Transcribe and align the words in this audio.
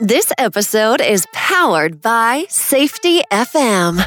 This 0.00 0.32
episode 0.38 1.00
is 1.00 1.26
powered 1.32 2.00
by 2.00 2.44
Safety 2.48 3.20
FM. 3.32 4.06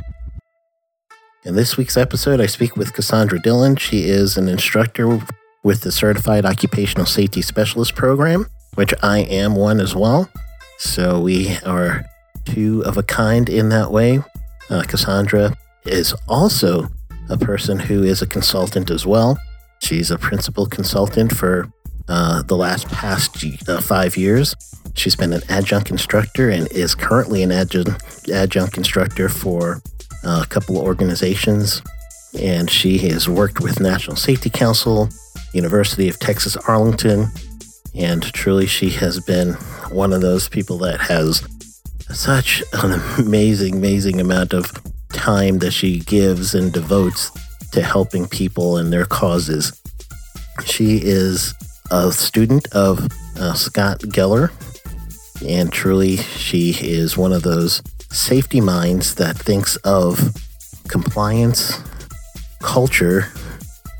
In 1.43 1.55
this 1.55 1.75
week's 1.75 1.97
episode, 1.97 2.39
I 2.39 2.45
speak 2.45 2.77
with 2.77 2.93
Cassandra 2.93 3.41
Dillon. 3.41 3.75
She 3.75 4.05
is 4.05 4.37
an 4.37 4.47
instructor 4.47 5.19
with 5.63 5.81
the 5.81 5.91
Certified 5.91 6.45
Occupational 6.45 7.05
Safety 7.05 7.41
Specialist 7.41 7.93
program, 7.93 8.47
which 8.75 8.93
I 9.03 9.19
am 9.19 9.57
one 9.57 9.81
as 9.81 9.93
well. 9.93 10.29
So 10.77 11.19
we 11.19 11.57
are 11.65 12.05
two 12.45 12.85
of 12.85 12.95
a 12.95 13.03
kind 13.03 13.49
in 13.49 13.67
that 13.67 13.91
way. 13.91 14.21
Uh, 14.69 14.83
Cassandra 14.83 15.57
is 15.85 16.15
also 16.29 16.87
a 17.29 17.37
person 17.37 17.79
who 17.79 18.01
is 18.01 18.21
a 18.21 18.27
consultant 18.27 18.89
as 18.89 19.05
well. 19.05 19.37
She's 19.81 20.09
a 20.09 20.17
principal 20.17 20.67
consultant 20.67 21.35
for 21.35 21.69
uh, 22.07 22.41
the 22.43 22.57
last 22.57 22.87
past 22.89 23.43
uh, 23.67 23.81
five 23.81 24.17
years. 24.17 24.55
She's 24.93 25.15
been 25.15 25.33
an 25.33 25.41
adjunct 25.49 25.89
instructor 25.89 26.49
and 26.49 26.71
is 26.71 26.95
currently 26.95 27.43
an 27.43 27.51
adjunct, 27.51 28.29
adjunct 28.29 28.77
instructor 28.77 29.29
for 29.29 29.81
uh, 30.23 30.41
a 30.43 30.47
couple 30.47 30.77
of 30.77 30.83
organizations. 30.83 31.81
And 32.39 32.69
she 32.69 32.97
has 33.09 33.27
worked 33.27 33.59
with 33.59 33.79
National 33.79 34.15
Safety 34.15 34.49
Council, 34.49 35.09
University 35.53 36.07
of 36.09 36.19
Texas 36.19 36.55
Arlington, 36.55 37.27
and 37.95 38.23
truly 38.33 38.67
she 38.67 38.89
has 38.91 39.19
been 39.19 39.53
one 39.91 40.13
of 40.13 40.21
those 40.21 40.47
people 40.47 40.77
that 40.79 40.99
has 40.99 41.43
such 42.09 42.63
an 42.73 43.01
amazing, 43.19 43.75
amazing 43.75 44.21
amount 44.21 44.53
of 44.53 44.71
time 45.13 45.59
that 45.59 45.71
she 45.71 45.99
gives 45.99 46.55
and 46.55 46.71
devotes 46.71 47.31
to 47.71 47.81
helping 47.81 48.27
people 48.27 48.77
and 48.77 48.91
their 48.91 49.05
causes. 49.05 49.81
She 50.65 50.99
is 51.03 51.53
a 51.91 52.11
student 52.11 52.67
of 52.73 53.07
uh, 53.37 53.53
Scott 53.53 53.99
Geller, 53.99 54.51
and 55.47 55.71
truly, 55.71 56.17
she 56.17 56.71
is 56.79 57.17
one 57.17 57.33
of 57.33 57.43
those 57.43 57.81
safety 58.09 58.61
minds 58.61 59.15
that 59.15 59.37
thinks 59.37 59.75
of 59.77 60.33
compliance, 60.87 61.79
culture, 62.61 63.25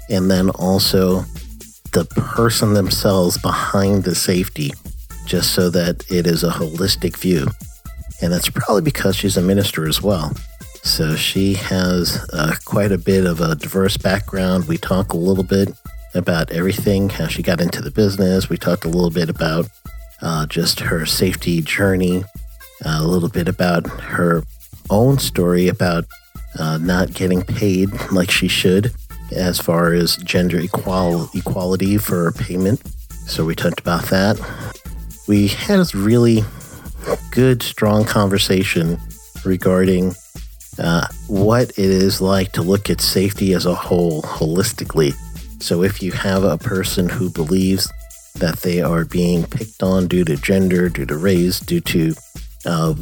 and 0.10 0.32
then 0.32 0.50
also 0.52 1.22
the 1.94 2.06
person 2.16 2.74
themselves 2.74 3.38
behind 3.38 4.04
the 4.04 4.16
safety, 4.16 4.72
just 5.26 5.54
so 5.54 5.70
that 5.70 6.04
it 6.10 6.26
is 6.26 6.44
a 6.44 6.50
holistic 6.50 7.18
view. 7.18 7.48
And 8.22 8.32
that's 8.32 8.50
probably 8.50 8.84
because 8.84 9.16
she's 9.16 9.38
a 9.38 9.42
minister 9.42 9.88
as 9.88 10.02
well. 10.02 10.32
So 10.84 11.16
she 11.16 11.56
has 11.56 12.28
uh, 12.34 12.56
quite 12.66 12.92
a 12.92 12.98
bit 12.98 13.26
of 13.26 13.42
a 13.42 13.56
diverse 13.56 13.98
background. 13.98 14.68
We 14.68 14.78
talk 14.78 15.14
a 15.14 15.18
little 15.18 15.44
bit 15.44 15.70
about 16.14 16.52
everything, 16.52 17.10
how 17.10 17.28
she 17.28 17.42
got 17.42 17.62
into 17.62 17.82
the 17.82 17.92
business. 17.92 18.50
We 18.50 18.58
talked 18.58 18.86
a 18.86 18.90
little 18.90 19.10
bit 19.10 19.30
about 19.30 19.68
uh, 20.22 20.46
just 20.46 20.80
her 20.80 21.06
safety 21.06 21.62
journey, 21.62 22.24
uh, 22.86 23.00
a 23.00 23.08
little 23.08 23.30
bit 23.30 23.48
about 23.48 23.88
her 23.88 24.44
own 24.90 25.20
story 25.20 25.68
about 25.68 26.06
uh, 26.60 26.78
not 26.78 27.14
getting 27.14 27.42
paid 27.42 27.90
like 28.12 28.30
she 28.30 28.48
should 28.48 28.92
as 29.32 29.60
far 29.60 29.94
as 29.94 30.18
gender 30.18 30.60
equal- 30.60 31.30
equality 31.34 31.98
for 31.98 32.32
payment. 32.34 32.82
So 33.28 33.46
we 33.46 33.56
talked 33.56 33.80
about 33.80 34.06
that. 34.06 34.40
We 35.28 35.48
had 35.48 35.80
a 35.80 35.86
really 35.98 36.44
good, 37.32 37.64
strong 37.64 38.04
conversation 38.04 38.98
regarding 39.46 40.14
uh, 40.80 41.08
what 41.28 41.70
it 41.72 41.78
is 41.78 42.22
like 42.22 42.52
to 42.54 42.62
look 42.62 42.90
at 42.90 43.02
safety 43.02 43.54
as 43.54 43.66
a 43.66 43.76
whole 43.76 44.22
holistically. 44.24 45.14
So 45.62 45.84
if 45.84 46.02
you 46.02 46.12
have 46.14 46.44
a 46.44 46.58
person 46.58 47.08
who 47.08 47.30
believes 47.30 47.92
that 48.36 48.58
they 48.60 48.82
are 48.82 49.06
being 49.06 49.46
picked 49.46 49.84
on 49.84 50.08
due 50.08 50.26
to 50.26 50.36
gender, 50.36 50.90
due 50.90 51.06
to 51.06 51.16
race, 51.16 51.60
due 51.60 51.82
to 51.82 52.16
uh, 52.66 52.94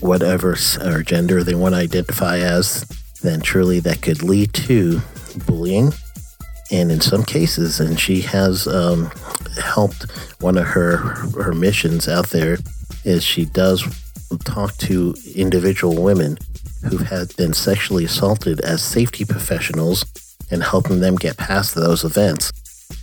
whatever 0.00 0.56
or 0.82 1.02
gender 1.02 1.44
they 1.44 1.54
want 1.54 1.74
to 1.74 1.80
identify 1.80 2.38
as, 2.38 2.84
then 3.22 3.42
truly 3.42 3.80
that 3.80 4.00
could 4.00 4.22
lead 4.22 4.54
to 4.54 5.02
bullying. 5.46 5.92
And 6.72 6.90
in 6.90 7.02
some 7.02 7.22
cases, 7.22 7.80
and 7.80 8.00
she 8.00 8.22
has 8.22 8.66
um, 8.66 9.10
helped 9.62 10.10
one 10.40 10.56
of 10.56 10.66
her 10.66 10.96
her 10.96 11.52
missions 11.52 12.08
out 12.08 12.28
there 12.30 12.56
is 13.04 13.22
she 13.22 13.44
does 13.44 13.84
talk 14.44 14.74
to 14.78 15.14
individual 15.34 16.02
women 16.02 16.38
who 16.88 16.96
have 16.96 17.36
been 17.36 17.52
sexually 17.52 18.04
assaulted 18.04 18.60
as 18.60 18.82
safety 18.82 19.24
professionals 19.24 20.04
and 20.50 20.62
helping 20.62 21.00
them 21.00 21.16
get 21.16 21.36
past 21.36 21.74
those 21.74 22.04
events 22.04 22.52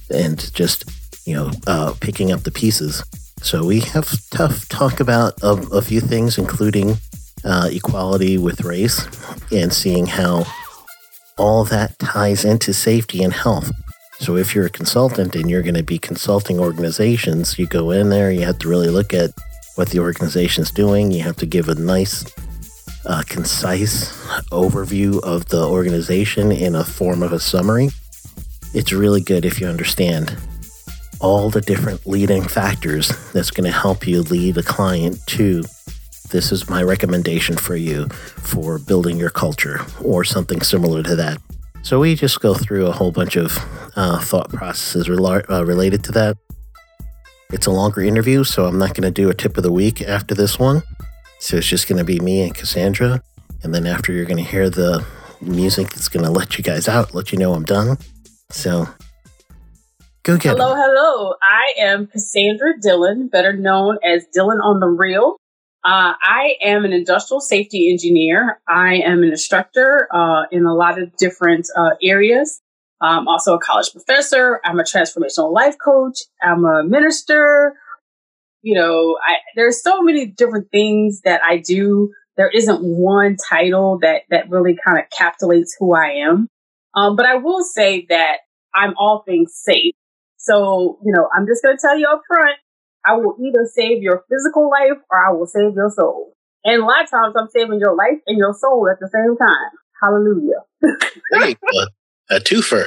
and 0.10 0.54
just 0.54 0.86
you 1.26 1.36
know 1.36 1.52
uh, 1.68 1.94
picking 2.00 2.32
up 2.32 2.44
the 2.44 2.52
pieces. 2.52 3.04
So 3.42 3.66
we 3.66 3.82
have 3.82 4.10
tough 4.30 4.68
talk 4.70 5.00
about 5.00 5.34
a, 5.44 5.54
a 5.72 5.82
few 5.82 6.00
things, 6.00 6.38
including 6.38 6.98
uh, 7.44 7.70
equality 7.72 8.38
with 8.38 8.62
race 8.62 9.06
and 9.52 9.74
seeing 9.74 10.06
how 10.06 10.46
all 11.38 11.66
that 11.66 11.98
ties 12.00 12.46
into 12.46 12.74
safety 12.74 13.24
and 13.24 13.34
health. 13.34 13.72
So 14.20 14.38
if 14.38 14.56
you're 14.56 14.68
a 14.68 14.70
consultant 14.70 15.36
and 15.36 15.50
you're 15.50 15.64
going 15.64 15.74
to 15.76 15.84
be 15.84 16.00
consulting 16.00 16.60
organizations, 16.60 17.60
you 17.60 17.68
go 17.68 17.92
in 17.92 18.10
there, 18.10 18.32
you 18.32 18.46
have 18.46 18.60
to 18.60 18.70
really 18.70 18.90
look 18.90 19.14
at 19.14 19.32
what 19.76 19.90
the 19.90 20.00
organization's 20.00 20.72
doing. 20.72 21.12
You 21.12 21.24
have 21.24 21.36
to 21.38 21.46
give 21.46 21.68
a 21.68 21.76
nice, 21.76 22.24
uh, 23.06 23.24
concise 23.28 24.12
overview 24.52 25.22
of 25.24 25.46
the 25.48 25.68
organization 25.68 26.52
in 26.52 26.76
a 26.76 26.84
form 26.84 27.24
of 27.24 27.34
a 27.34 27.40
summary. 27.40 27.90
It's 28.74 28.92
really 28.92 29.22
good 29.22 29.46
if 29.46 29.60
you 29.60 29.68
understand 29.68 30.38
all 31.20 31.50
the 31.50 31.62
different 31.62 32.06
leading 32.06 32.44
factors 32.44 33.10
that's 33.32 33.52
going 33.52 33.72
to 33.72 33.78
help 33.78 34.08
you 34.08 34.22
lead 34.22 34.58
a 34.58 34.64
client 34.64 35.18
to 35.28 35.64
this 36.32 36.52
is 36.52 36.68
my 36.68 36.82
recommendation 36.82 37.56
for 37.56 37.76
you 37.76 38.08
for 38.10 38.80
building 38.80 39.18
your 39.18 39.30
culture 39.30 39.80
or 40.04 40.24
something 40.24 40.62
similar 40.62 41.04
to 41.04 41.16
that. 41.16 41.38
So 41.84 42.00
we 42.00 42.16
just 42.16 42.40
go 42.40 42.56
through 42.56 42.88
a 42.88 42.92
whole 42.92 43.12
bunch 43.12 43.36
of 43.36 43.56
uh, 43.96 44.20
thought 44.20 44.50
processes 44.50 45.08
rela- 45.08 45.48
uh, 45.50 45.64
related 45.64 46.04
to 46.06 46.12
that. 46.14 46.38
It's 47.52 47.68
a 47.68 47.72
longer 47.72 48.02
interview, 48.02 48.44
so 48.44 48.66
I'm 48.66 48.80
not 48.80 48.96
going 48.96 49.04
to 49.04 49.12
do 49.12 49.30
a 49.30 49.36
tip 49.36 49.58
of 49.58 49.64
the 49.64 49.72
week 49.72 50.02
after 50.02 50.34
this 50.34 50.58
one. 50.58 50.82
So 51.44 51.58
it's 51.58 51.68
just 51.68 51.90
going 51.90 51.98
to 51.98 52.06
be 52.06 52.22
me 52.22 52.42
and 52.42 52.56
Cassandra. 52.56 53.22
And 53.64 53.76
then 53.76 53.86
after, 53.86 54.14
you're 54.14 54.24
going 54.24 54.42
to 54.42 54.50
hear 54.50 54.70
the 54.70 55.06
music 55.42 55.90
that's 55.90 56.08
going 56.08 56.24
to 56.24 56.32
let 56.32 56.58
you 56.58 56.64
guys 56.64 56.88
out, 56.88 57.14
let 57.14 57.34
you 57.34 57.38
know 57.38 57.54
I'm 57.54 57.66
done. 57.66 57.98
So 58.50 58.88
go 60.24 60.38
get 60.38 60.56
Hello, 60.56 60.74
hello. 60.74 61.34
I 61.42 61.74
am 61.80 62.08
Cassandra 62.08 62.80
Dillon, 62.82 63.28
better 63.28 63.52
known 63.52 63.98
as 64.06 64.26
Dillon 64.32 64.60
on 64.60 64.80
the 64.80 64.88
Real. 64.88 65.36
Uh, 65.84 66.16
I 66.24 66.56
am 66.62 66.86
an 66.86 66.94
industrial 66.94 67.42
safety 67.42 67.92
engineer. 67.92 68.62
I 68.66 69.02
am 69.06 69.22
an 69.22 69.32
instructor 69.32 70.08
uh, 70.14 70.44
in 70.50 70.66
a 70.66 70.74
lot 70.74 70.98
of 70.98 71.14
different 71.18 71.68
uh, 71.76 71.96
areas. 72.02 72.62
I'm 73.02 73.28
also 73.28 73.54
a 73.54 73.60
college 73.60 73.92
professor. 73.92 74.62
I'm 74.64 74.80
a 74.80 74.84
transformational 74.84 75.52
life 75.52 75.76
coach. 75.78 76.20
I'm 76.42 76.64
a 76.64 76.86
minister. 76.86 77.74
You 78.64 78.80
know, 78.80 79.18
I, 79.22 79.36
there's 79.56 79.84
so 79.84 80.02
many 80.02 80.26
different 80.26 80.72
things 80.72 81.22
that 81.26 81.42
I 81.44 81.58
do. 81.58 82.12
There 82.38 82.50
isn't 82.50 82.82
one 82.82 83.36
title 83.38 84.00
that 84.02 84.22
that 84.30 84.50
really 84.50 84.76
kind 84.84 84.98
of 84.98 85.06
capsulates 85.16 85.72
who 85.78 85.94
I 85.94 86.26
am. 86.28 86.48
Um, 86.96 87.16
but 87.16 87.26
I 87.26 87.36
will 87.36 87.64
say 87.64 88.06
that 88.10 88.38
I'm 88.74 88.94
all 88.98 89.24
things 89.28 89.54
safe. 89.54 89.94
So, 90.38 91.00
you 91.06 91.14
know, 91.14 91.30
I'm 91.34 91.46
just 91.46 91.62
going 91.62 91.78
to 91.78 91.82
tell 91.82 91.98
you 91.98 92.08
up 92.08 92.22
front, 92.28 92.58
I 93.06 93.16
will 93.16 93.36
either 93.40 93.70
save 93.72 94.02
your 94.02 94.24
physical 94.30 94.70
life 94.70 95.00
or 95.12 95.28
I 95.28 95.32
will 95.34 95.46
save 95.46 95.74
your 95.76 95.90
soul. 95.90 96.34
And 96.64 96.82
a 96.82 96.86
lot 96.86 97.04
of 97.04 97.10
times 97.10 97.36
I'm 97.38 97.50
saving 97.50 97.80
your 97.80 97.96
life 97.96 98.20
and 98.28 98.38
your 98.38 98.54
soul 98.54 98.88
at 98.90 99.00
the 99.00 99.10
same 99.14 99.38
time. 99.38 99.72
Hallelujah. 100.02 100.64
hey, 101.34 101.56
a, 102.32 102.36
a 102.36 102.40
twofer. 102.40 102.86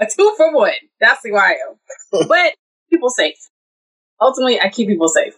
A 0.00 0.06
two 0.06 0.34
for 0.36 0.54
one. 0.54 0.72
That's 1.00 1.20
who 1.24 1.36
I 1.36 1.56
am. 1.68 2.26
but 2.28 2.54
people 2.90 3.10
safe. 3.10 3.47
Ultimately, 4.20 4.60
I 4.60 4.68
keep 4.68 4.88
people 4.88 5.08
safe. 5.08 5.34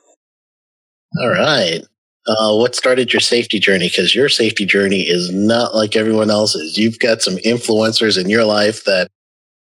All 1.21 1.29
right. 1.29 1.81
Uh, 2.27 2.55
what 2.57 2.75
started 2.75 3.13
your 3.13 3.21
safety 3.21 3.59
journey? 3.59 3.89
Because 3.89 4.15
your 4.15 4.29
safety 4.29 4.65
journey 4.65 5.01
is 5.01 5.33
not 5.33 5.75
like 5.75 5.97
everyone 5.97 6.31
else's. 6.31 6.79
You've 6.79 6.99
got 6.99 7.23
some 7.23 7.37
influencers 7.39 8.23
in 8.23 8.29
your 8.29 8.45
life 8.45 8.85
that 8.85 9.09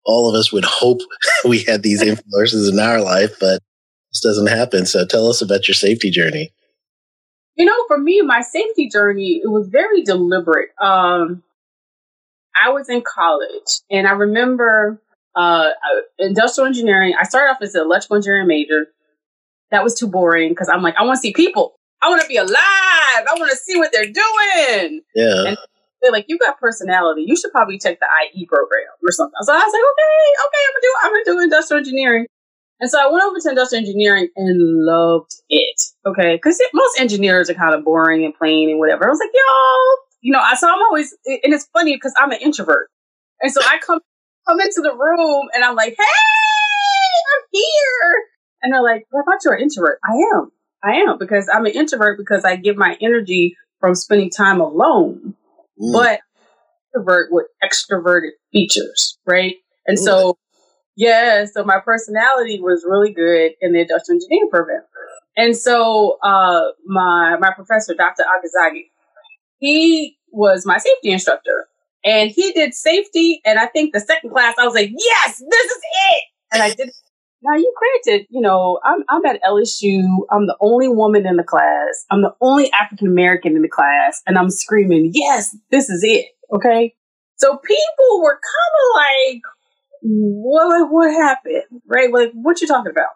all 0.05 0.29
of 0.29 0.35
us 0.35 0.51
would 0.51 0.65
hope 0.65 0.99
we 1.45 1.63
had 1.63 1.83
these 1.83 2.01
influencers 2.03 2.71
in 2.71 2.79
our 2.79 3.01
life, 3.01 3.35
but 3.39 3.61
this 4.11 4.21
doesn't 4.21 4.47
happen. 4.47 4.85
So 4.85 5.05
tell 5.05 5.27
us 5.27 5.41
about 5.41 5.67
your 5.67 5.75
safety 5.75 6.09
journey. 6.09 6.51
You 7.55 7.65
know, 7.65 7.85
for 7.87 7.97
me, 7.97 8.21
my 8.21 8.41
safety 8.41 8.89
journey, 8.89 9.41
it 9.43 9.49
was 9.49 9.67
very 9.67 10.01
deliberate. 10.03 10.69
Um, 10.81 11.43
I 12.59 12.69
was 12.69 12.89
in 12.89 13.01
college 13.01 13.81
and 13.89 14.07
I 14.07 14.11
remember 14.11 14.99
uh, 15.35 15.69
industrial 16.19 16.67
engineering. 16.67 17.13
I 17.19 17.23
started 17.23 17.51
off 17.51 17.61
as 17.61 17.75
an 17.75 17.81
electrical 17.81 18.17
engineering 18.17 18.47
major. 18.47 18.87
That 19.71 19.83
was 19.83 19.95
too 19.95 20.07
boring 20.07 20.49
because 20.49 20.69
I'm 20.69 20.81
like, 20.81 20.95
I 20.97 21.03
want 21.03 21.17
to 21.17 21.21
see 21.21 21.33
people. 21.33 21.75
I 22.01 22.09
want 22.09 22.21
to 22.21 22.27
be 22.27 22.37
alive. 22.37 22.57
I 22.57 23.35
want 23.37 23.51
to 23.51 23.57
see 23.57 23.77
what 23.77 23.91
they're 23.93 24.05
doing. 24.05 25.01
Yeah. 25.15 25.47
And 25.47 25.57
they're 26.01 26.11
like, 26.11 26.25
you 26.27 26.37
got 26.37 26.59
personality. 26.59 27.23
You 27.27 27.37
should 27.37 27.51
probably 27.51 27.77
take 27.77 27.99
the 27.99 28.07
IE 28.33 28.45
program 28.47 28.89
or 29.03 29.11
something. 29.11 29.37
So 29.41 29.53
I 29.53 29.57
was 29.57 29.73
like, 29.73 29.83
okay, 29.91 30.23
okay, 30.47 30.63
I'm 30.65 30.73
gonna 30.73 30.81
do. 30.81 30.93
I'm 31.03 31.11
gonna 31.11 31.25
do 31.25 31.43
industrial 31.43 31.77
engineering. 31.79 32.25
And 32.79 32.89
so 32.89 32.99
I 32.99 33.11
went 33.11 33.23
over 33.23 33.39
to 33.39 33.49
industrial 33.49 33.85
engineering 33.85 34.29
and 34.35 34.57
loved 34.83 35.31
it. 35.49 35.81
Okay. 36.05 36.39
Cause 36.39 36.59
most 36.73 36.99
engineers 36.99 37.49
are 37.49 37.53
kind 37.53 37.75
of 37.75 37.85
boring 37.85 38.25
and 38.25 38.33
plain 38.33 38.71
and 38.71 38.79
whatever. 38.79 39.05
I 39.05 39.09
was 39.09 39.19
like, 39.19 39.29
y'all, 39.31 39.97
you 40.21 40.33
know, 40.33 40.39
I, 40.39 40.55
so 40.55 40.67
I'm 40.67 40.81
always, 40.81 41.15
and 41.27 41.53
it's 41.53 41.67
funny 41.73 41.95
because 41.95 42.13
I'm 42.17 42.31
an 42.31 42.39
introvert. 42.41 42.89
And 43.39 43.51
so 43.51 43.61
I 43.61 43.77
come, 43.77 43.99
come 44.47 44.59
into 44.59 44.81
the 44.81 44.93
room 44.93 45.47
and 45.53 45.63
I'm 45.63 45.75
like, 45.75 45.95
hey, 45.97 46.03
I'm 46.03 47.43
here. 47.51 48.13
And 48.63 48.73
they're 48.73 48.83
like, 48.83 49.05
well, 49.11 49.23
I 49.23 49.31
thought 49.31 49.43
you 49.43 49.51
were 49.51 49.55
an 49.55 49.63
introvert. 49.63 49.99
I 50.03 50.13
am. 50.35 50.51
I 50.83 51.09
am 51.09 51.17
because 51.19 51.49
I'm 51.51 51.65
an 51.65 51.73
introvert 51.73 52.17
because 52.17 52.43
I 52.43 52.55
give 52.55 52.75
my 52.75 52.97
energy 53.01 53.55
from 53.79 53.95
spending 53.95 54.29
time 54.29 54.59
alone. 54.59 55.35
Mm. 55.81 55.93
But 55.93 56.19
introvert 56.93 57.29
with 57.31 57.47
extroverted 57.63 58.31
features, 58.51 59.17
right? 59.25 59.55
And 59.87 59.97
so, 59.97 60.37
yeah, 60.95 61.45
so 61.45 61.63
my 61.63 61.79
personality 61.83 62.59
was 62.59 62.85
really 62.87 63.13
good 63.13 63.53
in 63.61 63.73
the 63.73 63.81
industrial 63.81 64.17
engineering 64.17 64.49
program. 64.51 64.83
And 65.37 65.55
so, 65.55 66.17
uh, 66.21 66.63
my, 66.85 67.37
my 67.39 67.51
professor, 67.55 67.93
Dr. 67.93 68.23
Agazagi, 68.23 68.89
he 69.59 70.17
was 70.31 70.65
my 70.65 70.77
safety 70.77 71.11
instructor 71.11 71.67
and 72.03 72.31
he 72.31 72.51
did 72.53 72.73
safety. 72.73 73.41
And 73.45 73.59
I 73.59 73.67
think 73.67 73.93
the 73.93 73.99
second 73.99 74.31
class, 74.31 74.55
I 74.57 74.65
was 74.65 74.73
like, 74.73 74.91
yes, 74.91 75.37
this 75.37 75.65
is 75.65 75.81
it. 76.09 76.23
And 76.53 76.63
I 76.63 76.73
did. 76.73 76.91
Now 77.43 77.55
you 77.55 77.73
granted, 77.75 78.27
you 78.29 78.39
know, 78.39 78.79
I'm, 78.83 79.03
I'm 79.09 79.25
at 79.25 79.41
LSU. 79.41 80.03
I'm 80.29 80.45
the 80.45 80.55
only 80.61 80.87
woman 80.87 81.25
in 81.25 81.37
the 81.37 81.43
class. 81.43 82.05
I'm 82.11 82.21
the 82.21 82.35
only 82.39 82.71
African 82.71 83.07
American 83.07 83.55
in 83.55 83.63
the 83.63 83.67
class. 83.67 84.21
And 84.27 84.37
I'm 84.37 84.51
screaming, 84.51 85.09
yes, 85.15 85.57
this 85.71 85.89
is 85.89 86.03
it. 86.03 86.27
Okay. 86.53 86.93
So 87.37 87.57
people 87.57 88.21
were 88.21 88.39
kind 88.39 88.75
of 88.77 89.31
like, 89.33 89.41
what, 90.03 90.91
what 90.91 91.11
happened? 91.11 91.63
Right? 91.87 92.13
Like, 92.13 92.31
what 92.33 92.61
you 92.61 92.67
talking 92.67 92.91
about? 92.91 93.09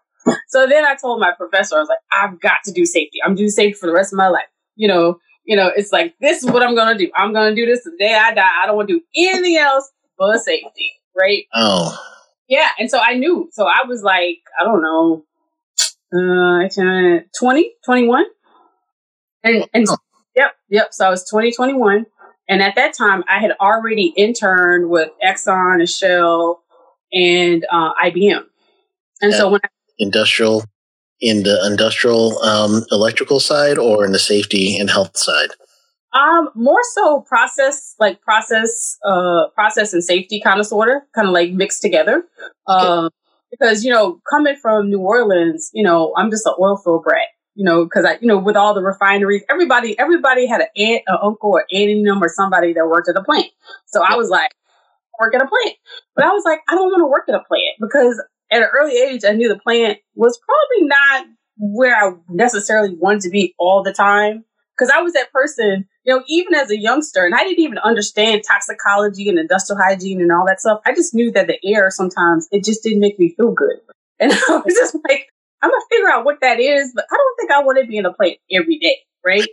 So 0.47 0.65
then 0.65 0.85
I 0.85 0.95
told 0.95 1.19
my 1.19 1.31
professor, 1.37 1.75
I 1.75 1.79
was 1.79 1.89
like, 1.89 1.99
I've 2.11 2.39
got 2.39 2.63
to 2.65 2.71
do 2.71 2.83
safety. 2.83 3.19
I'm 3.23 3.35
doing 3.35 3.49
safety 3.49 3.73
for 3.73 3.85
the 3.85 3.93
rest 3.93 4.11
of 4.11 4.17
my 4.17 4.29
life. 4.29 4.47
You 4.75 4.87
know, 4.87 5.19
you 5.45 5.55
know, 5.55 5.71
it's 5.75 5.91
like, 5.91 6.15
this 6.19 6.43
is 6.43 6.49
what 6.49 6.63
I'm 6.63 6.75
going 6.75 6.97
to 6.97 7.05
do. 7.05 7.11
I'm 7.15 7.33
going 7.33 7.55
to 7.55 7.55
do 7.55 7.65
this 7.65 7.83
the 7.83 7.95
day 7.97 8.13
I 8.13 8.33
die. 8.33 8.63
I 8.63 8.65
don't 8.65 8.75
want 8.75 8.89
to 8.89 8.95
do 8.95 9.01
anything 9.15 9.57
else 9.57 9.91
but 10.17 10.39
safety. 10.39 10.93
Right? 11.17 11.45
Oh. 11.53 11.97
Yeah. 12.47 12.67
And 12.79 12.89
so 12.89 12.99
I 12.99 13.13
knew. 13.13 13.49
So 13.53 13.65
I 13.65 13.87
was 13.87 14.03
like, 14.03 14.39
I 14.59 14.63
don't 14.63 14.81
know, 14.81 15.23
uh, 16.13 17.23
20, 17.39 17.73
21. 17.85 18.25
And, 19.43 19.69
and 19.73 19.85
oh. 19.89 19.97
yep, 20.35 20.51
yep. 20.69 20.87
So 20.91 21.05
I 21.05 21.09
was 21.09 21.27
20, 21.29 21.51
21. 21.53 22.05
And 22.47 22.61
at 22.61 22.75
that 22.75 22.93
time, 22.93 23.23
I 23.27 23.39
had 23.39 23.51
already 23.59 24.13
interned 24.15 24.89
with 24.89 25.09
Exxon 25.23 25.79
and 25.79 25.89
Shell 25.89 26.61
and 27.11 27.65
uh, 27.71 27.93
IBM. 28.03 28.43
And 29.21 29.33
so 29.33 29.49
when 29.49 29.61
I, 29.63 29.67
industrial 29.97 30.63
in 31.21 31.43
the 31.43 31.63
industrial 31.65 32.39
um, 32.39 32.83
electrical 32.91 33.39
side 33.39 33.77
or 33.77 34.05
in 34.05 34.11
the 34.11 34.19
safety 34.19 34.77
and 34.77 34.89
health 34.89 35.17
side? 35.17 35.49
Um, 36.13 36.49
more 36.55 36.81
so 36.93 37.21
process, 37.21 37.95
like 37.99 38.21
process, 38.21 38.97
uh, 39.05 39.47
process 39.53 39.93
and 39.93 40.03
safety 40.03 40.41
kind 40.41 40.59
of 40.59 40.65
sort 40.65 40.89
of, 40.89 41.01
kind 41.13 41.27
of 41.27 41.33
like 41.33 41.51
mixed 41.51 41.81
together. 41.81 42.23
Okay. 42.69 42.87
Um, 42.87 43.09
because, 43.51 43.85
you 43.85 43.91
know, 43.91 44.19
coming 44.29 44.55
from 44.61 44.89
New 44.89 44.99
Orleans, 44.99 45.69
you 45.73 45.83
know, 45.83 46.13
I'm 46.17 46.29
just 46.29 46.45
an 46.45 46.53
oil 46.59 46.77
field 46.77 47.03
brat 47.03 47.27
you 47.55 47.63
know, 47.63 47.85
because 47.85 48.05
I, 48.05 48.17
you 48.21 48.27
know, 48.27 48.37
with 48.37 48.57
all 48.57 48.73
the 48.73 48.83
refineries, 48.83 49.41
everybody, 49.49 49.97
everybody 49.97 50.45
had 50.45 50.61
an 50.61 50.67
aunt, 50.75 51.03
an 51.07 51.17
uncle, 51.23 51.51
or 51.51 51.65
aunt 51.71 51.89
in 51.89 52.03
them, 52.03 52.21
or 52.21 52.27
somebody 52.27 52.73
that 52.73 52.85
worked 52.85 53.09
at 53.09 53.15
a 53.15 53.23
plant. 53.23 53.47
So 53.87 54.03
I 54.03 54.15
was 54.15 54.29
like, 54.29 54.51
work 55.19 55.33
at 55.33 55.41
a 55.41 55.47
plant, 55.47 55.77
but 56.15 56.25
I 56.25 56.29
was 56.29 56.43
like, 56.43 56.59
I 56.67 56.75
don't 56.75 56.91
want 56.91 57.01
to 57.01 57.07
work 57.07 57.23
at 57.29 57.35
a 57.35 57.43
plant 57.47 57.75
because 57.79 58.21
at 58.51 58.61
an 58.61 58.67
early 58.77 58.97
age, 58.97 59.23
I 59.25 59.31
knew 59.31 59.49
the 59.49 59.59
plant 59.59 59.99
was 60.15 60.39
probably 60.39 60.87
not 60.87 61.25
where 61.57 61.95
I 61.95 62.13
necessarily 62.29 62.95
wanted 62.95 63.21
to 63.21 63.29
be 63.29 63.55
all 63.57 63.83
the 63.83 63.93
time. 63.93 64.43
Because 64.77 64.91
I 64.93 65.01
was 65.01 65.13
that 65.13 65.31
person, 65.31 65.87
you 66.03 66.13
know, 66.13 66.21
even 66.27 66.53
as 66.53 66.69
a 66.69 66.77
youngster, 66.77 67.25
and 67.25 67.33
I 67.33 67.45
didn't 67.45 67.61
even 67.61 67.77
understand 67.77 68.43
toxicology 68.45 69.29
and 69.29 69.39
industrial 69.39 69.81
hygiene 69.81 70.19
and 70.19 70.33
all 70.33 70.45
that 70.47 70.59
stuff. 70.59 70.81
I 70.85 70.93
just 70.93 71.15
knew 71.15 71.31
that 71.31 71.47
the 71.47 71.57
air 71.63 71.89
sometimes 71.89 72.49
it 72.51 72.65
just 72.65 72.83
didn't 72.83 72.99
make 72.99 73.17
me 73.17 73.33
feel 73.35 73.51
good. 73.51 73.77
And 74.17 74.31
I 74.31 74.61
was 74.63 74.73
just 74.73 74.95
like, 75.09 75.27
I'm 75.61 75.69
gonna 75.69 75.83
figure 75.91 76.09
out 76.09 76.23
what 76.23 76.37
that 76.41 76.61
is, 76.61 76.93
but 76.95 77.03
I 77.11 77.15
don't 77.15 77.35
think 77.37 77.51
I 77.51 77.63
want 77.63 77.79
to 77.81 77.85
be 77.85 77.97
in 77.97 78.05
a 78.05 78.13
plant 78.13 78.37
every 78.49 78.77
day, 78.79 78.99
right? 79.25 79.45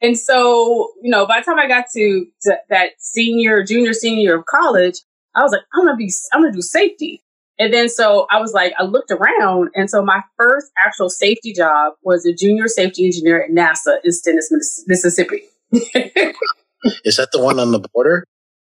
And 0.00 0.18
so, 0.18 0.90
you 1.00 1.10
know, 1.10 1.24
by 1.24 1.38
the 1.38 1.44
time 1.44 1.60
I 1.60 1.68
got 1.68 1.84
to, 1.94 2.26
to 2.42 2.56
that 2.68 2.90
senior, 2.98 3.62
junior, 3.62 3.92
senior 3.92 4.38
of 4.38 4.46
college, 4.46 4.96
I 5.36 5.42
was 5.42 5.52
like, 5.52 5.62
I'm 5.72 5.86
gonna 5.86 5.96
be, 5.96 6.12
I'm 6.32 6.42
gonna 6.42 6.52
do 6.52 6.62
safety. 6.62 7.22
And 7.58 7.72
then 7.72 7.88
so 7.88 8.26
I 8.30 8.40
was 8.40 8.52
like, 8.52 8.72
I 8.78 8.84
looked 8.84 9.10
around, 9.10 9.70
and 9.74 9.88
so 9.88 10.02
my 10.02 10.22
first 10.38 10.72
actual 10.84 11.10
safety 11.10 11.52
job 11.52 11.94
was 12.02 12.24
a 12.24 12.32
junior 12.32 12.66
safety 12.66 13.04
engineer 13.04 13.42
at 13.42 13.50
NASA 13.50 13.98
in 14.02 14.12
Stennis, 14.12 14.50
Mississippi. 14.86 15.42
is 15.72 17.16
that 17.16 17.28
the 17.32 17.40
one 17.40 17.58
on 17.58 17.72
the 17.72 17.80
border? 17.92 18.24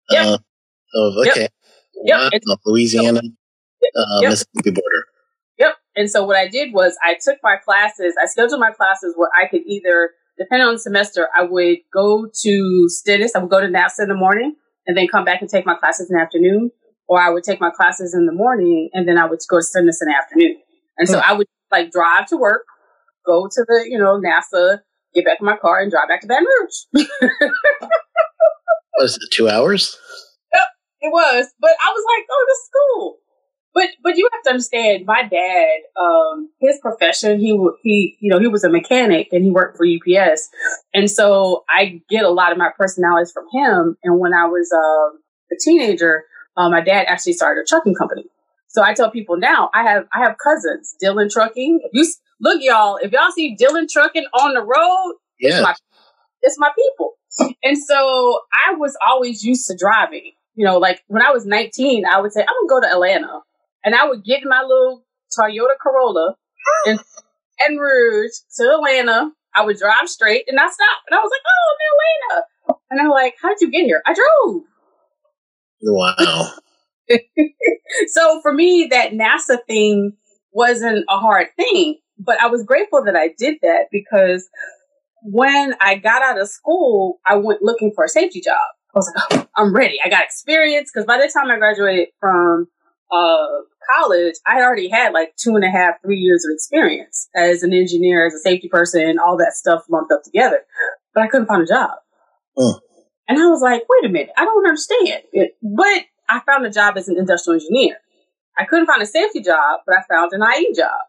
Yeah. 0.10 0.26
Uh, 0.26 0.38
oh, 0.96 1.26
okay. 1.28 1.48
Yep. 2.04 2.32
yep. 2.34 2.60
Louisiana, 2.66 3.20
uh, 3.20 4.20
yep. 4.22 4.32
Mississippi 4.32 4.72
border. 4.72 5.06
Yep. 5.60 5.76
And 5.96 6.10
so 6.10 6.26
what 6.26 6.36
I 6.36 6.48
did 6.48 6.74
was 6.74 6.98
I 7.04 7.16
took 7.24 7.38
my 7.44 7.58
classes, 7.64 8.16
I 8.22 8.26
scheduled 8.26 8.60
my 8.60 8.72
classes 8.72 9.14
where 9.16 9.30
I 9.34 9.48
could 9.48 9.62
either, 9.66 10.12
depending 10.38 10.68
on 10.68 10.74
the 10.74 10.80
semester, 10.80 11.30
I 11.36 11.44
would 11.44 11.78
go 11.94 12.28
to 12.42 12.90
Stennis, 12.90 13.36
I 13.36 13.40
would 13.40 13.52
go 13.52 13.62
to 13.62 13.68
NASA 13.68 14.02
in 14.02 14.10
the 14.10 14.16
morning 14.16 14.56
and 14.88 14.98
then 14.98 15.08
come 15.08 15.24
back 15.24 15.42
and 15.42 15.50
take 15.50 15.66
my 15.66 15.76
classes 15.76 16.10
in 16.10 16.18
the 16.18 16.22
afternoon. 16.22 16.72
Or 17.08 17.22
I 17.22 17.30
would 17.30 17.44
take 17.44 17.60
my 17.60 17.70
classes 17.70 18.14
in 18.14 18.26
the 18.26 18.32
morning 18.32 18.90
and 18.94 19.08
then 19.08 19.18
I 19.18 19.26
would 19.26 19.40
go 19.50 19.58
to 19.58 19.64
Stennis 19.64 20.02
in 20.02 20.08
the 20.08 20.16
afternoon. 20.16 20.58
And 20.98 21.08
so 21.08 21.20
hmm. 21.20 21.30
I 21.30 21.34
would 21.34 21.48
like 21.72 21.92
drive 21.92 22.28
to 22.28 22.38
work, 22.38 22.66
go 23.26 23.48
to 23.48 23.66
the, 23.68 23.86
you 23.90 23.98
know, 23.98 24.20
NASA, 24.20 24.80
get 25.14 25.26
back 25.26 25.40
in 25.40 25.46
my 25.46 25.58
car 25.58 25.82
and 25.82 25.92
drive 25.92 26.08
back 26.08 26.22
to 26.22 26.28
Baton 26.28 26.46
Rouge. 26.46 27.08
was 28.98 29.18
it 29.18 29.30
two 29.32 29.50
hours? 29.50 29.98
Yep, 30.54 30.64
it 31.02 31.12
was. 31.12 31.48
But 31.60 31.72
I 31.72 31.92
was 31.92 32.06
like, 32.08 32.28
go 32.28 32.46
to 32.46 32.56
school. 32.66 33.18
But 33.74 33.88
but 34.04 34.18
you 34.18 34.30
have 34.32 34.44
to 34.44 34.50
understand, 34.52 35.06
my 35.08 35.24
dad, 35.24 35.78
um, 36.00 36.50
his 36.60 36.78
profession, 36.80 37.40
he 37.40 37.58
he 37.82 38.18
you 38.20 38.32
know 38.32 38.40
he 38.40 38.48
was 38.48 38.64
a 38.64 38.70
mechanic 38.70 39.30
and 39.32 39.44
he 39.44 39.50
worked 39.50 39.78
for 39.78 39.86
UPS, 39.86 40.50
and 40.94 41.10
so 41.10 41.64
I 41.68 42.02
get 42.08 42.24
a 42.24 42.30
lot 42.30 42.52
of 42.52 42.60
my 42.60 42.70
personalities 42.78 43.32
from 43.32 43.46
him. 43.52 43.98
And 44.04 44.20
when 44.20 44.34
I 44.34 44.46
was 44.46 44.72
uh, 44.72 45.18
a 45.52 45.58
teenager, 45.60 46.24
uh, 46.58 46.70
my 46.70 46.82
dad 46.82 47.06
actually 47.08 47.34
started 47.34 47.62
a 47.62 47.66
trucking 47.66 47.96
company. 47.96 48.26
So 48.68 48.82
I 48.82 48.94
tell 48.94 49.12
people 49.12 49.38
now, 49.38 49.70
I 49.74 49.84
have 49.84 50.08
I 50.14 50.20
have 50.20 50.38
cousins, 50.44 50.96
Dillon 51.00 51.30
Trucking. 51.30 51.82
If 51.84 51.92
you 51.94 52.12
look, 52.40 52.60
y'all, 52.62 52.98
if 52.98 53.12
y'all 53.12 53.32
see 53.32 53.56
Dillon 53.56 53.88
Trucking 53.90 54.26
on 54.34 54.56
the 54.56 54.62
road, 54.62 55.16
yeah. 55.40 55.50
it's 55.50 55.62
my 55.62 55.76
it's 56.42 56.60
my 56.60 56.72
people. 56.76 57.14
And 57.64 57.78
so 57.78 58.40
I 58.68 58.74
was 58.74 58.98
always 59.06 59.44
used 59.44 59.68
to 59.68 59.78
driving. 59.78 60.32
You 60.56 60.66
know, 60.66 60.78
like 60.78 61.04
when 61.08 61.22
I 61.24 61.32
was 61.32 61.46
19, 61.46 62.06
I 62.06 62.20
would 62.22 62.32
say, 62.32 62.42
I'm 62.42 62.68
gonna 62.68 62.82
go 62.82 62.88
to 62.88 62.94
Atlanta 62.94 63.42
and 63.84 63.96
I 63.96 64.08
would 64.08 64.24
get 64.24 64.42
my 64.44 64.62
little 64.62 65.04
Toyota 65.38 65.78
Corolla 65.82 66.36
and 66.88 67.00
and 67.66 67.80
Rouge 67.80 68.32
to 68.58 68.64
Atlanta. 68.74 69.32
I 69.56 69.64
would 69.64 69.78
drive 69.78 70.08
straight 70.10 70.46
and 70.48 70.60
I 70.60 70.66
stopped. 70.66 71.06
And 71.10 71.18
I 71.18 71.22
was 71.22 71.32
like, 71.32 71.42
oh, 71.46 71.66
I'm 71.70 71.80
in 71.80 71.94
Atlanta. 71.94 72.80
And 72.90 73.02
I'm 73.02 73.10
like, 73.10 73.36
how 73.42 73.50
did 73.50 73.62
you 73.62 73.72
get 73.72 73.86
here? 73.86 74.02
I 74.06 74.14
drove. 74.14 74.64
Wow. 75.84 76.52
so 78.08 78.42
for 78.42 78.54
me, 78.54 78.88
that 78.90 79.12
NASA 79.12 79.58
thing 79.68 80.14
wasn't 80.52 81.06
a 81.10 81.18
hard 81.18 81.48
thing, 81.58 81.98
but 82.18 82.42
I 82.42 82.48
was 82.48 82.64
grateful 82.64 83.04
that 83.06 83.16
I 83.16 83.30
did 83.38 83.58
that 83.62 83.88
because 83.92 84.48
when 85.24 85.74
I 85.80 85.96
got 85.96 86.22
out 86.22 86.40
of 86.40 86.50
school, 86.50 87.20
I 87.28 87.36
went 87.36 87.62
looking 87.62 87.92
for 87.94 88.04
a 88.04 88.10
safety 88.10 88.42
job. 88.42 88.56
I 88.96 89.00
was 89.00 89.12
like, 89.16 89.40
oh, 89.40 89.48
I'm 89.56 89.76
ready. 89.76 89.98
I 90.04 90.10
got 90.10 90.24
experience 90.24 90.92
because 90.94 91.06
by 91.06 91.18
the 91.18 91.32
time 91.34 91.50
I 91.50 91.58
graduated 91.58 92.10
from 92.20 92.68
uh, 93.12 93.48
college, 93.92 94.36
I 94.48 94.62
already 94.62 94.90
had 94.90 95.14
like 95.14 95.36
two 95.36 95.56
and 95.56 95.64
a 95.64 95.70
half, 95.70 95.96
three 96.04 96.18
years 96.18 96.46
of 96.46 96.54
experience 96.54 97.28
as 97.36 97.64
an 97.64 97.74
engineer, 97.74 98.28
as 98.28 98.34
a 98.34 98.40
safety 98.40 98.70
person, 98.70 99.18
all 99.18 99.38
that 99.38 99.54
stuff 99.54 99.84
lumped 99.90 100.12
up 100.12 100.24
together. 100.24 100.60
But 101.14 101.24
I 101.24 101.28
couldn't 101.28 101.48
find 101.48 101.64
a 101.64 101.66
job. 101.66 101.92
Mm. 102.58 102.80
And 103.28 103.40
I 103.40 103.48
was 103.48 103.62
like, 103.62 103.84
wait 103.90 104.10
a 104.10 104.12
minute, 104.12 104.30
I 104.38 104.46
don't 104.46 104.66
understand. 104.66 105.24
It, 105.32 105.56
but 105.62 106.04
I 106.30 106.42
found 106.46 106.66
a 106.66 106.70
job 106.70 106.98
as 106.98 107.08
an 107.08 107.18
industrial 107.18 107.60
engineer. 107.60 107.98
I 108.58 108.66
couldn't 108.66 108.86
find 108.86 109.02
a 109.02 109.06
safety 109.06 109.42
job, 109.42 109.82
but 109.86 109.96
I 109.96 110.02
found 110.14 110.32
an 110.34 110.42
IE 110.42 110.74
job. 110.76 111.00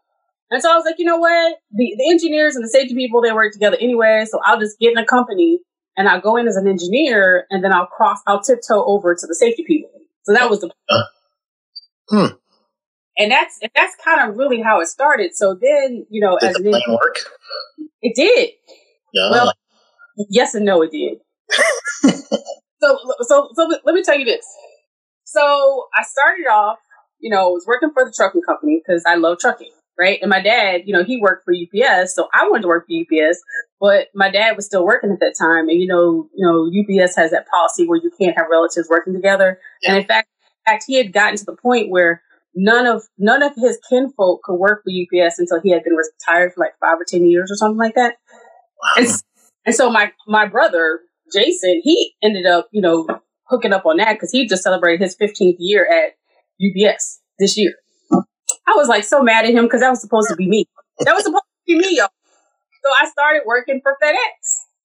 And 0.49 0.61
so 0.61 0.71
I 0.71 0.75
was 0.75 0.85
like, 0.85 0.95
you 0.97 1.05
know 1.05 1.17
what? 1.17 1.57
The, 1.71 1.95
the 1.97 2.09
engineers 2.09 2.55
and 2.55 2.63
the 2.63 2.69
safety 2.69 2.95
people, 2.95 3.21
they 3.21 3.31
work 3.31 3.53
together 3.53 3.77
anyway. 3.79 4.25
So 4.29 4.39
I'll 4.45 4.59
just 4.59 4.79
get 4.79 4.91
in 4.91 4.97
a 4.97 5.05
company 5.05 5.59
and 5.97 6.07
I'll 6.07 6.21
go 6.21 6.37
in 6.37 6.47
as 6.47 6.55
an 6.55 6.67
engineer 6.67 7.45
and 7.49 7.63
then 7.63 7.73
I'll 7.73 7.87
cross, 7.87 8.19
I'll 8.27 8.41
tiptoe 8.41 8.83
over 8.85 9.15
to 9.15 9.27
the 9.27 9.35
safety 9.35 9.63
people. 9.65 9.89
So 10.23 10.33
that 10.33 10.49
was 10.49 10.61
the. 10.61 10.71
Uh, 10.89 11.03
hmm 12.09 12.35
and 13.17 13.31
that's 13.31 13.57
and 13.61 13.71
that's 13.75 13.95
kind 14.03 14.29
of 14.29 14.37
really 14.37 14.61
how 14.61 14.81
it 14.81 14.87
started. 14.87 15.35
So 15.35 15.57
then, 15.59 16.05
you 16.09 16.21
know, 16.21 16.37
did 16.39 16.49
as 16.49 16.55
the 16.55 16.69
plan 16.69 16.81
work? 16.89 17.17
It 18.01 18.13
did. 18.15 18.51
Yeah. 19.13 19.31
Well, 19.31 19.53
yes 20.29 20.53
and 20.55 20.65
no, 20.65 20.81
it 20.81 20.91
did. 20.91 21.19
So, 22.79 22.97
so, 23.21 23.49
so 23.53 23.67
let 23.85 23.95
me 23.95 24.03
tell 24.03 24.17
you 24.17 24.25
this. 24.25 24.45
So 25.23 25.85
I 25.97 26.03
started 26.03 26.47
off, 26.49 26.79
you 27.19 27.29
know, 27.29 27.47
I 27.47 27.49
was 27.49 27.65
working 27.67 27.91
for 27.93 28.05
the 28.05 28.13
trucking 28.15 28.41
company 28.41 28.81
because 28.85 29.03
I 29.05 29.15
love 29.15 29.39
trucking. 29.39 29.71
right? 29.99 30.19
And 30.21 30.29
my 30.29 30.41
dad, 30.41 30.81
you 30.85 30.93
know, 30.93 31.03
he 31.03 31.19
worked 31.19 31.45
for 31.45 31.53
UPS, 31.53 32.15
so 32.15 32.27
I 32.33 32.47
wanted 32.49 32.63
to 32.63 32.67
work 32.67 32.87
for 32.87 32.93
UPS, 32.93 33.39
but 33.79 34.07
my 34.13 34.29
dad 34.29 34.55
was 34.55 34.65
still 34.65 34.85
working 34.85 35.11
at 35.11 35.19
that 35.19 35.35
time, 35.39 35.69
and 35.69 35.79
you 35.79 35.87
know, 35.87 36.29
you 36.35 36.45
know, 36.45 36.67
UPS 36.67 37.15
has 37.15 37.31
that 37.31 37.47
policy 37.47 37.87
where 37.87 37.99
you 38.01 38.11
can't 38.19 38.37
have 38.37 38.47
relatives 38.49 38.89
working 38.89 39.13
together, 39.13 39.59
yeah. 39.81 39.91
and 39.91 40.01
in 40.01 40.07
fact, 40.07 40.27
in 40.67 40.73
fact, 40.73 40.83
he 40.87 40.95
had 40.95 41.13
gotten 41.13 41.37
to 41.37 41.45
the 41.45 41.55
point 41.55 41.89
where 41.89 42.21
none 42.53 42.87
of 42.87 43.03
none 43.17 43.43
of 43.43 43.53
his 43.55 43.79
kinfolk 43.89 44.41
could 44.43 44.55
work 44.55 44.83
for 44.83 44.91
UPS 44.91 45.39
until 45.39 45.61
he 45.61 45.71
had 45.71 45.83
been 45.83 45.95
retired 45.95 46.53
for 46.53 46.61
like 46.61 46.73
five 46.79 46.99
or 46.99 47.05
ten 47.07 47.25
years 47.25 47.51
or 47.51 47.55
something 47.55 47.77
like 47.77 47.95
that. 47.95 48.15
Wow. 48.81 49.03
And, 49.03 49.07
and 49.65 49.75
so 49.75 49.89
my 49.89 50.11
my 50.27 50.45
brother 50.47 51.01
Jason, 51.35 51.81
he 51.83 52.15
ended 52.23 52.45
up, 52.45 52.67
you 52.71 52.81
know, 52.81 53.07
hooking 53.49 53.73
up 53.73 53.85
on 53.85 53.97
that 53.97 54.13
because 54.13 54.31
he 54.31 54.47
just 54.47 54.63
celebrated 54.63 55.01
his 55.03 55.15
15th 55.17 55.57
year 55.59 55.87
at 55.87 56.13
UPS 56.63 57.21
this 57.39 57.57
year. 57.57 57.73
I 58.67 58.73
was 58.75 58.87
like 58.87 59.03
so 59.03 59.21
mad 59.21 59.45
at 59.45 59.51
him 59.51 59.65
because 59.65 59.81
that 59.81 59.89
was 59.89 60.01
supposed 60.01 60.29
to 60.29 60.35
be 60.35 60.47
me. 60.47 60.65
That 60.99 61.13
was 61.13 61.23
supposed 61.23 61.43
to 61.43 61.73
be 61.73 61.77
me, 61.77 61.97
y'all. 61.97 62.09
So 62.83 62.91
I 62.99 63.09
started 63.09 63.41
working 63.45 63.81
for 63.83 63.97
FedEx. 64.03 64.15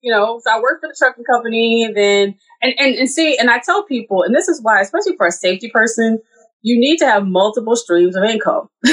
You 0.01 0.11
know, 0.11 0.41
so 0.43 0.51
I 0.51 0.59
worked 0.59 0.81
for 0.81 0.89
the 0.89 0.95
trucking 0.97 1.25
company, 1.25 1.83
and 1.83 1.95
then 1.95 2.35
and, 2.63 2.73
and 2.79 2.95
and 2.95 3.09
see, 3.09 3.37
and 3.37 3.51
I 3.51 3.59
tell 3.59 3.83
people, 3.85 4.23
and 4.23 4.33
this 4.33 4.47
is 4.47 4.59
why, 4.63 4.81
especially 4.81 5.15
for 5.15 5.27
a 5.27 5.31
safety 5.31 5.69
person, 5.69 6.19
you 6.63 6.79
need 6.79 6.97
to 6.97 7.05
have 7.05 7.27
multiple 7.27 7.75
streams 7.75 8.15
of 8.15 8.23
income. 8.23 8.67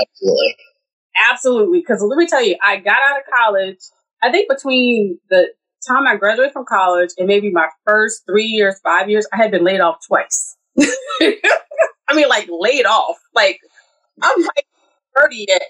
Absolutely. 0.00 0.56
Absolutely. 1.32 1.80
Because 1.80 2.02
let 2.02 2.16
me 2.16 2.26
tell 2.26 2.44
you, 2.44 2.56
I 2.62 2.76
got 2.76 2.98
out 2.98 3.18
of 3.18 3.24
college. 3.36 3.78
I 4.22 4.30
think 4.30 4.48
between 4.48 5.18
the 5.30 5.48
time 5.86 6.06
I 6.06 6.16
graduated 6.16 6.52
from 6.52 6.64
college 6.64 7.10
and 7.18 7.26
maybe 7.26 7.50
my 7.50 7.68
first 7.86 8.22
three 8.26 8.46
years, 8.46 8.78
five 8.82 9.08
years, 9.08 9.26
I 9.32 9.36
had 9.36 9.50
been 9.50 9.64
laid 9.64 9.80
off 9.80 9.98
twice. 10.06 10.56
I 10.80 12.14
mean, 12.14 12.28
like 12.28 12.48
laid 12.50 12.86
off. 12.86 13.16
Like 13.34 13.60
I'm 14.22 14.42
like 14.42 14.66
30 15.16 15.46
yet, 15.48 15.62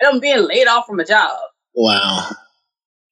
and 0.00 0.12
I'm 0.12 0.20
being 0.20 0.46
laid 0.46 0.66
off 0.66 0.86
from 0.86 1.00
a 1.00 1.04
job. 1.04 1.38
Wow. 1.74 2.28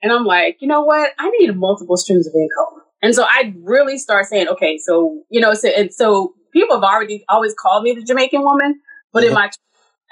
And 0.02 0.12
I'm 0.12 0.24
like, 0.24 0.58
you 0.60 0.68
know 0.68 0.82
what? 0.82 1.10
I 1.18 1.30
need 1.38 1.56
multiple 1.56 1.96
streams 1.96 2.26
of 2.26 2.34
income. 2.34 2.82
And 3.02 3.14
so 3.14 3.24
I 3.24 3.54
really 3.62 3.98
start 3.98 4.26
saying, 4.26 4.48
okay, 4.48 4.78
so 4.78 5.22
you 5.30 5.40
know, 5.40 5.54
so 5.54 5.68
and 5.68 5.92
so 5.92 6.34
people 6.52 6.76
have 6.76 6.84
already 6.84 7.24
always 7.28 7.54
called 7.54 7.84
me 7.84 7.94
the 7.94 8.02
Jamaican 8.02 8.42
woman, 8.42 8.80
but 9.12 9.20
mm-hmm. 9.20 9.28
in 9.28 9.34
my 9.34 9.50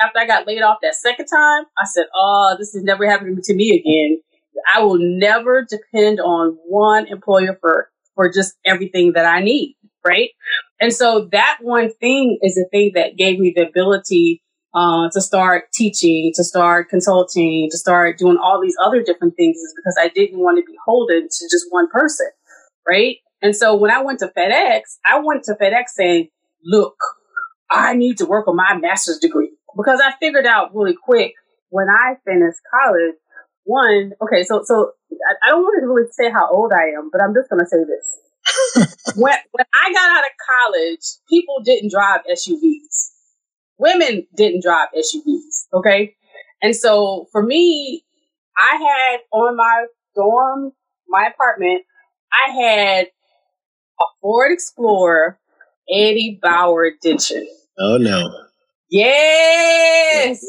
after 0.01 0.19
I 0.19 0.27
got 0.27 0.47
laid 0.47 0.63
off 0.63 0.79
that 0.83 0.95
second 0.95 1.27
time, 1.27 1.65
I 1.79 1.87
said, 1.87 2.05
oh, 2.15 2.55
this 2.59 2.75
is 2.75 2.85
never 2.85 3.09
happening 3.09 3.39
to 3.43 3.55
me 3.55 3.71
again. 3.71 4.21
I 4.73 4.83
will 4.83 4.99
never 4.99 5.67
depend 5.69 6.21
on 6.21 6.59
one 6.67 7.07
employer 7.07 7.57
for 7.61 7.91
for 8.15 8.33
just 8.33 8.55
everything 8.65 9.13
that 9.13 9.27
I 9.27 9.41
need, 9.41 9.77
right? 10.05 10.31
And 10.81 10.93
so 10.93 11.29
that 11.33 11.59
one 11.61 11.93
thing 11.93 12.39
is 12.43 12.59
a 12.59 12.69
thing 12.71 12.93
that 12.95 13.17
gave 13.17 13.39
me 13.39 13.53
the 13.55 13.69
ability 13.69 14.43
uh, 14.75 15.09
to 15.13 15.21
start 15.21 15.65
teaching, 15.73 16.33
to 16.35 16.45
start 16.45 16.89
consulting, 16.89 17.69
to 17.71 17.79
start 17.79 18.19
doing 18.19 18.37
all 18.37 18.61
these 18.61 18.77
other 18.83 19.03
different 19.03 19.35
things 19.37 19.57
is 19.57 19.75
because 19.77 19.97
I 19.99 20.09
didn't 20.09 20.39
want 20.39 20.59
to 20.59 20.65
be 20.65 20.77
holden 20.85 21.23
to 21.23 21.45
just 21.51 21.67
one 21.71 21.89
person, 21.89 22.29
right? 22.87 23.17
And 23.43 23.57
so 23.57 23.75
when 23.75 23.91
I 23.91 24.03
went 24.03 24.19
to 24.21 24.29
FedEx, 24.37 24.81
I 25.05 25.21
went 25.21 25.45
to 25.45 25.55
FedEx 25.55 25.89
saying, 25.95 26.29
look, 26.65 26.97
I 27.71 27.95
need 27.95 28.19
to 28.19 28.27
work 28.27 28.49
on 28.49 28.57
my 28.57 28.77
master's 28.77 29.19
degree 29.19 29.51
because 29.77 30.01
I 30.03 30.13
figured 30.21 30.47
out 30.47 30.75
really 30.75 30.95
quick 30.95 31.35
when 31.71 31.87
I 31.89 32.17
finished 32.25 32.59
college 32.71 33.15
one, 33.67 34.13
okay, 34.23 34.45
so 34.45 34.63
so 34.65 34.93
I, 35.13 35.49
I 35.49 35.51
don't 35.51 35.63
want 35.63 35.83
to 35.83 35.87
really 35.87 36.09
say 36.13 36.31
how 36.31 36.49
old 36.51 36.73
I 36.73 36.97
am, 36.97 37.11
but 37.13 37.21
I'm 37.21 37.35
just 37.35 37.51
going 37.51 37.61
to 37.61 37.67
say 37.67 37.83
this. 37.85 39.15
when 39.17 39.35
when 39.51 39.67
I 39.75 39.93
got 39.93 40.17
out 40.17 40.25
of 40.25 40.73
college, 40.73 41.03
people 41.29 41.57
didn't 41.65 41.91
drive 41.91 42.21
SUVs. 42.33 43.11
Women 43.79 44.27
didn't 44.37 44.63
drive 44.63 44.89
SUVs. 44.97 45.67
Okay, 45.75 46.15
and 46.63 46.75
so 46.75 47.27
for 47.33 47.43
me, 47.43 48.05
I 48.57 48.77
had 48.77 49.21
on 49.33 49.57
my 49.57 49.87
dorm, 50.15 50.73
my 51.09 51.29
apartment, 51.35 51.83
I 52.33 52.53
had 52.53 53.07
a 54.01 54.05
Ford 54.21 54.53
Explorer, 54.53 55.41
Eddie 55.93 56.39
Bauer 56.41 56.85
edition. 56.85 57.49
Oh 57.81 57.97
no! 57.97 58.31
Yes, 58.91 60.41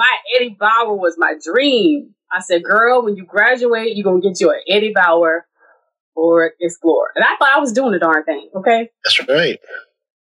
my 0.00 0.16
Eddie 0.34 0.56
Bauer 0.58 0.94
was 0.94 1.16
my 1.18 1.34
dream. 1.44 2.14
I 2.32 2.40
said, 2.40 2.64
girl, 2.64 3.04
when 3.04 3.16
you 3.16 3.26
graduate, 3.26 3.94
you're 3.94 4.04
going 4.04 4.22
to 4.22 4.28
get 4.28 4.40
you 4.40 4.50
an 4.50 4.60
Eddie 4.66 4.94
Bauer 4.94 5.46
or 6.16 6.52
Explorer. 6.58 7.10
And 7.16 7.24
I 7.24 7.36
thought 7.36 7.54
I 7.54 7.60
was 7.60 7.72
doing 7.72 7.92
the 7.92 7.98
darn 7.98 8.24
thing. 8.24 8.48
Okay. 8.56 8.88
That's 9.04 9.28
right. 9.28 9.58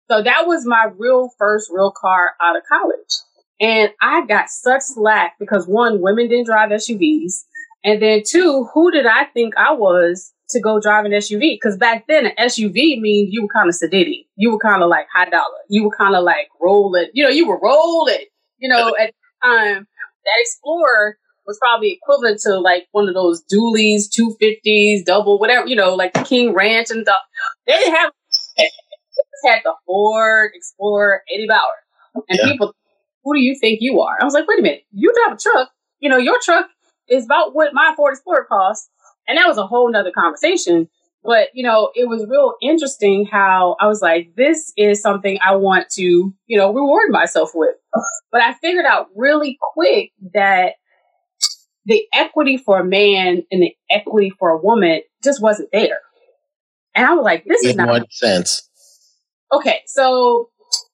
So 0.09 0.23
that 0.23 0.47
was 0.47 0.65
my 0.65 0.87
real 0.97 1.29
first 1.37 1.69
real 1.73 1.91
car 1.91 2.31
out 2.41 2.55
of 2.55 2.63
college. 2.71 3.15
And 3.59 3.91
I 4.01 4.25
got 4.25 4.49
such 4.49 4.81
slack 4.81 5.33
because 5.39 5.67
one, 5.67 6.01
women 6.01 6.29
didn't 6.29 6.45
drive 6.45 6.69
SUVs. 6.69 7.43
And 7.83 8.01
then 8.01 8.21
two, 8.25 8.69
who 8.73 8.91
did 8.91 9.05
I 9.05 9.25
think 9.25 9.55
I 9.57 9.73
was 9.73 10.31
to 10.51 10.61
go 10.61 10.79
drive 10.79 11.05
an 11.05 11.11
SUV? 11.11 11.55
Because 11.55 11.75
back 11.77 12.05
then, 12.07 12.27
an 12.27 12.33
SUV 12.39 12.99
means 13.01 13.29
you 13.31 13.41
were 13.41 13.53
kind 13.53 13.67
of 13.67 13.75
sedity. 13.75 14.27
You 14.35 14.51
were 14.51 14.59
kind 14.59 14.83
of 14.83 14.89
like 14.89 15.07
high 15.13 15.29
dollar. 15.29 15.59
You 15.69 15.83
were 15.83 15.95
kind 15.97 16.15
of 16.15 16.23
like 16.23 16.47
rolling. 16.61 17.07
You 17.13 17.25
know, 17.25 17.29
you 17.29 17.47
were 17.47 17.59
rolling. 17.61 18.25
You 18.57 18.69
know, 18.69 18.95
at 18.99 19.13
time, 19.45 19.87
that 20.25 20.41
Explorer 20.41 21.17
was 21.45 21.59
probably 21.59 21.91
equivalent 21.91 22.39
to 22.41 22.59
like 22.59 22.87
one 22.91 23.07
of 23.07 23.13
those 23.13 23.43
dualies, 23.43 24.05
250s, 24.09 25.05
double, 25.05 25.39
whatever, 25.39 25.67
you 25.67 25.75
know, 25.75 25.93
like 25.93 26.13
the 26.13 26.23
King 26.23 26.53
Ranch 26.53 26.89
and 26.89 27.05
stuff. 27.05 27.21
They 27.67 27.73
didn't 27.73 27.95
have, 27.95 28.11
had 29.45 29.61
the 29.63 29.73
Ford 29.85 30.51
Explorer 30.55 31.21
Eddie 31.33 31.47
Bauer. 31.47 32.23
And 32.29 32.39
yeah. 32.41 32.51
people, 32.51 32.73
who 33.23 33.35
do 33.35 33.41
you 33.41 33.55
think 33.59 33.79
you 33.81 34.01
are? 34.01 34.17
I 34.19 34.25
was 34.25 34.33
like, 34.33 34.47
wait 34.47 34.59
a 34.59 34.61
minute, 34.61 34.83
you 34.91 35.13
drive 35.13 35.37
a 35.37 35.39
truck. 35.39 35.69
You 35.99 36.09
know, 36.09 36.17
your 36.17 36.39
truck 36.43 36.67
is 37.07 37.25
about 37.25 37.53
what 37.53 37.73
my 37.73 37.93
Ford 37.95 38.13
Explorer 38.13 38.45
costs. 38.45 38.89
And 39.27 39.37
that 39.37 39.47
was 39.47 39.57
a 39.57 39.67
whole 39.67 39.91
nother 39.91 40.11
conversation. 40.11 40.89
But, 41.23 41.49
you 41.53 41.63
know, 41.63 41.91
it 41.95 42.07
was 42.07 42.25
real 42.29 42.53
interesting 42.61 43.25
how 43.25 43.75
I 43.79 43.87
was 43.87 44.01
like, 44.01 44.35
this 44.35 44.71
is 44.77 45.01
something 45.01 45.39
I 45.43 45.55
want 45.55 45.89
to, 45.91 46.03
you 46.45 46.57
know, 46.57 46.71
reward 46.71 47.09
myself 47.09 47.51
with. 47.55 47.75
But 48.31 48.41
I 48.41 48.53
figured 48.55 48.85
out 48.85 49.07
really 49.15 49.57
quick 49.61 50.11
that 50.33 50.73
the 51.85 52.03
equity 52.13 52.57
for 52.57 52.79
a 52.79 52.85
man 52.85 53.43
and 53.51 53.61
the 53.61 53.73
equity 53.89 54.31
for 54.37 54.49
a 54.49 54.57
woman 54.57 55.01
just 55.23 55.41
wasn't 55.41 55.69
there. 55.71 55.99
And 56.95 57.05
I 57.05 57.13
was 57.13 57.23
like, 57.23 57.45
this 57.45 57.63
In 57.63 57.71
is 57.71 57.75
not. 57.75 57.87
what 57.89 58.11
sense? 58.11 58.69
Okay, 59.51 59.81
so, 59.85 60.49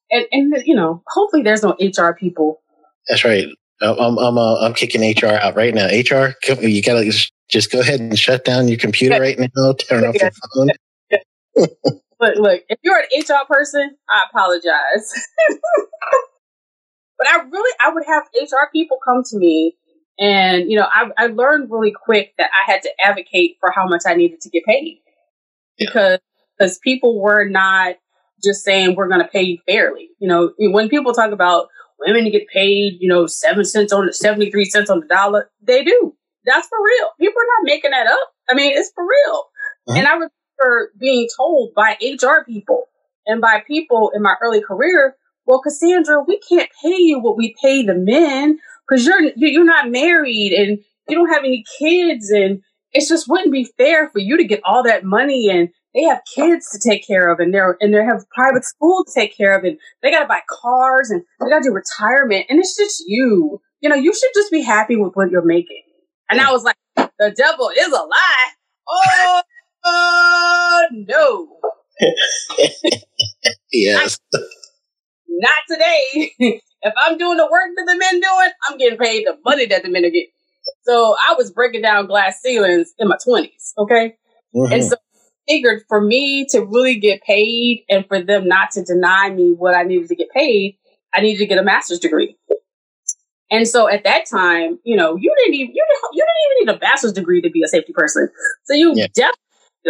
and, 0.09 0.25
and, 0.31 0.53
you 0.65 0.75
know, 0.75 1.01
hopefully 1.07 1.43
there's 1.43 1.63
no 1.63 1.75
HR 1.79 2.13
people. 2.13 2.61
That's 3.07 3.23
right. 3.23 3.47
I'm 3.81 4.19
I'm 4.19 4.37
uh, 4.37 4.59
I'm 4.59 4.75
kicking 4.75 5.01
HR 5.01 5.33
out 5.33 5.55
right 5.55 5.73
now. 5.73 5.87
HR, 5.87 6.35
you 6.61 6.83
gotta 6.83 7.11
just 7.49 7.71
go 7.71 7.79
ahead 7.79 7.99
and 7.99 8.17
shut 8.17 8.45
down 8.45 8.67
your 8.67 8.77
computer 8.77 9.19
right 9.19 9.39
now. 9.39 9.73
Turn 9.73 10.05
off 10.05 10.15
your 10.15 10.31
phone. 10.55 11.67
But 12.21 12.37
look, 12.37 12.61
if 12.69 12.77
you're 12.83 12.99
an 12.99 13.05
HR 13.19 13.47
person, 13.49 13.97
I 14.07 14.25
apologize. 14.29 15.11
but 17.21 17.29
I 17.29 17.43
really, 17.43 17.77
I 17.85 17.93
would 17.93 18.03
have 18.07 18.23
HR 18.33 18.71
people 18.73 18.97
come 19.05 19.21
to 19.29 19.37
me, 19.37 19.77
and 20.17 20.71
you 20.71 20.75
know, 20.75 20.87
I, 20.91 21.11
I 21.17 21.27
learned 21.27 21.69
really 21.69 21.91
quick 21.91 22.33
that 22.39 22.49
I 22.51 22.71
had 22.71 22.81
to 22.81 22.89
advocate 23.03 23.57
for 23.59 23.71
how 23.71 23.87
much 23.87 24.01
I 24.07 24.15
needed 24.15 24.41
to 24.41 24.49
get 24.49 24.65
paid 24.65 25.03
because 25.77 26.17
because 26.57 26.79
people 26.79 27.21
were 27.21 27.47
not 27.47 27.97
just 28.43 28.63
saying 28.63 28.95
we're 28.95 29.07
going 29.07 29.21
to 29.21 29.27
pay 29.27 29.43
you 29.43 29.59
fairly. 29.67 30.09
You 30.17 30.27
know, 30.27 30.51
when 30.57 30.89
people 30.89 31.13
talk 31.13 31.31
about 31.31 31.67
women 31.99 32.31
get 32.31 32.47
paid, 32.47 32.97
you 32.99 33.07
know, 33.07 33.27
seven 33.27 33.63
cents 33.63 33.93
on 33.93 34.07
the 34.07 34.13
73 34.13 34.65
cents 34.65 34.89
on 34.89 35.01
the 35.01 35.05
dollar. 35.05 35.49
They 35.61 35.83
do. 35.83 36.15
That's 36.45 36.67
for 36.67 36.77
real. 36.83 37.09
People 37.19 37.39
are 37.39 37.51
not 37.59 37.71
making 37.71 37.91
that 37.91 38.07
up. 38.07 38.33
I 38.49 38.55
mean, 38.55 38.75
it's 38.75 38.91
for 38.95 39.03
real. 39.03 39.43
Mm-hmm. 39.87 39.97
And 39.99 40.07
I 40.07 40.13
remember 40.13 40.91
being 40.99 41.27
told 41.37 41.73
by 41.75 41.97
HR 42.01 42.43
people 42.45 42.85
and 43.27 43.41
by 43.41 43.63
people 43.67 44.11
in 44.15 44.23
my 44.23 44.33
early 44.41 44.61
career, 44.61 45.15
well, 45.45 45.61
Cassandra, 45.61 46.23
we 46.27 46.39
can't 46.39 46.69
pay 46.81 46.97
you 46.97 47.19
what 47.19 47.37
we 47.37 47.55
pay 47.61 47.83
the 47.83 47.95
men 47.95 48.59
because 48.87 49.05
you're 49.05 49.21
you're 49.35 49.65
not 49.65 49.89
married 49.89 50.53
and 50.53 50.79
you 51.07 51.15
don't 51.15 51.33
have 51.33 51.43
any 51.43 51.63
kids 51.79 52.29
and 52.29 52.61
it 52.93 53.07
just 53.07 53.27
wouldn't 53.27 53.51
be 53.51 53.69
fair 53.77 54.09
for 54.09 54.19
you 54.19 54.37
to 54.37 54.43
get 54.43 54.61
all 54.63 54.83
that 54.83 55.03
money 55.03 55.49
and 55.49 55.69
they 55.93 56.03
have 56.03 56.21
kids 56.33 56.69
to 56.69 56.79
take 56.79 57.05
care 57.05 57.31
of 57.31 57.39
and 57.39 57.53
they're 57.53 57.77
and 57.81 57.93
they 57.93 58.03
have 58.03 58.29
private 58.29 58.63
school 58.63 59.03
to 59.03 59.11
take 59.13 59.35
care 59.35 59.57
of 59.57 59.63
and 59.63 59.77
they 60.01 60.11
gotta 60.11 60.27
buy 60.27 60.41
cars 60.49 61.09
and 61.09 61.23
they 61.39 61.49
gotta 61.49 61.63
do 61.63 61.73
retirement 61.73 62.45
and 62.49 62.59
it's 62.59 62.77
just 62.77 63.03
you. 63.07 63.61
You 63.81 63.89
know, 63.89 63.95
you 63.95 64.13
should 64.13 64.29
just 64.35 64.51
be 64.51 64.61
happy 64.61 64.95
with 64.95 65.13
what 65.15 65.31
you're 65.31 65.43
making. 65.43 65.81
And 66.29 66.39
I 66.39 66.51
was 66.51 66.63
like, 66.63 66.77
the 66.95 67.31
devil 67.35 67.69
is 67.75 67.87
a 67.87 67.91
lie. 67.91 69.41
Oh, 69.83 70.87
no. 70.91 71.47
yes. 73.71 74.19
Not, 74.33 74.41
not 75.39 75.63
today. 75.69 76.31
if 76.81 76.93
I'm 77.03 77.17
doing 77.17 77.37
the 77.37 77.47
work 77.51 77.69
that 77.75 77.85
the 77.87 77.97
men 77.97 78.19
doing, 78.19 78.51
I'm 78.67 78.77
getting 78.77 78.97
paid 78.97 79.25
the 79.25 79.37
money 79.45 79.65
that 79.67 79.83
the 79.83 79.89
men 79.89 80.05
are 80.05 80.09
getting. 80.09 80.31
So 80.83 81.15
I 81.27 81.33
was 81.35 81.51
breaking 81.51 81.81
down 81.81 82.07
glass 82.07 82.41
ceilings 82.41 82.93
in 82.99 83.07
my 83.07 83.17
20s. 83.27 83.73
Okay. 83.77 84.15
Mm-hmm. 84.55 84.73
And 84.73 84.83
so 84.83 84.95
figured 85.47 85.83
for 85.87 86.01
me 86.01 86.45
to 86.49 86.61
really 86.61 86.95
get 86.95 87.21
paid 87.23 87.83
and 87.89 88.05
for 88.07 88.21
them 88.21 88.47
not 88.47 88.71
to 88.71 88.83
deny 88.83 89.29
me 89.29 89.53
what 89.53 89.75
I 89.75 89.83
needed 89.83 90.07
to 90.09 90.15
get 90.15 90.29
paid, 90.29 90.77
I 91.13 91.21
needed 91.21 91.39
to 91.39 91.45
get 91.47 91.57
a 91.57 91.63
master's 91.63 91.99
degree. 91.99 92.37
And 93.49 93.67
so 93.67 93.89
at 93.89 94.05
that 94.05 94.25
time, 94.29 94.79
you 94.85 94.95
know, 94.95 95.17
you 95.17 95.35
didn't 95.39 95.55
even 95.55 95.75
you 95.75 95.85
didn't, 95.89 96.13
you 96.13 96.25
didn't 96.25 96.65
even 96.65 96.73
need 96.73 96.75
a 96.75 96.79
bachelor's 96.79 97.13
degree 97.13 97.41
to 97.41 97.49
be 97.49 97.61
a 97.63 97.67
safety 97.67 97.91
person. 97.91 98.29
So 98.63 98.73
you 98.73 98.93
yeah. 98.95 99.07
definitely 99.13 99.35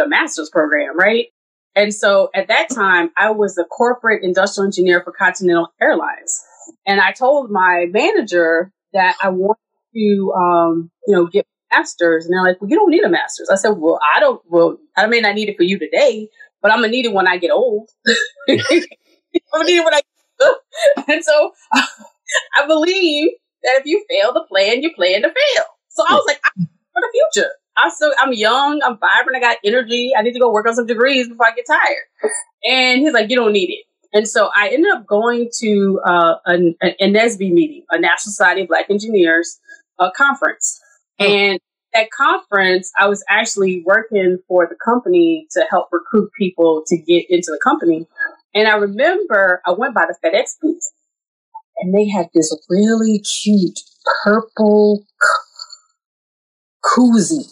a 0.03 0.07
master's 0.07 0.49
program, 0.49 0.97
right? 0.97 1.27
And 1.75 1.93
so 1.93 2.29
at 2.35 2.47
that 2.49 2.69
time, 2.69 3.11
I 3.17 3.31
was 3.31 3.57
a 3.57 3.63
corporate 3.63 4.23
industrial 4.23 4.65
engineer 4.65 5.01
for 5.03 5.11
Continental 5.11 5.69
Airlines. 5.81 6.41
And 6.85 6.99
I 6.99 7.11
told 7.11 7.49
my 7.49 7.87
manager 7.91 8.71
that 8.93 9.15
I 9.21 9.29
want 9.29 9.57
to, 9.95 10.33
um, 10.35 10.91
you 11.07 11.15
know, 11.15 11.27
get 11.27 11.45
master's. 11.71 12.25
And 12.25 12.33
they're 12.33 12.43
like, 12.43 12.61
well, 12.61 12.69
you 12.69 12.75
don't 12.75 12.91
need 12.91 13.03
a 13.03 13.09
master's. 13.09 13.49
I 13.49 13.55
said, 13.55 13.71
well, 13.77 13.99
I 14.15 14.19
don't, 14.19 14.41
well, 14.47 14.77
I 14.97 15.07
may 15.07 15.21
not 15.21 15.35
need 15.35 15.49
it 15.49 15.57
for 15.57 15.63
you 15.63 15.79
today, 15.79 16.27
but 16.61 16.71
I'm 16.71 16.79
going 16.79 16.91
to 16.91 16.95
need 16.95 17.05
it 17.05 17.13
when 17.13 17.27
I 17.27 17.37
get 17.37 17.51
old. 17.51 17.89
I'm 18.49 18.57
going 18.57 18.61
to 18.67 19.63
need 19.63 19.77
it 19.77 19.85
when 19.85 19.93
I 19.93 20.01
And 21.07 21.23
so 21.23 21.51
I 21.73 22.67
believe 22.67 23.29
that 23.63 23.79
if 23.79 23.85
you 23.85 24.03
fail 24.09 24.33
to 24.33 24.41
plan, 24.47 24.81
you 24.81 24.93
plan 24.93 25.21
to 25.21 25.29
fail. 25.29 25.63
So 25.89 26.03
I 26.07 26.15
was 26.15 26.25
like, 26.27 26.41
for 26.43 27.01
the 27.01 27.09
future. 27.33 27.49
I'm 27.81 27.91
still, 27.91 28.11
I'm 28.19 28.33
young, 28.33 28.81
I'm 28.83 28.97
vibrant, 28.97 29.37
I 29.37 29.39
got 29.39 29.57
energy. 29.63 30.11
I 30.17 30.21
need 30.21 30.33
to 30.33 30.39
go 30.39 30.51
work 30.51 30.67
on 30.67 30.75
some 30.75 30.85
degrees 30.85 31.27
before 31.27 31.47
I 31.47 31.51
get 31.51 31.65
tired. 31.65 32.31
And 32.63 33.01
he's 33.01 33.13
like, 33.13 33.29
you 33.29 33.35
don't 33.35 33.53
need 33.53 33.69
it. 33.69 33.85
And 34.13 34.27
so 34.27 34.49
I 34.55 34.69
ended 34.69 34.91
up 34.91 35.07
going 35.07 35.49
to 35.59 36.01
uh, 36.05 36.35
a, 36.45 36.75
a 36.83 36.95
NSBE 37.01 37.51
meeting, 37.51 37.85
a 37.89 37.99
National 37.99 38.31
Society 38.31 38.61
of 38.61 38.67
Black 38.67 38.89
Engineers 38.89 39.59
uh, 39.99 40.11
conference. 40.11 40.79
Oh. 41.19 41.25
And 41.25 41.59
at 41.93 42.09
conference, 42.11 42.91
I 42.99 43.07
was 43.07 43.23
actually 43.29 43.83
working 43.85 44.39
for 44.47 44.67
the 44.67 44.75
company 44.83 45.47
to 45.51 45.65
help 45.69 45.89
recruit 45.91 46.31
people 46.37 46.83
to 46.87 46.97
get 46.97 47.25
into 47.29 47.47
the 47.47 47.59
company. 47.63 48.07
And 48.53 48.67
I 48.67 48.75
remember 48.75 49.61
I 49.65 49.71
went 49.71 49.95
by 49.95 50.05
the 50.07 50.15
FedEx 50.23 50.59
booth 50.61 50.83
and 51.79 51.93
they 51.93 52.09
had 52.09 52.27
this 52.33 52.55
really 52.69 53.19
cute 53.43 53.79
purple 54.23 55.05
koozie. 56.83 57.49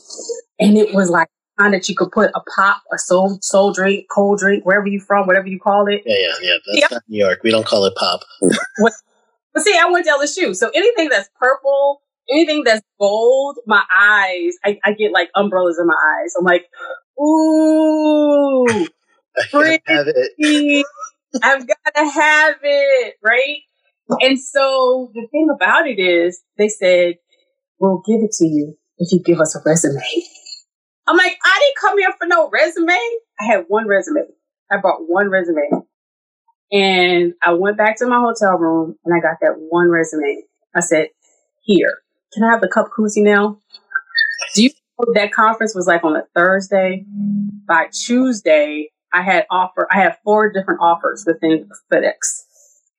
And 0.60 0.78
it 0.78 0.94
was 0.94 1.10
like 1.10 1.30
kind 1.60 1.74
that 1.74 1.90
you 1.90 1.96
could 1.96 2.12
put 2.12 2.32
a 2.36 2.42
pop, 2.56 2.82
a 2.94 2.98
soul, 2.98 3.38
soul 3.42 3.74
drink, 3.74 4.06
cold 4.10 4.40
drink, 4.40 4.66
wherever 4.66 4.88
you 4.88 5.00
from, 5.00 5.28
whatever 5.28 5.48
you 5.48 5.60
call 5.60 5.88
it. 5.88 6.04
Yeah, 6.06 6.16
yeah, 6.18 6.34
yeah. 6.42 6.54
That's 6.66 6.82
yeah. 6.82 6.88
not 6.92 7.04
New 7.08 7.20
York. 7.20 7.40
We 7.44 7.52
don't 7.52 7.66
call 7.66 7.86
it 7.86 7.96
pop. 7.96 8.22
but 8.42 8.94
see, 9.58 9.78
I 9.78 9.90
went 9.90 10.06
to 10.06 10.12
LSU. 10.12 10.56
So 10.56 10.70
anything 10.74 11.10
that's 11.10 11.30
purple, 11.40 12.02
anything 12.32 12.64
that's 12.64 12.82
gold, 13.00 13.60
my 13.66 13.84
eyes, 13.92 14.54
I, 14.64 14.80
I 14.84 14.94
get 14.94 15.12
like 15.12 15.30
umbrellas 15.36 15.78
in 15.80 15.88
my 15.88 15.94
eyes. 15.94 16.34
I'm 16.38 16.46
like, 16.46 16.66
ooh, 17.20 18.88
pretty. 19.52 19.84
Have 19.86 20.08
it. 20.08 20.86
I've 21.44 21.68
got 21.68 21.96
to 21.96 22.10
have 22.10 22.56
it, 22.64 23.16
right? 23.24 23.60
And 24.22 24.40
so 24.40 25.12
the 25.14 25.28
thing 25.30 25.50
about 25.54 25.88
it 25.88 26.00
is, 26.00 26.42
they 26.58 26.70
said, 26.70 27.16
we'll 27.80 28.02
give 28.08 28.24
it 28.24 28.32
to 28.32 28.48
you 28.48 28.79
if 29.00 29.12
you 29.12 29.22
give 29.24 29.40
us 29.40 29.56
a 29.56 29.60
resume. 29.66 30.02
I'm 31.08 31.18
like, 31.18 31.38
I 31.44 31.60
didn't 31.60 31.78
come 31.82 31.98
here 31.98 32.14
for 32.20 32.28
no 32.28 32.50
resume. 32.50 32.94
I 33.40 33.46
had 33.46 33.66
one 33.68 33.88
resume. 33.88 34.28
I 34.72 34.78
brought 34.78 35.08
one 35.08 35.30
resume. 35.30 35.70
And 36.72 37.34
I 37.44 37.54
went 37.54 37.78
back 37.78 37.98
to 37.98 38.06
my 38.06 38.20
hotel 38.20 38.58
room 38.58 38.96
and 39.04 39.16
I 39.16 39.20
got 39.20 39.38
that 39.42 39.56
one 39.58 39.90
resume. 39.90 40.44
I 40.76 40.82
said, 40.82 41.08
here, 41.62 41.98
can 42.34 42.44
I 42.44 42.52
have 42.52 42.62
the 42.62 42.68
cup 42.68 42.90
koozie 42.96 43.24
now? 43.24 43.60
Do 44.54 44.64
you 44.64 44.70
know 45.00 45.14
that 45.16 45.32
conference 45.32 45.74
was 45.74 45.88
like 45.88 46.04
on 46.04 46.16
a 46.16 46.24
Thursday? 46.36 47.06
By 47.68 47.88
Tuesday, 47.92 48.92
I 49.12 49.24
had 49.24 49.48
offer, 49.50 49.88
I 49.92 50.00
had 50.00 50.18
four 50.24 50.52
different 50.52 50.82
offers 50.82 51.24
within 51.26 51.70
FedEx. 51.92 52.44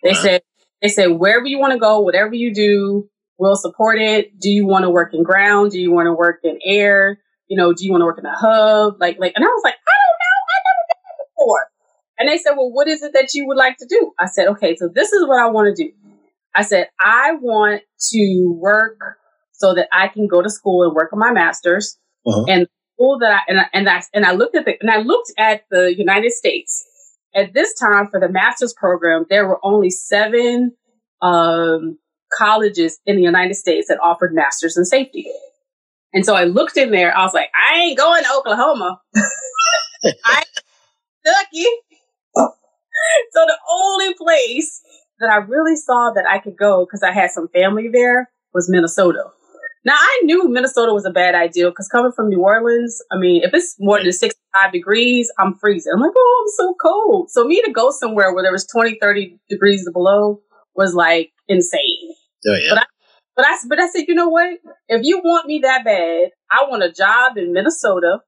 They 0.03 0.11
wow. 0.11 0.23
said, 0.23 0.43
they 0.83 0.89
said, 0.89 1.07
wherever 1.13 1.47
you 1.47 1.61
want 1.61 1.75
to 1.75 1.79
go, 1.79 2.01
whatever 2.01 2.35
you 2.35 2.53
do, 2.53 3.09
we'll 3.41 3.57
support 3.57 3.99
it. 3.99 4.39
Do 4.39 4.51
you 4.51 4.67
want 4.67 4.85
to 4.85 4.91
work 4.91 5.15
in 5.15 5.23
ground? 5.23 5.71
Do 5.71 5.81
you 5.81 5.91
want 5.91 6.07
to 6.07 6.13
work 6.13 6.41
in 6.45 6.59
air? 6.65 7.19
You 7.49 7.57
know, 7.57 7.73
do 7.73 7.85
you 7.85 7.91
want 7.91 8.03
to 8.03 8.05
work 8.05 8.19
in 8.19 8.27
a 8.27 8.37
hub? 8.37 9.01
Like, 9.01 9.19
like, 9.19 9.33
and 9.35 9.45
I 9.45 9.49
was 9.49 9.63
like, 9.65 9.75
I 9.75 9.97
don't 10.03 10.19
know. 10.21 10.39
I 10.47 10.59
never 10.69 10.85
done 10.89 11.03
that 11.09 11.25
before. 11.27 11.61
And 12.19 12.29
they 12.29 12.39
said, 12.39 12.53
well, 12.53 12.71
what 12.71 12.87
is 12.87 13.03
it 13.03 13.15
that 13.15 13.33
you 13.33 13.47
would 13.47 13.57
like 13.57 13.79
to 13.79 13.87
do? 13.89 14.13
I 14.21 14.27
said, 14.27 14.49
okay, 14.49 14.77
so 14.77 14.89
this 14.95 15.13
is 15.13 15.27
what 15.27 15.41
I 15.41 15.49
want 15.49 15.75
to 15.75 15.85
do. 15.85 15.91
I 16.55 16.63
said, 16.63 16.89
I 17.01 17.33
want 17.41 17.83
to 18.11 18.57
work 18.61 18.99
so 19.53 19.75
that 19.75 19.89
I 19.93 20.09
can 20.09 20.27
go 20.27 20.43
to 20.43 20.51
school 20.51 20.85
and 20.85 20.95
work 20.95 21.13
on 21.13 21.19
my 21.19 21.33
master's. 21.33 21.99
Uh-huh. 22.27 22.45
And 22.47 22.69
school 22.95 23.19
that 23.21 23.33
I 23.33 23.41
and 23.49 23.61
I, 23.61 23.65
and 23.73 23.89
I 23.89 24.03
and 24.13 24.27
I 24.27 24.33
looked 24.33 24.55
at 24.55 24.67
the 24.67 24.75
and 24.81 24.91
I 24.91 24.99
looked 24.99 25.33
at 25.39 25.63
the 25.71 25.95
United 25.97 26.33
States 26.33 26.85
at 27.35 27.55
this 27.55 27.73
time 27.79 28.09
for 28.11 28.21
the 28.21 28.29
master's 28.29 28.75
program. 28.75 29.25
There 29.31 29.49
were 29.49 29.59
only 29.63 29.89
seven 29.89 30.73
um, 31.23 31.99
colleges 32.37 32.99
in 33.07 33.17
the 33.17 33.23
United 33.23 33.55
States 33.55 33.89
that 33.89 33.99
offered 34.03 34.35
masters 34.35 34.77
in 34.77 34.85
safety. 34.85 35.27
And 36.13 36.25
so 36.25 36.35
I 36.35 36.45
looked 36.45 36.77
in 36.77 36.91
there. 36.91 37.17
I 37.17 37.23
was 37.23 37.35
like, 37.35 37.51
I 37.55 37.79
ain't 37.81 37.99
going 37.99 38.25
to 38.25 38.33
Oklahoma. 38.33 39.01
I 40.25 40.43
Kentucky. 41.25 41.67
so 42.35 43.47
the 43.47 43.59
only 43.71 44.15
place 44.15 44.81
that 45.21 45.31
I 45.31 45.37
really 45.37 45.77
saw 45.77 46.13
that 46.15 46.25
I 46.29 46.39
could 46.39 46.57
go 46.57 46.85
because 46.85 47.03
I 47.03 47.13
had 47.13 47.31
some 47.31 47.49
family 47.49 47.89
there 47.93 48.31
was 48.55 48.69
Minnesota. 48.69 49.25
Now 49.85 49.95
I 49.95 50.21
knew 50.25 50.49
Minnesota 50.49 50.93
was 50.93 51.07
a 51.07 51.11
bad 51.11 51.35
idea 51.35 51.71
because 51.71 51.89
coming 51.89 52.13
from 52.13 52.29
New 52.29 52.43
Orleans, 52.43 53.01
I 53.11 53.19
mean, 53.19 53.43
if 53.43 53.55
it's 53.55 53.77
more 53.79 54.03
than 54.03 54.13
65 54.13 54.73
degrees, 54.73 55.31
I'm 55.39 55.55
freezing. 55.55 55.93
I'm 55.95 56.01
like, 56.01 56.13
oh, 56.17 56.45
I'm 56.45 56.53
so 56.57 56.75
cold. 56.81 57.31
So 57.31 57.45
me 57.45 57.63
to 57.63 57.73
go 57.73 57.91
somewhere 57.91 58.35
where 58.35 58.43
there 58.43 58.53
was 58.53 58.67
20, 58.67 58.99
30 59.01 59.39
degrees 59.49 59.89
below 59.91 60.41
was 60.75 60.95
like 60.95 61.33
insane. 61.49 62.00
Oh, 62.47 62.55
yeah. 62.55 62.71
But 62.71 62.79
I, 62.79 62.85
but 63.37 63.47
I, 63.47 63.57
but 63.69 63.81
I 63.81 63.89
said, 63.89 64.05
you 64.09 64.15
know 64.15 64.29
what? 64.29 64.59
If 64.89 65.03
you 65.05 65.21
want 65.23 65.47
me 65.47 65.61
that 65.61 65.85
bad, 65.85 66.31
I 66.51 66.69
want 66.69 66.83
a 66.83 66.93
job 66.93 67.37
in 67.37 67.53
Minnesota 67.53 68.21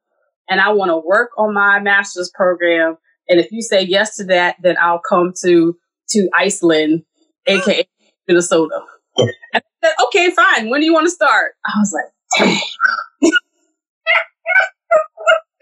and 0.48 0.60
I 0.60 0.72
want 0.72 0.90
to 0.90 0.96
work 0.96 1.30
on 1.36 1.54
my 1.54 1.80
master's 1.80 2.30
program. 2.34 2.96
And 3.28 3.40
if 3.40 3.50
you 3.52 3.62
say 3.62 3.82
yes 3.82 4.16
to 4.16 4.24
that, 4.24 4.56
then 4.62 4.76
I'll 4.80 5.00
come 5.06 5.32
to, 5.42 5.76
to 6.10 6.28
Iceland, 6.34 7.04
aka 7.46 7.86
Minnesota. 8.28 8.80
And 9.16 9.32
I 9.54 9.60
said, 9.84 9.94
okay, 10.06 10.30
fine. 10.30 10.70
When 10.70 10.80
do 10.80 10.86
you 10.86 10.94
want 10.94 11.06
to 11.06 11.10
start? 11.10 11.52
I 11.64 11.72
was 11.78 11.92
like, 11.92 12.48
dang. 12.48 12.60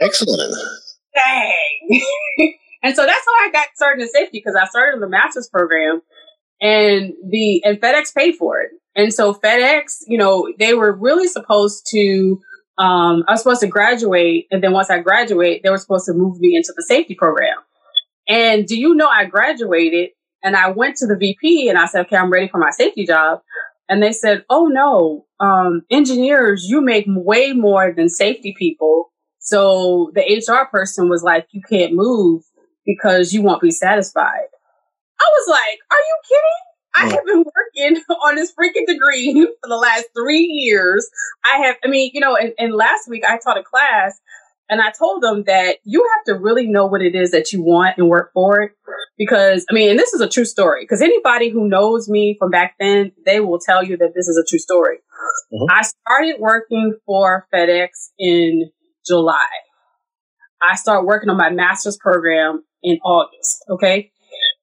Excellent. 0.00 0.54
Dang. 1.14 2.02
and 2.82 2.94
so 2.94 3.04
that's 3.04 3.26
how 3.26 3.46
I 3.46 3.50
got 3.52 3.66
started 3.74 4.02
in 4.02 4.08
safety 4.08 4.38
because 4.38 4.56
I 4.56 4.66
started 4.66 4.94
in 4.94 5.00
the 5.00 5.08
master's 5.08 5.48
program 5.48 6.00
and 6.60 7.12
the 7.28 7.62
and 7.64 7.80
FedEx 7.80 8.14
paid 8.14 8.36
for 8.36 8.60
it. 8.60 8.70
And 8.96 9.14
so 9.14 9.32
FedEx, 9.34 10.00
you 10.06 10.18
know, 10.18 10.52
they 10.58 10.74
were 10.74 10.92
really 10.92 11.28
supposed 11.28 11.86
to 11.92 12.40
um, 12.78 13.24
I 13.28 13.32
was 13.32 13.42
supposed 13.42 13.60
to 13.60 13.66
graduate, 13.66 14.46
and 14.50 14.64
then 14.64 14.72
once 14.72 14.88
I 14.88 15.00
graduate, 15.00 15.62
they 15.62 15.68
were 15.68 15.76
supposed 15.76 16.06
to 16.06 16.14
move 16.14 16.40
me 16.40 16.56
into 16.56 16.72
the 16.74 16.82
safety 16.82 17.14
program. 17.14 17.58
And 18.26 18.66
do 18.66 18.78
you 18.78 18.94
know 18.94 19.08
I 19.08 19.26
graduated 19.26 20.10
and 20.42 20.56
I 20.56 20.70
went 20.70 20.96
to 20.96 21.06
the 21.06 21.16
VP 21.16 21.68
and 21.68 21.78
I 21.78 21.86
said, 21.86 22.06
okay, 22.06 22.16
I'm 22.16 22.30
ready 22.30 22.48
for 22.48 22.58
my 22.58 22.70
safety 22.70 23.04
job. 23.04 23.40
And 23.88 24.02
they 24.02 24.12
said, 24.12 24.44
oh 24.48 24.66
no, 24.66 25.26
um, 25.40 25.82
engineers, 25.90 26.66
you 26.68 26.80
make 26.80 27.04
way 27.08 27.52
more 27.52 27.92
than 27.92 28.08
safety 28.08 28.54
people. 28.56 29.12
So 29.40 30.12
the 30.14 30.22
HR 30.22 30.70
person 30.70 31.08
was 31.08 31.22
like, 31.22 31.48
you 31.50 31.60
can't 31.68 31.92
move 31.92 32.42
because 32.86 33.32
you 33.32 33.42
won't 33.42 33.60
be 33.60 33.72
satisfied. 33.72 34.46
I 35.20 35.28
was 35.32 35.48
like, 35.48 35.78
are 35.90 35.98
you 35.98 36.16
kidding? 36.28 36.70
I 36.92 37.04
have 37.14 37.24
been 37.24 37.44
working 37.44 38.02
on 38.26 38.34
this 38.36 38.52
freaking 38.52 38.86
degree 38.86 39.46
for 39.62 39.68
the 39.68 39.76
last 39.76 40.06
three 40.16 40.46
years. 40.46 41.08
I 41.44 41.66
have, 41.66 41.76
I 41.84 41.88
mean, 41.88 42.10
you 42.14 42.20
know, 42.20 42.36
and, 42.36 42.52
and 42.58 42.74
last 42.74 43.08
week 43.08 43.24
I 43.28 43.38
taught 43.38 43.58
a 43.58 43.62
class 43.62 44.18
and 44.68 44.80
I 44.80 44.92
told 44.96 45.22
them 45.22 45.44
that 45.46 45.78
you 45.84 46.08
have 46.16 46.24
to 46.26 46.40
really 46.40 46.66
know 46.66 46.86
what 46.86 47.02
it 47.02 47.14
is 47.14 47.32
that 47.32 47.52
you 47.52 47.62
want 47.62 47.98
and 47.98 48.08
work 48.08 48.30
for 48.32 48.62
it. 48.62 48.72
Because, 49.18 49.66
I 49.68 49.74
mean, 49.74 49.90
and 49.90 49.98
this 49.98 50.14
is 50.14 50.22
a 50.22 50.28
true 50.28 50.46
story, 50.46 50.82
because 50.82 51.02
anybody 51.02 51.50
who 51.50 51.68
knows 51.68 52.08
me 52.08 52.36
from 52.38 52.50
back 52.50 52.76
then, 52.80 53.12
they 53.26 53.38
will 53.38 53.58
tell 53.58 53.84
you 53.84 53.98
that 53.98 54.14
this 54.14 54.28
is 54.28 54.38
a 54.38 54.48
true 54.48 54.58
story. 54.58 54.96
Mm-hmm. 55.52 55.66
I 55.70 55.82
started 55.82 56.36
working 56.38 56.94
for 57.04 57.46
FedEx 57.52 57.88
in 58.18 58.70
July. 59.06 59.46
I 60.62 60.76
started 60.76 61.04
working 61.04 61.28
on 61.28 61.36
my 61.36 61.50
master's 61.50 61.98
program 61.98 62.64
in 62.82 62.98
August. 63.04 63.64
Okay. 63.68 64.10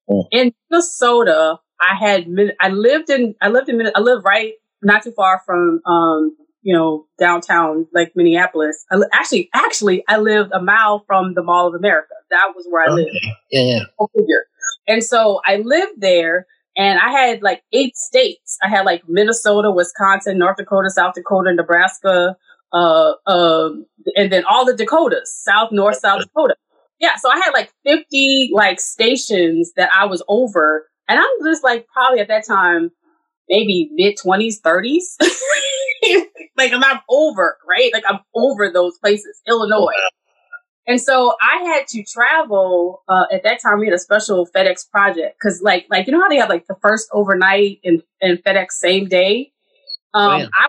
Mm. 0.08 0.24
In 0.30 0.52
Minnesota, 0.70 1.58
I 1.80 1.94
had, 1.94 2.26
I 2.60 2.68
lived 2.70 3.10
in, 3.10 3.34
I 3.40 3.48
lived 3.48 3.68
in, 3.68 3.80
I 3.94 4.00
lived 4.00 4.24
right 4.24 4.52
not 4.82 5.02
too 5.02 5.12
far 5.12 5.42
from, 5.44 5.80
um, 5.86 6.36
you 6.62 6.74
know, 6.74 7.06
downtown 7.18 7.86
like 7.94 8.12
Minneapolis. 8.14 8.84
I, 8.90 9.00
actually, 9.12 9.48
actually, 9.54 10.04
I 10.08 10.18
lived 10.18 10.50
a 10.52 10.60
mile 10.60 11.04
from 11.06 11.34
the 11.34 11.42
Mall 11.42 11.68
of 11.68 11.74
America. 11.74 12.14
That 12.30 12.52
was 12.54 12.66
where 12.68 12.82
I 12.82 12.92
okay. 12.92 13.02
lived. 13.02 13.26
Yeah, 13.50 13.62
yeah. 13.62 14.38
And 14.86 15.02
so 15.02 15.40
I 15.44 15.56
lived 15.56 16.00
there, 16.00 16.46
and 16.76 16.98
I 16.98 17.10
had 17.10 17.42
like 17.42 17.62
eight 17.72 17.96
states. 17.96 18.58
I 18.62 18.68
had 18.68 18.84
like 18.84 19.02
Minnesota, 19.08 19.70
Wisconsin, 19.70 20.38
North 20.38 20.56
Dakota, 20.56 20.90
South 20.90 21.14
Dakota, 21.14 21.54
Nebraska, 21.54 22.36
uh, 22.72 23.12
um, 23.26 23.86
and 24.16 24.32
then 24.32 24.44
all 24.48 24.64
the 24.64 24.74
Dakotas, 24.74 25.34
South, 25.42 25.72
North, 25.72 25.98
South 25.98 26.22
Dakota. 26.22 26.54
Yeah, 27.00 27.16
so 27.16 27.30
I 27.30 27.36
had 27.36 27.50
like 27.52 27.72
fifty 27.84 28.50
like 28.52 28.80
stations 28.80 29.72
that 29.76 29.90
I 29.94 30.06
was 30.06 30.22
over, 30.28 30.86
and 31.08 31.18
I'm 31.18 31.44
just 31.44 31.62
like 31.62 31.86
probably 31.92 32.20
at 32.20 32.28
that 32.28 32.46
time 32.46 32.90
maybe 33.48 33.90
mid 33.92 34.16
20s, 34.16 34.60
30s. 34.60 35.02
like 36.56 36.72
I'm 36.72 36.80
not 36.80 37.02
over, 37.08 37.56
right? 37.68 37.90
Like 37.92 38.04
I'm 38.06 38.20
over 38.34 38.70
those 38.70 38.98
places, 38.98 39.40
Illinois. 39.48 39.92
And 40.86 41.00
so 41.00 41.34
I 41.40 41.64
had 41.64 41.86
to 41.88 42.02
travel. 42.02 43.02
Uh, 43.08 43.24
at 43.32 43.42
that 43.42 43.60
time, 43.60 43.78
we 43.78 43.86
had 43.86 43.94
a 43.94 43.98
special 43.98 44.48
FedEx 44.54 44.90
project 44.90 45.36
because, 45.38 45.60
like, 45.62 45.86
like 45.90 46.06
you 46.06 46.12
know 46.12 46.20
how 46.20 46.28
they 46.28 46.38
have 46.38 46.48
like 46.48 46.66
the 46.66 46.76
first 46.80 47.08
overnight 47.12 47.80
and, 47.84 48.02
and 48.22 48.42
FedEx 48.42 48.70
same 48.70 49.06
day. 49.06 49.52
Um, 50.14 50.42
oh, 50.42 50.48
I 50.54 50.68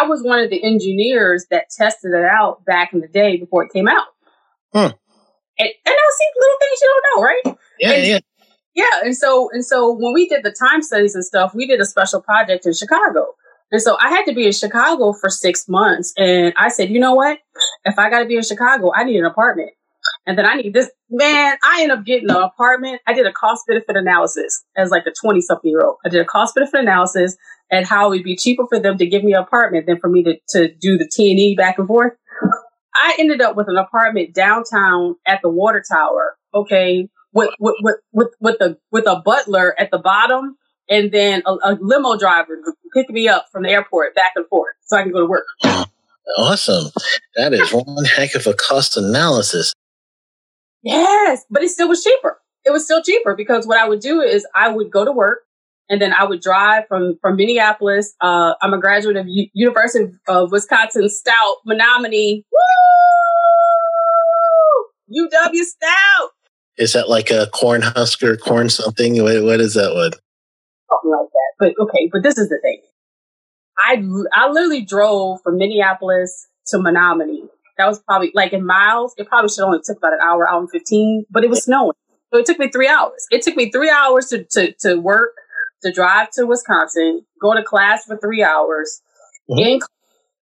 I 0.00 0.06
was 0.06 0.22
one 0.22 0.38
of 0.38 0.48
the 0.48 0.62
engineers 0.62 1.46
that 1.50 1.66
tested 1.70 2.12
it 2.12 2.24
out 2.24 2.64
back 2.64 2.92
in 2.94 3.00
the 3.00 3.08
day 3.08 3.36
before 3.36 3.64
it 3.64 3.72
came 3.72 3.88
out. 3.88 4.06
Hmm. 4.72 4.96
And, 5.58 5.68
and 5.68 5.94
I 5.94 6.10
see 6.18 6.26
little 6.40 6.58
things 6.60 6.78
you 6.80 6.88
don't 6.88 7.04
know, 7.10 7.22
right? 7.22 7.58
Yeah, 7.78 7.92
and, 7.92 8.06
yeah. 8.06 8.18
Yeah, 8.74 9.06
and 9.06 9.16
so 9.16 9.50
and 9.52 9.64
so 9.64 9.92
when 9.92 10.12
we 10.14 10.28
did 10.28 10.44
the 10.44 10.52
time 10.52 10.82
studies 10.82 11.14
and 11.14 11.24
stuff, 11.24 11.52
we 11.54 11.66
did 11.66 11.80
a 11.80 11.84
special 11.84 12.22
project 12.22 12.64
in 12.64 12.72
Chicago. 12.74 13.34
And 13.70 13.82
so 13.82 13.96
I 14.00 14.08
had 14.08 14.24
to 14.24 14.34
be 14.34 14.46
in 14.46 14.52
Chicago 14.52 15.12
for 15.12 15.28
six 15.28 15.68
months. 15.68 16.12
And 16.16 16.54
I 16.56 16.68
said, 16.68 16.90
you 16.90 17.00
know 17.00 17.14
what? 17.14 17.38
If 17.84 17.98
I 17.98 18.08
got 18.08 18.20
to 18.20 18.26
be 18.26 18.36
in 18.36 18.42
Chicago, 18.42 18.92
I 18.94 19.04
need 19.04 19.18
an 19.18 19.26
apartment. 19.26 19.70
And 20.26 20.38
then 20.38 20.46
I 20.46 20.54
need 20.54 20.72
this. 20.72 20.90
Man, 21.10 21.56
I 21.62 21.82
ended 21.82 21.98
up 21.98 22.04
getting 22.04 22.30
an 22.30 22.36
apartment. 22.36 23.00
I 23.06 23.12
did 23.12 23.26
a 23.26 23.32
cost 23.32 23.66
benefit 23.66 23.96
analysis 23.96 24.64
as 24.76 24.90
like 24.90 25.04
a 25.06 25.12
20 25.12 25.40
something 25.40 25.70
year 25.70 25.84
old. 25.84 25.96
I 26.04 26.08
did 26.08 26.20
a 26.20 26.24
cost 26.24 26.54
benefit 26.54 26.80
analysis 26.80 27.36
and 27.70 27.86
how 27.86 28.06
it 28.06 28.10
would 28.10 28.24
be 28.24 28.36
cheaper 28.36 28.64
for 28.68 28.78
them 28.78 28.96
to 28.98 29.06
give 29.06 29.24
me 29.24 29.32
an 29.32 29.42
apartment 29.42 29.86
than 29.86 29.98
for 29.98 30.08
me 30.08 30.22
to, 30.22 30.38
to 30.50 30.72
do 30.72 30.96
the 30.96 31.08
T 31.10 31.30
and 31.30 31.40
E 31.40 31.54
back 31.54 31.78
and 31.78 31.86
forth. 31.86 32.14
I 33.00 33.16
ended 33.18 33.40
up 33.40 33.56
with 33.56 33.68
an 33.68 33.76
apartment 33.76 34.34
downtown 34.34 35.16
at 35.26 35.40
the 35.42 35.48
water 35.48 35.82
tower. 35.90 36.36
Okay. 36.54 37.08
With, 37.32 37.50
with, 37.60 37.74
with, 37.82 37.96
with, 38.12 38.28
with 38.40 38.58
the, 38.58 38.78
with 38.90 39.06
a 39.06 39.22
butler 39.24 39.74
at 39.78 39.90
the 39.90 39.98
bottom 39.98 40.56
and 40.88 41.12
then 41.12 41.42
a, 41.46 41.52
a 41.52 41.78
limo 41.80 42.16
driver 42.18 42.58
pick 42.94 43.10
me 43.10 43.28
up 43.28 43.46
from 43.52 43.62
the 43.62 43.70
airport 43.70 44.14
back 44.14 44.32
and 44.34 44.46
forth 44.48 44.74
so 44.86 44.96
I 44.96 45.02
can 45.02 45.12
go 45.12 45.20
to 45.20 45.26
work. 45.26 45.44
Awesome. 46.38 46.90
That 47.36 47.52
is 47.52 47.72
one 47.72 48.04
heck 48.04 48.34
of 48.34 48.46
a 48.46 48.54
cost 48.54 48.96
analysis. 48.96 49.72
Yes, 50.82 51.44
but 51.50 51.62
it 51.62 51.70
still 51.70 51.88
was 51.88 52.02
cheaper. 52.02 52.38
It 52.64 52.70
was 52.70 52.84
still 52.84 53.02
cheaper 53.02 53.34
because 53.34 53.66
what 53.66 53.78
I 53.78 53.88
would 53.88 54.00
do 54.00 54.20
is 54.20 54.46
I 54.54 54.68
would 54.68 54.90
go 54.90 55.04
to 55.04 55.12
work 55.12 55.40
and 55.88 56.00
then 56.00 56.12
I 56.12 56.24
would 56.24 56.40
drive 56.40 56.86
from 56.88 57.18
from 57.20 57.36
Minneapolis. 57.36 58.14
Uh, 58.20 58.54
I'm 58.60 58.74
a 58.74 58.80
graduate 58.80 59.16
of 59.16 59.26
U- 59.28 59.48
University 59.52 60.12
of 60.26 60.52
Wisconsin 60.52 61.08
Stout 61.08 61.56
Menomonie. 61.66 62.44
Woo! 65.10 65.26
UW 65.26 65.64
Stout. 65.64 66.30
Is 66.76 66.92
that 66.92 67.08
like 67.08 67.30
a 67.30 67.48
corn 67.52 67.82
husker, 67.82 68.36
corn 68.36 68.68
something? 68.68 69.22
What, 69.22 69.42
what 69.42 69.60
is 69.60 69.74
that 69.74 69.94
one? 69.94 70.12
Something 70.90 71.10
like 71.10 71.28
that. 71.32 71.52
But 71.58 71.74
okay, 71.82 72.08
but 72.12 72.22
this 72.22 72.38
is 72.38 72.48
the 72.48 72.58
thing. 72.62 72.80
I 73.78 74.02
I 74.34 74.48
literally 74.50 74.84
drove 74.84 75.40
from 75.42 75.58
Minneapolis 75.58 76.46
to 76.68 76.78
Menomonie. 76.78 77.48
That 77.78 77.86
was 77.86 78.00
probably 78.00 78.32
like 78.34 78.52
in 78.52 78.66
miles. 78.66 79.14
It 79.16 79.28
probably 79.28 79.48
should 79.48 79.64
only 79.64 79.78
took 79.84 79.98
about 79.98 80.12
an 80.12 80.20
hour, 80.22 80.48
hour 80.48 80.60
and 80.60 80.70
fifteen, 80.70 81.24
but 81.30 81.44
it 81.44 81.50
was 81.50 81.64
snowing. 81.64 81.92
So 82.32 82.38
it 82.38 82.46
took 82.46 82.58
me 82.58 82.68
three 82.70 82.88
hours. 82.88 83.26
It 83.30 83.42
took 83.42 83.56
me 83.56 83.70
three 83.70 83.90
hours 83.90 84.26
to, 84.28 84.44
to, 84.44 84.72
to 84.80 84.96
work, 84.96 85.34
to 85.82 85.92
drive 85.92 86.30
to 86.32 86.46
Wisconsin, 86.46 87.24
go 87.40 87.54
to 87.54 87.62
class 87.62 88.04
for 88.04 88.16
three 88.16 88.42
hours, 88.42 89.00
mm-hmm. 89.50 89.58
in, 89.58 89.80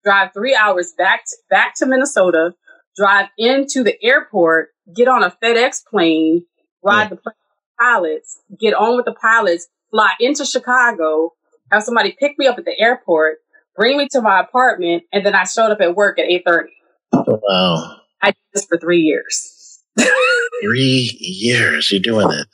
drive 0.04 0.30
three 0.34 0.54
hours 0.54 0.92
back 0.96 1.24
to, 1.26 1.37
back 1.50 1.74
to 1.76 1.87
Minnesota, 1.87 2.54
drive 2.96 3.28
into 3.38 3.82
the 3.82 3.96
airport, 4.02 4.70
get 4.94 5.08
on 5.08 5.24
a 5.24 5.37
FedEx 5.42 5.84
plane, 5.84 6.44
ride 6.82 7.10
the 7.10 7.18
pilots, 7.80 8.40
get 8.60 8.74
on 8.74 8.96
with 8.96 9.06
the 9.06 9.14
pilots, 9.14 9.68
fly 9.90 10.12
into 10.20 10.44
Chicago, 10.44 11.32
have 11.70 11.82
somebody 11.82 12.16
pick 12.18 12.38
me 12.38 12.46
up 12.46 12.58
at 12.58 12.64
the 12.64 12.78
airport, 12.78 13.38
bring 13.76 13.96
me 13.96 14.08
to 14.12 14.20
my 14.20 14.40
apartment, 14.40 15.04
and 15.12 15.24
then 15.24 15.34
I 15.34 15.44
showed 15.44 15.70
up 15.70 15.80
at 15.80 15.96
work 15.96 16.18
at 16.18 16.26
eight 16.26 16.42
thirty. 16.46 16.72
Wow! 17.12 18.00
I 18.22 18.28
did 18.28 18.37
this 18.52 18.64
for 18.66 18.78
three 18.78 19.00
years. 19.00 19.82
three 20.62 21.16
years 21.20 21.90
you're 21.90 22.00
doing 22.00 22.30
it. 22.30 22.46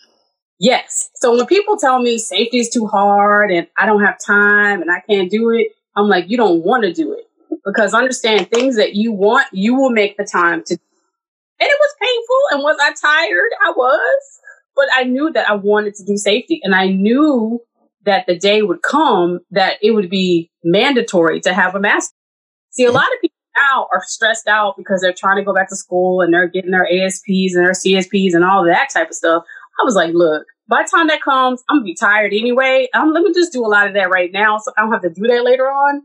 Yes. 0.61 1.11
So 1.15 1.35
when 1.35 1.47
people 1.47 1.79
tell 1.79 2.01
me 2.01 2.19
safety 2.19 2.59
is 2.59 2.69
too 2.69 2.87
hard 2.87 3.51
and 3.51 3.67
I 3.79 3.87
don't 3.87 4.05
have 4.05 4.19
time 4.25 4.83
and 4.83 4.91
I 4.91 5.01
can't 5.01 5.31
do 5.31 5.51
it, 5.51 5.69
I'm 5.97 6.07
like, 6.07 6.27
you 6.29 6.37
don't 6.37 6.63
want 6.63 6.85
to 6.85 6.93
do 6.93 7.15
it 7.15 7.25
because 7.65 7.95
understand 7.95 8.51
things 8.51 8.77
that 8.77 8.95
you 8.95 9.11
want, 9.11 9.47
you 9.53 9.75
will 9.75 9.91
make 9.91 10.19
the 10.19 10.25
time 10.25 10.63
to. 10.67 10.75
And 10.75 11.69
it 11.69 11.79
was 11.81 11.95
painful. 12.01 12.37
And 12.51 12.63
was 12.63 12.77
I 12.79 12.93
tired? 12.93 13.51
I 13.67 13.71
was. 13.71 14.41
But 14.77 14.87
I 14.93 15.05
knew 15.05 15.33
that 15.33 15.49
I 15.49 15.55
wanted 15.55 15.95
to 15.95 16.05
do 16.05 16.17
safety 16.19 16.61
and 16.63 16.75
I 16.75 16.89
knew 16.89 17.61
that 18.05 18.27
the 18.27 18.39
day 18.39 18.61
would 18.63 18.83
come 18.83 19.41
that 19.51 19.79
it 19.83 19.93
would 19.93 20.11
be 20.11 20.51
mandatory 20.63 21.41
to 21.41 21.55
have 21.55 21.75
a 21.75 21.81
mask. 21.81 22.13
See, 22.71 22.85
a 22.85 22.93
lot 22.93 23.05
of 23.05 23.21
people 23.21 23.37
now 23.57 23.89
are 23.93 24.03
stressed 24.05 24.47
out 24.47 24.75
because 24.77 25.01
they're 25.01 25.13
trying 25.13 25.37
to 25.39 25.45
go 25.45 25.55
back 25.55 25.69
to 25.71 25.77
school 25.77 26.21
and 26.21 26.33
they're 26.33 26.49
getting 26.49 26.71
their 26.71 26.87
ASPs 26.87 27.55
and 27.55 27.65
their 27.65 27.73
CSPs 27.73 28.35
and 28.35 28.45
all 28.45 28.65
that 28.67 28.91
type 28.91 29.09
of 29.09 29.15
stuff. 29.15 29.45
I 29.81 29.85
was 29.85 29.95
like, 29.95 30.13
look, 30.15 30.47
by 30.69 30.83
the 30.83 30.97
time 30.97 31.09
that 31.09 31.23
comes, 31.23 31.63
I'm 31.69 31.79
gonna 31.79 31.85
be 31.85 31.95
tired 31.95 32.33
anyway. 32.33 32.89
Um, 32.95 33.13
let 33.13 33.23
me 33.23 33.33
just 33.33 33.53
do 33.53 33.65
a 33.65 33.69
lot 33.69 33.89
of 33.89 33.95
that 33.95 34.11
right 34.11 34.31
now 34.33 34.59
so 34.59 34.73
I 34.77 34.83
don't 34.83 34.93
have 34.93 35.03
to 35.03 35.11
do 35.11 35.27
that 35.29 35.45
later 35.45 35.65
on. 35.65 36.03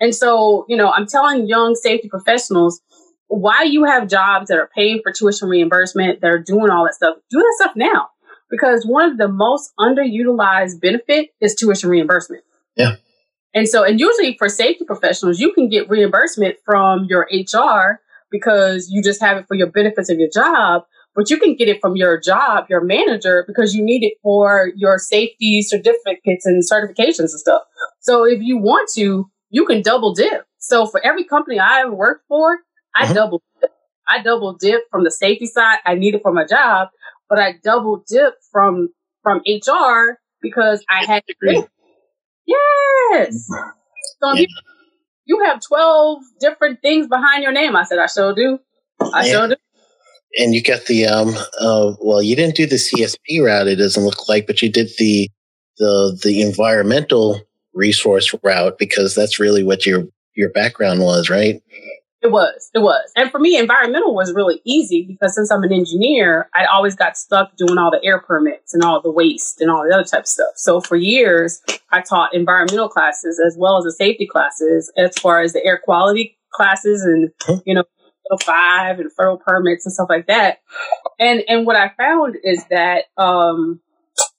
And 0.00 0.14
so, 0.14 0.64
you 0.68 0.76
know, 0.76 0.90
I'm 0.90 1.06
telling 1.06 1.46
young 1.46 1.74
safety 1.74 2.08
professionals, 2.08 2.80
why 3.26 3.64
you 3.64 3.84
have 3.84 4.08
jobs 4.08 4.48
that 4.48 4.58
are 4.58 4.70
paying 4.74 5.00
for 5.02 5.12
tuition 5.12 5.48
reimbursement, 5.48 6.20
that 6.20 6.28
are 6.28 6.38
doing 6.38 6.70
all 6.70 6.84
that 6.84 6.94
stuff, 6.94 7.16
do 7.30 7.38
that 7.38 7.54
stuff 7.58 7.72
now 7.76 8.08
because 8.50 8.84
one 8.84 9.10
of 9.10 9.18
the 9.18 9.28
most 9.28 9.72
underutilized 9.78 10.80
benefit 10.80 11.30
is 11.40 11.54
tuition 11.54 11.90
reimbursement. 11.90 12.44
Yeah. 12.76 12.96
And 13.54 13.68
so, 13.68 13.82
and 13.84 13.98
usually 13.98 14.36
for 14.36 14.48
safety 14.48 14.84
professionals, 14.84 15.40
you 15.40 15.52
can 15.52 15.68
get 15.68 15.88
reimbursement 15.88 16.56
from 16.64 17.06
your 17.08 17.28
HR 17.32 18.00
because 18.30 18.88
you 18.90 19.02
just 19.02 19.20
have 19.20 19.38
it 19.38 19.46
for 19.48 19.54
your 19.54 19.68
benefits 19.68 20.10
of 20.10 20.18
your 20.18 20.28
job, 20.32 20.84
but 21.18 21.30
you 21.30 21.36
can 21.36 21.56
get 21.56 21.68
it 21.68 21.80
from 21.80 21.96
your 21.96 22.20
job, 22.20 22.66
your 22.70 22.80
manager, 22.80 23.42
because 23.44 23.74
you 23.74 23.82
need 23.82 24.04
it 24.04 24.18
for 24.22 24.70
your 24.76 25.00
safety 25.00 25.62
certificates 25.62 26.46
and 26.46 26.62
certifications 26.62 27.32
and 27.32 27.40
stuff. 27.40 27.62
So 27.98 28.24
if 28.24 28.40
you 28.40 28.56
want 28.56 28.88
to, 28.94 29.28
you 29.50 29.66
can 29.66 29.82
double 29.82 30.14
dip. 30.14 30.46
So 30.58 30.86
for 30.86 31.04
every 31.04 31.24
company 31.24 31.58
I 31.58 31.80
ever 31.80 31.92
worked 31.92 32.24
for, 32.28 32.58
I 32.94 33.02
uh-huh. 33.02 33.14
double 33.14 33.42
dip. 33.60 33.72
I 34.08 34.22
double 34.22 34.52
dip 34.52 34.82
from 34.92 35.02
the 35.02 35.10
safety 35.10 35.46
side. 35.46 35.78
I 35.84 35.96
need 35.96 36.14
it 36.14 36.22
for 36.22 36.32
my 36.32 36.46
job, 36.46 36.90
but 37.28 37.40
I 37.40 37.54
double 37.64 38.04
dipped 38.08 38.44
from 38.52 38.90
from 39.24 39.38
HR 39.38 40.20
because 40.40 40.84
I 40.88 41.04
had 41.04 41.24
to. 41.26 41.68
Yes. 42.46 43.44
So 44.22 44.34
yeah. 44.34 44.46
you, 45.24 45.42
have 45.46 45.60
twelve 45.66 46.22
different 46.38 46.80
things 46.80 47.08
behind 47.08 47.42
your 47.42 47.52
name. 47.52 47.74
I 47.74 47.82
said 47.82 47.98
I 47.98 48.06
sure 48.06 48.36
do. 48.36 48.60
I 49.00 49.26
yeah. 49.26 49.32
sure 49.32 49.48
do. 49.48 49.56
And 50.36 50.54
you 50.54 50.62
got 50.62 50.86
the 50.86 51.06
um. 51.06 51.34
Uh, 51.60 51.94
well, 52.00 52.22
you 52.22 52.36
didn't 52.36 52.56
do 52.56 52.66
the 52.66 52.76
CSP 52.76 53.42
route. 53.42 53.66
It 53.66 53.76
doesn't 53.76 54.04
look 54.04 54.28
like, 54.28 54.46
but 54.46 54.60
you 54.62 54.70
did 54.70 54.90
the 54.98 55.30
the 55.78 56.18
the 56.22 56.42
environmental 56.42 57.40
resource 57.74 58.34
route 58.42 58.78
because 58.78 59.14
that's 59.14 59.38
really 59.38 59.62
what 59.62 59.86
your 59.86 60.04
your 60.34 60.50
background 60.50 61.00
was, 61.00 61.30
right? 61.30 61.62
It 62.20 62.32
was. 62.32 62.70
It 62.74 62.80
was. 62.80 63.12
And 63.14 63.30
for 63.30 63.38
me, 63.38 63.56
environmental 63.56 64.12
was 64.12 64.32
really 64.34 64.60
easy 64.64 65.06
because 65.08 65.36
since 65.36 65.52
I'm 65.52 65.62
an 65.62 65.72
engineer, 65.72 66.50
I 66.52 66.64
always 66.64 66.96
got 66.96 67.16
stuck 67.16 67.56
doing 67.56 67.78
all 67.78 67.92
the 67.92 68.04
air 68.04 68.18
permits 68.18 68.74
and 68.74 68.82
all 68.82 69.00
the 69.00 69.10
waste 69.10 69.60
and 69.60 69.70
all 69.70 69.84
the 69.88 69.94
other 69.94 70.04
type 70.04 70.22
of 70.22 70.26
stuff. 70.26 70.54
So 70.56 70.80
for 70.80 70.96
years, 70.96 71.62
I 71.92 72.00
taught 72.00 72.34
environmental 72.34 72.88
classes 72.88 73.40
as 73.44 73.56
well 73.56 73.78
as 73.78 73.84
the 73.84 73.92
safety 73.92 74.26
classes 74.26 74.92
as 74.96 75.16
far 75.18 75.40
as 75.40 75.52
the 75.52 75.64
air 75.64 75.80
quality 75.82 76.36
classes 76.52 77.02
and, 77.02 77.30
you 77.64 77.74
know, 77.74 77.84
five 78.36 78.98
and 78.98 79.12
federal 79.12 79.38
permits 79.38 79.86
and 79.86 79.92
stuff 79.92 80.08
like 80.10 80.26
that. 80.26 80.58
And 81.18 81.42
and 81.48 81.66
what 81.66 81.76
I 81.76 81.90
found 81.96 82.36
is 82.42 82.64
that 82.70 83.04
um 83.16 83.80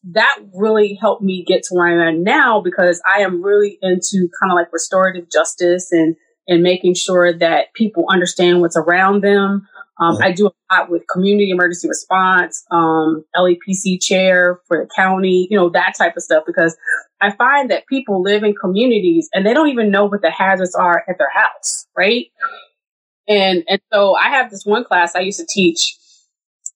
that 0.03 0.37
really 0.53 0.97
helped 0.99 1.21
me 1.21 1.43
get 1.45 1.63
to 1.63 1.75
where 1.75 1.87
I 1.87 2.09
am 2.09 2.23
now 2.23 2.61
because 2.61 3.01
I 3.05 3.21
am 3.21 3.41
really 3.41 3.77
into 3.81 4.29
kind 4.39 4.51
of 4.51 4.55
like 4.55 4.71
restorative 4.71 5.29
justice 5.31 5.91
and 5.91 6.15
and 6.47 6.63
making 6.63 6.95
sure 6.95 7.31
that 7.37 7.73
people 7.75 8.05
understand 8.09 8.61
what's 8.61 8.75
around 8.75 9.23
them. 9.23 9.67
Um, 9.99 10.17
I 10.21 10.31
do 10.31 10.47
a 10.47 10.73
lot 10.73 10.89
with 10.89 11.03
community 11.11 11.51
emergency 11.51 11.87
response, 11.89 12.63
um, 12.71 13.25
LEPC 13.37 14.01
chair 14.01 14.59
for 14.67 14.83
the 14.83 14.89
county, 14.95 15.47
you 15.51 15.57
know, 15.57 15.69
that 15.69 15.93
type 15.97 16.15
of 16.15 16.23
stuff, 16.23 16.45
because 16.47 16.75
I 17.21 17.31
find 17.31 17.69
that 17.69 17.85
people 17.85 18.23
live 18.23 18.43
in 18.43 18.55
communities 18.55 19.29
and 19.33 19.45
they 19.45 19.53
don't 19.53 19.67
even 19.67 19.91
know 19.91 20.05
what 20.05 20.21
the 20.21 20.31
hazards 20.31 20.73
are 20.73 21.03
at 21.07 21.17
their 21.17 21.29
house, 21.33 21.85
right? 21.97 22.27
And, 23.29 23.63
and 23.69 23.79
so 23.93 24.15
I 24.15 24.29
have 24.29 24.49
this 24.51 24.65
one 24.65 24.83
class 24.83 25.15
I 25.15 25.21
used 25.21 25.39
to 25.39 25.47
teach 25.47 25.95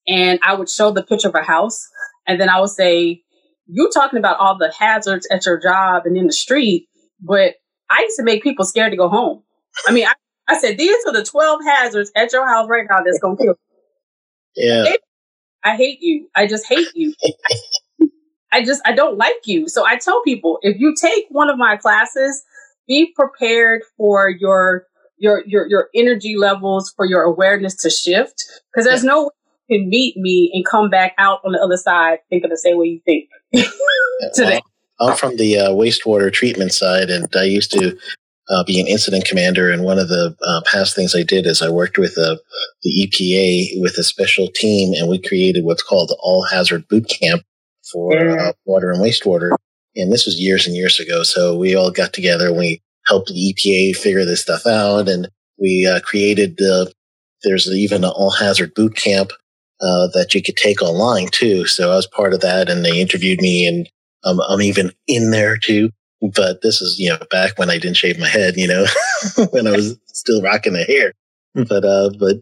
and 0.06 0.38
I 0.42 0.54
would 0.54 0.70
show 0.70 0.90
the 0.90 1.02
picture 1.02 1.28
of 1.28 1.34
a 1.34 1.42
house 1.42 1.86
and 2.26 2.40
then 2.40 2.48
I 2.48 2.60
would 2.60 2.70
say, 2.70 3.22
"You're 3.66 3.90
talking 3.90 4.18
about 4.18 4.38
all 4.38 4.56
the 4.56 4.72
hazards 4.78 5.26
at 5.30 5.44
your 5.46 5.60
job 5.60 6.04
and 6.06 6.16
in 6.16 6.26
the 6.26 6.32
street, 6.32 6.88
but 7.20 7.54
I 7.90 8.02
used 8.02 8.16
to 8.16 8.22
make 8.22 8.42
people 8.42 8.64
scared 8.64 8.92
to 8.92 8.96
go 8.96 9.08
home. 9.08 9.42
I 9.86 9.92
mean, 9.92 10.06
I, 10.06 10.14
I 10.48 10.58
said 10.58 10.78
these 10.78 10.96
are 11.06 11.12
the 11.12 11.24
twelve 11.24 11.60
hazards 11.64 12.10
at 12.16 12.32
your 12.32 12.46
house 12.46 12.68
right 12.68 12.86
now 12.88 13.02
that's 13.04 13.18
gonna 13.18 13.36
kill. 13.36 13.54
Yeah. 14.56 14.94
I 15.64 15.76
hate 15.76 15.98
you. 16.00 16.28
I 16.34 16.46
just 16.46 16.66
hate 16.66 16.88
you. 16.94 17.14
I 18.52 18.62
just 18.62 18.82
I 18.84 18.92
don't 18.92 19.18
like 19.18 19.46
you. 19.46 19.68
So 19.68 19.84
I 19.86 19.96
tell 19.96 20.22
people 20.22 20.58
if 20.62 20.78
you 20.78 20.94
take 21.00 21.24
one 21.30 21.50
of 21.50 21.58
my 21.58 21.76
classes, 21.76 22.42
be 22.86 23.12
prepared 23.14 23.82
for 23.96 24.28
your 24.28 24.86
your 25.16 25.42
your 25.46 25.68
your 25.68 25.88
energy 25.94 26.36
levels 26.36 26.92
for 26.96 27.06
your 27.06 27.22
awareness 27.22 27.74
to 27.76 27.90
shift 27.90 28.44
because 28.72 28.86
there's 28.86 29.04
yeah. 29.04 29.10
no 29.10 29.22
way 29.24 29.30
you 29.68 29.78
can 29.78 29.88
meet 29.88 30.16
me 30.16 30.50
and 30.52 30.64
come 30.66 30.90
back 30.90 31.14
out 31.18 31.40
on 31.44 31.52
the 31.52 31.60
other 31.60 31.76
side 31.76 32.18
thinking 32.30 32.50
the 32.50 32.56
same 32.56 32.78
way 32.78 32.86
you 32.86 33.00
think 33.04 33.28
today. 34.34 34.60
Well, 35.00 35.10
I'm 35.10 35.16
from 35.16 35.36
the 35.36 35.58
uh, 35.58 35.70
wastewater 35.70 36.32
treatment 36.32 36.72
side, 36.72 37.10
and 37.10 37.28
I 37.34 37.44
used 37.44 37.72
to 37.72 37.96
uh, 38.48 38.64
be 38.64 38.80
an 38.80 38.86
incident 38.86 39.24
commander. 39.24 39.70
And 39.70 39.82
one 39.82 39.98
of 39.98 40.08
the 40.08 40.36
uh, 40.42 40.60
past 40.70 40.94
things 40.94 41.14
I 41.14 41.22
did 41.22 41.46
is 41.46 41.62
I 41.62 41.68
worked 41.68 41.98
with 41.98 42.16
uh, 42.18 42.36
the 42.82 43.08
EPA 43.08 43.80
with 43.82 43.98
a 43.98 44.04
special 44.04 44.48
team, 44.54 44.94
and 44.94 45.08
we 45.08 45.20
created 45.20 45.64
what's 45.64 45.82
called 45.82 46.10
the 46.10 46.18
All 46.22 46.44
Hazard 46.44 46.86
Boot 46.88 47.08
Camp 47.08 47.42
for 47.92 48.16
uh, 48.16 48.52
water 48.64 48.90
and 48.90 49.02
wastewater. 49.02 49.50
And 49.96 50.12
this 50.12 50.26
was 50.26 50.40
years 50.40 50.66
and 50.66 50.74
years 50.74 50.98
ago. 50.98 51.22
So 51.22 51.56
we 51.56 51.74
all 51.76 51.90
got 51.90 52.12
together 52.12 52.48
and 52.48 52.56
we 52.56 52.82
helped 53.06 53.28
the 53.28 53.54
EPA 53.54 53.96
figure 53.96 54.24
this 54.24 54.42
stuff 54.42 54.66
out. 54.66 55.08
And 55.08 55.28
we 55.58 55.86
uh, 55.86 56.00
created 56.00 56.56
the, 56.56 56.92
there's 57.42 57.68
even 57.68 58.04
an 58.04 58.10
all 58.10 58.30
hazard 58.30 58.74
boot 58.74 58.96
camp 58.96 59.30
uh, 59.80 60.08
that 60.14 60.34
you 60.34 60.42
could 60.42 60.56
take 60.56 60.82
online 60.82 61.28
too. 61.28 61.66
So 61.66 61.90
I 61.90 61.96
was 61.96 62.06
part 62.06 62.32
of 62.32 62.40
that 62.40 62.68
and 62.68 62.84
they 62.84 63.00
interviewed 63.00 63.40
me 63.40 63.66
and 63.66 63.88
um, 64.24 64.40
I'm 64.48 64.62
even 64.62 64.92
in 65.06 65.30
there 65.30 65.56
too. 65.56 65.90
But 66.34 66.62
this 66.62 66.80
is, 66.80 66.98
you 66.98 67.10
know, 67.10 67.18
back 67.30 67.58
when 67.58 67.68
I 67.68 67.78
didn't 67.78 67.98
shave 67.98 68.18
my 68.18 68.28
head, 68.28 68.54
you 68.56 68.66
know, 68.66 68.86
when 69.50 69.66
I 69.66 69.72
was 69.72 69.98
still 70.06 70.40
rocking 70.40 70.72
the 70.72 70.84
hair. 70.84 71.12
But, 71.54 71.84
uh, 71.84 72.10
but 72.18 72.36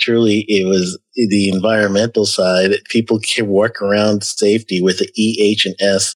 truly 0.00 0.44
it 0.48 0.66
was 0.66 0.98
the 1.14 1.50
environmental 1.50 2.26
side. 2.26 2.72
People 2.88 3.20
can 3.20 3.46
work 3.46 3.80
around 3.80 4.24
safety 4.24 4.80
with 4.80 4.98
the 4.98 5.10
E, 5.16 5.38
H, 5.40 5.66
and 5.66 5.76
S 5.80 6.14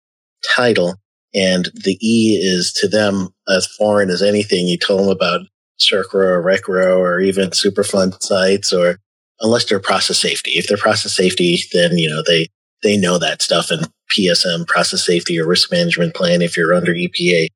title. 0.56 0.96
And 1.34 1.70
the 1.74 1.98
E 2.00 2.36
is 2.42 2.72
to 2.74 2.88
them 2.88 3.34
as 3.48 3.66
foreign 3.66 4.10
as 4.10 4.22
anything. 4.22 4.66
You 4.66 4.78
tell 4.78 4.98
them 4.98 5.08
about 5.08 5.40
CERCLA 5.80 6.14
or 6.14 6.42
RCRA 6.42 6.96
or 6.96 7.20
even 7.20 7.50
Superfund 7.50 8.22
sites 8.22 8.72
or 8.72 8.98
unless 9.40 9.64
they're 9.64 9.80
process 9.80 10.18
safety. 10.18 10.52
If 10.52 10.68
they're 10.68 10.76
process 10.76 11.14
safety, 11.14 11.58
then, 11.72 11.96
you 11.98 12.08
know, 12.08 12.22
they, 12.26 12.48
they 12.82 12.96
know 12.96 13.18
that 13.18 13.42
stuff 13.42 13.70
and 13.70 13.88
PSM 14.16 14.66
process 14.66 15.04
safety 15.04 15.38
or 15.38 15.46
risk 15.46 15.72
management 15.72 16.14
plan 16.14 16.42
if 16.42 16.56
you're 16.56 16.74
under 16.74 16.92
EPA. 16.92 17.46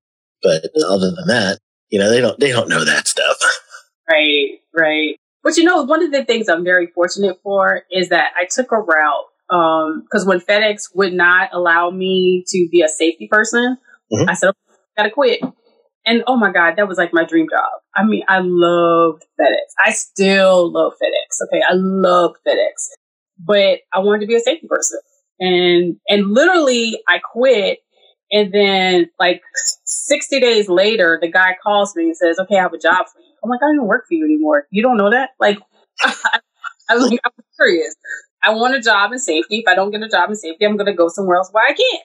But 0.43 0.71
other 0.89 1.11
than 1.11 1.27
that, 1.29 1.59
you 1.91 1.99
know, 1.99 2.11
they 2.11 2.21
don't, 2.21 2.39
they 2.41 2.51
don't 2.51 2.69
know 2.69 2.85
that 2.85 3.07
stuff. 3.07 3.37
Right, 4.09 4.61
right. 4.73 5.17
But 5.43 5.57
you 5.57 5.65
know, 5.65 5.83
one 5.83 6.03
of 6.03 6.13
the 6.13 6.25
things 6.25 6.49
I'm 6.49 6.65
very 6.65 6.89
fortunate 6.89 7.39
for 7.43 7.83
is 7.91 8.09
that 8.09 8.33
I 8.41 8.47
took 8.47 8.73
a 8.73 8.79
route 8.79 9.27
because 9.49 10.23
um, 10.23 10.29
when 10.29 10.41
FedEx 10.41 10.95
would 10.95 11.13
not 11.13 11.51
allow 11.53 11.91
me 11.91 12.45
to 12.49 12.69
be 12.71 12.83
a 12.83 12.89
safety 12.89 13.29
person, 13.31 13.77
mm-hmm. 14.13 14.29
I 14.29 14.35
said, 14.35 14.51
I 14.69 15.03
gotta 15.03 15.11
quit. 15.11 15.41
And 16.05 16.23
oh 16.27 16.37
my 16.37 16.53
God, 16.53 16.75
that 16.77 16.87
was 16.87 16.99
like 16.99 17.13
my 17.13 17.25
dream 17.25 17.49
job. 17.51 17.69
I 17.95 18.05
mean, 18.05 18.23
I 18.29 18.39
loved 18.41 19.25
FedEx. 19.41 19.75
I 19.85 19.91
still 19.93 20.71
love 20.71 20.93
FedEx. 20.93 21.45
Okay. 21.49 21.61
I 21.69 21.75
love 21.75 22.37
FedEx, 22.47 22.89
but 23.39 23.81
I 23.93 23.99
wanted 23.99 24.21
to 24.21 24.27
be 24.27 24.37
a 24.37 24.41
safety 24.41 24.69
person. 24.69 25.01
And, 25.41 25.97
and 26.09 26.33
literally 26.33 27.01
I 27.09 27.19
quit. 27.19 27.81
And 28.31 28.53
then 28.53 29.11
like 29.19 29.43
60 29.85 30.41
days 30.41 30.69
later, 30.69 31.19
the 31.21 31.31
guy 31.31 31.57
calls 31.63 31.95
me 31.97 32.05
and 32.05 32.17
says, 32.17 32.39
okay, 32.41 32.57
I 32.57 32.63
have 32.63 32.73
a 32.73 32.79
job 32.79 33.07
for 33.13 33.21
you. 33.21 33.27
I'm 33.43 33.51
like, 33.51 33.61
I 33.63 33.75
don't 33.75 33.87
work 33.87 34.07
for 34.09 34.15
you 34.15 34.25
anymore. 34.25 34.67
You 34.71 34.83
don't 34.83 34.97
know 34.97 35.11
that? 35.11 35.31
Like, 35.41 35.59
I 36.03 36.95
was 36.95 37.11
like, 37.11 37.21
I'm 37.25 37.33
curious. 37.57 37.95
I 38.47 38.51
want 38.51 38.77
a 38.77 38.81
job 38.81 39.13
in 39.13 39.19
safety. 39.19 39.59
If 39.59 39.69
I 39.69 39.75
don't 39.75 39.91
get 39.91 40.03
a 40.03 40.09
job 40.09 40.31
in 40.31 40.37
safety, 40.37 40.65
I'm 40.65 40.77
going 40.77 40.87
to 40.87 40.95
go 40.95 41.09
somewhere 41.09 41.37
else 41.37 41.51
where 41.51 41.65
I 41.67 41.75
can. 41.75 42.01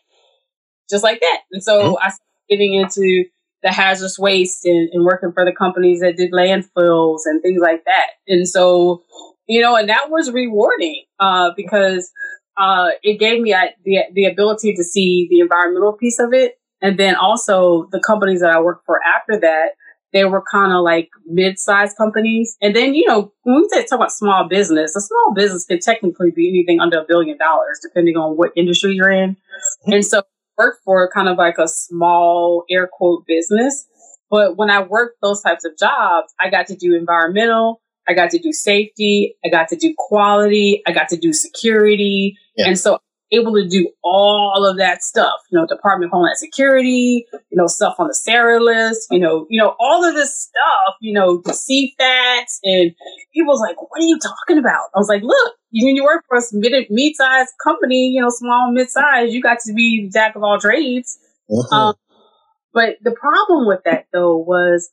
Just 0.89 1.03
like 1.03 1.19
that. 1.19 1.41
And 1.51 1.63
so 1.63 1.79
mm-hmm. 1.79 1.95
I 1.97 2.09
started 2.09 2.49
getting 2.49 2.73
into 2.73 3.25
the 3.61 3.71
hazardous 3.71 4.17
waste 4.17 4.65
and, 4.65 4.89
and, 4.91 5.05
working 5.05 5.31
for 5.33 5.45
the 5.45 5.51
companies 5.51 5.99
that 6.01 6.17
did 6.17 6.31
landfills 6.31 7.21
and 7.25 7.43
things 7.43 7.61
like 7.61 7.85
that. 7.85 8.07
And 8.27 8.49
so, 8.49 9.03
you 9.47 9.61
know, 9.61 9.75
and 9.75 9.87
that 9.89 10.09
was 10.09 10.31
rewarding 10.31 11.03
uh, 11.19 11.51
because 11.55 12.11
uh, 12.57 12.89
it 13.03 13.19
gave 13.19 13.39
me 13.39 13.53
uh, 13.53 13.67
the, 13.85 13.99
the 14.13 14.25
ability 14.25 14.73
to 14.73 14.83
see 14.83 15.27
the 15.29 15.41
environmental 15.41 15.93
piece 15.93 16.19
of 16.19 16.33
it. 16.33 16.59
And 16.81 16.97
then 16.97 17.15
also 17.15 17.87
the 17.91 17.99
companies 17.99 18.41
that 18.41 18.49
I 18.49 18.59
worked 18.59 18.87
for 18.87 18.99
after 19.03 19.39
that 19.41 19.73
they 20.13 20.25
were 20.25 20.43
kind 20.51 20.73
of 20.73 20.83
like 20.83 21.09
mid-sized 21.25 21.97
companies. 21.97 22.57
And 22.61 22.75
then, 22.75 22.93
you 22.93 23.07
know, 23.07 23.31
when 23.43 23.61
we 23.61 23.69
talk 23.69 23.91
about 23.91 24.11
small 24.11 24.47
business, 24.47 24.95
a 24.95 25.01
small 25.01 25.33
business 25.33 25.65
can 25.65 25.79
technically 25.79 26.31
be 26.31 26.49
anything 26.49 26.79
under 26.79 26.99
a 26.99 27.05
billion 27.07 27.37
dollars, 27.37 27.79
depending 27.81 28.17
on 28.17 28.35
what 28.35 28.51
industry 28.55 28.93
you're 28.93 29.11
in. 29.11 29.37
And 29.85 30.05
so 30.05 30.19
I 30.19 30.23
worked 30.57 30.83
for 30.83 31.09
kind 31.13 31.29
of 31.29 31.37
like 31.37 31.57
a 31.57 31.67
small 31.67 32.65
air 32.69 32.89
quote 32.91 33.25
business. 33.25 33.87
But 34.29 34.57
when 34.57 34.69
I 34.69 34.81
worked 34.81 35.17
those 35.21 35.41
types 35.41 35.65
of 35.65 35.77
jobs, 35.77 36.33
I 36.39 36.49
got 36.49 36.67
to 36.67 36.75
do 36.75 36.95
environmental, 36.95 37.81
I 38.07 38.13
got 38.13 38.29
to 38.31 38.39
do 38.39 38.51
safety, 38.51 39.35
I 39.45 39.49
got 39.49 39.67
to 39.69 39.75
do 39.75 39.93
quality, 39.97 40.81
I 40.87 40.91
got 40.91 41.09
to 41.09 41.17
do 41.17 41.33
security. 41.33 42.37
Yeah. 42.55 42.67
And 42.67 42.79
so 42.79 42.99
able 43.31 43.53
to 43.53 43.67
do 43.67 43.89
all 44.03 44.67
of 44.69 44.77
that 44.77 45.03
stuff, 45.03 45.39
you 45.49 45.57
know, 45.57 45.65
Department 45.65 46.09
of 46.09 46.11
Homeland 46.11 46.37
Security, 46.37 47.25
you 47.31 47.57
know, 47.57 47.67
stuff 47.67 47.95
on 47.97 48.07
the 48.07 48.13
SARA 48.13 48.59
list, 48.59 49.07
you 49.09 49.19
know, 49.19 49.47
you 49.49 49.59
know, 49.59 49.75
all 49.79 50.03
of 50.03 50.15
this 50.15 50.37
stuff, 50.37 50.95
you 50.99 51.13
know, 51.13 51.41
the 51.45 51.51
CFATs 51.51 52.59
and 52.63 52.91
people 53.33 53.53
was 53.53 53.61
like, 53.61 53.81
what 53.81 54.01
are 54.01 54.05
you 54.05 54.19
talking 54.19 54.57
about? 54.57 54.89
I 54.93 54.99
was 54.99 55.07
like, 55.07 55.23
look, 55.23 55.55
when 55.73 55.95
you 55.95 56.03
work 56.03 56.25
for 56.27 56.37
a 56.37 56.41
mid 56.53 56.87
mid-sized 56.89 57.53
company, 57.63 58.09
you 58.09 58.21
know, 58.21 58.29
small, 58.29 58.71
mid-sized, 58.71 59.31
you 59.33 59.41
got 59.41 59.59
to 59.65 59.73
be 59.73 60.09
jack 60.11 60.35
of 60.35 60.43
all 60.43 60.59
trades. 60.59 61.17
Mm-hmm. 61.49 61.73
Um, 61.73 61.95
but 62.73 62.97
the 63.01 63.11
problem 63.11 63.67
with 63.67 63.81
that 63.85 64.07
though 64.11 64.37
was 64.37 64.89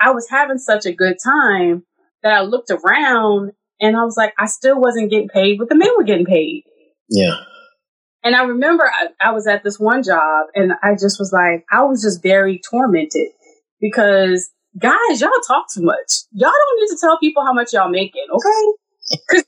I 0.00 0.10
was 0.12 0.28
having 0.30 0.58
such 0.58 0.86
a 0.86 0.92
good 0.92 1.16
time 1.22 1.84
that 2.22 2.32
I 2.32 2.40
looked 2.40 2.70
around 2.70 3.52
and 3.80 3.96
I 3.96 4.04
was 4.04 4.16
like, 4.16 4.32
I 4.38 4.46
still 4.46 4.80
wasn't 4.80 5.10
getting 5.10 5.28
paid, 5.28 5.58
but 5.58 5.68
the 5.68 5.74
men 5.74 5.90
were 5.96 6.04
getting 6.04 6.26
paid. 6.26 6.64
Yeah. 7.08 7.36
And 8.24 8.36
I 8.36 8.44
remember 8.44 8.84
I, 8.84 9.08
I, 9.20 9.32
was 9.32 9.46
at 9.46 9.64
this 9.64 9.80
one 9.80 10.02
job 10.02 10.46
and 10.54 10.72
I 10.82 10.92
just 10.92 11.18
was 11.18 11.32
like, 11.32 11.64
I 11.72 11.82
was 11.82 12.02
just 12.02 12.22
very 12.22 12.60
tormented 12.70 13.28
because 13.80 14.50
guys, 14.78 15.20
y'all 15.20 15.30
talk 15.46 15.66
too 15.72 15.82
much. 15.82 16.12
Y'all 16.32 16.50
don't 16.50 16.80
need 16.80 16.94
to 16.94 16.98
tell 17.00 17.18
people 17.18 17.44
how 17.44 17.52
much 17.52 17.72
y'all 17.72 17.90
making, 17.90 18.26
okay? 18.32 19.42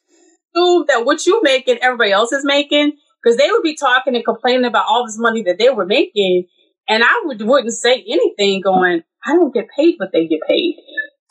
Because 0.54 0.86
that 0.88 1.04
what 1.04 1.26
you 1.26 1.40
making, 1.42 1.78
everybody 1.82 2.12
else 2.12 2.32
is 2.32 2.44
making. 2.44 2.92
Because 3.22 3.38
they 3.38 3.50
would 3.50 3.62
be 3.62 3.76
talking 3.76 4.14
and 4.14 4.24
complaining 4.24 4.66
about 4.66 4.84
all 4.86 5.06
this 5.06 5.18
money 5.18 5.42
that 5.44 5.58
they 5.58 5.70
were 5.70 5.86
making, 5.86 6.44
and 6.88 7.02
I 7.02 7.22
would 7.24 7.40
wouldn't 7.40 7.72
say 7.72 8.04
anything. 8.06 8.60
Going, 8.60 9.02
I 9.24 9.32
don't 9.32 9.54
get 9.54 9.68
paid 9.74 9.94
what 9.96 10.10
they 10.12 10.26
get 10.26 10.40
paid, 10.46 10.76
mm. 10.76 10.82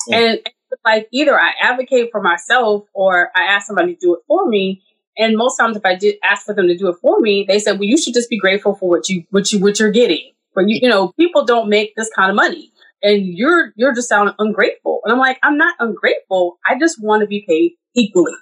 yeah. 0.08 0.18
and 0.18 0.40
like 0.84 1.08
either 1.14 1.40
I 1.40 1.52
advocate 1.62 2.10
for 2.12 2.22
myself 2.22 2.86
or 2.94 3.30
I 3.36 3.44
ask 3.54 3.68
somebody 3.68 3.94
to 3.94 4.00
do 4.00 4.16
it 4.16 4.22
for 4.28 4.50
me. 4.50 4.82
And 5.18 5.38
most 5.38 5.58
times, 5.58 5.78
if 5.78 5.86
I 5.86 5.96
did 5.96 6.16
ask 6.24 6.46
for 6.46 6.54
them 6.54 6.68
to 6.68 6.78
do 6.78 6.88
it 6.90 6.96
for 7.02 7.20
me, 7.20 7.46
they 7.48 7.60
said, 7.60 7.74
"Well, 7.74 7.88
you 7.88 7.98
should 7.98 8.14
just 8.14 8.30
be 8.30 8.40
grateful 8.40 8.76
for 8.76 8.90
what 8.90 9.10
you 9.10 9.24
what 9.30 9.52
you 9.52 9.60
what 9.60 9.80
you're 9.80 9.92
getting. 9.92 10.32
But 10.56 10.70
you 10.70 10.80
you 10.82 10.90
know, 10.90 11.14
people 11.20 11.46
don't 11.46 11.70
make 11.70 11.96
this 11.96 12.10
kind 12.16 12.30
of 12.30 12.36
money, 12.36 12.72
and 13.04 13.26
you're 13.26 13.74
you're 13.76 13.94
just 13.94 14.10
sounding 14.10 14.36
ungrateful." 14.40 15.02
And 15.04 15.14
I'm 15.14 15.20
like, 15.20 15.38
I'm 15.44 15.58
not 15.58 15.76
ungrateful. 15.80 16.58
I 16.68 16.80
just 16.80 17.02
want 17.02 17.22
to 17.22 17.28
be 17.28 17.46
paid 17.48 17.74
equally. 17.96 18.34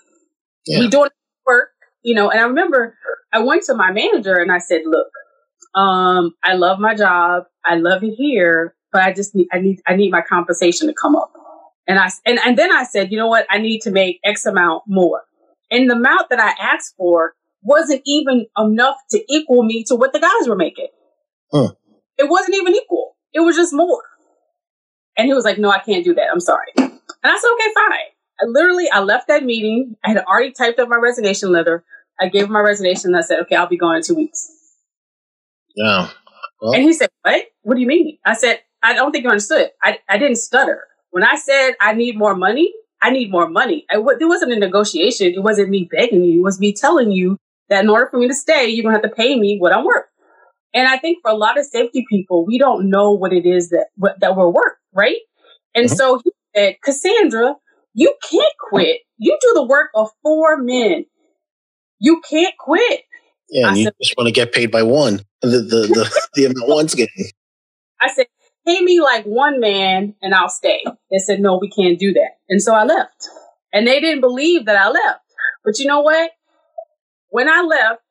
Yeah. 0.66 0.80
We 0.80 0.88
doing 0.88 1.10
work, 1.46 1.72
you 2.04 2.16
know. 2.16 2.30
And 2.30 2.40
I 2.40 2.44
remember 2.44 2.96
I 3.34 3.40
went 3.40 3.64
to 3.64 3.76
my 3.76 3.92
manager 3.92 4.36
and 4.36 4.52
I 4.52 4.60
said, 4.60 4.82
"Look, 4.86 5.08
um, 5.76 6.34
I 6.44 6.54
love 6.54 6.80
my 6.80 6.96
job. 6.96 7.44
I 7.66 7.76
love 7.76 8.04
it 8.04 8.14
here, 8.16 8.76
but 8.94 9.02
I 9.02 9.12
just 9.12 9.36
need 9.36 9.48
I 9.52 9.60
need 9.60 9.82
I 9.88 9.96
need 9.96 10.12
my 10.12 10.22
compensation 10.22 10.88
to 10.88 10.94
come 10.94 11.18
up." 11.18 11.34
And 11.88 12.00
I 12.00 12.10
and 12.26 12.40
and 12.46 12.58
then 12.58 12.72
I 12.72 12.86
said, 12.86 13.12
"You 13.12 13.18
know 13.18 13.28
what? 13.28 13.46
I 13.50 13.58
need 13.58 13.82
to 13.82 13.92
make 13.92 14.20
X 14.24 14.46
amount 14.46 14.84
more." 14.88 15.24
And 15.72 15.90
the 15.90 15.96
amount 15.96 16.30
that 16.30 16.40
I 16.40 16.54
asked 16.62 16.96
for 16.98 17.34
wasn't 17.64 18.02
even 18.06 18.46
enough 18.58 18.98
to 19.12 19.24
equal 19.30 19.64
me 19.64 19.84
to 19.88 19.96
what 19.96 20.14
the 20.14 20.20
guys 20.20 20.48
were 20.48 20.56
making. 20.56 20.90
Huh. 21.52 21.70
It 22.18 22.30
wasn't 22.30 22.56
even 22.56 22.76
equal. 22.76 23.16
It 23.34 23.40
was 23.40 23.56
just 23.56 23.74
more. 23.74 24.04
And 25.18 25.28
he 25.28 25.34
was 25.34 25.46
like, 25.46 25.58
no, 25.58 25.70
I 25.70 25.80
can't 25.80 26.04
do 26.04 26.14
that. 26.14 26.28
I'm 26.32 26.40
sorry. 26.40 26.68
And 26.78 26.92
I 27.24 27.38
said, 27.38 27.50
okay, 27.54 27.74
fine. 27.74 28.00
I 28.42 28.46
literally, 28.48 28.90
I 28.92 29.00
left 29.02 29.28
that 29.28 29.44
meeting. 29.44 29.96
I 30.04 30.10
had 30.10 30.18
already 30.20 30.52
typed 30.52 30.80
up 30.80 30.90
my 30.90 30.98
resignation 30.98 31.52
letter. 31.52 31.84
I 32.20 32.28
gave 32.28 32.46
him 32.46 32.52
my 32.52 32.60
resignation 32.60 33.12
and 33.12 33.18
I 33.18 33.22
said, 33.22 33.40
okay, 33.42 33.56
I'll 33.56 33.68
be 33.68 33.78
gone 33.78 33.96
in 33.96 34.04
two 34.04 34.16
weeks. 34.16 34.52
Yeah. 35.76 36.10
Well. 36.62 36.74
And 36.74 36.84
he 36.84 36.94
said, 36.94 37.10
what? 37.24 37.46
What 37.62 37.76
do 37.76 37.82
you 37.82 37.88
mean? 37.88 38.18
I 38.26 38.34
said, 38.34 38.60
I 38.84 38.94
don't 38.94 39.12
think 39.12 39.24
you 39.24 39.30
understood. 39.30 39.70
I, 39.84 40.00
I 40.10 40.18
didn't 40.18 40.38
stutter. 40.38 40.86
When 41.12 41.24
I 41.24 41.36
said 41.36 41.74
I 41.80 41.94
need 41.94 42.18
more 42.18 42.36
money, 42.36 42.74
I 43.02 43.10
need 43.12 43.32
more 43.32 43.50
money. 43.50 43.86
I, 43.90 43.96
there 44.20 44.28
wasn't 44.28 44.54
a 44.54 44.60
negotiation. 44.60 45.34
It 45.34 45.44
wasn't 45.44 45.70
me 45.70 45.90
begging 45.92 46.24
you. 46.24 46.40
It 46.40 46.44
was 46.44 46.60
me 46.60 46.74
telling 46.74 47.12
you 47.12 47.38
that 47.70 47.84
in 47.84 47.90
order 47.90 48.08
for 48.10 48.18
me 48.18 48.28
to 48.28 48.34
stay, 48.34 48.68
you're 48.68 48.84
going 48.84 48.96
to 48.96 49.02
have 49.02 49.10
to 49.10 49.16
pay 49.16 49.40
me 49.40 49.58
what 49.58 49.74
I'm 49.74 49.86
worth. 49.86 50.06
And 50.74 50.88
I 50.88 50.98
think 50.98 51.20
for 51.22 51.32
a 51.32 51.36
lot 51.36 51.58
of 51.58 51.66
safety 51.66 52.06
people, 52.10 52.46
we 52.46 52.58
don't 52.58 52.90
know 52.90 53.12
what 53.12 53.34
it 53.34 53.46
is 53.46 53.70
that, 53.70 53.88
what, 53.96 54.20
that 54.20 54.36
we're 54.36 54.50
worth, 54.50 54.78
right? 54.94 55.18
And 55.74 55.88
mm-hmm. 55.88 55.96
so 55.96 56.22
he 56.24 56.32
said, 56.56 56.76
Cassandra, 56.84 57.56
you 57.94 58.14
can't 58.30 58.54
quit. 58.70 59.02
You 59.18 59.38
do 59.42 59.52
the 59.56 59.64
work 59.64 59.90
of 59.96 60.10
four 60.24 60.58
men. 60.58 61.06
You 62.00 62.22
can't 62.30 62.54
quit. 62.58 63.02
Yeah, 63.50 63.68
and 63.68 63.76
I 63.76 63.80
you 63.80 63.84
said, 63.86 63.94
just 64.02 64.16
want 64.18 64.28
to 64.28 64.32
get 64.32 64.54
paid 64.54 64.72
by 64.72 64.84
one. 64.84 65.22
The 65.42 65.50
the 65.50 65.60
the, 65.60 66.22
the 66.36 66.46
amount 66.46 66.70
one's 66.70 66.96
getting. 66.96 67.26
I 68.00 68.12
said, 68.14 68.28
pay 68.66 68.82
me 68.82 69.02
like 69.02 69.26
one 69.26 69.60
man 69.60 70.16
and 70.22 70.34
I'll 70.34 70.50
stay. 70.50 70.84
They 71.10 71.18
said, 71.18 71.40
no, 71.40 71.58
we 71.58 71.70
can't 71.70 72.00
do 72.00 72.14
that. 72.14 72.38
And 72.50 72.62
so 72.62 72.74
I 72.74 72.84
left. 72.84 73.28
And 73.74 73.88
they 73.88 74.00
didn't 74.00 74.22
believe 74.22 74.66
that 74.66 74.76
I 74.76 74.90
left. 74.90 75.22
But 75.64 75.80
you 75.80 75.86
know 75.86 76.02
what? 76.02 76.32
When 77.30 77.48
I 77.48 77.62
left, 77.62 78.02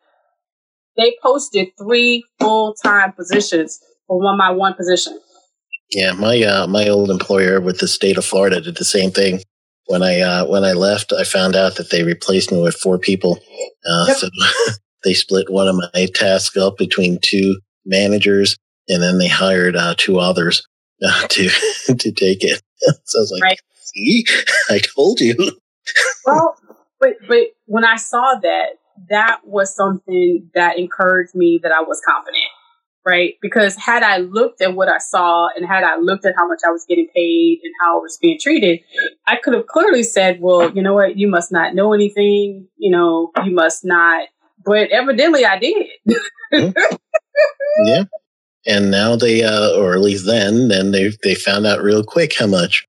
they 0.96 1.16
posted 1.22 1.68
three 1.78 2.24
full 2.40 2.74
time 2.74 3.12
positions 3.12 3.80
for 4.06 4.18
one 4.18 4.38
my 4.38 4.50
one 4.50 4.74
position. 4.74 5.20
Yeah, 5.90 6.12
my 6.12 6.40
uh, 6.42 6.66
my 6.66 6.88
old 6.88 7.10
employer 7.10 7.60
with 7.60 7.78
the 7.78 7.88
state 7.88 8.16
of 8.16 8.24
Florida 8.24 8.60
did 8.60 8.76
the 8.76 8.84
same 8.84 9.10
thing. 9.10 9.40
When 9.86 10.02
I 10.02 10.20
uh, 10.20 10.46
when 10.46 10.64
I 10.64 10.72
left, 10.72 11.12
I 11.12 11.24
found 11.24 11.56
out 11.56 11.76
that 11.76 11.90
they 11.90 12.04
replaced 12.04 12.52
me 12.52 12.62
with 12.62 12.76
four 12.76 12.98
people. 12.98 13.38
Uh, 13.84 14.04
yep. 14.08 14.16
So 14.16 14.28
they 15.04 15.14
split 15.14 15.50
one 15.50 15.68
of 15.68 15.76
my 15.94 16.06
tasks 16.14 16.56
up 16.56 16.78
between 16.78 17.18
two 17.20 17.60
managers, 17.84 18.56
and 18.90 19.02
then 19.02 19.18
they 19.18 19.28
hired 19.28 19.76
uh, 19.76 19.94
two 19.96 20.18
others 20.18 20.66
uh, 21.02 21.26
to 21.28 21.48
to 21.94 22.12
take 22.12 22.42
it. 22.42 22.60
so 23.04 23.18
I 23.18 23.22
was 23.22 23.32
like, 23.32 23.42
right. 23.42 23.60
"See, 23.74 24.24
I 24.68 24.78
told 24.78 25.20
you." 25.20 25.36
well, 26.26 26.56
but 27.00 27.14
but 27.28 27.48
when 27.66 27.84
I 27.84 27.96
saw 27.96 28.34
that, 28.42 28.66
that 29.08 29.40
was 29.44 29.74
something 29.74 30.50
that 30.54 30.78
encouraged 30.78 31.34
me 31.34 31.60
that 31.62 31.72
I 31.72 31.80
was 31.80 32.00
confident, 32.06 32.42
right? 33.06 33.34
Because 33.40 33.76
had 33.76 34.02
I 34.02 34.18
looked 34.18 34.60
at 34.60 34.74
what 34.74 34.88
I 34.88 34.98
saw 34.98 35.48
and 35.56 35.66
had 35.66 35.84
I 35.84 35.96
looked 35.96 36.26
at 36.26 36.34
how 36.36 36.46
much 36.46 36.60
I 36.66 36.70
was 36.70 36.84
getting 36.88 37.08
paid 37.14 37.60
and 37.62 37.72
how 37.80 37.98
I 37.98 38.02
was 38.02 38.18
being 38.20 38.38
treated, 38.40 38.80
I 39.26 39.36
could 39.36 39.54
have 39.54 39.66
clearly 39.66 40.02
said, 40.02 40.40
well, 40.40 40.70
you 40.70 40.82
know 40.82 40.94
what, 40.94 41.16
you 41.16 41.28
must 41.28 41.50
not 41.50 41.74
know 41.74 41.94
anything, 41.94 42.68
you 42.76 42.90
know, 42.90 43.30
you 43.44 43.54
must 43.54 43.84
not. 43.84 44.28
But 44.62 44.90
evidently 44.90 45.46
I 45.46 45.58
did. 45.58 45.86
Yeah. 47.82 48.04
And 48.66 48.90
now 48.90 49.16
they, 49.16 49.42
uh, 49.42 49.72
or 49.76 49.94
at 49.94 50.00
least 50.00 50.26
then, 50.26 50.68
then 50.68 50.90
they 50.90 51.12
they 51.22 51.34
found 51.34 51.66
out 51.66 51.82
real 51.82 52.04
quick 52.04 52.34
how 52.38 52.46
much. 52.46 52.86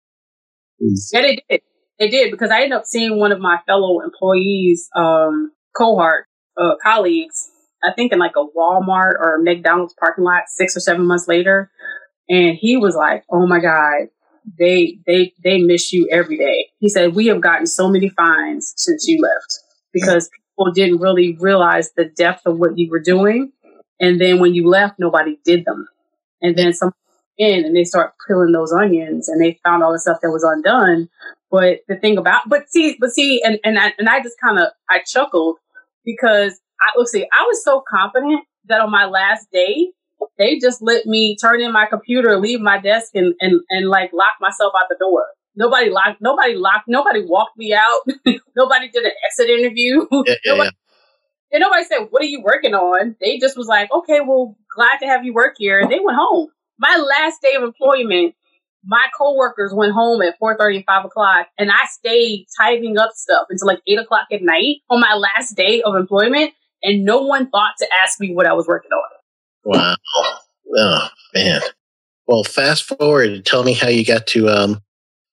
Yeah, 0.80 1.22
they 1.22 1.40
did. 1.50 1.62
They 2.00 2.10
did 2.10 2.32
because 2.32 2.50
I 2.50 2.64
ended 2.64 2.74
up 2.74 2.86
seeing 2.86 3.20
one 3.20 3.32
of 3.32 3.40
my 3.40 3.60
fellow 3.68 4.02
employees, 4.02 4.90
um, 4.96 5.52
cohort, 5.78 6.26
uh, 6.58 6.76
colleagues, 6.84 7.52
I 7.84 7.92
think 7.94 8.12
in 8.12 8.20
like 8.20 8.36
a 8.36 8.46
Walmart 8.58 9.14
or 9.20 9.36
a 9.36 9.44
McDonald's 9.44 9.96
parking 10.00 10.24
lot 10.24 10.44
six 10.48 10.76
or 10.76 10.80
seven 10.80 11.06
months 11.06 11.28
later. 11.28 11.72
And 12.30 12.56
he 12.56 12.78
was 12.78 12.96
like, 12.96 13.24
Oh 13.30 13.48
my 13.48 13.60
God, 13.60 14.08
they, 14.58 15.00
they, 15.06 15.34
they 15.44 15.62
miss 15.62 15.92
you 15.92 16.08
every 16.12 16.38
day. 16.38 16.70
He 16.80 16.90
said, 16.90 17.16
we 17.16 17.28
have 17.28 17.42
gotten 17.42 17.66
so 17.68 17.90
many 17.90 18.10
fines 18.10 18.74
since 18.78 19.08
you 19.08 19.22
left 19.22 19.60
because 19.94 20.30
people 20.30 20.72
didn't 20.74 21.02
really 21.02 21.38
realize 21.40 21.92
the 21.96 22.06
depth 22.06 22.46
of 22.46 22.58
what 22.58 22.78
you 22.78 22.90
were 22.90 23.02
doing. 23.02 23.52
And 24.02 24.20
then 24.20 24.40
when 24.40 24.54
you 24.54 24.68
left, 24.68 25.00
nobody 25.00 25.40
did 25.46 25.64
them. 25.64 25.88
And 26.42 26.58
then 26.58 26.74
some 26.74 26.92
in 27.38 27.66
and 27.66 27.76
they 27.76 27.84
start 27.84 28.14
peeling 28.28 28.52
those 28.52 28.74
onions 28.74 29.30
and 29.30 29.42
they 29.42 29.60
found 29.64 29.84
all 29.84 29.94
the 29.94 30.00
stuff 30.00 30.20
that 30.22 30.32
was 30.32 30.44
undone. 30.44 31.08
But 31.50 31.80
the 31.88 31.96
thing 31.96 32.18
about, 32.18 32.50
but 32.50 32.70
see, 32.70 32.98
but 33.00 33.12
see, 33.12 33.42
and, 33.44 33.60
and 33.64 33.78
I, 33.78 33.94
and 33.98 34.10
I 34.10 34.22
just 34.22 34.40
kind 34.40 34.60
of, 34.60 34.68
I 34.90 35.00
chuckled 35.00 35.58
because 36.04 36.60
I, 36.80 36.98
let's 36.98 37.12
see, 37.12 37.28
I 37.32 37.44
was 37.44 37.64
so 37.64 37.84
confident 37.88 38.46
that 38.66 38.82
on 38.82 38.92
my 38.92 39.06
last 39.06 39.48
day, 39.52 39.92
they 40.38 40.60
just 40.60 40.82
let 40.82 41.06
me 41.06 41.36
turn 41.36 41.62
in 41.62 41.72
my 41.74 41.86
computer, 41.88 42.40
leave 42.40 42.62
my 42.62 42.80
desk 42.80 43.12
and, 43.16 43.34
and, 43.40 43.62
and 43.70 43.90
like 43.90 44.12
lock 44.14 44.36
myself 44.40 44.74
out 44.80 44.88
the 44.90 44.98
door. 45.00 45.26
Nobody 45.56 45.90
locked, 45.90 46.22
nobody 46.22 46.56
locked, 46.56 46.88
nobody 46.88 47.26
walked 47.26 47.58
me 47.58 47.74
out. 47.74 48.02
nobody 48.56 48.90
did 48.90 49.04
an 49.04 49.12
exit 49.30 49.50
interview. 49.50 50.06
Yeah, 50.12 50.22
yeah, 50.28 50.36
nobody, 50.46 50.70
yeah. 50.70 50.81
And 51.52 51.62
nobody 51.62 51.84
said, 51.84 52.08
what 52.10 52.22
are 52.22 52.26
you 52.26 52.42
working 52.42 52.74
on? 52.74 53.16
They 53.20 53.38
just 53.38 53.58
was 53.58 53.68
like, 53.68 53.90
okay, 53.92 54.20
well, 54.26 54.58
glad 54.74 54.98
to 55.00 55.06
have 55.06 55.26
you 55.26 55.34
work 55.34 55.56
here. 55.58 55.80
And 55.80 55.92
they 55.92 56.00
went 56.00 56.18
home 56.18 56.50
my 56.82 56.98
last 56.98 57.42
day 57.42 57.54
of 57.56 57.64
employment, 57.64 58.34
my 58.84 59.06
coworkers 59.16 59.72
went 59.74 59.94
home 59.94 60.22
at 60.24 60.40
4.30 60.40 60.78
and 60.78 60.86
5 60.86 61.06
o'clock, 61.06 61.48
and 61.58 61.72
I 61.72 61.86
stayed 61.86 62.48
tidying 62.60 62.98
up 62.98 63.12
stuff 63.14 63.46
until 63.50 63.68
like 63.68 63.82
8 63.88 64.00
o'clock 64.00 64.28
at 64.32 64.42
night 64.42 64.78
on 64.90 65.00
my 65.00 65.14
last 65.14 65.56
day 65.56 65.84
of 65.84 65.96
employment, 65.96 66.54
and 66.82 67.06
no 67.06 67.22
one 67.22 67.50
thought 67.52 67.74
to 67.78 67.88
ask 68.04 68.20
me 68.20 68.34
what 68.34 68.48
I 68.48 68.54
was 68.54 68.68
working 68.68 68.90
on. 68.92 69.10
Wow. 69.64 69.96
Oh, 70.76 71.08
man. 71.36 71.62
Well, 72.26 72.44
fast 72.44 72.84
forward. 72.84 73.30
and 73.30 73.46
Tell 73.46 73.64
me 73.64 73.74
how 73.74 73.88
you 73.88 74.04
got 74.04 74.26
to 74.28 74.50
um 74.50 74.82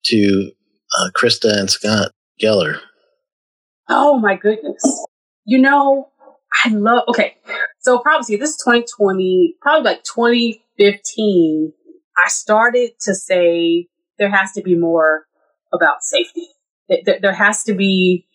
to 0.05 0.51
uh, 0.99 1.09
Krista 1.15 1.57
and 1.57 1.69
Scott 1.69 2.11
Geller. 2.41 2.79
Oh 3.89 4.19
my 4.19 4.35
goodness! 4.35 4.83
You 5.49 5.57
know, 5.57 6.09
I 6.63 6.69
love. 6.69 7.05
Okay, 7.07 7.37
so 7.79 7.97
probably 7.97 8.35
this 8.35 8.51
is 8.51 8.57
2020, 8.57 9.55
probably 9.59 9.83
like 9.83 10.03
2015. 10.03 11.73
I 12.23 12.29
started 12.29 12.91
to 13.01 13.15
say 13.15 13.87
there 14.19 14.29
has 14.29 14.51
to 14.51 14.61
be 14.61 14.75
more 14.75 15.25
about 15.73 16.03
safety. 16.03 16.45
There 16.87 17.33
has 17.33 17.63
to 17.63 17.73
be 17.73 18.27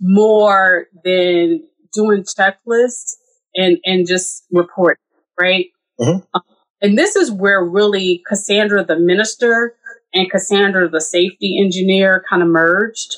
more 0.00 0.86
than 1.04 1.62
doing 1.94 2.24
checklists 2.24 3.12
and, 3.54 3.78
and 3.84 4.04
just 4.04 4.46
report, 4.50 4.98
right? 5.40 5.66
Mm-hmm. 6.00 6.24
Um, 6.34 6.42
and 6.82 6.98
this 6.98 7.14
is 7.14 7.30
where 7.30 7.64
really 7.64 8.24
Cassandra, 8.26 8.84
the 8.84 8.98
minister, 8.98 9.76
and 10.12 10.28
Cassandra, 10.28 10.88
the 10.88 11.00
safety 11.00 11.60
engineer, 11.62 12.24
kind 12.28 12.42
of 12.42 12.48
merged 12.48 13.14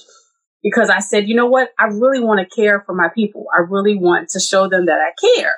because 0.62 0.90
I 0.90 1.00
said, 1.00 1.28
you 1.28 1.34
know 1.34 1.46
what? 1.46 1.70
I 1.78 1.84
really 1.84 2.20
want 2.20 2.40
to 2.40 2.54
care 2.54 2.82
for 2.86 2.94
my 2.94 3.08
people. 3.14 3.46
I 3.56 3.60
really 3.60 3.96
want 3.96 4.30
to 4.30 4.40
show 4.40 4.68
them 4.68 4.86
that 4.86 4.98
I 5.00 5.12
care. 5.36 5.56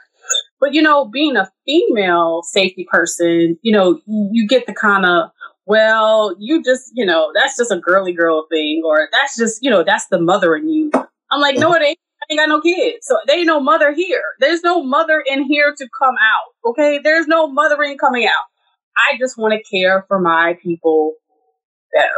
But 0.61 0.75
you 0.75 0.83
know, 0.83 1.07
being 1.07 1.37
a 1.37 1.51
female 1.67 2.43
safety 2.45 2.87
person, 2.91 3.59
you 3.63 3.73
know, 3.73 4.01
you 4.07 4.47
get 4.47 4.67
the 4.67 4.75
kind 4.75 5.07
of 5.07 5.31
well, 5.71 6.35
you 6.41 6.65
just, 6.65 6.91
you 6.95 7.07
know, 7.07 7.31
that's 7.33 7.57
just 7.57 7.71
a 7.71 7.79
girly 7.79 8.13
girl 8.13 8.47
thing, 8.51 8.83
or 8.85 9.09
that's 9.13 9.37
just, 9.37 9.63
you 9.63 9.71
know, 9.71 9.85
that's 9.85 10.07
the 10.09 10.21
mother 10.21 10.57
in 10.57 10.69
you. 10.69 10.91
I'm 11.31 11.41
like, 11.41 11.59
no, 11.59 11.73
it 11.75 11.83
ain't. 11.83 11.99
I 12.23 12.33
ain't 12.33 12.41
got 12.41 12.49
no 12.49 12.61
kids. 12.61 13.07
So 13.07 13.17
there 13.27 13.39
ain't 13.39 13.47
no 13.47 13.61
mother 13.61 13.93
here. 13.93 14.23
There's 14.41 14.63
no 14.63 14.83
mother 14.83 15.23
in 15.25 15.45
here 15.45 15.73
to 15.77 15.89
come 15.97 16.17
out. 16.21 16.71
Okay. 16.71 16.99
There's 17.03 17.29
no 17.29 17.47
mothering 17.47 17.99
coming 17.99 18.27
out. 18.27 18.33
I 18.97 19.17
just 19.17 19.39
want 19.39 19.55
to 19.55 19.63
care 19.71 20.05
for 20.09 20.19
my 20.19 20.59
people 20.61 21.15
better. 21.95 22.09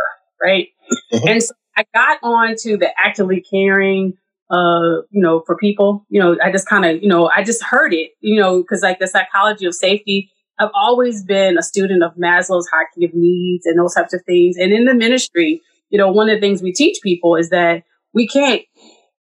Right. 0.42 0.68
Mm-hmm. 1.12 1.28
And 1.28 1.42
so 1.42 1.54
I 1.76 1.84
got 1.94 2.18
on 2.22 2.54
to 2.60 2.76
the 2.76 2.90
actively 2.98 3.40
caring 3.40 4.14
uh, 4.52 5.00
you 5.10 5.22
know, 5.22 5.42
for 5.46 5.56
people. 5.56 6.04
You 6.10 6.20
know, 6.20 6.36
I 6.44 6.52
just 6.52 6.68
kind 6.68 6.84
of, 6.84 7.02
you 7.02 7.08
know, 7.08 7.30
I 7.34 7.42
just 7.42 7.62
heard 7.62 7.94
it, 7.94 8.10
you 8.20 8.38
know, 8.38 8.60
because 8.60 8.82
like 8.82 8.98
the 8.98 9.06
psychology 9.06 9.64
of 9.64 9.74
safety, 9.74 10.30
I've 10.60 10.70
always 10.74 11.24
been 11.24 11.56
a 11.56 11.62
student 11.62 12.02
of 12.02 12.14
Maslow's 12.16 12.68
hierarchy 12.68 13.06
of 13.06 13.14
needs 13.14 13.64
and 13.64 13.78
those 13.78 13.94
types 13.94 14.12
of 14.12 14.22
things. 14.26 14.56
And 14.58 14.72
in 14.72 14.84
the 14.84 14.94
ministry, 14.94 15.62
you 15.88 15.98
know, 15.98 16.12
one 16.12 16.28
of 16.28 16.36
the 16.36 16.40
things 16.40 16.62
we 16.62 16.72
teach 16.72 16.98
people 17.02 17.34
is 17.34 17.48
that 17.48 17.84
we 18.12 18.28
can't 18.28 18.62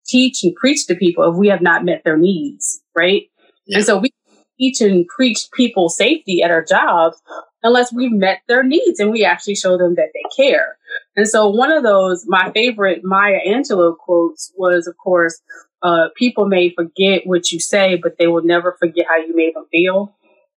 teach 0.05 0.43
and 0.43 0.55
preach 0.57 0.87
to 0.89 0.97
people 0.97 1.31
if 1.31 1.37
we 1.37 1.47
have 1.47 1.63
not 1.63 1.85
met 1.85 2.03
their 2.05 2.17
needs, 2.17 2.81
right? 2.99 3.23
Yeah. 3.67 3.79
And 3.79 3.87
so 3.87 3.99
we 3.99 4.13
teach 4.59 4.81
and 4.81 5.07
preach 5.07 5.47
people 5.55 5.89
safety 5.89 6.43
at 6.43 6.51
our 6.51 6.65
jobs 6.65 7.23
unless 7.63 7.93
we've 7.93 8.13
met 8.13 8.41
their 8.49 8.63
needs 8.63 9.01
and 9.01 9.11
we 9.11 9.25
actually 9.25 9.55
show 9.55 9.77
them 9.77 9.95
that 9.97 10.11
they 10.15 10.23
care. 10.37 10.77
And 11.17 11.29
so 11.29 11.49
one 11.49 11.73
of 11.73 11.83
those, 11.83 12.25
my 12.27 12.51
favorite 12.53 13.03
Maya 13.05 13.39
Angelou 13.47 13.97
quotes 13.97 14.53
was, 14.57 14.87
of 14.87 14.97
course, 14.97 15.41
uh, 15.83 16.09
people 16.17 16.47
may 16.47 16.71
forget 16.75 17.23
what 17.27 17.51
you 17.53 17.61
say, 17.61 17.97
but 17.97 18.17
they 18.19 18.27
will 18.27 18.43
never 18.43 18.77
forget 18.79 19.07
how 19.09 19.17
you 19.17 19.35
made 19.35 19.55
them 19.55 19.67
feel. 19.71 20.15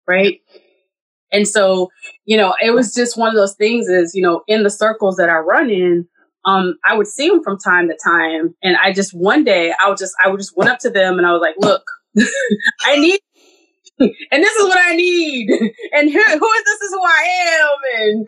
Right. 0.08 0.42
And 1.32 1.48
so, 1.48 1.90
you 2.26 2.38
know, 2.38 2.54
it 2.62 2.72
was 2.72 2.94
just 2.94 3.18
one 3.18 3.30
of 3.30 3.36
those 3.36 3.56
things 3.56 3.88
is, 3.88 4.14
you 4.14 4.22
know, 4.22 4.44
in 4.48 4.64
the 4.64 4.70
circles 4.70 5.16
that 5.18 5.30
I 5.30 5.38
run 5.38 5.70
in, 5.70 6.08
um, 6.46 6.76
I 6.86 6.96
would 6.96 7.08
see 7.08 7.30
them 7.30 7.44
from 7.44 7.58
time 7.58 7.88
to 7.88 7.98
time. 8.04 8.54
And 8.62 8.78
I 8.78 8.92
just, 8.92 9.14
one 9.14 9.44
day 9.44 9.74
I 9.80 9.90
would 9.90 9.98
just, 9.98 10.14
I 10.24 10.28
would 10.28 10.40
just 10.40 10.56
went 10.56 10.70
up 10.70 10.80
to 10.80 10.90
them 10.90 11.18
and 11.18 11.26
I 11.26 11.32
was 11.32 11.42
like, 11.42 11.56
look, 11.58 11.84
I 12.86 12.98
need 12.98 13.20
and 14.00 14.44
this 14.44 14.56
is 14.56 14.68
what 14.68 14.80
I 14.80 14.96
need, 14.96 15.50
and 15.94 16.10
who, 16.12 16.22
who 16.22 16.52
is 16.52 16.64
this 16.66 16.82
is 16.82 16.92
who 16.92 17.02
I 17.04 17.28
am, 17.60 18.02
and 18.02 18.28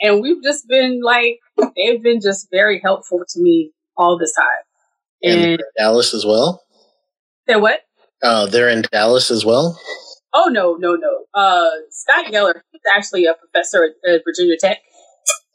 and 0.00 0.22
we've 0.22 0.42
just 0.42 0.68
been 0.68 1.00
like 1.02 1.38
they've 1.76 2.02
been 2.02 2.20
just 2.20 2.48
very 2.50 2.80
helpful 2.82 3.22
to 3.26 3.40
me 3.40 3.72
all 3.96 4.18
this 4.18 4.34
time. 4.34 4.46
And, 5.22 5.50
and 5.52 5.62
Dallas 5.78 6.12
as 6.14 6.26
well. 6.26 6.62
Say 7.48 7.56
what? 7.56 7.80
Uh, 8.22 8.46
they're 8.46 8.68
in 8.68 8.82
Dallas 8.92 9.30
as 9.30 9.44
well. 9.44 9.80
Oh 10.34 10.48
no, 10.50 10.74
no, 10.74 10.94
no. 10.94 11.24
Uh, 11.34 11.70
Scott 11.90 12.26
Geller, 12.26 12.60
he's 12.72 12.82
actually 12.94 13.24
a 13.24 13.34
professor 13.34 13.84
at, 13.84 14.10
at 14.10 14.22
Virginia 14.26 14.56
Tech. 14.58 14.78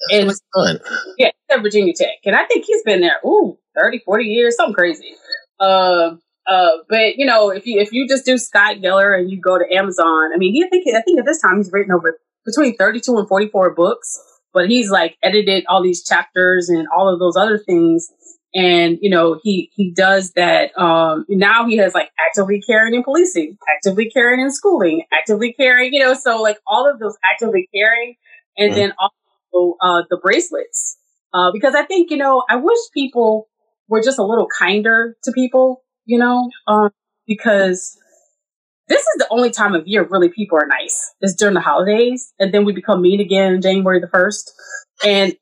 That's 0.10 0.42
and. 0.56 0.80
Yeah, 1.18 1.30
at 1.50 1.62
Virginia 1.62 1.94
Tech, 1.94 2.16
and 2.26 2.36
I 2.36 2.46
think 2.46 2.66
he's 2.66 2.82
been 2.84 3.02
there 3.02 3.20
ooh 3.26 3.58
30, 3.76 4.00
40 4.00 4.26
years, 4.26 4.56
something 4.56 4.74
crazy. 4.74 5.14
Uh, 5.60 6.16
uh, 6.48 6.70
but 6.90 7.18
you 7.18 7.26
know, 7.26 7.50
if 7.50 7.66
you 7.66 7.80
if 7.80 7.92
you 7.92 8.08
just 8.08 8.26
do 8.26 8.38
Scott 8.38 8.78
Geller 8.78 9.18
and 9.18 9.30
you 9.30 9.40
go 9.40 9.58
to 9.58 9.66
Amazon, 9.74 10.32
I 10.34 10.38
mean, 10.38 10.54
he 10.54 10.64
I 10.64 10.70
think 10.70 10.88
I 10.96 11.02
think 11.02 11.20
at 11.20 11.26
this 11.26 11.42
time 11.42 11.58
he's 11.58 11.72
written 11.72 11.94
over 11.94 12.20
between 12.46 12.76
thirty 12.76 13.00
two 13.00 13.18
and 13.18 13.28
forty 13.28 13.48
four 13.48 13.74
books, 13.74 14.20
but 14.54 14.68
he's 14.68 14.90
like 14.90 15.18
edited 15.24 15.66
all 15.70 15.84
these 15.84 16.04
chapters 16.04 16.70
and 16.70 16.88
all 16.96 17.12
of 17.12 17.20
those 17.20 17.36
other 17.36 17.58
things. 17.58 18.10
and 18.54 18.98
you 19.02 19.10
know 19.10 19.40
he 19.44 19.72
he 19.76 19.92
does 19.92 20.34
that 20.34 20.78
um 20.78 21.26
now 21.30 21.66
he 21.66 21.78
has 21.78 21.94
like 21.94 22.10
actively 22.20 22.62
caring 22.62 22.94
in 22.94 23.04
policing 23.04 23.58
actively 23.70 24.10
caring 24.10 24.42
in 24.42 24.52
schooling 24.52 25.04
actively 25.14 25.54
caring 25.54 25.94
you 25.94 26.00
know 26.00 26.14
so 26.14 26.42
like 26.42 26.58
all 26.68 26.90
of 26.90 27.00
those 27.00 27.16
actively 27.24 27.70
caring 27.74 28.16
and 28.58 28.72
mm-hmm. 28.72 28.80
then 28.80 28.94
also 29.00 29.78
uh 29.82 30.04
the 30.10 30.18
bracelets 30.18 30.98
uh 31.34 31.50
because 31.54 31.76
i 31.76 31.84
think 31.86 32.12
you 32.12 32.18
know 32.18 32.44
i 32.50 32.58
wish 32.58 32.80
people 32.94 33.48
were 33.88 34.02
just 34.02 34.20
a 34.20 34.24
little 34.24 34.48
kinder 34.60 35.16
to 35.24 35.32
people 35.32 35.82
you 36.06 36.18
know 36.18 36.50
um 36.68 36.90
because 37.28 37.98
this 38.88 39.02
is 39.02 39.16
the 39.18 39.28
only 39.30 39.50
time 39.50 39.74
of 39.74 39.88
year 39.88 40.06
really 40.10 40.30
people 40.30 40.58
are 40.58 40.68
nice 40.68 41.14
is 41.22 41.36
during 41.36 41.54
the 41.54 41.62
holidays 41.62 42.34
and 42.40 42.54
then 42.54 42.66
we 42.66 42.74
become 42.74 43.02
mean 43.02 43.20
again 43.20 43.62
january 43.62 44.00
the 44.00 44.08
1st 44.08 44.52
and 45.06 45.36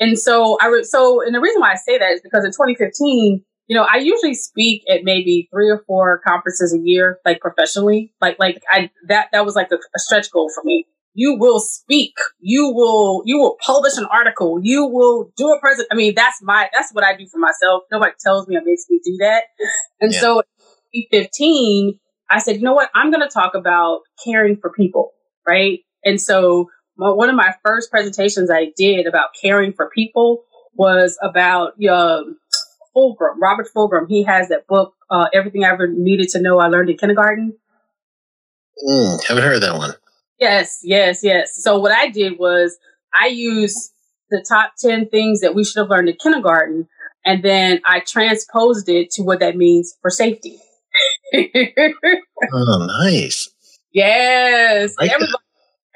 and 0.00 0.18
so 0.18 0.56
I 0.60 0.66
re- 0.68 0.84
so 0.84 1.22
and 1.24 1.34
the 1.34 1.40
reason 1.40 1.60
why 1.60 1.72
I 1.72 1.76
say 1.76 1.98
that 1.98 2.10
is 2.12 2.20
because 2.22 2.44
in 2.44 2.50
2015, 2.50 3.44
you 3.68 3.76
know, 3.76 3.86
I 3.90 3.96
usually 3.98 4.34
speak 4.34 4.82
at 4.90 5.04
maybe 5.04 5.48
three 5.52 5.70
or 5.70 5.82
four 5.86 6.20
conferences 6.26 6.74
a 6.74 6.78
year, 6.78 7.18
like 7.24 7.40
professionally. 7.40 8.12
Like 8.20 8.38
like 8.38 8.62
I 8.70 8.90
that 9.08 9.28
that 9.32 9.44
was 9.44 9.54
like 9.54 9.70
a, 9.70 9.76
a 9.76 9.98
stretch 9.98 10.30
goal 10.30 10.50
for 10.54 10.62
me. 10.64 10.86
You 11.14 11.36
will 11.38 11.60
speak. 11.60 12.14
You 12.40 12.72
will 12.74 13.22
you 13.24 13.38
will 13.38 13.56
publish 13.64 13.96
an 13.96 14.06
article. 14.06 14.58
You 14.62 14.86
will 14.86 15.30
do 15.36 15.48
a 15.48 15.60
present. 15.60 15.88
I 15.90 15.94
mean, 15.94 16.14
that's 16.14 16.42
my 16.42 16.68
that's 16.72 16.92
what 16.92 17.04
I 17.04 17.16
do 17.16 17.26
for 17.26 17.38
myself. 17.38 17.84
Nobody 17.90 18.12
tells 18.20 18.48
me 18.48 18.56
or 18.56 18.62
makes 18.64 18.84
me 18.90 19.00
do 19.04 19.16
that. 19.20 19.44
And 20.00 20.12
yeah. 20.12 20.20
so, 20.20 20.42
15, 21.10 21.98
I 22.30 22.38
said, 22.40 22.56
you 22.56 22.62
know 22.62 22.74
what? 22.74 22.90
I'm 22.94 23.10
going 23.10 23.26
to 23.26 23.32
talk 23.32 23.54
about 23.54 24.00
caring 24.24 24.56
for 24.56 24.70
people, 24.70 25.12
right? 25.46 25.80
And 26.04 26.20
so 26.20 26.68
one 26.96 27.28
of 27.28 27.36
my 27.36 27.54
first 27.64 27.90
presentations 27.90 28.50
I 28.50 28.72
did 28.76 29.06
about 29.06 29.30
caring 29.40 29.72
for 29.72 29.90
people 29.90 30.44
was 30.74 31.18
about 31.22 31.72
um, 31.88 32.38
Fulghum, 32.96 33.40
Robert 33.40 33.68
Fulghum. 33.74 34.08
He 34.08 34.24
has 34.24 34.48
that 34.48 34.66
book, 34.66 34.94
uh, 35.10 35.26
Everything 35.32 35.64
I 35.64 35.72
Ever 35.72 35.88
Needed 35.88 36.28
to 36.30 36.42
Know 36.42 36.58
I 36.58 36.68
Learned 36.68 36.90
in 36.90 36.96
Kindergarten. 36.96 37.56
Mm, 38.88 39.24
haven't 39.26 39.44
heard 39.44 39.62
that 39.62 39.76
one. 39.76 39.94
Yes, 40.38 40.80
yes, 40.82 41.20
yes. 41.22 41.62
So 41.62 41.78
what 41.78 41.92
I 41.92 42.08
did 42.08 42.38
was 42.38 42.76
I 43.14 43.28
used 43.28 43.92
the 44.30 44.44
top 44.48 44.72
10 44.78 45.08
things 45.08 45.40
that 45.40 45.54
we 45.54 45.64
should 45.64 45.80
have 45.80 45.90
learned 45.90 46.08
in 46.08 46.16
kindergarten, 46.20 46.88
and 47.24 47.42
then 47.42 47.80
I 47.84 48.00
transposed 48.00 48.88
it 48.88 49.10
to 49.12 49.22
what 49.22 49.40
that 49.40 49.56
means 49.56 49.96
for 50.02 50.10
safety. 50.10 50.58
oh, 51.34 52.86
nice. 53.02 53.50
Yes. 53.92 54.94
Like 54.98 55.10
everybody, 55.10 55.32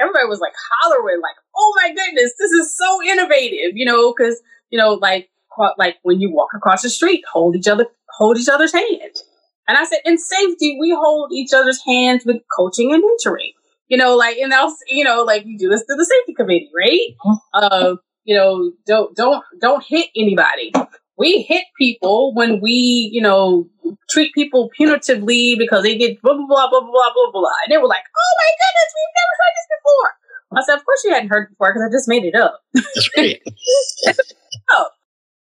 everybody 0.00 0.26
was 0.26 0.40
like 0.40 0.54
hollering, 0.70 1.20
like, 1.20 1.34
"Oh 1.56 1.74
my 1.82 1.88
goodness, 1.88 2.32
this 2.38 2.52
is 2.52 2.76
so 2.76 3.02
innovative!" 3.02 3.72
You 3.74 3.86
know, 3.86 4.14
because 4.16 4.40
you 4.70 4.78
know, 4.78 4.94
like, 4.94 5.28
like 5.76 5.96
when 6.02 6.20
you 6.20 6.30
walk 6.32 6.50
across 6.54 6.82
the 6.82 6.90
street, 6.90 7.24
hold 7.30 7.56
each 7.56 7.68
other, 7.68 7.86
hold 8.16 8.38
each 8.38 8.48
other's 8.48 8.72
hand. 8.72 9.16
And 9.66 9.76
I 9.76 9.84
said, 9.84 9.98
in 10.06 10.16
safety, 10.16 10.78
we 10.80 10.96
hold 10.98 11.30
each 11.32 11.52
other's 11.52 11.80
hands 11.86 12.24
with 12.24 12.38
coaching 12.56 12.92
and 12.92 13.02
mentoring. 13.02 13.52
You 13.88 13.96
know, 13.96 14.16
like, 14.16 14.36
and 14.36 14.52
else, 14.52 14.76
you 14.86 15.04
know, 15.04 15.22
like 15.22 15.44
you 15.46 15.58
do 15.58 15.68
this 15.68 15.80
to 15.80 15.94
the 15.96 16.04
safety 16.04 16.34
committee, 16.34 16.70
right? 16.76 17.38
Uh, 17.54 17.96
you 18.24 18.36
know, 18.36 18.72
don't 18.86 19.16
don't 19.16 19.42
don't 19.60 19.82
hit 19.82 20.08
anybody 20.14 20.72
we 21.18 21.42
hit 21.42 21.64
people 21.76 22.32
when 22.34 22.60
we, 22.60 23.10
you 23.12 23.20
know, 23.20 23.68
treat 24.08 24.32
people 24.34 24.70
punitively 24.78 25.58
because 25.58 25.82
they 25.82 25.98
did 25.98 26.16
blah, 26.22 26.34
blah, 26.34 26.46
blah, 26.46 26.70
blah, 26.70 26.80
blah, 26.80 27.10
blah, 27.14 27.30
blah. 27.32 27.50
And 27.64 27.72
they 27.72 27.76
were 27.76 27.88
like, 27.88 28.04
oh 28.16 28.32
my 28.38 28.50
goodness, 28.62 28.94
we've 28.94 29.16
never 29.18 29.34
heard 29.40 29.54
this 29.56 29.68
before. 29.76 30.10
I 30.56 30.62
said, 30.64 30.78
of 30.78 30.84
course 30.84 31.02
you 31.04 31.12
hadn't 31.12 31.28
heard 31.28 31.50
before 31.50 31.72
because 31.72 31.82
I 31.82 31.92
just 31.92 32.08
made 32.08 32.24
it 32.24 32.36
up. 32.36 32.60
That's 32.72 33.10
right. 33.16 33.42
oh. 34.70 34.86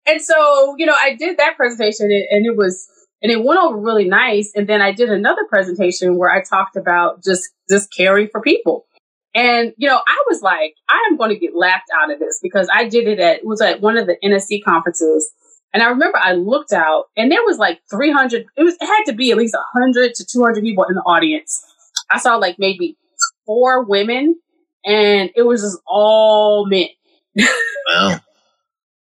And 0.06 0.22
so, 0.22 0.76
you 0.78 0.86
know, 0.86 0.94
I 0.96 1.16
did 1.16 1.38
that 1.38 1.56
presentation 1.56 2.06
and 2.06 2.46
it 2.46 2.56
was, 2.56 2.88
and 3.24 3.32
it 3.32 3.42
went 3.42 3.58
over 3.58 3.78
really 3.78 4.06
nice. 4.06 4.52
And 4.54 4.68
then 4.68 4.82
I 4.82 4.92
did 4.92 5.08
another 5.08 5.46
presentation 5.48 6.18
where 6.18 6.30
I 6.30 6.42
talked 6.42 6.76
about 6.76 7.24
just, 7.24 7.48
just 7.70 7.88
caring 7.96 8.28
for 8.30 8.42
people. 8.42 8.84
And, 9.34 9.72
you 9.78 9.88
know, 9.88 9.98
I 10.06 10.24
was 10.28 10.42
like, 10.42 10.74
I 10.90 11.08
am 11.10 11.16
going 11.16 11.30
to 11.30 11.38
get 11.38 11.56
laughed 11.56 11.88
out 11.98 12.12
of 12.12 12.18
this 12.18 12.38
because 12.42 12.68
I 12.70 12.86
did 12.86 13.08
it 13.08 13.18
at, 13.18 13.38
it 13.38 13.46
was 13.46 13.62
at 13.62 13.80
one 13.80 13.96
of 13.96 14.06
the 14.06 14.18
NSC 14.22 14.62
conferences 14.62 15.32
and 15.72 15.82
I 15.82 15.86
remember 15.86 16.18
I 16.18 16.34
looked 16.34 16.74
out 16.74 17.06
and 17.16 17.32
there 17.32 17.42
was 17.46 17.56
like 17.56 17.80
300, 17.90 18.44
it 18.58 18.62
was, 18.62 18.74
it 18.78 18.86
had 18.86 19.04
to 19.06 19.14
be 19.14 19.30
at 19.30 19.38
least 19.38 19.56
100 19.72 20.14
to 20.16 20.26
200 20.26 20.62
people 20.62 20.84
in 20.84 20.94
the 20.94 21.00
audience. 21.00 21.64
I 22.10 22.18
saw 22.18 22.36
like 22.36 22.56
maybe 22.58 22.98
four 23.46 23.84
women 23.84 24.38
and 24.84 25.30
it 25.34 25.42
was 25.42 25.62
just 25.62 25.78
all 25.86 26.66
men. 26.66 26.88
Wow. 27.86 28.18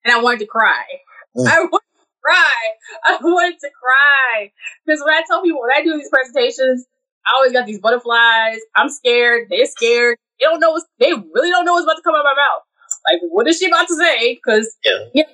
and 0.05 0.15
I 0.15 0.21
wanted 0.21 0.39
to 0.39 0.47
cry. 0.47 0.85
Mm. 1.37 1.49
I 1.49 1.61
wanted 1.63 1.88
cry. 2.29 2.63
I 3.07 3.19
wanted 3.23 3.59
to 3.61 3.71
cry. 3.71 4.53
Because 4.85 5.03
when 5.05 5.15
I 5.15 5.23
tell 5.27 5.43
people, 5.43 5.61
when 5.61 5.71
I 5.77 5.83
do 5.83 5.97
these 5.97 6.11
presentations, 6.11 6.87
I 7.27 7.35
always 7.37 7.53
got 7.53 7.67
these 7.67 7.81
butterflies. 7.81 8.61
I'm 8.77 8.89
scared. 8.89 9.49
They're 9.51 9.67
scared. 9.67 10.17
They 10.41 10.45
don't 10.45 10.61
know 10.61 10.73
what's, 10.73 10.87
they 10.99 11.13
really 11.13 11.51
don't 11.51 11.65
know 11.65 11.75
what's 11.75 11.85
about 11.85 11.97
to 11.97 12.03
come 12.03 12.15
out 12.15 12.21
of 12.21 12.25
my 12.25 12.35
mouth. 12.35 12.63
Like, 13.11 13.21
what 13.31 13.47
is 13.49 13.59
she 13.59 13.67
about 13.67 13.89
to 13.89 13.97
say? 13.97 14.35
Because 14.35 14.77
yeah. 14.85 15.05
yeah 15.15 15.25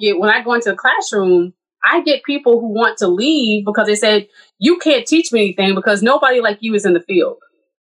get 0.00 0.18
when 0.18 0.30
I 0.30 0.42
go 0.42 0.54
into 0.54 0.70
the 0.70 0.76
classroom, 0.76 1.52
I 1.84 2.02
get 2.02 2.24
people 2.24 2.60
who 2.60 2.68
want 2.68 2.98
to 2.98 3.08
leave 3.08 3.64
because 3.64 3.86
they 3.86 3.94
said, 3.94 4.26
You 4.58 4.78
can't 4.78 5.06
teach 5.06 5.32
me 5.32 5.40
anything 5.40 5.74
because 5.74 6.02
nobody 6.02 6.40
like 6.40 6.58
you 6.60 6.74
is 6.74 6.84
in 6.84 6.94
the 6.94 7.00
field. 7.00 7.38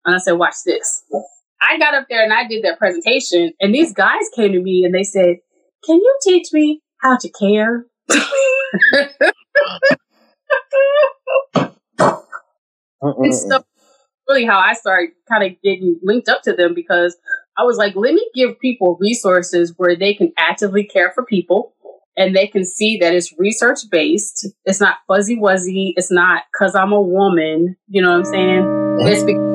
And 0.05 0.15
I 0.15 0.19
said, 0.19 0.33
Watch 0.33 0.55
this. 0.65 1.05
I 1.61 1.79
got 1.79 1.95
up 1.95 2.07
there 2.09 2.23
and 2.23 2.33
I 2.33 2.47
did 2.47 2.65
that 2.65 2.79
presentation, 2.79 3.53
and 3.61 3.75
these 3.75 3.93
guys 3.93 4.23
came 4.35 4.53
to 4.53 4.61
me 4.61 4.85
and 4.85 4.95
they 4.95 5.03
said, 5.03 5.37
Can 5.85 5.97
you 5.97 6.19
teach 6.23 6.49
me 6.53 6.81
how 6.99 7.17
to 7.19 7.29
care? 7.29 7.87
it's 13.23 13.49
so 13.49 13.63
really 14.29 14.45
how 14.45 14.59
I 14.59 14.75
started 14.75 15.11
kind 15.29 15.45
of 15.45 15.61
getting 15.63 15.99
linked 16.03 16.29
up 16.29 16.43
to 16.43 16.53
them 16.53 16.75
because 16.75 17.17
I 17.59 17.65
was 17.65 17.77
like, 17.77 17.95
let 17.97 18.15
me 18.15 18.29
give 18.35 18.59
people 18.61 18.97
resources 19.01 19.75
where 19.77 19.97
they 19.97 20.15
can 20.15 20.33
actively 20.39 20.85
care 20.85 21.13
for 21.13 21.25
people 21.25 21.75
and 22.17 22.35
they 22.35 22.47
can 22.47 22.65
see 22.65 22.99
that 22.99 23.15
it's 23.15 23.33
research 23.39 23.79
based. 23.91 24.49
It's 24.65 24.81
not 24.81 24.99
fuzzy 25.07 25.37
wuzzy. 25.37 25.93
It's 25.97 26.11
not 26.11 26.45
because 26.53 26.75
I'm 26.75 26.93
a 26.93 27.01
woman. 27.01 27.77
You 27.89 28.03
know 28.03 28.11
what 28.11 28.19
I'm 28.19 28.25
saying? 28.25 28.97
It's 29.01 29.25
because 29.25 29.51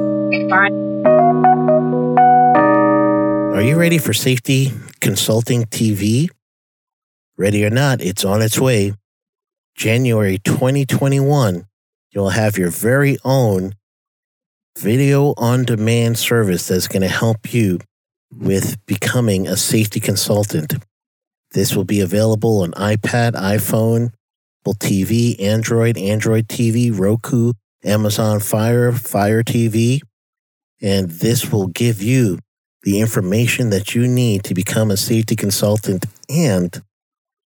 Are 3.56 3.62
you 3.62 3.80
ready 3.80 3.98
for 3.98 4.14
Safety 4.14 4.72
Consulting 5.00 5.64
TV? 5.66 6.30
Ready 7.38 7.66
or 7.66 7.70
not, 7.70 8.00
it's 8.00 8.24
on 8.24 8.42
its 8.42 8.58
way. 8.60 8.94
January 9.76 10.38
2021, 10.38 11.68
you'll 12.12 12.30
have 12.30 12.58
your 12.58 12.70
very 12.70 13.18
own 13.26 13.74
video 14.78 15.34
on 15.36 15.66
demand 15.66 16.18
service 16.18 16.70
that's 16.70 16.88
going 16.88 17.02
to 17.02 17.10
help 17.10 17.54
you 17.54 17.80
with 18.32 18.78
becoming 18.86 19.48
a 19.48 19.58
safety 19.58 20.00
consultant. 20.00 20.76
This 21.52 21.76
will 21.76 21.84
be 21.84 22.00
available 22.00 22.62
on 22.62 22.72
iPad, 22.72 23.34
iPhone, 23.34 24.14
Apple 24.62 24.76
TV, 24.76 25.40
Android, 25.42 25.98
Android 25.98 26.48
TV, 26.48 26.98
Roku, 26.98 27.52
Amazon 27.84 28.40
Fire, 28.40 28.94
Fire 28.94 29.44
TV. 29.44 30.00
And 30.82 31.10
this 31.10 31.52
will 31.52 31.68
give 31.68 32.02
you 32.02 32.40
the 32.84 33.02
information 33.02 33.72
that 33.72 33.94
you 33.94 34.08
need 34.08 34.46
to 34.46 34.54
become 34.54 34.90
a 34.90 34.98
safety 34.98 35.36
consultant 35.36 36.06
and 36.30 36.82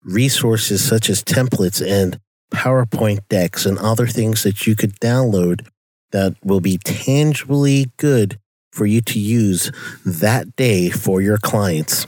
resources 0.04 0.88
such 0.88 1.10
as 1.10 1.24
templates 1.24 1.82
and 1.86 2.20
PowerPoint 2.52 3.20
decks 3.30 3.66
and 3.66 3.78
other 3.78 4.08
things 4.08 4.44
that 4.44 4.66
you 4.66 4.76
could 4.76 5.00
download 5.00 5.68
that 6.12 6.36
will 6.44 6.62
be 6.62 6.80
tangibly 6.84 7.92
good 7.98 8.40
for 8.72 8.86
you 8.86 9.02
to 9.02 9.20
use 9.20 9.72
that 10.06 10.56
day 10.56 10.90
for 10.90 11.22
your 11.22 11.38
clients. 11.38 12.08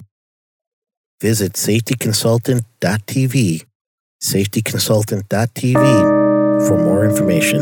Visit 1.19 1.53
safetyconsultant.tv, 1.53 3.65
safetyconsultant.tv 4.23 6.67
for 6.67 6.77
more 6.77 7.03
information. 7.05 7.59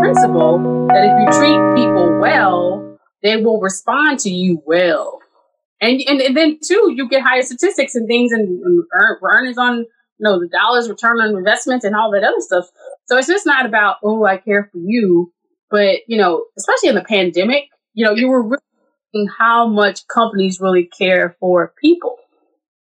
Principle 0.00 0.86
that 0.88 1.04
if 1.04 1.12
you 1.20 1.26
treat 1.38 1.60
people 1.76 2.18
well, 2.18 2.98
they 3.22 3.36
will 3.36 3.60
respond 3.60 4.18
to 4.20 4.30
you 4.30 4.62
well. 4.66 5.21
And, 5.82 6.00
and, 6.06 6.20
and 6.22 6.36
then 6.36 6.58
too, 6.64 6.94
you 6.96 7.08
get 7.08 7.22
higher 7.22 7.42
statistics 7.42 7.94
and 7.94 8.06
things 8.06 8.32
and, 8.32 8.62
and 8.62 8.84
earnings 9.22 9.58
on 9.58 9.78
you 9.78 9.86
know 10.20 10.38
the 10.38 10.48
dollars 10.48 10.88
return 10.88 11.20
on 11.20 11.36
investment 11.36 11.82
and 11.82 11.96
all 11.96 12.12
that 12.12 12.22
other 12.22 12.40
stuff. 12.40 12.66
So 13.06 13.18
it's 13.18 13.26
just 13.26 13.44
not 13.44 13.66
about 13.66 13.96
oh 14.04 14.24
I 14.24 14.36
care 14.36 14.70
for 14.72 14.78
you, 14.78 15.32
but 15.70 15.96
you 16.06 16.16
know 16.16 16.44
especially 16.56 16.90
in 16.90 16.94
the 16.94 17.04
pandemic, 17.04 17.64
you 17.92 18.06
know 18.06 18.12
you 18.12 18.28
were 18.28 18.42
really 18.42 19.28
how 19.38 19.66
much 19.66 20.06
companies 20.06 20.60
really 20.60 20.88
care 20.96 21.36
for 21.40 21.74
people 21.82 22.16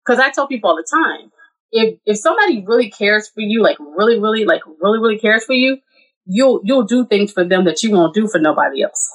because 0.07 0.19
I 0.19 0.31
tell 0.31 0.47
people 0.47 0.69
all 0.69 0.77
the 0.77 0.87
time, 0.89 1.31
if 1.71 1.99
if 2.05 2.17
somebody 2.17 2.63
really 2.65 2.89
cares 2.89 3.29
for 3.29 3.41
you, 3.41 3.61
like 3.61 3.77
really, 3.79 4.19
really, 4.19 4.45
like 4.45 4.61
really, 4.81 4.99
really 4.99 5.19
cares 5.19 5.43
for 5.43 5.53
you, 5.53 5.77
you'll 6.25 6.61
you'll 6.63 6.85
do 6.85 7.05
things 7.05 7.31
for 7.31 7.43
them 7.43 7.65
that 7.65 7.83
you 7.83 7.91
won't 7.91 8.13
do 8.13 8.27
for 8.27 8.39
nobody 8.39 8.83
else. 8.83 9.11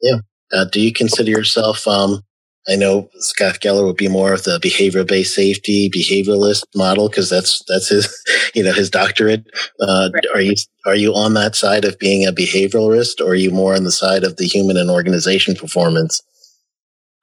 Yeah. 0.00 0.18
Uh, 0.52 0.64
do 0.70 0.80
you 0.80 0.92
consider 0.92 1.30
yourself 1.30 1.86
um, 1.86 2.22
I 2.68 2.76
know 2.76 3.08
Scott 3.14 3.60
Geller 3.60 3.86
would 3.86 3.96
be 3.96 4.08
more 4.08 4.32
of 4.32 4.44
the 4.44 4.58
behavior 4.60 5.02
based 5.02 5.34
safety 5.34 5.90
behavioralist 5.90 6.64
model 6.74 7.08
because 7.08 7.30
that's 7.30 7.62
that's 7.66 7.88
his 7.88 8.50
you 8.54 8.62
know 8.62 8.72
his 8.72 8.90
doctorate. 8.90 9.46
Uh, 9.80 10.10
right. 10.12 10.24
Are 10.34 10.40
you 10.40 10.54
are 10.86 10.96
you 10.96 11.14
on 11.14 11.34
that 11.34 11.56
side 11.56 11.84
of 11.84 11.98
being 11.98 12.26
a 12.26 12.32
behavioralist, 12.32 13.20
or 13.20 13.30
are 13.30 13.34
you 13.34 13.50
more 13.50 13.74
on 13.74 13.84
the 13.84 13.92
side 13.92 14.22
of 14.22 14.36
the 14.36 14.44
human 14.44 14.76
and 14.76 14.90
organization 14.90 15.54
performance? 15.54 16.22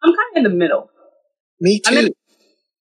I'm 0.03 0.11
kind 0.11 0.19
of 0.31 0.37
in 0.37 0.43
the 0.43 0.57
middle. 0.57 0.89
Me 1.59 1.79
too. 1.79 1.91
I'm 1.91 2.05
in, 2.05 2.13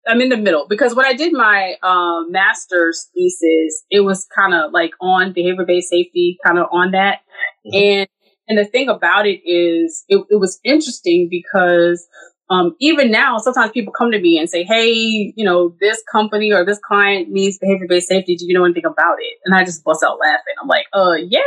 I'm 0.08 0.22
in 0.22 0.30
the 0.30 0.38
middle 0.38 0.68
because 0.70 0.95
when 0.95 1.06
I 1.06 1.14
did 1.14 1.34
my 1.34 1.76
um, 1.84 2.32
master's 2.32 3.10
thesis, 3.14 3.84
it 3.89 4.02
was 4.02 4.26
kind 4.36 4.54
of 4.54 4.72
like 4.72 4.91
on 5.02 5.34
behavior 5.34 5.66
based 5.66 5.89
safety, 5.89 6.38
kind 6.45 6.58
of 6.58 6.68
on 6.72 6.91
that. 6.91 7.20
Mm-hmm. 7.66 7.76
And 7.76 8.08
and 8.48 8.58
the 8.58 8.66
thing 8.66 8.88
about 8.88 9.28
it 9.28 9.41
is, 9.45 10.06
it, 10.08 10.24
it 10.30 10.39
was 10.39 10.60
interesting 10.64 11.28
because 11.30 12.08
um, 12.50 12.76
even 12.80 13.12
now, 13.12 13.38
sometimes 13.39 13.72
people 13.72 13.91
come 13.91 14.12
to 14.12 14.20
me 14.22 14.39
and 14.39 14.50
say, 14.50 14.64
"Hey, 14.64 15.34
you 15.36 15.43
know, 15.43 15.76
this 15.82 16.02
company 16.10 16.52
or 16.54 16.64
this 16.64 16.80
client 16.80 17.30
needs 17.30 17.58
behavior-based 17.58 18.08
safety. 18.08 18.36
Do 18.36 18.45
you 18.45 18.54
know 18.58 18.64
anything 18.64 18.86
about 18.86 19.18
it?" 19.20 19.38
And 19.45 19.54
I 19.54 19.66
just 19.66 19.84
bust 19.84 20.04
out 20.04 20.18
laughing. 20.20 20.56
I'm 20.62 20.68
like, 20.68 20.86
"Uh, 20.93 21.16
yeah." 21.16 21.41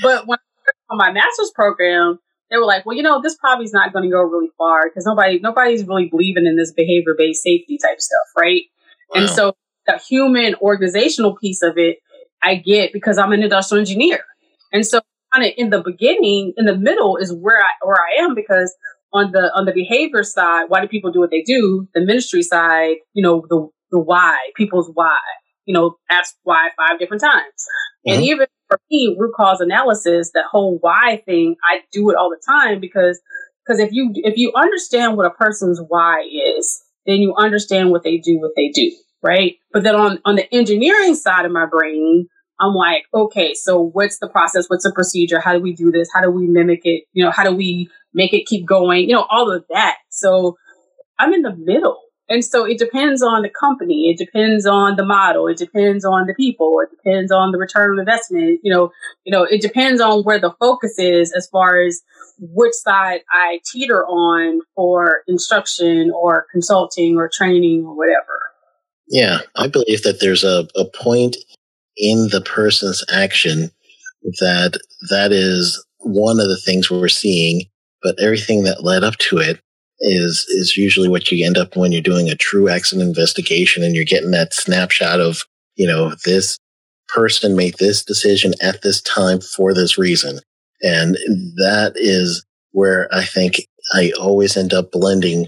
But 0.00 0.26
when 0.26 0.38
I 0.38 0.62
started 0.62 0.90
on 0.90 0.98
my 0.98 1.12
master's 1.12 1.50
program, 1.54 2.20
they 2.50 2.56
were 2.56 2.64
like, 2.64 2.86
"Well, 2.86 2.96
you 2.96 3.02
know, 3.02 3.20
this 3.20 3.36
probably 3.36 3.64
is 3.64 3.72
not 3.72 3.92
going 3.92 4.04
to 4.04 4.10
go 4.10 4.22
really 4.22 4.50
far 4.56 4.88
because 4.88 5.04
nobody, 5.06 5.40
nobody's 5.40 5.84
really 5.86 6.08
believing 6.08 6.46
in 6.46 6.56
this 6.56 6.72
behavior-based 6.72 7.42
safety 7.42 7.78
type 7.82 8.00
stuff, 8.00 8.28
right?" 8.38 8.62
Wow. 9.10 9.22
And 9.22 9.30
so 9.30 9.56
the 9.86 9.98
human 9.98 10.54
organizational 10.62 11.36
piece 11.36 11.62
of 11.62 11.78
it, 11.78 11.98
I 12.40 12.54
get 12.54 12.92
because 12.92 13.18
I'm 13.18 13.32
an 13.32 13.42
industrial 13.42 13.80
engineer, 13.80 14.20
and 14.72 14.86
so 14.86 15.00
kind 15.32 15.44
of 15.44 15.52
in 15.56 15.70
the 15.70 15.82
beginning, 15.82 16.52
in 16.56 16.66
the 16.66 16.76
middle 16.76 17.16
is 17.16 17.32
where 17.32 17.58
I 17.58 17.70
where 17.82 17.96
I 17.96 18.22
am 18.22 18.34
because 18.34 18.72
on 19.12 19.32
the 19.32 19.50
on 19.54 19.66
the 19.66 19.72
behavior 19.72 20.22
side, 20.22 20.64
why 20.68 20.80
do 20.80 20.88
people 20.88 21.12
do 21.12 21.20
what 21.20 21.30
they 21.30 21.42
do? 21.42 21.88
The 21.94 22.00
ministry 22.00 22.42
side, 22.42 22.96
you 23.14 23.22
know, 23.22 23.44
the 23.48 23.68
the 23.90 24.00
why, 24.00 24.36
people's 24.56 24.90
why. 24.94 25.18
You 25.66 25.74
know, 25.74 25.96
ask 26.10 26.34
why 26.42 26.70
five 26.76 26.98
different 26.98 27.22
times. 27.22 27.44
Mm-hmm. 28.06 28.12
And 28.12 28.24
even 28.24 28.46
for 28.68 28.80
me, 28.90 29.16
root 29.18 29.32
cause 29.36 29.60
analysis, 29.60 30.32
that 30.34 30.46
whole 30.50 30.78
why 30.80 31.22
thing, 31.24 31.54
I 31.62 31.80
do 31.92 32.10
it 32.10 32.16
all 32.16 32.30
the 32.30 32.42
time 32.44 32.80
because 32.80 33.20
because 33.64 33.78
if 33.78 33.92
you 33.92 34.10
if 34.14 34.36
you 34.36 34.52
understand 34.56 35.16
what 35.16 35.26
a 35.26 35.30
person's 35.30 35.80
why 35.86 36.22
is, 36.58 36.82
then 37.06 37.16
you 37.16 37.34
understand 37.36 37.90
what 37.90 38.02
they 38.02 38.18
do, 38.18 38.40
what 38.40 38.52
they 38.56 38.70
do, 38.70 38.90
right? 39.22 39.54
But 39.72 39.84
then 39.84 39.94
on 39.94 40.18
on 40.24 40.36
the 40.36 40.52
engineering 40.52 41.14
side 41.14 41.44
of 41.44 41.52
my 41.52 41.66
brain, 41.66 42.26
I'm 42.60 42.74
like, 42.74 43.04
okay, 43.14 43.54
so 43.54 43.80
what's 43.80 44.18
the 44.18 44.28
process? 44.28 44.66
What's 44.68 44.84
the 44.84 44.92
procedure? 44.92 45.40
How 45.40 45.52
do 45.52 45.60
we 45.60 45.74
do 45.74 45.90
this? 45.90 46.08
How 46.12 46.20
do 46.20 46.30
we 46.30 46.46
mimic 46.46 46.80
it? 46.84 47.04
You 47.12 47.24
know, 47.24 47.30
how 47.30 47.44
do 47.44 47.54
we 47.54 47.88
make 48.14 48.32
it 48.32 48.46
keep 48.46 48.66
going? 48.66 49.08
You 49.08 49.14
know, 49.14 49.26
all 49.30 49.50
of 49.50 49.64
that. 49.70 49.98
So 50.10 50.56
I'm 51.18 51.32
in 51.32 51.42
the 51.42 51.54
middle. 51.56 52.00
And 52.28 52.44
so 52.44 52.64
it 52.64 52.78
depends 52.78 53.22
on 53.22 53.42
the 53.42 53.50
company. 53.50 54.08
It 54.08 54.16
depends 54.16 54.64
on 54.64 54.96
the 54.96 55.04
model. 55.04 55.48
It 55.48 55.58
depends 55.58 56.04
on 56.04 56.26
the 56.26 56.34
people. 56.34 56.72
It 56.80 56.88
depends 56.96 57.30
on 57.30 57.52
the 57.52 57.58
return 57.58 57.90
on 57.90 57.98
investment. 57.98 58.60
You 58.62 58.72
know, 58.72 58.90
you 59.24 59.32
know, 59.32 59.42
it 59.42 59.60
depends 59.60 60.00
on 60.00 60.22
where 60.22 60.40
the 60.40 60.54
focus 60.58 60.98
is 60.98 61.32
as 61.32 61.46
far 61.48 61.82
as 61.82 62.00
which 62.38 62.72
side 62.74 63.20
I 63.30 63.60
teeter 63.70 64.06
on 64.06 64.60
for 64.74 65.24
instruction 65.28 66.10
or 66.14 66.46
consulting 66.50 67.18
or 67.18 67.28
training 67.30 67.84
or 67.84 67.94
whatever. 67.94 68.40
Yeah, 69.08 69.40
I 69.56 69.68
believe 69.68 70.02
that 70.04 70.20
there's 70.20 70.44
a, 70.44 70.66
a 70.74 70.84
point 70.86 71.36
in 71.98 72.28
the 72.30 72.40
person's 72.40 73.04
action 73.12 73.70
that 74.40 74.78
that 75.10 75.32
is 75.32 75.84
one 75.98 76.40
of 76.40 76.46
the 76.46 76.60
things 76.64 76.90
we're 76.90 77.08
seeing 77.08 77.64
but 78.02 78.16
everything 78.20 78.64
that 78.64 78.84
led 78.84 79.04
up 79.04 79.16
to 79.18 79.38
it 79.38 79.60
is 80.00 80.46
is 80.48 80.76
usually 80.76 81.08
what 81.08 81.30
you 81.30 81.46
end 81.46 81.56
up 81.56 81.76
when 81.76 81.92
you're 81.92 82.02
doing 82.02 82.28
a 82.28 82.34
true 82.34 82.68
accident 82.68 83.06
investigation 83.06 83.82
and 83.84 83.94
you're 83.94 84.04
getting 84.04 84.32
that 84.32 84.52
snapshot 84.52 85.20
of 85.20 85.44
you 85.76 85.86
know 85.86 86.12
this 86.24 86.58
person 87.08 87.54
made 87.56 87.74
this 87.78 88.04
decision 88.04 88.52
at 88.62 88.82
this 88.82 89.00
time 89.02 89.40
for 89.40 89.74
this 89.74 89.98
reason 89.98 90.40
and 90.80 91.14
that 91.56 91.92
is 91.94 92.44
where 92.72 93.08
i 93.12 93.22
think 93.22 93.60
i 93.94 94.10
always 94.18 94.56
end 94.56 94.72
up 94.72 94.90
blending 94.90 95.46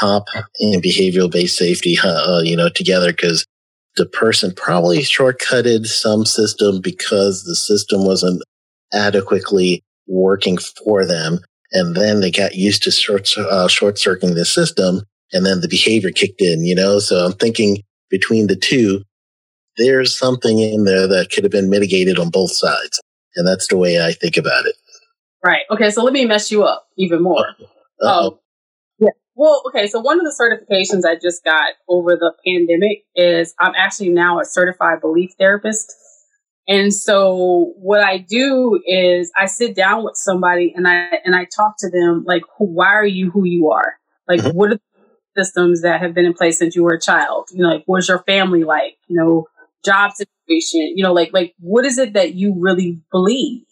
HOP 0.00 0.28
and 0.60 0.82
behavioral 0.82 1.30
based 1.30 1.56
safety 1.56 1.96
uh, 2.02 2.40
you 2.42 2.56
know 2.56 2.68
together 2.68 3.12
because 3.12 3.44
the 3.96 4.06
person 4.06 4.52
probably 4.54 4.98
shortcutted 4.98 5.86
some 5.86 6.24
system 6.24 6.80
because 6.80 7.44
the 7.44 7.54
system 7.54 8.04
wasn't 8.04 8.42
adequately 8.92 9.82
working 10.06 10.58
for 10.58 11.06
them. 11.06 11.38
And 11.74 11.94
then 11.94 12.20
they 12.20 12.30
got 12.30 12.54
used 12.54 12.82
to 12.84 12.90
short, 12.90 13.28
uh, 13.36 13.68
short 13.68 13.98
circuiting 13.98 14.36
the 14.36 14.44
system 14.44 15.02
and 15.32 15.44
then 15.44 15.60
the 15.60 15.68
behavior 15.68 16.10
kicked 16.10 16.40
in, 16.40 16.64
you 16.64 16.74
know? 16.74 16.98
So 16.98 17.16
I'm 17.26 17.32
thinking 17.32 17.82
between 18.08 18.46
the 18.46 18.56
two, 18.56 19.02
there's 19.76 20.16
something 20.16 20.60
in 20.60 20.84
there 20.84 21.06
that 21.08 21.30
could 21.30 21.44
have 21.44 21.50
been 21.50 21.68
mitigated 21.68 22.18
on 22.18 22.30
both 22.30 22.52
sides. 22.52 23.00
And 23.36 23.46
that's 23.46 23.66
the 23.68 23.76
way 23.76 24.02
I 24.02 24.12
think 24.12 24.36
about 24.36 24.66
it. 24.66 24.76
Right. 25.44 25.62
Okay. 25.70 25.90
So 25.90 26.02
let 26.02 26.12
me 26.12 26.24
mess 26.24 26.50
you 26.50 26.62
up 26.62 26.86
even 26.96 27.22
more. 27.22 27.48
Uh-oh. 28.00 28.26
Um, 28.28 28.38
well, 29.36 29.62
okay, 29.66 29.88
so 29.88 29.98
one 29.98 30.18
of 30.18 30.24
the 30.24 30.34
certifications 30.40 31.08
I 31.08 31.16
just 31.16 31.42
got 31.44 31.72
over 31.88 32.14
the 32.14 32.32
pandemic 32.46 33.04
is 33.16 33.52
I'm 33.58 33.72
actually 33.76 34.10
now 34.10 34.38
a 34.38 34.44
certified 34.44 35.00
belief 35.00 35.32
therapist. 35.38 35.92
And 36.66 36.94
so 36.94 37.74
what 37.76 38.00
I 38.00 38.18
do 38.18 38.80
is 38.86 39.30
I 39.36 39.46
sit 39.46 39.76
down 39.76 40.04
with 40.04 40.16
somebody 40.16 40.72
and 40.74 40.88
I 40.88 41.08
and 41.24 41.34
I 41.34 41.44
talk 41.44 41.74
to 41.78 41.90
them 41.90 42.24
like 42.26 42.42
who, 42.56 42.64
why 42.66 42.94
are 42.94 43.06
you 43.06 43.30
who 43.30 43.44
you 43.44 43.70
are? 43.70 43.96
Like 44.26 44.40
mm-hmm. 44.40 44.56
what 44.56 44.72
are 44.72 44.76
the 44.76 45.44
systems 45.44 45.82
that 45.82 46.00
have 46.00 46.14
been 46.14 46.24
in 46.24 46.32
place 46.32 46.58
since 46.58 46.74
you 46.74 46.82
were 46.82 46.94
a 46.94 47.00
child? 47.00 47.48
You 47.52 47.62
know, 47.62 47.68
like 47.68 47.82
what's 47.86 48.08
your 48.08 48.22
family 48.22 48.64
like? 48.64 48.96
You 49.08 49.16
know, 49.16 49.46
job 49.84 50.12
situation, 50.12 50.94
you 50.96 51.04
know, 51.04 51.12
like 51.12 51.30
like 51.32 51.54
what 51.60 51.84
is 51.84 51.98
it 51.98 52.14
that 52.14 52.34
you 52.34 52.54
really 52.58 53.00
believe? 53.10 53.64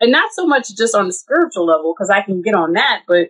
And 0.00 0.12
not 0.12 0.30
so 0.32 0.46
much 0.46 0.68
just 0.76 0.94
on 0.94 1.06
the 1.06 1.12
spiritual 1.12 1.66
level, 1.66 1.92
because 1.92 2.08
I 2.08 2.22
can 2.22 2.40
get 2.40 2.54
on 2.54 2.74
that, 2.74 3.02
but 3.06 3.28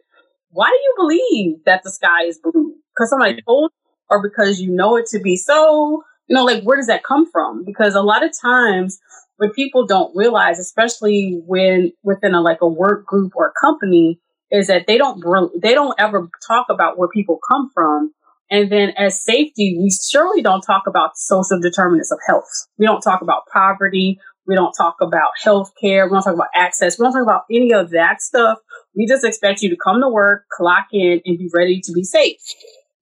why 0.51 0.69
do 0.69 0.77
you 0.77 0.95
believe 0.97 1.65
that 1.65 1.83
the 1.83 1.91
sky 1.91 2.25
is 2.27 2.39
blue? 2.39 2.75
Because 2.95 3.11
somebody 3.11 3.41
told 3.43 3.71
you, 3.73 3.91
or 4.11 4.23
because 4.23 4.61
you 4.61 4.71
know 4.71 4.97
it 4.97 5.07
to 5.07 5.19
be 5.19 5.37
so? 5.37 6.05
You 6.29 6.37
know, 6.37 6.45
like 6.45 6.63
where 6.63 6.77
does 6.77 6.87
that 6.87 7.05
come 7.05 7.31
from? 7.31 7.65
Because 7.65 7.95
a 7.95 8.03
lot 8.03 8.25
of 8.25 8.33
times 8.39 8.99
what 9.39 9.55
people 9.55 9.87
don't 9.87 10.15
realize, 10.15 10.59
especially 10.59 11.41
when 11.47 11.93
within 12.03 12.35
a 12.35 12.41
like 12.41 12.61
a 12.61 12.69
work 12.69 13.07
group 13.07 13.33
or 13.35 13.49
a 13.49 13.61
company, 13.67 14.21
is 14.51 14.67
that 14.69 14.87
they 14.87 14.99
don't 14.99 15.23
they 15.61 15.75
don't 15.75 15.95
ever 15.99 16.29
talk 16.47 16.67
about 16.71 16.99
where 16.99 17.09
people 17.09 17.39
come 17.49 17.71
from. 17.73 18.13
And 18.51 18.73
then 18.73 18.91
as 18.97 19.23
safety, 19.23 19.77
we 19.79 19.91
surely 19.91 20.43
don't 20.43 20.63
talk 20.63 20.85
about 20.87 21.17
social 21.17 21.61
determinants 21.61 22.11
of 22.11 22.19
health. 22.27 22.49
We 22.79 22.87
don't 22.87 23.03
talk 23.03 23.21
about 23.21 23.43
poverty. 23.53 24.19
We 24.47 24.55
don't 24.55 24.73
talk 24.73 24.97
about 25.03 25.33
health 25.43 25.73
care. 25.79 26.07
We 26.07 26.13
don't 26.13 26.23
talk 26.23 26.35
about 26.35 26.49
access. 26.55 26.99
We 26.99 27.05
don't 27.05 27.13
talk 27.13 27.23
about 27.23 27.45
any 27.51 27.73
of 27.75 27.91
that 27.91 28.23
stuff. 28.23 28.59
We 28.97 29.07
just 29.07 29.25
expect 29.25 29.61
you 29.61 29.69
to 29.69 29.77
come 29.77 30.01
to 30.01 30.09
work, 30.09 30.47
clock 30.51 30.87
in, 30.93 31.21
and 31.27 31.39
be 31.39 31.51
ready 31.55 31.81
to 31.85 31.93
be 31.93 32.03
safe. 32.05 32.39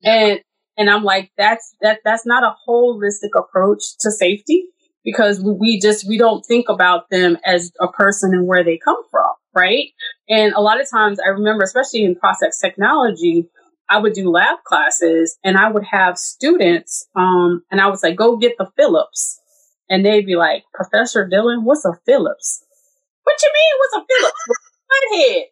And 0.03 0.41
and 0.77 0.91
I'm 0.91 1.05
like, 1.05 1.31
that's 1.37 1.75
that 1.81 2.01
that's 2.05 2.27
not 2.27 2.43
a 2.43 2.55
holistic 2.69 3.31
approach 3.37 3.83
to 4.01 4.11
safety 4.11 4.67
because 5.05 5.41
we 5.41 5.81
just 5.81 6.07
we 6.07 6.19
don't 6.19 6.45
think 6.45 6.69
about 6.69 7.11
them 7.11 7.39
as 7.45 7.73
a 7.81 7.89
person 7.89 8.35
and 8.35 8.47
where 8.47 8.65
they 8.65 8.79
come 8.79 9.03
from, 9.11 9.31
right? 9.55 9.89
And 10.29 10.53
a 10.55 10.61
lot 10.61 10.81
of 10.81 10.91
times 10.91 11.19
I 11.25 11.29
remember, 11.31 11.65
especially 11.65 12.05
in 12.05 12.17
process 12.17 12.59
technology, 12.59 13.49
I 13.89 13.99
would 13.99 14.15
do 14.15 14.31
lab 14.31 14.65
classes 14.65 15.39
and 15.45 15.57
I 15.57 15.71
would 15.71 15.85
have 15.85 16.19
students, 16.19 17.07
um, 17.15 17.63
and 17.71 17.81
I 17.81 17.89
would 17.89 17.99
say, 18.01 18.15
go 18.15 18.37
get 18.37 18.57
the 18.59 18.71
Phillips. 18.77 19.41
And 19.89 20.05
they'd 20.05 20.27
be 20.27 20.35
like, 20.35 20.65
Professor 20.75 21.29
Dillon, 21.29 21.65
what's 21.65 21.85
a 21.85 21.93
Phillips? 22.05 22.65
What 23.23 23.37
you 23.41 23.51
mean, 23.55 23.73
what's 23.79 23.95
a 23.95 24.07
Phillips? 24.09 24.43
What's 24.47 24.61
a 24.61 24.77
Flathead. 24.87 25.43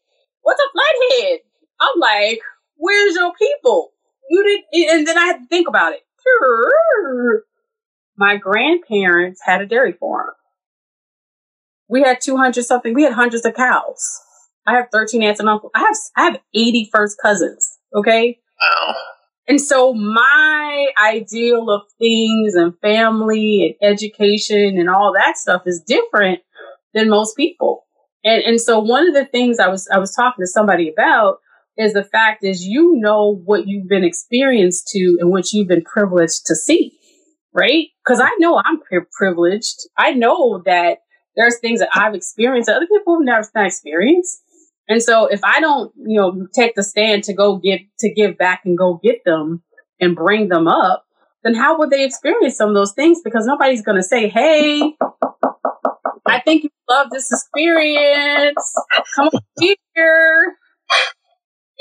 What's 0.42 0.60
a 0.60 0.68
flathead? 0.72 1.40
I'm 1.80 2.00
like, 2.00 2.40
where's 2.76 3.14
your 3.14 3.32
people? 3.38 3.93
You 4.28 4.42
did, 4.72 4.88
and 4.90 5.06
then 5.06 5.18
I 5.18 5.26
had 5.26 5.38
to 5.38 5.46
think 5.46 5.68
about 5.68 5.92
it. 5.92 6.00
My 8.16 8.36
grandparents 8.36 9.40
had 9.44 9.60
a 9.60 9.66
dairy 9.66 9.92
farm. 9.92 10.30
We 11.88 12.02
had 12.02 12.20
200 12.20 12.64
something. 12.64 12.94
We 12.94 13.02
had 13.02 13.12
hundreds 13.12 13.44
of 13.44 13.54
cows. 13.54 14.20
I 14.66 14.74
have 14.74 14.86
13 14.92 15.22
aunts 15.22 15.40
and 15.40 15.48
uncles. 15.48 15.72
I 15.74 15.80
have, 15.80 15.96
I 16.16 16.24
have 16.24 16.40
80 16.54 16.88
first 16.92 17.18
cousins. 17.20 17.78
Okay. 17.94 18.38
Wow. 18.60 18.94
And 19.46 19.60
so 19.60 19.92
my 19.92 20.88
ideal 21.02 21.70
of 21.70 21.82
things 21.98 22.54
and 22.54 22.72
family 22.80 23.76
and 23.80 23.92
education 23.92 24.78
and 24.78 24.88
all 24.88 25.12
that 25.12 25.36
stuff 25.36 25.62
is 25.66 25.82
different 25.86 26.40
than 26.94 27.10
most 27.10 27.36
people. 27.36 27.84
And 28.24 28.42
and 28.42 28.60
so 28.60 28.78
one 28.78 29.06
of 29.06 29.12
the 29.12 29.26
things 29.26 29.58
I 29.58 29.68
was 29.68 29.86
I 29.92 29.98
was 29.98 30.14
talking 30.14 30.42
to 30.42 30.46
somebody 30.46 30.88
about 30.88 31.40
is 31.76 31.92
the 31.92 32.04
fact 32.04 32.44
is 32.44 32.66
you 32.66 32.94
know 32.96 33.40
what 33.44 33.66
you've 33.66 33.88
been 33.88 34.04
experienced 34.04 34.88
to 34.88 35.18
and 35.20 35.30
what 35.30 35.52
you've 35.52 35.68
been 35.68 35.82
privileged 35.82 36.46
to 36.46 36.54
see, 36.54 36.92
right? 37.52 37.88
Because 38.04 38.20
I 38.20 38.30
know 38.38 38.60
I'm 38.64 38.80
privileged. 39.12 39.88
I 39.96 40.12
know 40.12 40.62
that 40.66 40.98
there's 41.36 41.58
things 41.58 41.80
that 41.80 41.90
I've 41.92 42.14
experienced 42.14 42.66
that 42.68 42.76
other 42.76 42.86
people 42.86 43.18
have 43.18 43.24
never 43.24 43.66
experienced. 43.66 44.40
And 44.88 45.02
so 45.02 45.26
if 45.26 45.42
I 45.42 45.60
don't, 45.60 45.92
you 45.96 46.20
know, 46.20 46.46
take 46.54 46.74
the 46.74 46.82
stand 46.82 47.24
to 47.24 47.32
go 47.32 47.56
get 47.56 47.80
to 48.00 48.12
give 48.12 48.36
back 48.36 48.62
and 48.64 48.76
go 48.76 49.00
get 49.02 49.24
them 49.24 49.62
and 50.00 50.14
bring 50.14 50.48
them 50.48 50.68
up, 50.68 51.04
then 51.42 51.54
how 51.54 51.78
would 51.78 51.90
they 51.90 52.04
experience 52.04 52.56
some 52.56 52.68
of 52.68 52.74
those 52.74 52.92
things? 52.92 53.20
Because 53.24 53.46
nobody's 53.46 53.82
going 53.82 53.96
to 53.96 54.02
say, 54.02 54.28
"Hey, 54.28 54.94
I 56.26 56.40
think 56.40 56.64
you 56.64 56.70
love 56.88 57.08
this 57.10 57.30
experience. 57.32 58.74
Come 59.16 59.30
here." 59.58 60.56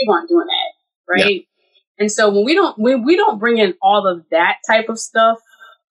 We 0.06 0.12
weren't 0.12 0.30
doing 0.30 0.48
that, 0.48 1.24
right? 1.24 1.36
Yeah. 1.36 1.42
And 2.00 2.12
so 2.12 2.30
when 2.30 2.44
we 2.44 2.54
don't 2.54 2.78
when 2.78 3.04
we 3.04 3.16
don't 3.16 3.40
bring 3.40 3.58
in 3.58 3.76
all 3.82 4.08
of 4.08 4.24
that 4.32 4.58
type 4.68 4.90
of 4.90 5.00
stuff 5.00 5.40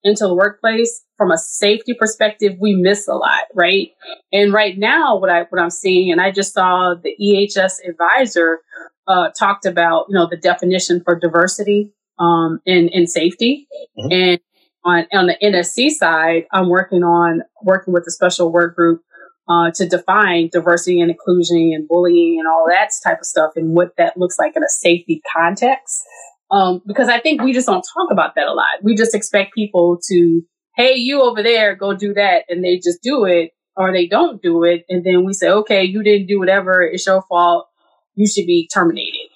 into 0.04 0.26
the 0.26 0.34
workplace 0.34 1.04
from 1.16 1.30
a 1.30 1.38
safety 1.38 1.94
perspective, 1.94 2.56
we 2.60 2.74
miss 2.74 3.06
a 3.06 3.14
lot, 3.14 3.44
right? 3.54 3.90
And 4.32 4.52
right 4.52 4.76
now, 4.76 5.16
what 5.16 5.30
I 5.30 5.44
what 5.48 5.60
I'm 5.60 5.70
seeing, 5.70 6.10
and 6.10 6.20
I 6.20 6.30
just 6.30 6.52
saw 6.52 6.94
the 6.94 7.14
EHS 7.20 7.88
advisor 7.88 8.58
uh, 9.06 9.30
talked 9.30 9.64
about, 9.64 10.06
you 10.08 10.14
know, 10.14 10.28
the 10.28 10.36
definition 10.36 11.02
for 11.04 11.18
diversity 11.18 11.92
um, 12.18 12.60
in 12.66 12.88
in 12.88 13.06
safety, 13.06 13.68
mm-hmm. 13.98 14.12
and 14.12 14.40
on 14.84 15.06
on 15.12 15.26
the 15.26 15.36
NSC 15.42 15.90
side, 15.90 16.46
I'm 16.52 16.68
working 16.68 17.04
on 17.04 17.42
working 17.62 17.94
with 17.94 18.04
a 18.06 18.10
special 18.10 18.50
work 18.50 18.74
group 18.74 19.02
uh, 19.48 19.70
to 19.74 19.88
define 19.88 20.48
diversity 20.52 21.00
and 21.00 21.10
inclusion 21.10 21.72
and 21.74 21.88
bullying 21.88 22.38
and 22.38 22.48
all 22.48 22.66
that 22.68 22.90
type 23.04 23.18
of 23.20 23.26
stuff 23.26 23.52
and 23.56 23.74
what 23.74 23.96
that 23.98 24.16
looks 24.16 24.38
like 24.38 24.56
in 24.56 24.62
a 24.62 24.68
safety 24.68 25.20
context. 25.36 26.02
Um, 26.50 26.82
because 26.86 27.08
I 27.08 27.18
think 27.18 27.42
we 27.42 27.52
just 27.52 27.66
don't 27.66 27.82
talk 27.94 28.10
about 28.10 28.34
that 28.36 28.46
a 28.46 28.52
lot. 28.52 28.82
We 28.82 28.94
just 28.94 29.14
expect 29.14 29.54
people 29.54 29.98
to, 30.08 30.42
hey, 30.76 30.94
you 30.94 31.22
over 31.22 31.42
there, 31.42 31.74
go 31.74 31.94
do 31.94 32.12
that, 32.14 32.44
and 32.48 32.62
they 32.62 32.76
just 32.76 33.02
do 33.02 33.24
it, 33.24 33.52
or 33.74 33.92
they 33.92 34.06
don't 34.06 34.42
do 34.42 34.62
it, 34.64 34.84
and 34.88 35.02
then 35.04 35.24
we 35.24 35.32
say, 35.32 35.48
okay, 35.48 35.82
you 35.82 36.02
didn't 36.02 36.26
do 36.26 36.38
whatever, 36.38 36.82
it's 36.82 37.06
your 37.06 37.22
fault, 37.22 37.68
you 38.14 38.28
should 38.28 38.46
be 38.46 38.68
terminated. 38.72 39.30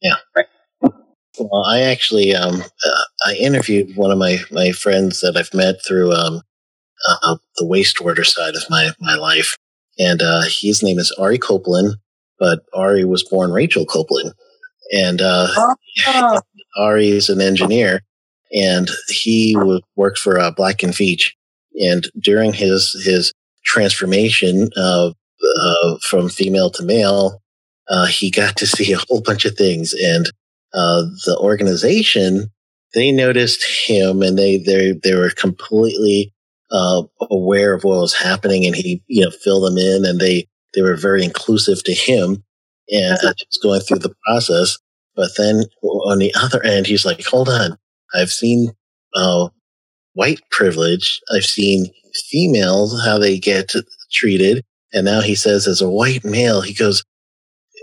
Yeah. 0.00 0.16
Right. 0.34 0.46
Well, 1.38 1.64
I 1.64 1.82
actually 1.82 2.34
um, 2.34 2.60
uh, 2.62 3.02
I 3.26 3.34
interviewed 3.34 3.96
one 3.96 4.10
of 4.10 4.18
my 4.18 4.38
my 4.50 4.72
friends 4.72 5.20
that 5.20 5.36
I've 5.36 5.54
met 5.54 5.76
through 5.86 6.12
um, 6.12 6.42
uh, 7.08 7.36
the 7.56 7.64
wastewater 7.64 8.26
side 8.26 8.54
of 8.54 8.62
my 8.70 8.90
my 9.00 9.14
life, 9.14 9.56
and 9.98 10.22
uh, 10.22 10.42
his 10.48 10.82
name 10.82 10.98
is 10.98 11.12
Ari 11.18 11.38
Copeland, 11.38 11.96
but 12.38 12.60
Ari 12.74 13.04
was 13.04 13.22
born 13.22 13.52
Rachel 13.52 13.84
Copeland, 13.84 14.32
and 14.92 15.20
uh, 15.20 15.48
oh. 16.06 16.40
Ari 16.76 17.08
is 17.08 17.28
an 17.28 17.40
engineer, 17.40 18.02
and 18.52 18.90
he 19.08 19.56
worked 19.96 20.18
for 20.18 20.38
uh, 20.38 20.50
Black 20.50 20.82
and 20.82 20.92
Veatch. 20.92 21.30
And 21.80 22.06
during 22.20 22.52
his 22.52 22.92
his 23.04 23.32
transformation 23.64 24.68
uh, 24.76 25.10
uh, 25.10 25.96
from 26.02 26.28
female 26.28 26.70
to 26.70 26.82
male, 26.82 27.40
uh, 27.88 28.06
he 28.06 28.30
got 28.30 28.56
to 28.56 28.66
see 28.66 28.92
a 28.92 29.00
whole 29.08 29.22
bunch 29.22 29.44
of 29.44 29.56
things. 29.56 29.94
And 29.94 30.26
uh, 30.74 31.02
the 31.24 31.36
organization 31.40 32.50
they 32.94 33.10
noticed 33.10 33.64
him, 33.86 34.22
and 34.22 34.38
they 34.38 34.58
they 34.58 34.92
they 35.02 35.14
were 35.14 35.30
completely 35.30 36.32
uh, 36.72 37.02
aware 37.30 37.74
of 37.74 37.84
what 37.84 38.00
was 38.00 38.14
happening, 38.14 38.66
and 38.66 38.74
he 38.74 39.02
you 39.06 39.24
know 39.24 39.30
filled 39.30 39.64
them 39.64 39.78
in, 39.78 40.04
and 40.04 40.20
they 40.20 40.46
they 40.74 40.82
were 40.82 40.96
very 40.96 41.24
inclusive 41.24 41.82
to 41.84 41.92
him, 41.92 42.42
and 42.88 43.18
just 43.38 43.62
going 43.62 43.80
through 43.80 43.98
the 43.98 44.14
process. 44.26 44.78
But 45.14 45.30
then 45.36 45.64
on 45.82 46.18
the 46.18 46.32
other 46.34 46.62
end, 46.64 46.86
he's 46.86 47.04
like, 47.04 47.24
hold 47.24 47.48
on. 47.48 47.76
I've 48.14 48.30
seen 48.30 48.72
uh, 49.14 49.48
white 50.14 50.40
privilege. 50.50 51.20
I've 51.34 51.44
seen 51.44 51.86
females, 52.30 53.04
how 53.04 53.18
they 53.18 53.38
get 53.38 53.72
treated. 54.12 54.64
And 54.92 55.04
now 55.04 55.20
he 55.20 55.34
says, 55.34 55.66
as 55.66 55.80
a 55.80 55.90
white 55.90 56.24
male, 56.24 56.60
he 56.60 56.74
goes, 56.74 57.04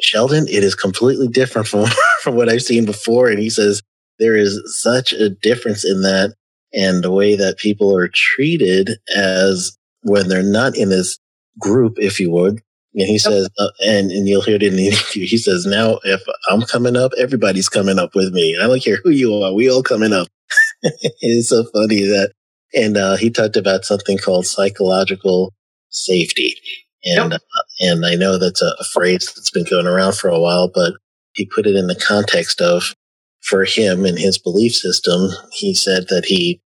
Sheldon, 0.01 0.47
it 0.47 0.63
is 0.63 0.75
completely 0.75 1.27
different 1.27 1.67
from, 1.67 1.85
from 2.21 2.35
what 2.35 2.49
I've 2.49 2.61
seen 2.61 2.85
before. 2.85 3.29
And 3.29 3.39
he 3.39 3.49
says, 3.49 3.81
there 4.19 4.35
is 4.35 4.61
such 4.81 5.13
a 5.13 5.29
difference 5.29 5.85
in 5.85 6.01
that 6.01 6.35
and 6.73 7.03
the 7.03 7.11
way 7.11 7.35
that 7.35 7.57
people 7.57 7.95
are 7.95 8.07
treated 8.07 8.91
as 9.15 9.77
when 10.03 10.27
they're 10.27 10.43
not 10.43 10.77
in 10.77 10.89
this 10.89 11.17
group, 11.59 11.93
if 11.97 12.19
you 12.19 12.31
would, 12.31 12.61
and 12.95 13.07
he 13.07 13.19
says, 13.19 13.49
uh, 13.59 13.69
and, 13.85 14.11
and 14.11 14.27
you'll 14.27 14.41
hear 14.41 14.55
it 14.55 14.63
in 14.63 14.75
the 14.75 14.87
interview. 14.89 15.25
He 15.25 15.37
says, 15.37 15.65
now 15.65 15.99
if 16.03 16.21
I'm 16.49 16.61
coming 16.63 16.95
up, 16.95 17.11
everybody's 17.17 17.69
coming 17.69 17.99
up 17.99 18.15
with 18.15 18.33
me. 18.33 18.57
I 18.61 18.67
don't 18.67 18.83
care 18.83 18.99
who 19.03 19.11
you 19.11 19.33
are. 19.35 19.53
We 19.53 19.69
all 19.69 19.83
coming 19.83 20.13
up. 20.13 20.27
it's 20.81 21.49
so 21.49 21.63
funny 21.73 22.01
that, 22.01 22.33
and, 22.73 22.97
uh, 22.97 23.15
he 23.17 23.29
talked 23.29 23.57
about 23.57 23.85
something 23.85 24.17
called 24.17 24.45
psychological 24.45 25.53
safety. 25.89 26.55
And, 27.03 27.31
yep. 27.31 27.41
uh, 27.41 27.61
and 27.81 28.05
I 28.05 28.15
know 28.15 28.37
that's 28.37 28.61
a, 28.61 28.71
a 28.79 28.83
phrase 28.93 29.31
that's 29.33 29.51
been 29.51 29.65
going 29.69 29.87
around 29.87 30.15
for 30.15 30.29
a 30.29 30.39
while, 30.39 30.69
but 30.73 30.93
he 31.33 31.49
put 31.55 31.67
it 31.67 31.75
in 31.75 31.87
the 31.87 31.95
context 31.95 32.61
of 32.61 32.95
for 33.41 33.65
him 33.65 34.05
and 34.05 34.17
his 34.17 34.37
belief 34.37 34.73
system. 34.73 35.29
He 35.51 35.73
said 35.73 36.07
that 36.09 36.25
he 36.25 36.61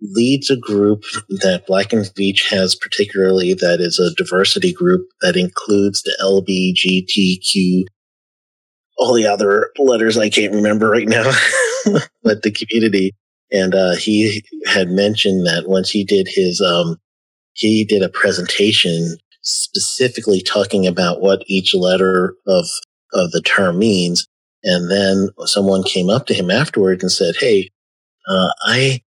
leads 0.00 0.50
a 0.50 0.56
group 0.56 1.02
that 1.28 1.64
Black 1.66 1.92
and 1.92 2.04
Veatch 2.04 2.48
has 2.50 2.74
particularly 2.74 3.54
that 3.54 3.80
is 3.80 3.98
a 3.98 4.14
diversity 4.14 4.72
group 4.72 5.08
that 5.22 5.36
includes 5.36 6.02
the 6.02 6.16
LBGTQ, 6.22 7.84
all 8.98 9.14
the 9.14 9.26
other 9.26 9.70
letters 9.78 10.18
I 10.18 10.28
can't 10.28 10.54
remember 10.54 10.90
right 10.90 11.08
now, 11.08 11.30
but 12.22 12.42
the 12.42 12.50
community. 12.50 13.14
And 13.52 13.74
uh, 13.74 13.94
he 13.94 14.44
had 14.66 14.88
mentioned 14.88 15.46
that 15.46 15.68
once 15.68 15.88
he 15.88 16.04
did 16.04 16.26
his, 16.28 16.60
um, 16.60 16.98
he 17.52 17.84
did 17.84 18.02
a 18.02 18.08
presentation 18.08 19.16
specifically 19.42 20.42
talking 20.42 20.86
about 20.86 21.20
what 21.20 21.42
each 21.46 21.74
letter 21.74 22.34
of 22.46 22.66
of 23.12 23.30
the 23.30 23.40
term 23.40 23.78
means. 23.78 24.26
And 24.66 24.90
then 24.90 25.30
someone 25.46 25.84
came 25.84 26.10
up 26.10 26.26
to 26.26 26.34
him 26.34 26.50
afterward 26.50 27.00
and 27.00 27.10
said, 27.10 27.36
"Hey, 27.38 27.70
uh, 28.28 28.48
I 28.66 29.00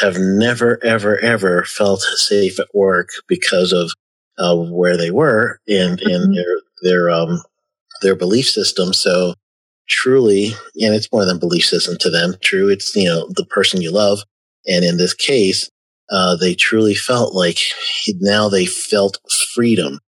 have 0.00 0.16
never, 0.18 0.82
ever, 0.82 1.18
ever 1.18 1.64
felt 1.64 2.00
safe 2.00 2.58
at 2.58 2.74
work 2.74 3.10
because 3.28 3.72
of 3.72 3.92
uh, 4.38 4.56
where 4.56 4.96
they 4.96 5.10
were 5.10 5.60
and 5.68 5.98
mm-hmm. 5.98 6.10
and 6.10 6.36
their 6.36 6.56
their 6.82 7.10
um 7.10 7.42
their 8.02 8.16
belief 8.16 8.48
system. 8.48 8.92
So 8.92 9.34
truly, 9.88 10.52
and 10.80 10.94
it's 10.94 11.12
more 11.12 11.24
than 11.24 11.38
belief 11.38 11.64
system 11.64 11.96
to 12.00 12.10
them. 12.10 12.34
True, 12.42 12.68
it's 12.68 12.94
you 12.94 13.08
know 13.08 13.28
the 13.30 13.46
person 13.46 13.80
you 13.80 13.92
love, 13.92 14.20
and 14.66 14.84
in 14.84 14.96
this 14.98 15.14
case, 15.14 15.70
uh, 16.10 16.36
they 16.36 16.54
truly 16.54 16.94
felt 16.94 17.34
like 17.34 17.58
now 18.20 18.48
they 18.48 18.66
felt 18.66 19.18
freedom 19.54 20.00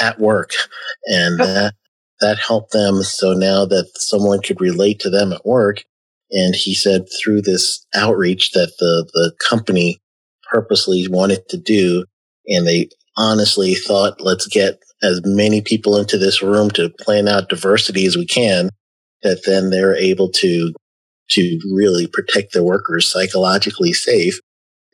at 0.00 0.18
work, 0.18 0.52
and 1.06 1.38
that 1.38 1.74
that 2.20 2.38
helped 2.38 2.72
them. 2.72 3.02
So 3.02 3.32
now 3.32 3.64
that 3.66 3.90
someone 3.96 4.40
could 4.40 4.60
relate 4.60 5.00
to 5.00 5.10
them 5.10 5.32
at 5.32 5.46
work, 5.46 5.84
and 6.30 6.54
he 6.54 6.74
said 6.74 7.06
through 7.22 7.42
this 7.42 7.86
outreach 7.94 8.52
that 8.52 8.72
the, 8.78 9.08
the 9.14 9.32
company 9.38 9.98
purposely 10.50 11.06
wanted 11.08 11.48
to 11.48 11.56
do, 11.56 12.04
and 12.46 12.66
they 12.66 12.88
honestly 13.16 13.74
thought, 13.74 14.20
let's 14.20 14.46
get 14.46 14.78
as 15.02 15.20
many 15.24 15.60
people 15.60 15.96
into 15.96 16.18
this 16.18 16.42
room 16.42 16.70
to 16.70 16.90
plan 17.00 17.28
out 17.28 17.48
diversity 17.48 18.06
as 18.06 18.16
we 18.16 18.26
can, 18.26 18.68
that 19.22 19.42
then 19.46 19.70
they're 19.70 19.96
able 19.96 20.30
to, 20.30 20.72
to 21.30 21.60
really 21.72 22.06
protect 22.06 22.52
their 22.52 22.62
workers 22.62 23.10
psychologically 23.10 23.92
safe. 23.92 24.40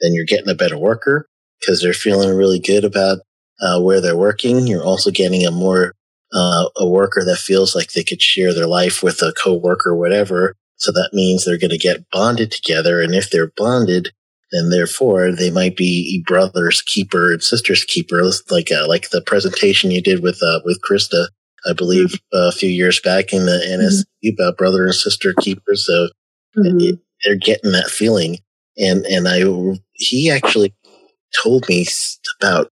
Then 0.01 0.13
you're 0.13 0.27
getting 0.27 0.51
a 0.51 0.55
better 0.55 0.79
worker 0.79 1.27
because 1.61 1.81
they're 1.81 1.95
feeling 1.95 2.37
really 2.37 2.59
good 2.59 2.85
about 2.85 3.19
uh, 3.61 3.81
where 3.81 4.01
they're 4.01 4.17
working. 4.17 4.67
You're 4.67 4.85
also 4.85 5.11
getting 5.11 5.47
a 5.47 5.51
more 5.51 5.95
uh, 6.35 6.69
a 6.77 6.89
worker 6.89 7.25
that 7.25 7.37
feels 7.37 7.75
like 7.75 7.93
they 7.93 8.05
could 8.05 8.21
share 8.21 8.53
their 8.53 8.67
life 8.67 9.03
with 9.03 9.23
a 9.23 9.33
coworker, 9.43 9.91
or 9.91 9.97
whatever, 9.97 10.55
so 10.77 10.93
that 10.93 11.11
means 11.13 11.45
they're 11.45 11.59
going 11.59 11.71
to 11.71 11.79
get 11.79 12.11
bonded 12.11 12.51
together. 12.51 13.01
And 13.01 13.15
if 13.15 13.31
they're 13.31 13.53
bonded, 13.57 14.11
then 14.53 14.71
therefore 14.71 15.33
they 15.33 15.51
might 15.51 15.77
be 15.77 16.23
brother's 16.27 16.83
keeper 16.83 17.33
and 17.33 17.43
sister's 17.43 17.85
keeper, 17.85 18.23
like 18.51 18.71
uh, 18.71 18.87
like 18.89 19.11
the 19.11 19.23
presentation 19.23 19.91
you 19.91 20.03
did 20.03 20.23
with 20.23 20.41
uh, 20.43 20.61
with 20.65 20.81
Krista, 20.89 21.29
I 21.69 21.73
believe, 21.73 22.09
mm-hmm. 22.09 22.37
uh, 22.37 22.49
a 22.49 22.53
few 22.53 22.69
years 22.69 23.01
back 23.01 23.33
in 23.33 23.47
the 23.47 23.53
NSC 23.53 24.03
mm-hmm. 24.03 24.41
about 24.43 24.59
brother 24.59 24.85
and 24.85 24.95
sister 24.95 25.33
keepers. 25.41 25.87
So 25.87 26.09
mm-hmm. 26.57 26.97
they're 27.25 27.37
getting 27.37 27.73
that 27.73 27.89
feeling. 27.89 28.39
And 28.77 29.05
and 29.07 29.29
I 29.29 29.43
he 29.95 30.31
actually 30.31 30.75
told 31.43 31.69
me 31.69 31.87
about 32.41 32.69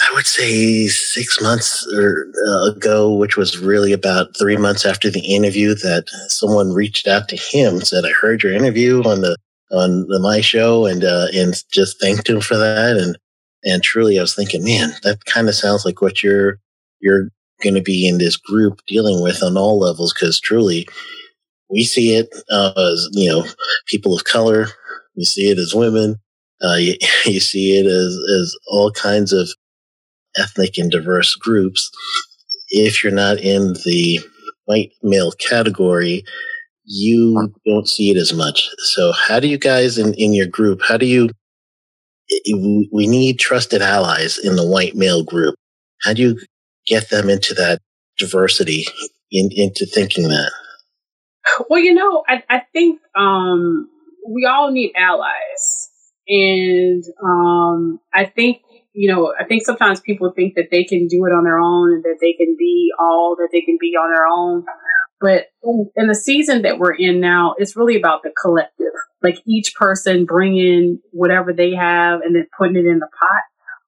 I 0.00 0.14
would 0.14 0.26
say 0.26 0.86
six 0.86 1.40
months 1.40 1.86
or, 1.94 2.26
uh, 2.46 2.70
ago, 2.70 3.12
which 3.12 3.36
was 3.36 3.58
really 3.58 3.92
about 3.92 4.36
three 4.38 4.56
months 4.56 4.86
after 4.86 5.10
the 5.10 5.34
interview, 5.34 5.74
that 5.74 6.04
someone 6.28 6.72
reached 6.72 7.08
out 7.08 7.28
to 7.28 7.36
him, 7.36 7.80
said, 7.80 8.04
"I 8.04 8.10
heard 8.10 8.42
your 8.42 8.52
interview 8.52 9.02
on 9.02 9.22
the 9.22 9.36
on 9.72 10.06
the 10.08 10.20
my 10.20 10.40
show," 10.40 10.86
and 10.86 11.04
uh, 11.04 11.26
and 11.34 11.54
just 11.72 12.00
thanked 12.00 12.28
him 12.28 12.40
for 12.40 12.56
that. 12.56 12.96
And 12.96 13.18
and 13.64 13.82
truly, 13.82 14.18
I 14.18 14.22
was 14.22 14.34
thinking, 14.34 14.64
man, 14.64 14.90
that 15.02 15.24
kind 15.24 15.48
of 15.48 15.54
sounds 15.54 15.84
like 15.84 16.00
what 16.00 16.22
you're 16.22 16.60
you're 17.00 17.30
going 17.62 17.74
to 17.74 17.82
be 17.82 18.08
in 18.08 18.18
this 18.18 18.36
group 18.36 18.80
dealing 18.86 19.20
with 19.22 19.42
on 19.42 19.56
all 19.56 19.80
levels, 19.80 20.14
because 20.14 20.38
truly, 20.38 20.86
we 21.70 21.84
see 21.84 22.14
it 22.14 22.28
uh, 22.50 22.72
as 22.76 23.08
you 23.12 23.28
know 23.28 23.44
people 23.86 24.14
of 24.16 24.24
color, 24.24 24.68
you 25.14 25.24
see 25.24 25.50
it 25.50 25.58
as 25.58 25.74
women, 25.74 26.16
uh, 26.62 26.74
you, 26.78 26.94
you 27.24 27.40
see 27.40 27.78
it 27.78 27.86
as 27.86 28.16
as 28.40 28.56
all 28.68 28.92
kinds 28.92 29.32
of 29.32 29.48
ethnic 30.36 30.78
and 30.78 30.90
diverse 30.90 31.34
groups. 31.34 31.90
if 32.70 33.02
you're 33.02 33.12
not 33.12 33.38
in 33.38 33.72
the 33.84 34.20
white 34.64 34.92
male 35.02 35.32
category, 35.32 36.24
you 36.84 37.52
don't 37.66 37.88
see 37.88 38.10
it 38.10 38.16
as 38.16 38.32
much. 38.32 38.68
So 38.78 39.12
how 39.12 39.40
do 39.40 39.48
you 39.48 39.58
guys 39.58 39.98
in, 39.98 40.14
in 40.14 40.32
your 40.32 40.46
group, 40.46 40.80
how 40.86 40.96
do 40.96 41.06
you, 41.06 41.30
we 42.92 43.06
need 43.06 43.38
trusted 43.38 43.82
allies 43.82 44.38
in 44.38 44.56
the 44.56 44.66
white 44.66 44.94
male 44.94 45.24
group. 45.24 45.54
How 46.02 46.12
do 46.12 46.22
you 46.22 46.40
get 46.86 47.08
them 47.10 47.30
into 47.30 47.54
that 47.54 47.80
diversity, 48.18 48.84
in, 49.30 49.48
into 49.52 49.86
thinking 49.86 50.28
that? 50.28 50.50
Well, 51.70 51.80
you 51.80 51.94
know, 51.94 52.22
I, 52.28 52.42
I 52.50 52.62
think 52.72 53.00
um, 53.16 53.88
we 54.28 54.44
all 54.44 54.70
need 54.70 54.92
allies. 54.94 55.90
And 56.28 57.02
um, 57.24 58.00
I 58.12 58.26
think 58.26 58.60
you 58.98 59.06
know, 59.14 59.32
I 59.38 59.44
think 59.44 59.64
sometimes 59.64 60.00
people 60.00 60.32
think 60.34 60.56
that 60.56 60.70
they 60.72 60.82
can 60.82 61.06
do 61.06 61.24
it 61.24 61.30
on 61.30 61.44
their 61.44 61.60
own 61.60 61.92
and 61.92 62.02
that 62.02 62.18
they 62.20 62.32
can 62.32 62.56
be 62.58 62.90
all 62.98 63.36
that 63.38 63.50
they 63.52 63.60
can 63.60 63.78
be 63.80 63.94
on 63.94 64.12
their 64.12 64.26
own. 64.26 64.64
But 65.20 65.46
in 65.96 66.08
the 66.08 66.16
season 66.16 66.62
that 66.62 66.80
we're 66.80 66.94
in 66.94 67.20
now, 67.20 67.54
it's 67.58 67.76
really 67.76 67.96
about 67.96 68.24
the 68.24 68.30
collective. 68.30 68.86
Like 69.22 69.36
each 69.46 69.74
person 69.76 70.26
bringing 70.26 70.98
whatever 71.12 71.52
they 71.52 71.76
have 71.76 72.22
and 72.22 72.34
then 72.34 72.48
putting 72.58 72.74
it 72.74 72.86
in 72.86 72.98
the 72.98 73.06
pot. 73.06 73.42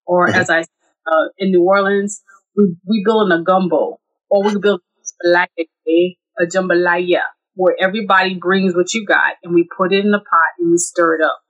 Or 0.06 0.28
mm-hmm. 0.28 0.38
as 0.38 0.48
I 0.48 0.60
uh, 0.60 1.28
in 1.38 1.50
New 1.50 1.64
Orleans, 1.64 2.22
we 2.56 2.76
we 2.86 3.02
build 3.04 3.32
a 3.32 3.42
gumbo, 3.42 3.98
or 4.28 4.44
we 4.44 4.60
build 4.60 4.80
a 5.24 6.46
jambalaya, 6.46 7.22
where 7.54 7.74
everybody 7.80 8.36
brings 8.36 8.76
what 8.76 8.94
you 8.94 9.04
got 9.04 9.34
and 9.42 9.54
we 9.54 9.68
put 9.76 9.92
it 9.92 10.04
in 10.04 10.12
the 10.12 10.18
pot 10.18 10.50
and 10.60 10.70
we 10.70 10.78
stir 10.78 11.16
it 11.16 11.24
up. 11.24 11.40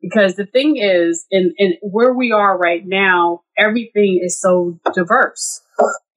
Because 0.00 0.36
the 0.36 0.46
thing 0.46 0.76
is, 0.76 1.26
in, 1.30 1.54
in 1.58 1.76
where 1.82 2.12
we 2.12 2.30
are 2.30 2.56
right 2.56 2.86
now, 2.86 3.42
everything 3.56 4.20
is 4.22 4.40
so 4.40 4.78
diverse. 4.94 5.60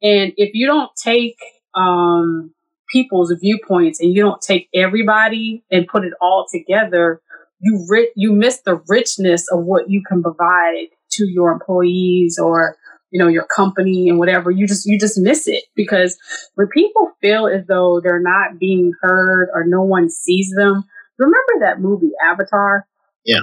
And 0.04 0.34
if 0.38 0.52
you 0.54 0.68
don't 0.68 0.92
take 0.96 1.38
um, 1.76 2.54
people's 2.92 3.34
viewpoints 3.40 4.00
and 4.00 4.14
you 4.14 4.22
don't 4.22 4.42
take 4.42 4.68
everybody 4.74 5.64
and 5.72 5.88
put 5.88 6.04
it 6.04 6.14
all 6.22 6.46
together, 6.52 7.22
you 7.60 7.86
ri- 7.90 8.12
you 8.16 8.34
miss 8.34 8.62
the 8.62 8.82
richness 8.88 9.48
of 9.52 9.64
what 9.64 9.90
you 9.90 10.04
can 10.08 10.22
provide 10.22 10.88
to 11.12 11.28
your 11.28 11.52
employees 11.52 12.40
or 12.42 12.78
you 13.12 13.20
know 13.20 13.28
your 13.28 13.46
company 13.46 14.10
and 14.10 14.18
whatever. 14.18 14.50
You 14.50 14.68
just 14.68 14.86
you 14.86 15.00
just 15.00 15.18
miss 15.20 15.48
it. 15.48 15.64
Because 15.76 16.18
when 16.56 16.68
people 16.68 17.12
feel 17.22 17.48
as 17.48 17.66
though 17.68 18.00
they're 18.02 18.22
not 18.22 18.60
being 18.60 18.94
heard 19.02 19.50
or 19.54 19.66
no 19.66 19.84
one 19.84 20.10
sees 20.10 20.52
them 20.56 20.84
remember 21.18 21.54
that 21.60 21.80
movie 21.80 22.12
avatar? 22.24 22.88
Yeah 23.26 23.42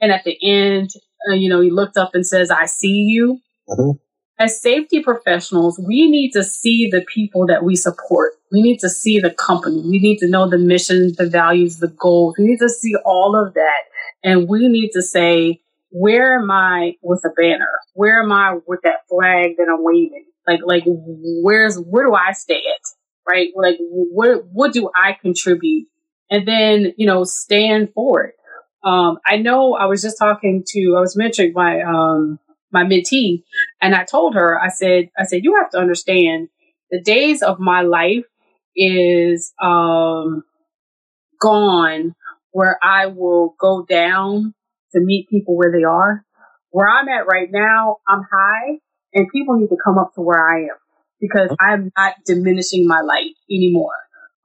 and 0.00 0.12
at 0.12 0.24
the 0.24 0.36
end, 0.42 0.90
uh, 1.28 1.34
you 1.34 1.48
know, 1.48 1.60
he 1.60 1.70
looked 1.70 1.96
up 1.96 2.10
and 2.14 2.26
says, 2.26 2.50
I 2.50 2.66
see 2.66 2.88
you. 2.88 3.40
Mm-hmm. 3.68 3.98
As 4.38 4.60
safety 4.60 5.02
professionals, 5.02 5.80
we 5.82 6.10
need 6.10 6.32
to 6.32 6.44
see 6.44 6.90
the 6.90 7.02
people 7.12 7.46
that 7.46 7.64
we 7.64 7.74
support. 7.74 8.34
We 8.52 8.60
need 8.60 8.78
to 8.80 8.90
see 8.90 9.18
the 9.18 9.30
company. 9.30 9.80
We 9.80 9.98
need 9.98 10.18
to 10.18 10.28
know 10.28 10.48
the 10.48 10.58
mission, 10.58 11.14
the 11.16 11.26
values, 11.26 11.78
the 11.78 11.88
goals. 11.88 12.34
We 12.38 12.44
need 12.44 12.58
to 12.58 12.68
see 12.68 12.94
all 13.06 13.34
of 13.34 13.54
that. 13.54 13.82
And 14.22 14.46
we 14.46 14.68
need 14.68 14.90
to 14.90 15.00
say, 15.00 15.62
where 15.90 16.38
am 16.38 16.50
I 16.50 16.96
with 17.00 17.24
a 17.24 17.30
banner? 17.30 17.70
Where 17.94 18.22
am 18.22 18.30
I 18.30 18.58
with 18.66 18.80
that 18.82 19.08
flag 19.08 19.56
that 19.56 19.68
I'm 19.72 19.82
waving? 19.82 20.26
Like, 20.46 20.60
like, 20.64 20.84
where's, 20.86 21.78
where 21.78 22.04
do 22.04 22.14
I 22.14 22.32
stand? 22.32 22.60
Right? 23.26 23.48
Like, 23.56 23.78
what, 23.80 24.44
what 24.52 24.74
do 24.74 24.90
I 24.94 25.16
contribute? 25.20 25.88
And 26.30 26.46
then, 26.46 26.92
you 26.98 27.06
know, 27.06 27.24
stand 27.24 27.88
for 27.94 28.24
it. 28.24 28.34
Um, 28.86 29.18
I 29.26 29.36
know 29.36 29.74
I 29.74 29.86
was 29.86 30.02
just 30.02 30.18
talking 30.18 30.62
to, 30.68 30.94
I 30.96 31.00
was 31.00 31.16
mentioning 31.16 31.52
my, 31.54 31.82
um, 31.82 32.38
my 32.72 32.84
mentee 32.84 33.42
and 33.82 33.94
I 33.94 34.04
told 34.04 34.34
her, 34.34 34.60
I 34.60 34.68
said, 34.68 35.10
I 35.18 35.24
said, 35.24 35.44
you 35.44 35.56
have 35.56 35.70
to 35.70 35.78
understand 35.78 36.48
the 36.90 37.00
days 37.00 37.42
of 37.42 37.58
my 37.58 37.82
life 37.82 38.24
is, 38.76 39.52
um, 39.62 40.44
gone 41.40 42.14
where 42.52 42.78
I 42.82 43.06
will 43.06 43.54
go 43.60 43.84
down 43.84 44.54
to 44.92 45.00
meet 45.00 45.28
people 45.28 45.56
where 45.56 45.72
they 45.72 45.84
are. 45.84 46.24
Where 46.70 46.88
I'm 46.88 47.08
at 47.08 47.26
right 47.26 47.48
now, 47.50 47.96
I'm 48.08 48.22
high 48.30 48.78
and 49.14 49.28
people 49.32 49.56
need 49.56 49.68
to 49.68 49.76
come 49.84 49.98
up 49.98 50.12
to 50.14 50.20
where 50.20 50.42
I 50.42 50.62
am 50.62 50.78
because 51.20 51.54
I'm 51.60 51.90
not 51.96 52.14
diminishing 52.26 52.86
my 52.86 53.00
light 53.00 53.34
anymore. 53.50 53.94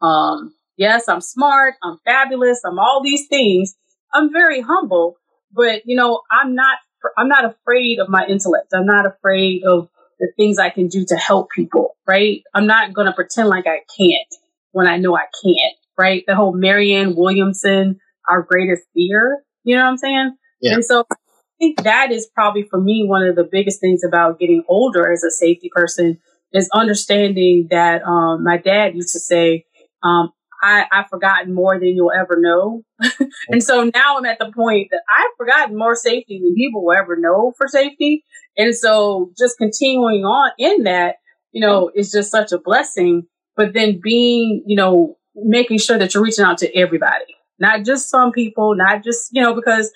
Um, 0.02 0.54
yes, 0.78 1.08
I'm 1.08 1.22
smart. 1.22 1.76
I'm 1.84 1.98
fabulous. 2.06 2.62
I'm 2.66 2.80
all 2.80 3.02
these 3.04 3.28
things, 3.28 3.76
I'm 4.14 4.32
very 4.32 4.62
humble, 4.62 5.18
but 5.52 5.82
you 5.86 5.96
know, 5.96 6.22
I'm 6.32 6.56
not 6.56 6.78
I'm 7.18 7.28
not 7.28 7.46
afraid 7.46 8.00
of 8.00 8.10
my 8.10 8.26
intellect. 8.28 8.74
I'm 8.74 8.86
not 8.86 9.06
afraid 9.06 9.64
of 9.64 9.90
the 10.20 10.32
things 10.38 10.60
I 10.60 10.70
can 10.70 10.88
do 10.88 11.04
to 11.08 11.16
help 11.16 11.50
people, 11.50 11.96
right? 12.08 12.44
I'm 12.54 12.68
not 12.68 12.94
going 12.94 13.08
to 13.08 13.14
pretend 13.14 13.50
like 13.50 13.66
I 13.66 13.82
can't 13.98 14.36
when 14.72 14.88
I 14.88 14.98
know 14.98 15.16
I 15.16 15.26
can't, 15.44 15.76
right? 15.98 16.24
The 16.28 16.36
whole 16.36 16.54
Marianne 16.54 17.16
Williamson, 17.16 18.00
our 18.30 18.44
greatest 18.44 18.84
fear, 18.94 19.44
you 19.64 19.76
know 19.76 19.84
what 19.84 19.90
I'm 19.90 19.98
saying? 19.98 20.36
Yeah. 20.62 20.76
And 20.76 20.86
so 20.86 21.06
I 21.12 21.16
think 21.60 21.84
that 21.84 22.12
is 22.12 22.30
probably 22.34 22.64
for 22.64 22.80
me 22.80 23.04
one 23.06 23.24
of 23.28 23.36
the 23.36 23.48
biggest 23.50 23.80
things 23.82 24.04
about 24.04 24.40
getting 24.40 24.64
older 24.68 25.12
as 25.12 25.24
a 25.24 25.32
safety 25.32 25.72
person 25.74 26.20
is 26.54 26.70
understanding 26.74 27.68
that 27.72 28.04
um, 28.04 28.44
my 28.44 28.58
dad 28.58 28.96
used 28.96 29.14
to 29.14 29.20
say, 29.20 29.66
um, 30.04 30.32
I, 30.62 30.86
I've 30.92 31.10
forgotten 31.10 31.54
more 31.54 31.80
than 31.80 31.90
you'll 31.90 32.12
ever 32.12 32.40
know. 32.40 32.84
and 33.50 33.64
so 33.64 33.90
now 33.94 34.18
I'm 34.18 34.26
at 34.26 34.40
the 34.40 34.52
point 34.52 34.90
that 34.92 35.02
I've 35.10 35.36
forgotten 35.38 35.78
more 35.78 35.96
safety 35.96 36.40
than 36.42 36.54
people 36.56 36.86
will 36.86 36.94
ever 36.94 37.16
know 37.18 37.54
for 37.58 37.68
safety. 37.68 38.24
And 38.58 38.76
so 38.76 39.32
just 39.38 39.58
continuing 39.58 40.24
on 40.24 40.52
in 40.58 40.84
that, 40.84 41.16
you 41.52 41.62
know, 41.62 41.92
is 41.96 42.12
just 42.12 42.32
such 42.32 42.52
a 42.52 42.60
blessing. 42.60 43.24
But 43.56 43.74
then 43.74 44.00
being, 44.02 44.64
you 44.66 44.76
know, 44.76 45.18
making 45.36 45.80
sure 45.80 45.98
that 45.98 46.14
you're 46.14 46.24
reaching 46.24 46.46
out 46.46 46.60
to 46.60 46.76
everybody, 46.78 47.36
not 47.60 47.84
just 47.86 48.10
some 48.10 48.32
people, 48.32 48.76
not 48.76 49.04
just, 49.04 49.30
you 49.32 49.42
know, 49.42 49.56
because 49.56 49.92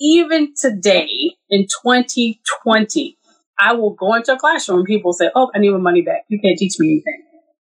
even 0.00 0.54
today 0.60 1.34
in 1.50 1.62
2020, 1.62 3.16
I 3.58 3.72
will 3.72 3.94
go 3.94 4.14
into 4.14 4.32
a 4.32 4.38
classroom 4.38 4.80
and 4.80 4.86
people 4.86 5.12
say, 5.12 5.30
Oh, 5.34 5.50
I 5.54 5.58
need 5.58 5.70
my 5.70 5.78
money 5.78 6.02
back. 6.02 6.24
You 6.28 6.40
can't 6.40 6.58
teach 6.58 6.78
me 6.78 7.02
anything. 7.02 7.24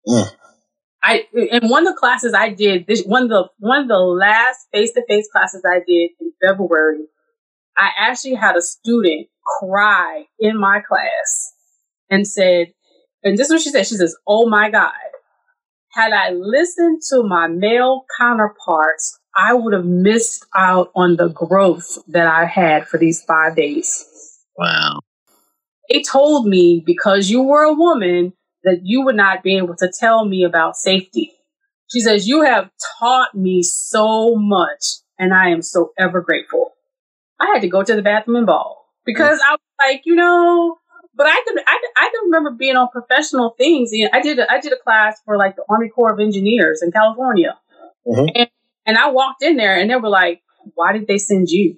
Mm. 0.08 0.43
I 1.04 1.26
in 1.34 1.68
one 1.68 1.86
of 1.86 1.94
the 1.94 1.98
classes 1.98 2.32
I 2.34 2.48
did 2.48 2.86
this 2.86 3.04
one 3.04 3.24
of 3.24 3.28
the 3.28 3.48
one 3.58 3.82
of 3.82 3.88
the 3.88 3.98
last 3.98 4.66
face 4.72 4.92
to 4.94 5.04
face 5.06 5.28
classes 5.30 5.62
I 5.66 5.80
did 5.86 6.10
in 6.18 6.32
February, 6.42 7.04
I 7.76 7.90
actually 7.98 8.34
had 8.34 8.56
a 8.56 8.62
student 8.62 9.28
cry 9.60 10.24
in 10.38 10.58
my 10.58 10.80
class 10.80 11.52
and 12.08 12.26
said, 12.26 12.72
and 13.22 13.36
this 13.36 13.48
is 13.48 13.52
what 13.52 13.60
she 13.60 13.70
said. 13.70 13.86
She 13.86 13.96
says, 13.96 14.16
"Oh 14.26 14.48
my 14.48 14.70
God, 14.70 14.92
had 15.92 16.12
I 16.12 16.30
listened 16.30 17.02
to 17.10 17.22
my 17.22 17.48
male 17.48 18.06
counterparts, 18.18 19.18
I 19.36 19.52
would 19.52 19.74
have 19.74 19.84
missed 19.84 20.46
out 20.56 20.90
on 20.94 21.16
the 21.16 21.28
growth 21.28 21.98
that 22.08 22.26
I 22.26 22.46
had 22.46 22.88
for 22.88 22.96
these 22.96 23.22
five 23.24 23.56
days." 23.56 24.06
Wow. 24.56 25.00
They 25.90 26.02
told 26.02 26.46
me 26.46 26.82
because 26.84 27.28
you 27.28 27.42
were 27.42 27.64
a 27.64 27.74
woman, 27.74 28.32
that 28.64 28.80
you 28.82 29.04
would 29.04 29.16
not 29.16 29.42
be 29.42 29.56
able 29.56 29.76
to 29.76 29.92
tell 29.98 30.24
me 30.24 30.44
about 30.44 30.76
safety. 30.76 31.32
She 31.92 32.00
says, 32.00 32.26
You 32.26 32.42
have 32.42 32.70
taught 32.98 33.34
me 33.34 33.62
so 33.62 34.34
much, 34.36 34.84
and 35.18 35.32
I 35.32 35.50
am 35.50 35.62
so 35.62 35.92
ever 35.98 36.20
grateful. 36.20 36.72
I 37.40 37.46
had 37.52 37.62
to 37.62 37.68
go 37.68 37.82
to 37.82 37.94
the 37.94 38.02
bathroom 38.02 38.36
and 38.36 38.46
bawl 38.46 38.86
because 39.04 39.40
I 39.46 39.52
was 39.52 39.60
like, 39.80 40.02
you 40.04 40.14
know, 40.14 40.78
but 41.14 41.26
I 41.26 41.42
can 41.46 41.58
I, 41.58 41.78
I 41.96 42.10
can 42.12 42.24
remember 42.24 42.50
being 42.52 42.76
on 42.76 42.88
professional 42.88 43.54
things. 43.56 43.90
I 44.12 44.20
did, 44.20 44.38
a, 44.38 44.50
I 44.50 44.60
did 44.60 44.72
a 44.72 44.78
class 44.82 45.20
for 45.24 45.36
like 45.36 45.56
the 45.56 45.64
Army 45.68 45.88
Corps 45.88 46.12
of 46.12 46.20
Engineers 46.20 46.80
in 46.82 46.90
California, 46.90 47.58
mm-hmm. 48.06 48.28
and, 48.34 48.50
and 48.86 48.98
I 48.98 49.10
walked 49.10 49.42
in 49.42 49.56
there, 49.56 49.78
and 49.78 49.90
they 49.90 49.96
were 49.96 50.08
like, 50.08 50.42
"Why 50.74 50.92
did 50.92 51.06
they 51.06 51.18
send 51.18 51.48
you?" 51.48 51.76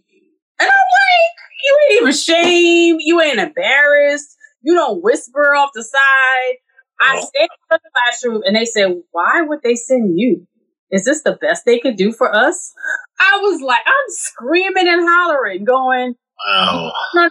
And 0.58 0.68
I'm 0.68 0.68
like, 0.68 1.36
"You 1.64 1.78
ain't 1.82 2.00
even 2.00 2.08
ashamed. 2.08 3.00
You 3.02 3.20
ain't 3.20 3.38
embarrassed. 3.38 4.36
You 4.62 4.74
don't 4.74 5.02
whisper 5.02 5.54
off 5.54 5.70
the 5.74 5.84
side. 5.84 6.56
I 7.00 7.20
stayed 7.20 7.42
in 7.42 7.48
the 7.70 7.80
classroom 7.92 8.42
and 8.44 8.56
they 8.56 8.64
said, 8.64 9.02
Why 9.12 9.42
would 9.42 9.60
they 9.62 9.74
send 9.74 10.18
you? 10.18 10.46
Is 10.90 11.04
this 11.04 11.22
the 11.22 11.36
best 11.40 11.64
they 11.64 11.78
could 11.78 11.96
do 11.96 12.12
for 12.12 12.34
us? 12.34 12.72
I 13.18 13.38
was 13.42 13.60
like, 13.60 13.82
I'm 13.86 14.08
screaming 14.08 14.88
and 14.88 15.06
hollering, 15.08 15.64
going, 15.64 16.14
Wow. 16.46 16.92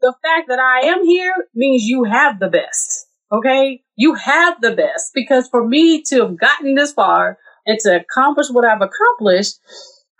The 0.00 0.14
fact 0.22 0.48
that 0.48 0.58
I 0.58 0.86
am 0.88 1.04
here 1.04 1.32
means 1.54 1.84
you 1.84 2.04
have 2.04 2.38
the 2.38 2.48
best. 2.48 3.06
Okay? 3.32 3.82
You 3.96 4.14
have 4.14 4.60
the 4.60 4.72
best 4.72 5.12
because 5.14 5.48
for 5.48 5.66
me 5.66 6.02
to 6.08 6.20
have 6.20 6.38
gotten 6.38 6.74
this 6.74 6.92
far 6.92 7.38
and 7.66 7.78
to 7.80 8.00
accomplish 8.00 8.48
what 8.50 8.66
I've 8.66 8.82
accomplished, 8.82 9.58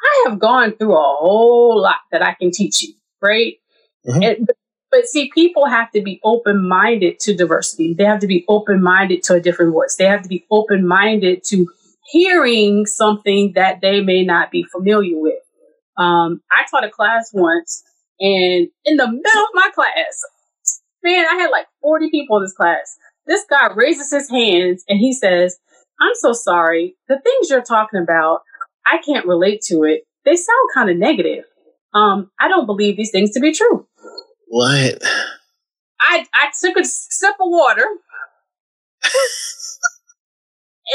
I 0.03 0.29
have 0.29 0.39
gone 0.39 0.77
through 0.77 0.95
a 0.95 1.17
whole 1.19 1.81
lot 1.81 1.99
that 2.13 2.23
I 2.23 2.35
can 2.35 2.51
teach 2.51 2.83
you, 2.83 2.95
right? 3.21 3.55
Mm-hmm. 4.07 4.45
But 4.95 5.07
see, 5.09 5.29
people 5.35 5.67
have 5.67 5.91
to 5.91 6.01
be 6.01 6.21
open 6.23 6.69
minded 6.69 7.19
to 7.19 7.35
diversity. 7.35 7.95
They 7.95 8.05
have 8.05 8.21
to 8.21 8.29
be 8.29 8.45
open 8.47 8.81
minded 8.81 9.25
to 9.25 9.35
a 9.35 9.41
different 9.41 9.73
voice. 9.73 9.97
They 9.97 10.05
have 10.05 10.23
to 10.23 10.29
be 10.29 10.47
open 10.53 10.87
minded 10.87 11.43
to 11.49 11.67
hearing 12.13 12.87
something 12.87 13.55
that 13.57 13.81
they 13.81 14.03
may 14.03 14.23
not 14.23 14.53
be 14.53 14.63
familiar 14.63 15.19
with. 15.19 15.43
Um, 15.99 16.43
I 16.53 16.63
taught 16.71 16.85
a 16.85 16.91
class 16.91 17.31
once, 17.35 17.83
and 18.21 18.69
in 18.85 18.97
the 18.97 19.09
middle 19.09 19.43
of 19.43 19.49
my 19.55 19.69
class, 19.75 20.21
man, 21.03 21.27
I 21.29 21.41
had 21.41 21.51
like 21.51 21.67
40 21.83 22.11
people 22.13 22.37
in 22.37 22.45
this 22.45 22.55
class. 22.55 22.97
this 23.27 23.45
guy 23.51 23.75
raises 23.75 24.13
his 24.13 24.31
hands 24.31 24.85
and 24.89 25.01
he 25.01 25.13
says, 25.13 25.59
I'm 26.01 26.15
so 26.15 26.33
sorry. 26.33 26.95
The 27.09 27.19
things 27.21 27.51
you're 27.51 27.63
talking 27.63 28.01
about, 28.01 28.43
I 28.87 28.99
can't 29.05 29.27
relate 29.27 29.63
to 29.63 29.83
it. 29.83 30.03
They 30.25 30.37
sound 30.37 30.69
kind 30.73 30.89
of 30.89 30.99
negative. 30.99 31.47
Um, 31.93 32.31
I 32.39 32.47
don't 32.47 32.67
believe 32.67 32.97
these 32.97 33.11
things 33.11 33.33
to 33.33 33.41
be 33.41 33.53
true. 33.53 33.89
What? 34.55 35.03
I, 36.01 36.25
I 36.33 36.53
took 36.63 36.77
a 36.77 36.85
sip 36.85 37.35
of 37.41 37.49
water 37.51 37.85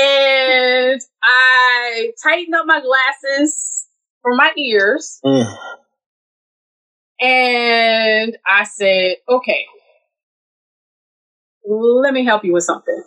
and 0.01 1.01
I 1.21 2.11
tightened 2.23 2.55
up 2.55 2.65
my 2.65 2.79
glasses 2.79 3.87
for 4.21 4.33
my 4.37 4.53
ears. 4.55 5.19
Mm. 5.25 5.57
And 7.19 8.37
I 8.47 8.63
said, 8.63 9.17
okay, 9.27 9.65
let 11.67 12.13
me 12.13 12.23
help 12.23 12.45
you 12.45 12.53
with 12.53 12.63
something. 12.63 13.03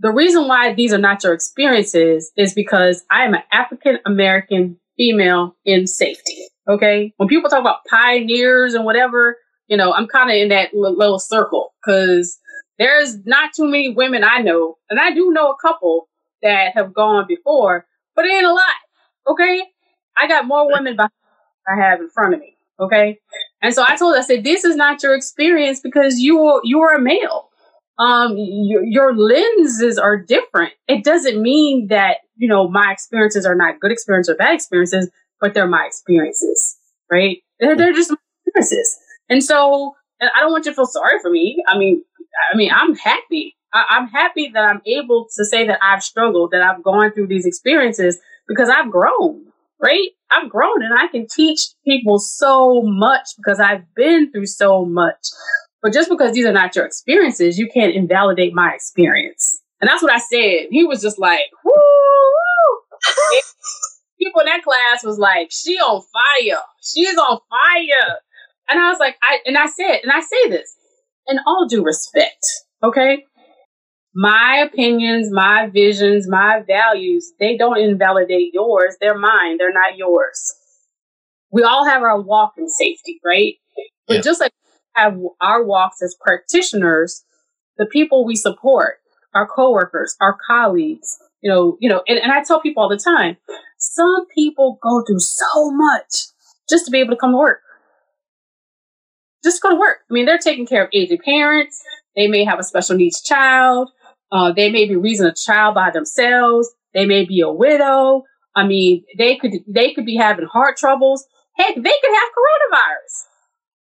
The 0.00 0.12
reason 0.12 0.48
why 0.48 0.74
these 0.74 0.92
are 0.92 0.98
not 0.98 1.24
your 1.24 1.32
experiences 1.32 2.30
is 2.36 2.52
because 2.52 3.02
I 3.10 3.24
am 3.24 3.32
an 3.32 3.42
African 3.50 4.00
American 4.04 4.78
female 4.98 5.56
in 5.64 5.86
safety. 5.86 6.48
Okay. 6.68 7.12
When 7.16 7.28
people 7.28 7.50
talk 7.50 7.60
about 7.60 7.84
pioneers 7.88 8.74
and 8.74 8.84
whatever, 8.84 9.36
you 9.68 9.76
know, 9.76 9.92
I'm 9.92 10.06
kind 10.06 10.30
of 10.30 10.36
in 10.36 10.48
that 10.48 10.70
l- 10.74 10.96
little 10.96 11.18
circle 11.18 11.74
because 11.84 12.38
there's 12.78 13.24
not 13.24 13.52
too 13.54 13.66
many 13.66 13.90
women 13.90 14.24
I 14.24 14.40
know, 14.40 14.76
and 14.90 14.98
I 14.98 15.12
do 15.12 15.30
know 15.30 15.50
a 15.50 15.56
couple 15.60 16.08
that 16.42 16.72
have 16.74 16.92
gone 16.92 17.26
before, 17.28 17.86
but 18.16 18.24
it 18.24 18.32
ain't 18.32 18.46
a 18.46 18.52
lot. 18.52 18.64
Okay. 19.28 19.62
I 20.20 20.26
got 20.28 20.46
more 20.46 20.70
women 20.70 20.96
behind 20.96 21.12
I 21.66 21.76
have 21.80 22.00
in 22.00 22.10
front 22.10 22.34
of 22.34 22.40
me. 22.40 22.56
Okay. 22.78 23.18
And 23.62 23.74
so 23.74 23.84
I 23.86 23.96
told 23.96 24.14
her, 24.14 24.20
I 24.20 24.24
said, 24.24 24.44
this 24.44 24.64
is 24.64 24.76
not 24.76 25.02
your 25.02 25.14
experience 25.14 25.80
because 25.80 26.18
you 26.18 26.40
are, 26.44 26.60
you 26.64 26.80
are 26.80 26.94
a 26.94 27.00
male. 27.00 27.48
Um, 27.98 28.34
your, 28.36 28.84
your 28.84 29.16
lenses 29.16 29.98
are 29.98 30.18
different. 30.18 30.72
It 30.88 31.04
doesn't 31.04 31.40
mean 31.40 31.86
that, 31.88 32.18
you 32.36 32.48
know, 32.48 32.68
my 32.68 32.90
experiences 32.90 33.46
are 33.46 33.54
not 33.54 33.78
good 33.80 33.92
experiences 33.92 34.34
or 34.34 34.36
bad 34.36 34.54
experiences, 34.54 35.10
but 35.40 35.54
they're 35.54 35.66
my 35.66 35.84
experiences, 35.86 36.76
right? 37.10 37.38
They're, 37.60 37.76
they're 37.76 37.92
just 37.92 38.10
my 38.10 38.16
experiences. 38.46 38.98
And 39.28 39.42
so 39.42 39.94
and 40.20 40.30
I 40.34 40.40
don't 40.40 40.52
want 40.52 40.64
you 40.64 40.72
to 40.72 40.76
feel 40.76 40.86
sorry 40.86 41.18
for 41.20 41.30
me. 41.30 41.62
I 41.66 41.76
mean, 41.76 42.02
I 42.52 42.56
mean, 42.56 42.70
I'm 42.74 42.94
happy. 42.94 43.56
I, 43.72 43.84
I'm 43.90 44.08
happy 44.08 44.50
that 44.54 44.64
I'm 44.64 44.80
able 44.86 45.26
to 45.36 45.44
say 45.44 45.66
that 45.66 45.78
I've 45.82 46.02
struggled, 46.02 46.52
that 46.52 46.62
I've 46.62 46.82
gone 46.82 47.12
through 47.12 47.28
these 47.28 47.46
experiences 47.46 48.18
because 48.48 48.68
I've 48.68 48.90
grown, 48.90 49.46
right? 49.80 50.10
I've 50.30 50.50
grown 50.50 50.82
and 50.82 50.98
I 50.98 51.08
can 51.08 51.26
teach 51.26 51.68
people 51.84 52.18
so 52.18 52.82
much 52.82 53.28
because 53.36 53.60
I've 53.60 53.82
been 53.94 54.30
through 54.32 54.46
so 54.46 54.84
much. 54.84 55.28
But 55.82 55.92
just 55.92 56.08
because 56.08 56.32
these 56.32 56.46
are 56.46 56.52
not 56.52 56.74
your 56.74 56.86
experiences, 56.86 57.58
you 57.58 57.68
can't 57.68 57.94
invalidate 57.94 58.54
my 58.54 58.72
experience. 58.74 59.60
And 59.80 59.88
that's 59.88 60.02
what 60.02 60.12
I 60.12 60.18
said. 60.18 60.68
He 60.70 60.84
was 60.84 61.02
just 61.02 61.18
like, 61.18 61.42
woo! 61.64 61.72
People 64.24 64.40
in 64.40 64.46
that 64.46 64.62
class 64.62 65.04
was 65.04 65.18
like, 65.18 65.48
she 65.50 65.76
on 65.76 66.00
fire. 66.02 66.62
She's 66.82 67.16
on 67.18 67.38
fire. 67.50 68.16
And 68.70 68.80
I 68.80 68.88
was 68.90 68.98
like, 68.98 69.16
I 69.22 69.38
and 69.44 69.58
I 69.58 69.66
said, 69.66 70.00
and 70.02 70.10
I 70.12 70.20
say 70.20 70.48
this 70.48 70.74
in 71.28 71.38
all 71.46 71.66
due 71.68 71.84
respect, 71.84 72.44
okay? 72.82 73.24
My 74.14 74.64
opinions, 74.66 75.28
my 75.30 75.68
visions, 75.72 76.26
my 76.28 76.62
values, 76.66 77.32
they 77.40 77.56
don't 77.56 77.78
invalidate 77.78 78.54
yours. 78.54 78.96
They're 79.00 79.18
mine. 79.18 79.58
They're 79.58 79.72
not 79.72 79.96
yours. 79.96 80.54
We 81.50 81.62
all 81.62 81.84
have 81.86 82.02
our 82.02 82.20
walk 82.20 82.54
in 82.56 82.68
safety, 82.68 83.20
right? 83.24 83.54
But 84.06 84.14
Yeah. 84.16 84.20
just 84.22 84.40
like 84.40 84.52
we 84.96 85.02
have 85.02 85.18
our 85.40 85.64
walks 85.64 86.00
as 86.02 86.16
practitioners, 86.20 87.24
the 87.76 87.86
people 87.86 88.24
we 88.24 88.36
support, 88.36 88.98
our 89.34 89.48
coworkers, 89.48 90.16
our 90.20 90.36
colleagues, 90.46 91.18
you 91.42 91.50
know, 91.50 91.76
you 91.80 91.88
know, 91.88 92.02
and, 92.06 92.18
and 92.18 92.32
I 92.32 92.42
tell 92.42 92.60
people 92.60 92.82
all 92.84 92.88
the 92.88 92.96
time, 92.96 93.36
some 93.92 94.26
people 94.34 94.78
go 94.82 95.02
through 95.06 95.20
so 95.20 95.70
much 95.70 96.26
just 96.68 96.86
to 96.86 96.90
be 96.90 96.98
able 96.98 97.10
to 97.14 97.20
come 97.20 97.32
to 97.32 97.38
work 97.38 97.60
just 99.44 99.62
go 99.62 99.70
to 99.70 99.76
work. 99.76 99.98
I 100.10 100.14
mean, 100.14 100.24
they're 100.24 100.38
taking 100.38 100.66
care 100.66 100.84
of 100.84 100.90
aging 100.92 101.18
parents. 101.24 101.80
They 102.16 102.26
may 102.26 102.44
have 102.44 102.58
a 102.58 102.64
special 102.64 102.96
needs 102.96 103.22
child. 103.22 103.90
Uh, 104.32 104.52
they 104.52 104.70
may 104.70 104.88
be 104.88 104.96
raising 104.96 105.26
a 105.26 105.34
child 105.34 105.74
by 105.74 105.90
themselves. 105.90 106.72
They 106.94 107.04
may 107.04 107.24
be 107.24 107.40
a 107.40 107.50
widow. 107.50 108.22
I 108.56 108.66
mean, 108.66 109.04
they 109.18 109.36
could 109.36 109.52
they 109.68 109.92
could 109.92 110.06
be 110.06 110.16
having 110.16 110.46
heart 110.46 110.76
troubles. 110.76 111.26
Heck, 111.56 111.74
they 111.74 111.82
could 111.82 111.84
have 111.84 112.30
coronavirus. 112.34 113.14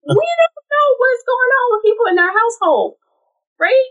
We 0.07 0.13
don't 0.13 0.65
know 0.69 0.87
what's 0.99 1.23
going 1.25 1.51
on 1.57 1.65
with 1.71 1.83
people 1.83 2.05
in 2.09 2.15
their 2.15 2.29
household, 2.31 2.93
right? 3.59 3.89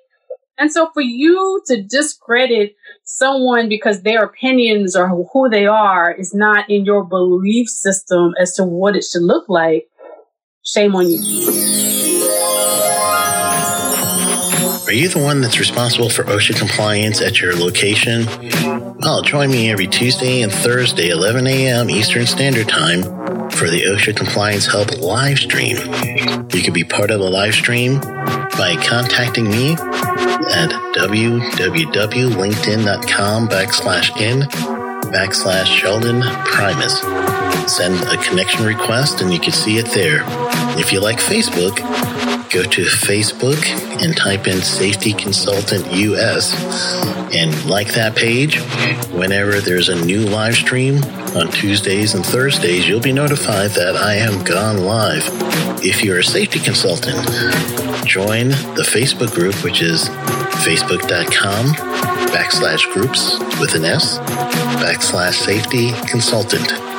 And 0.57 0.71
so, 0.71 0.91
for 0.95 1.03
you 1.03 1.61
to 1.67 1.83
discredit 1.83 2.77
someone 3.03 3.69
because 3.69 4.03
their 4.03 4.23
opinions 4.23 4.95
or 4.95 5.09
who 5.09 5.49
they 5.51 5.67
are 5.67 6.13
is 6.13 6.33
not 6.33 6.71
in 6.71 6.85
your 6.85 7.05
belief 7.05 7.69
system 7.69 8.35
as 8.41 8.55
to 8.55 8.65
what 8.65 8.95
it 8.95 9.05
should 9.05 9.23
look 9.23 9.49
like, 9.49 9.89
shame 10.65 10.95
on 10.95 11.09
you. 11.09 11.19
Are 14.87 14.93
you 14.93 15.09
the 15.09 15.19
one 15.19 15.41
that's 15.41 15.59
responsible 15.59 16.09
for 16.09 16.25
OSHA 16.25 16.57
compliance 16.57 17.21
at 17.21 17.41
your 17.41 17.57
location? 17.57 18.27
Well, 19.01 19.23
join 19.23 19.51
me 19.51 19.71
every 19.71 19.89
Tuesday 19.89 20.43
and 20.43 20.53
Thursday, 20.53 21.09
11 21.09 21.47
a.m. 21.49 21.91
Eastern 21.91 22.27
Standard 22.27 22.69
Time, 22.69 23.03
for 23.51 23.69
the 23.69 23.83
OSHA 23.87 24.17
Compliance 24.17 24.67
Help 24.67 24.99
live 24.99 25.39
stream. 25.39 25.79
You 26.53 26.63
can 26.63 26.73
be 26.73 26.85
part 26.85 27.11
of 27.11 27.19
the 27.19 27.29
live 27.29 27.55
stream 27.55 27.99
by 27.99 28.77
contacting 28.87 29.51
me 29.51 29.75
at 30.53 30.71
www.linkedin.com 30.97 33.49
backslash 33.49 34.17
in 34.21 34.41
backslash 35.11 35.67
Sheldon 35.67 36.23
Primus. 36.45 37.01
Send 37.73 37.95
a 38.09 38.17
connection 38.23 38.65
request 38.65 39.21
and 39.21 39.33
you 39.33 39.39
can 39.39 39.53
see 39.53 39.79
it 39.79 39.87
there. 39.87 40.25
If 40.79 40.93
you 40.93 41.01
like 41.01 41.19
Facebook, 41.19 41.79
go 42.55 42.63
to 42.63 42.85
Facebook 42.85 43.61
and 44.01 44.17
type 44.17 44.47
in 44.47 44.63
Safety 44.63 45.13
Consultant 45.13 45.93
US 45.93 46.55
and 47.35 47.69
like 47.69 47.95
that 47.95 48.15
page. 48.15 48.61
Whenever 49.11 49.61
there's 49.61 49.89
a 49.89 50.05
new 50.05 50.21
live 50.21 50.55
stream 50.55 51.03
on 51.35 51.49
Tuesdays 51.51 52.15
and 52.15 52.25
Thursdays, 52.25 52.87
you'll 52.87 53.01
be 53.01 53.13
notified 53.13 53.73
that 53.73 53.97
I 53.97 54.15
am 54.15 54.45
gone 54.45 54.85
live. 54.85 55.25
If 55.85 56.05
you're 56.05 56.21
a 56.21 56.25
safety 56.25 56.61
consultant, 56.61 57.17
join 58.07 58.51
the 58.51 58.87
Facebook 58.87 59.35
group, 59.35 59.57
which 59.65 59.83
is 59.83 60.09
facebook.com 60.65 61.75
backslash 62.31 62.93
groups 62.93 63.37
with 63.59 63.75
an 63.75 63.85
S 63.85 64.19
backslash 64.79 65.35
safety 65.35 65.91
consultant 66.09 66.94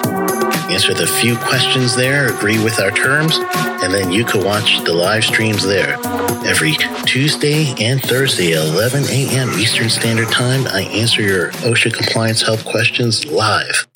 answer 0.72 0.94
the 0.94 1.06
few 1.06 1.38
questions 1.38 1.96
there, 1.96 2.34
agree 2.34 2.62
with 2.64 2.80
our 2.80 2.92
terms, 2.92 3.38
and 3.84 3.94
then 3.94 4.12
you 4.12 4.26
can 4.26 4.44
watch 4.44 4.84
the 4.84 4.94
live 4.94 5.24
streams 5.24 5.66
there. 5.66 5.98
Every 6.46 6.74
Tuesday 7.06 7.74
and 7.80 8.02
Thursday 8.02 8.54
at 8.54 8.66
11 8.66 9.04
a.m. 9.06 9.50
Eastern 9.60 9.90
Standard 9.90 10.30
Time, 10.30 10.66
I 10.68 10.82
answer 10.82 11.22
your 11.22 11.52
OSHA 11.52 11.94
compliance 11.94 12.42
help 12.42 12.64
questions 12.64 13.26
live. 13.26 13.88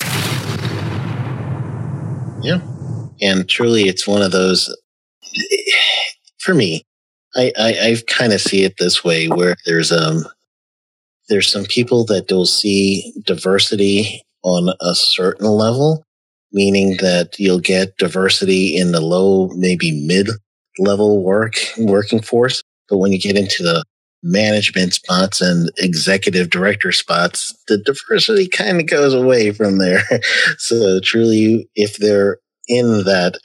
Yeah. 2.42 2.60
And 3.20 3.48
truly, 3.48 3.82
it's 3.82 4.06
one 4.06 4.22
of 4.22 4.30
those, 4.30 4.74
for 6.38 6.54
me, 6.54 6.84
I, 7.34 7.52
I, 7.58 7.68
I 7.68 7.96
kind 8.06 8.32
of 8.32 8.40
see 8.40 8.64
it 8.64 8.74
this 8.78 9.04
way 9.04 9.28
where 9.28 9.56
there's, 9.66 9.92
um, 9.92 10.24
there's 11.28 11.50
some 11.50 11.64
people 11.64 12.04
that 12.06 12.30
will 12.30 12.46
see 12.46 13.12
diversity 13.26 14.22
on 14.42 14.72
a 14.80 14.94
certain 14.94 15.46
level 15.46 16.04
meaning 16.52 16.96
that 17.00 17.38
you'll 17.38 17.60
get 17.60 17.96
diversity 17.96 18.76
in 18.76 18.92
the 18.92 19.00
low, 19.00 19.48
maybe 19.54 19.92
mid 20.06 20.28
level 20.78 21.22
work 21.22 21.54
working 21.78 22.20
force. 22.20 22.62
But 22.88 22.98
when 22.98 23.12
you 23.12 23.18
get 23.18 23.36
into 23.36 23.62
the 23.62 23.84
management 24.22 24.92
spots 24.92 25.40
and 25.40 25.70
executive 25.78 26.50
director 26.50 26.92
spots, 26.92 27.54
the 27.68 27.78
diversity 27.78 28.48
kind 28.48 28.80
of 28.80 28.86
goes 28.86 29.14
away 29.14 29.52
from 29.52 29.78
there. 29.78 30.02
so 30.58 31.00
truly, 31.00 31.68
if 31.74 31.96
they're 31.98 32.38
in 32.68 33.04
that 33.04 33.38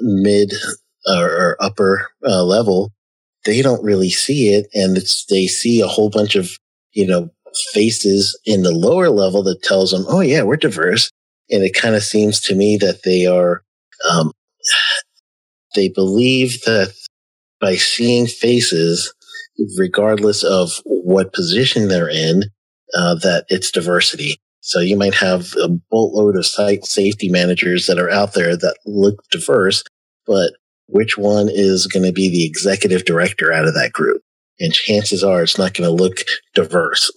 mid 0.00 0.52
or, 1.06 1.56
upper 1.60 2.08
uh, 2.26 2.42
level, 2.42 2.92
they 3.44 3.62
don't 3.62 3.84
really 3.84 4.10
see 4.10 4.48
it. 4.48 4.66
And 4.74 4.96
it's, 4.96 5.24
they 5.26 5.46
see 5.46 5.80
a 5.80 5.86
whole 5.86 6.10
bunch 6.10 6.34
of, 6.34 6.50
you 6.92 7.06
know, 7.06 7.30
faces 7.72 8.38
in 8.44 8.62
the 8.62 8.72
lower 8.72 9.08
level 9.08 9.42
that 9.44 9.62
tells 9.62 9.92
them, 9.92 10.04
oh 10.08 10.20
yeah, 10.20 10.42
we're 10.42 10.56
diverse 10.56 11.10
and 11.50 11.62
it 11.62 11.74
kind 11.74 11.94
of 11.94 12.02
seems 12.02 12.40
to 12.40 12.54
me 12.54 12.76
that 12.76 13.02
they 13.04 13.26
are 13.26 13.62
um, 14.10 14.32
they 15.74 15.88
believe 15.88 16.62
that 16.62 16.94
by 17.60 17.76
seeing 17.76 18.26
faces 18.26 19.12
regardless 19.78 20.44
of 20.44 20.80
what 20.84 21.32
position 21.32 21.88
they're 21.88 22.10
in 22.10 22.44
uh, 22.96 23.14
that 23.16 23.44
it's 23.48 23.70
diversity 23.70 24.36
so 24.60 24.80
you 24.80 24.96
might 24.96 25.14
have 25.14 25.54
a 25.62 25.68
boatload 25.90 26.36
of 26.36 26.46
site 26.46 26.84
safety 26.84 27.28
managers 27.28 27.86
that 27.86 27.98
are 27.98 28.10
out 28.10 28.34
there 28.34 28.56
that 28.56 28.76
look 28.84 29.22
diverse 29.30 29.82
but 30.26 30.52
which 30.88 31.16
one 31.18 31.48
is 31.50 31.86
going 31.86 32.04
to 32.04 32.12
be 32.12 32.28
the 32.28 32.46
executive 32.46 33.04
director 33.04 33.52
out 33.52 33.66
of 33.66 33.74
that 33.74 33.92
group 33.92 34.22
and 34.60 34.72
chances 34.72 35.22
are 35.22 35.42
it's 35.42 35.58
not 35.58 35.74
going 35.74 35.88
to 35.88 36.02
look 36.02 36.18
diverse. 36.54 37.10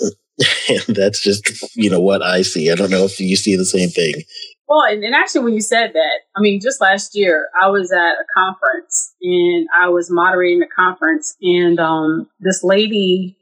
And 0.69 0.81
that's 0.95 1.21
just, 1.21 1.75
you 1.75 1.89
know, 1.89 1.99
what 1.99 2.21
I 2.21 2.41
see. 2.41 2.71
I 2.71 2.75
don't 2.75 2.91
know 2.91 3.05
if 3.05 3.19
you 3.19 3.35
see 3.35 3.55
the 3.55 3.65
same 3.65 3.89
thing. 3.89 4.23
Well, 4.67 4.83
and, 4.83 5.03
and, 5.03 5.15
actually, 5.15 5.45
when 5.45 5.53
you 5.53 5.61
said 5.61 5.93
that, 5.93 6.19
I 6.35 6.41
mean, 6.41 6.59
just 6.61 6.79
last 6.79 7.15
year, 7.15 7.49
I 7.59 7.69
was 7.69 7.91
at 7.91 7.97
a 7.97 8.25
conference 8.37 9.15
and 9.19 9.67
I 9.75 9.89
was 9.89 10.11
moderating 10.11 10.61
a 10.61 10.67
conference, 10.67 11.35
and 11.41 11.79
um, 11.79 12.29
this 12.39 12.63
lady, 12.63 13.35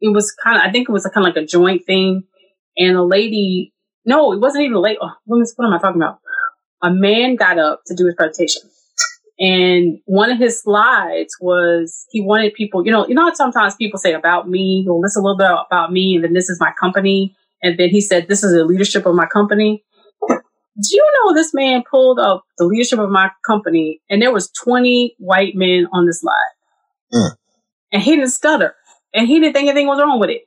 it 0.00 0.12
was 0.12 0.32
kind 0.32 0.56
of, 0.56 0.64
I 0.64 0.72
think 0.72 0.88
it 0.88 0.92
was 0.92 1.04
kind 1.04 1.24
of 1.24 1.34
like 1.34 1.42
a 1.42 1.46
joint 1.46 1.86
thing, 1.86 2.24
and 2.76 2.96
a 2.96 3.04
lady, 3.04 3.72
no, 4.04 4.32
it 4.32 4.40
wasn't 4.40 4.64
even 4.64 4.76
a 4.76 4.80
lady. 4.80 4.98
Oh, 5.00 5.12
what, 5.24 5.46
what 5.54 5.66
am 5.66 5.72
I 5.72 5.78
talking 5.78 6.02
about? 6.02 6.18
A 6.82 6.90
man 6.90 7.36
got 7.36 7.60
up 7.60 7.82
to 7.86 7.94
do 7.94 8.06
his 8.06 8.16
presentation, 8.16 8.62
and 9.42 9.98
one 10.04 10.30
of 10.30 10.38
his 10.38 10.62
slides 10.62 11.34
was 11.40 12.06
he 12.10 12.22
wanted 12.22 12.54
people, 12.54 12.86
you 12.86 12.92
know, 12.92 13.06
you 13.08 13.14
know, 13.14 13.28
sometimes 13.34 13.74
people 13.74 13.98
say 13.98 14.12
about 14.12 14.48
me, 14.48 14.84
well, 14.86 15.00
this 15.00 15.16
a 15.16 15.20
little 15.20 15.36
bit 15.36 15.50
about 15.66 15.92
me, 15.92 16.14
and 16.14 16.22
then 16.22 16.32
this 16.32 16.48
is 16.48 16.60
my 16.60 16.72
company, 16.78 17.36
and 17.60 17.76
then 17.76 17.88
he 17.88 18.00
said, 18.00 18.28
this 18.28 18.44
is 18.44 18.52
the 18.52 18.64
leadership 18.64 19.04
of 19.04 19.16
my 19.16 19.26
company. 19.26 19.84
Do 20.28 20.88
you 20.96 21.12
know 21.16 21.34
this 21.34 21.52
man 21.52 21.82
pulled 21.90 22.20
up 22.20 22.44
the 22.56 22.64
leadership 22.64 23.00
of 23.00 23.10
my 23.10 23.30
company 23.44 24.00
and 24.08 24.22
there 24.22 24.32
was 24.32 24.50
20 24.52 25.16
white 25.18 25.54
men 25.54 25.86
on 25.92 26.06
the 26.06 26.14
slide? 26.14 26.32
Mm. 27.12 27.36
and 27.92 28.02
he 28.02 28.16
didn't 28.16 28.30
stutter 28.30 28.74
and 29.12 29.28
he 29.28 29.38
didn't 29.38 29.52
think 29.52 29.68
anything 29.68 29.86
was 29.86 30.00
wrong 30.00 30.18
with 30.18 30.30
it. 30.30 30.42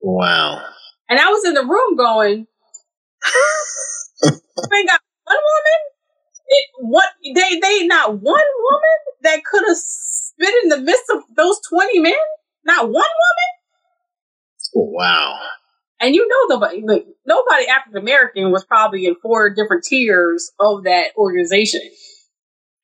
Wow. 0.00 0.60
And 1.08 1.20
i 1.20 1.28
was 1.28 1.44
in 1.44 1.54
the 1.54 1.64
room 1.64 1.96
going 1.96 2.48
they 4.22 4.84
got 4.84 5.00
one 5.24 5.36
woman 5.36 5.93
it, 6.54 6.70
what 6.80 7.06
they 7.24 7.58
they 7.60 7.86
not 7.86 8.10
one 8.10 8.22
woman 8.22 8.98
that 9.22 9.44
could 9.44 9.64
have 9.66 9.76
spit 9.76 10.54
in 10.64 10.68
the 10.70 10.80
midst 10.80 11.04
of 11.12 11.22
those 11.36 11.60
20 11.68 12.00
men 12.00 12.12
not 12.64 12.84
one 12.84 12.92
woman 12.92 13.52
wow 14.74 15.38
and 16.04 16.14
you 16.14 16.28
know 16.28 16.56
nobody, 16.56 16.82
like, 16.86 17.06
nobody 17.26 17.66
African 17.66 18.02
American 18.02 18.50
was 18.50 18.64
probably 18.64 19.06
in 19.06 19.16
four 19.22 19.54
different 19.54 19.84
tiers 19.84 20.50
of 20.60 20.84
that 20.84 21.12
organization. 21.16 21.80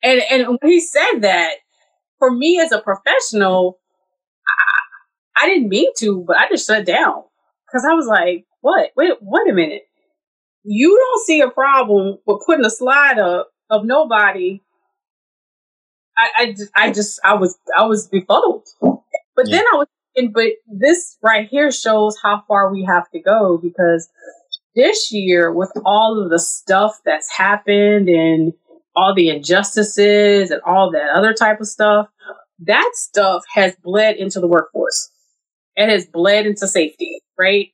And 0.03 0.23
and 0.31 0.47
when 0.47 0.71
he 0.71 0.81
said 0.81 1.21
that, 1.21 1.57
for 2.19 2.31
me 2.31 2.59
as 2.61 2.73
a 2.73 2.81
professional, 2.81 3.79
I, 4.49 5.45
I 5.45 5.49
didn't 5.49 5.69
mean 5.69 5.91
to, 5.99 6.25
but 6.27 6.39
I 6.39 6.49
just 6.49 6.67
shut 6.67 6.87
down 6.87 7.25
because 7.67 7.85
I 7.85 7.93
was 7.93 8.07
like, 8.07 8.47
"What? 8.63 8.91
Wait, 8.97 9.13
wait 9.21 9.51
a 9.51 9.55
minute! 9.55 9.83
You 10.65 10.97
don't 10.97 11.27
see 11.27 11.43
a 11.43 11.51
problem 11.51 12.17
with 12.27 12.43
putting 12.47 12.65
a 12.65 12.71
slide 12.71 13.19
up 13.19 13.50
of 13.71 13.85
nobody." 13.85 14.61
I, 16.19 16.29
I, 16.37 16.55
I 16.75 16.93
just, 16.93 17.19
I 17.25 17.35
was, 17.35 17.57
I 17.79 17.85
was 17.85 18.07
befuddled. 18.07 18.69
But 18.83 19.49
yeah. 19.49 19.57
then 19.57 19.65
I 19.73 19.77
was 19.77 19.87
and 20.17 20.33
but 20.33 20.53
this 20.67 21.17
right 21.23 21.49
here 21.49 21.71
shows 21.71 22.17
how 22.23 22.43
far 22.49 22.73
we 22.73 22.85
have 22.85 23.11
to 23.11 23.21
go 23.21 23.59
because 23.59 24.09
this 24.75 25.13
year 25.13 25.53
with 25.53 25.73
all 25.85 26.23
of 26.23 26.31
the 26.31 26.39
stuff 26.39 27.01
that's 27.05 27.31
happened 27.31 28.09
and 28.09 28.53
all 28.97 29.15
the 29.15 29.29
injustices 29.29 30.51
and 30.51 30.61
all 30.63 30.91
that 30.91 31.11
other 31.15 31.33
type 31.33 31.61
of 31.61 31.67
stuff 31.67 32.09
that 32.59 32.91
stuff 32.95 33.43
has 33.53 33.75
bled 33.83 34.17
into 34.17 34.41
the 34.41 34.49
workforce 34.49 35.11
it 35.77 35.89
has 35.89 36.07
bled 36.07 36.47
into 36.47 36.67
safety 36.67 37.21
right 37.39 37.69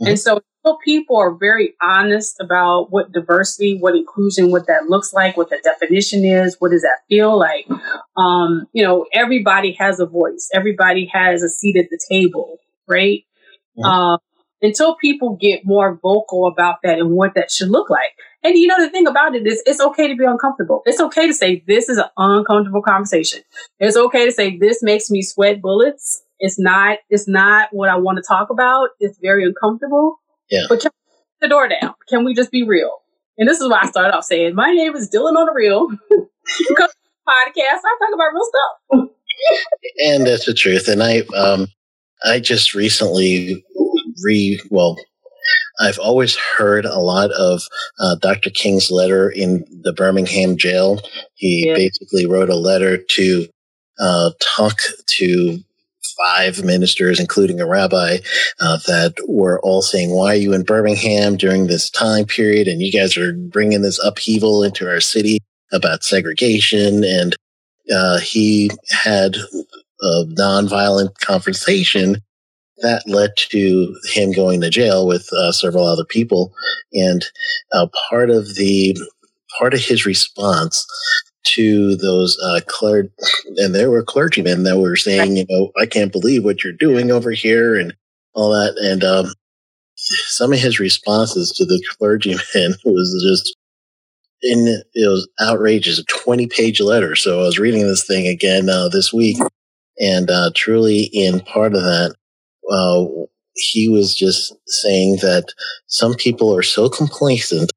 mm-hmm. 0.00 0.08
and 0.08 0.18
so 0.18 0.40
people 0.84 1.16
are 1.16 1.34
very 1.34 1.74
honest 1.82 2.36
about 2.40 2.90
what 2.90 3.12
diversity, 3.12 3.78
what 3.78 3.96
inclusion, 3.96 4.50
what 4.50 4.66
that 4.66 4.86
looks 4.88 5.12
like, 5.12 5.36
what 5.36 5.50
the 5.50 5.60
definition 5.62 6.24
is, 6.24 6.56
what 6.58 6.70
does 6.70 6.82
that 6.82 7.00
feel 7.08 7.38
like. 7.38 7.66
Um, 8.16 8.66
you 8.72 8.84
know, 8.84 9.06
everybody 9.12 9.72
has 9.72 10.00
a 10.00 10.06
voice, 10.06 10.48
everybody 10.54 11.10
has 11.12 11.42
a 11.42 11.48
seat 11.48 11.76
at 11.76 11.90
the 11.90 11.98
table, 12.10 12.58
right? 12.88 13.24
Um, 13.82 14.18
until 14.60 14.94
people 14.96 15.36
get 15.40 15.64
more 15.64 15.98
vocal 16.00 16.46
about 16.46 16.76
that 16.84 16.98
and 16.98 17.10
what 17.10 17.34
that 17.34 17.50
should 17.50 17.70
look 17.70 17.90
like. 17.90 18.12
And 18.44 18.56
you 18.56 18.66
know, 18.66 18.78
the 18.78 18.90
thing 18.90 19.06
about 19.06 19.34
it 19.34 19.46
is 19.46 19.62
it's 19.66 19.80
okay 19.80 20.08
to 20.08 20.16
be 20.16 20.24
uncomfortable. 20.24 20.82
It's 20.86 21.00
okay 21.00 21.26
to 21.26 21.34
say 21.34 21.64
this 21.66 21.88
is 21.88 21.98
an 21.98 22.08
uncomfortable 22.16 22.82
conversation. 22.82 23.40
It's 23.78 23.96
okay 23.96 24.26
to 24.26 24.32
say 24.32 24.56
this 24.56 24.82
makes 24.82 25.10
me 25.10 25.22
sweat 25.22 25.60
bullets. 25.60 26.22
It's 26.38 26.58
not, 26.58 26.98
it's 27.08 27.28
not 27.28 27.68
what 27.72 27.88
I 27.88 27.96
want 27.96 28.18
to 28.18 28.22
talk 28.22 28.50
about. 28.50 28.90
It's 28.98 29.18
very 29.18 29.44
uncomfortable. 29.44 30.18
Yeah. 30.50 30.64
But 30.68 30.80
can 30.80 30.90
the 31.40 31.48
door 31.48 31.68
down? 31.68 31.94
Can 32.08 32.24
we 32.24 32.34
just 32.34 32.50
be 32.50 32.62
real? 32.62 32.98
And 33.38 33.48
this 33.48 33.60
is 33.60 33.68
why 33.68 33.80
I 33.82 33.86
started 33.88 34.14
off 34.14 34.24
saying, 34.24 34.54
my 34.54 34.70
name 34.72 34.94
is 34.94 35.08
Dillon 35.08 35.34
on 35.34 35.46
the 35.46 35.52
Real. 35.54 35.88
because 36.68 36.94
podcast, 37.28 37.80
I 37.84 37.96
talk 37.98 38.14
about 38.14 38.32
real 38.32 38.48
stuff. 38.52 39.10
and 40.06 40.26
that's 40.26 40.46
the 40.46 40.54
truth. 40.54 40.88
And 40.88 41.02
I, 41.02 41.20
um, 41.36 41.68
I 42.24 42.40
just 42.40 42.74
recently 42.74 43.64
re, 44.24 44.60
well, 44.70 44.96
I've 45.80 45.98
always 45.98 46.36
heard 46.36 46.84
a 46.84 46.98
lot 46.98 47.30
of 47.32 47.62
uh, 47.98 48.16
Dr. 48.20 48.50
King's 48.50 48.90
letter 48.90 49.30
in 49.30 49.64
the 49.82 49.92
Birmingham 49.92 50.56
jail. 50.56 51.00
He 51.34 51.64
yeah. 51.66 51.74
basically 51.74 52.26
wrote 52.26 52.50
a 52.50 52.56
letter 52.56 52.98
to 52.98 53.46
uh, 53.98 54.30
talk 54.40 54.78
to 55.06 55.58
five 56.26 56.64
ministers, 56.64 57.20
including 57.20 57.60
a 57.60 57.66
rabbi, 57.66 58.18
uh, 58.60 58.78
that 58.86 59.14
were 59.28 59.60
all 59.60 59.82
saying, 59.82 60.10
"Why 60.10 60.32
are 60.32 60.36
you 60.36 60.52
in 60.52 60.62
Birmingham 60.62 61.36
during 61.36 61.66
this 61.66 61.90
time 61.90 62.26
period? 62.26 62.68
And 62.68 62.82
you 62.82 62.92
guys 62.92 63.16
are 63.16 63.32
bringing 63.32 63.82
this 63.82 64.02
upheaval 64.04 64.62
into 64.62 64.88
our 64.88 65.00
city 65.00 65.38
about 65.72 66.04
segregation." 66.04 67.04
And 67.04 67.36
uh, 67.92 68.18
he 68.20 68.70
had 68.90 69.36
a 70.02 70.24
nonviolent 70.38 71.18
conversation 71.18 72.16
that 72.78 73.06
led 73.06 73.30
to 73.36 73.96
him 74.12 74.32
going 74.32 74.60
to 74.60 74.70
jail 74.70 75.06
with 75.06 75.28
uh, 75.32 75.52
several 75.52 75.86
other 75.86 76.04
people. 76.04 76.52
And 76.92 77.24
uh, 77.72 77.86
part 78.10 78.30
of 78.30 78.56
the 78.56 78.96
part 79.58 79.74
of 79.74 79.80
his 79.80 80.06
response 80.06 80.86
to 81.54 81.96
those 81.96 82.38
uh, 82.38 82.60
clergy, 82.66 83.10
and 83.56 83.74
there 83.74 83.90
were 83.90 84.02
clergymen 84.02 84.62
that 84.64 84.78
were 84.78 84.96
saying, 84.96 85.36
you 85.36 85.46
know, 85.48 85.70
I 85.80 85.86
can't 85.86 86.12
believe 86.12 86.44
what 86.44 86.62
you're 86.62 86.72
doing 86.72 87.10
over 87.10 87.30
here 87.30 87.74
and 87.74 87.94
all 88.34 88.50
that. 88.50 88.76
And 88.78 89.04
um, 89.04 89.34
some 89.96 90.52
of 90.52 90.58
his 90.58 90.78
responses 90.78 91.52
to 91.52 91.64
the 91.64 91.82
clergymen 91.98 92.40
was 92.84 93.24
just 93.26 93.56
in 94.42 94.82
it 94.94 95.08
was 95.08 95.28
outrageous, 95.40 95.98
a 95.98 96.04
20 96.04 96.46
page 96.48 96.80
letter. 96.80 97.14
So 97.16 97.40
I 97.40 97.42
was 97.44 97.58
reading 97.58 97.86
this 97.86 98.06
thing 98.06 98.26
again 98.26 98.68
uh, 98.68 98.88
this 98.88 99.12
week, 99.12 99.38
and 99.98 100.30
uh, 100.30 100.50
truly, 100.54 101.10
in 101.12 101.40
part 101.40 101.74
of 101.74 101.82
that, 101.82 102.14
uh, 102.70 103.04
he 103.54 103.88
was 103.88 104.14
just 104.14 104.54
saying 104.66 105.18
that 105.22 105.52
some 105.86 106.14
people 106.14 106.56
are 106.56 106.62
so 106.62 106.88
complacent 106.88 107.70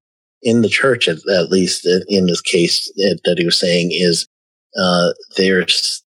in 0.46 0.62
the 0.62 0.70
church, 0.70 1.10
at, 1.10 1.18
at 1.28 1.50
least 1.50 1.86
in 2.08 2.28
this 2.28 2.40
case 2.40 2.90
that 2.96 3.36
he 3.38 3.44
was 3.46 3.60
saying, 3.60 3.90
is 3.92 4.28
uh, 4.80 5.10
there's 5.36 6.04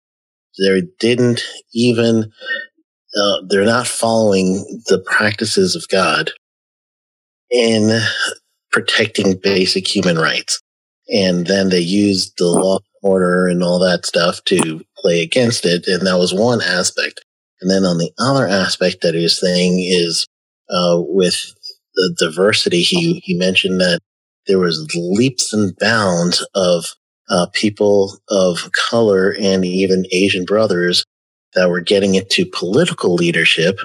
there 0.59 0.81
didn't 0.99 1.43
even 1.75 2.33
uh, 3.17 3.37
they're 3.49 3.65
not 3.65 3.87
following 3.87 4.55
the 4.87 4.99
practices 5.07 5.77
of 5.77 5.87
God 5.89 6.31
in 7.51 8.01
protecting 8.73 9.39
basic 9.43 9.87
human 9.87 10.17
rights, 10.17 10.61
and 11.09 11.47
then 11.47 11.69
they 11.69 11.81
used 11.81 12.39
the 12.39 12.47
law 12.47 12.79
order 13.03 13.49
and 13.49 13.63
all 13.63 13.79
that 13.81 14.07
stuff 14.07 14.43
to 14.45 14.83
play 14.97 15.23
against 15.23 15.67
it, 15.67 15.87
and 15.87 16.07
that 16.07 16.19
was 16.19 16.33
one 16.33 16.63
aspect. 16.63 17.23
And 17.61 17.71
then 17.71 17.85
on 17.85 17.99
the 17.99 18.11
other 18.19 18.47
aspect 18.47 19.03
that 19.03 19.15
he 19.15 19.23
was 19.23 19.39
saying 19.39 19.79
is 19.79 20.27
uh, 20.71 20.97
with 21.01 21.37
the 21.95 22.17
diversity, 22.19 22.81
he 22.81 23.21
he 23.25 23.35
mentioned 23.35 23.79
that 23.81 24.01
there 24.47 24.59
was 24.59 24.89
leaps 24.95 25.53
and 25.53 25.77
bounds 25.79 26.47
of 26.55 26.85
uh, 27.29 27.47
people 27.53 28.19
of 28.29 28.71
color 28.73 29.35
and 29.41 29.65
even 29.65 30.05
Asian 30.13 30.45
brothers 30.45 31.05
that 31.55 31.69
were 31.69 31.81
getting 31.81 32.15
into 32.15 32.47
political 32.47 33.15
leadership, 33.15 33.79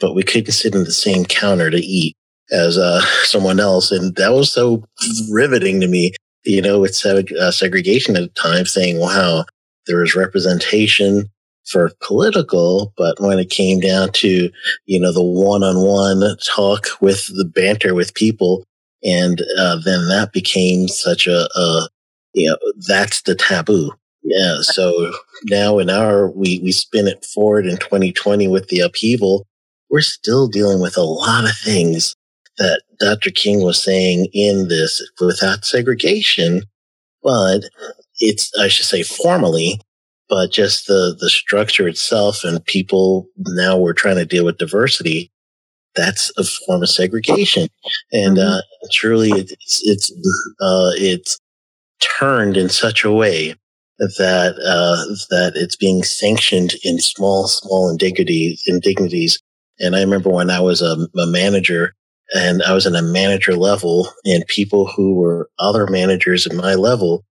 but 0.00 0.14
we 0.14 0.22
couldn't 0.22 0.52
sit 0.52 0.74
in 0.74 0.84
the 0.84 0.92
same 0.92 1.24
counter 1.24 1.70
to 1.70 1.78
eat 1.78 2.14
as 2.50 2.78
uh, 2.78 3.00
someone 3.24 3.60
else. 3.60 3.90
And 3.90 4.14
that 4.16 4.32
was 4.32 4.52
so 4.52 4.84
riveting 5.30 5.80
to 5.80 5.88
me, 5.88 6.12
you 6.44 6.62
know, 6.62 6.80
with 6.80 6.92
seg- 6.92 7.36
uh, 7.36 7.50
segregation 7.50 8.16
at 8.16 8.22
the 8.22 8.40
time, 8.40 8.66
saying, 8.66 9.00
wow, 9.00 9.44
there 9.86 9.98
was 9.98 10.14
representation 10.14 11.28
for 11.66 11.90
political, 12.02 12.92
but 12.96 13.18
when 13.20 13.38
it 13.38 13.48
came 13.48 13.80
down 13.80 14.12
to, 14.12 14.50
you 14.84 15.00
know, 15.00 15.12
the 15.12 15.24
one 15.24 15.62
on 15.62 15.76
one 15.80 16.36
talk 16.44 16.88
with 17.00 17.26
the 17.28 17.44
banter 17.46 17.94
with 17.94 18.14
people, 18.14 18.64
and 19.04 19.42
uh, 19.58 19.76
then 19.84 20.08
that 20.08 20.32
became 20.32 20.88
such 20.88 21.26
a, 21.26 21.48
a 21.54 21.88
you 22.32 22.48
know 22.48 22.56
that's 22.88 23.22
the 23.22 23.34
taboo. 23.34 23.92
Yeah 24.22 24.62
so 24.62 25.12
now 25.44 25.78
in 25.78 25.90
our 25.90 26.30
we 26.30 26.60
we 26.60 26.72
spin 26.72 27.06
it 27.06 27.24
forward 27.24 27.66
in 27.66 27.76
2020 27.76 28.48
with 28.48 28.68
the 28.68 28.80
upheaval 28.80 29.46
we're 29.90 30.00
still 30.00 30.48
dealing 30.48 30.80
with 30.80 30.96
a 30.96 31.02
lot 31.02 31.44
of 31.44 31.56
things 31.56 32.16
that 32.58 32.82
dr 32.98 33.30
king 33.32 33.62
was 33.62 33.82
saying 33.82 34.26
in 34.32 34.68
this 34.68 35.02
without 35.20 35.64
segregation 35.64 36.62
but 37.22 37.64
it's 38.20 38.50
i 38.58 38.68
should 38.68 38.86
say 38.86 39.02
formally 39.02 39.80
but 40.28 40.50
just 40.50 40.86
the 40.86 41.16
the 41.20 41.28
structure 41.28 41.86
itself 41.86 42.44
and 42.44 42.64
people 42.64 43.26
now 43.38 43.76
we're 43.76 43.92
trying 43.92 44.16
to 44.16 44.24
deal 44.24 44.44
with 44.44 44.58
diversity 44.58 45.30
that's 45.96 46.32
a 46.36 46.44
form 46.66 46.82
of 46.82 46.88
segregation 46.88 47.68
and 48.12 48.36
mm-hmm. 48.36 48.58
uh, 48.58 48.88
truly 48.92 49.30
it's 49.30 49.82
it's 49.84 50.10
uh, 50.60 50.90
it's 50.96 51.38
turned 52.18 52.56
in 52.56 52.68
such 52.68 53.04
a 53.04 53.12
way 53.12 53.54
that 53.98 54.56
uh, 54.64 55.14
that 55.30 55.52
it's 55.54 55.76
being 55.76 56.02
sanctioned 56.02 56.74
in 56.82 56.98
small 56.98 57.46
small 57.46 57.88
indignities 57.88 58.62
indignities 58.66 59.40
and 59.78 59.96
i 59.96 60.00
remember 60.00 60.30
when 60.30 60.50
i 60.50 60.60
was 60.60 60.82
a, 60.82 60.96
a 61.18 61.26
manager 61.26 61.94
and 62.34 62.62
i 62.64 62.72
was 62.72 62.86
in 62.86 62.96
a 62.96 63.02
manager 63.02 63.54
level 63.56 64.08
and 64.24 64.46
people 64.48 64.86
who 64.86 65.14
were 65.14 65.48
other 65.58 65.86
managers 65.86 66.46
at 66.46 66.54
my 66.54 66.74
level 66.74 67.24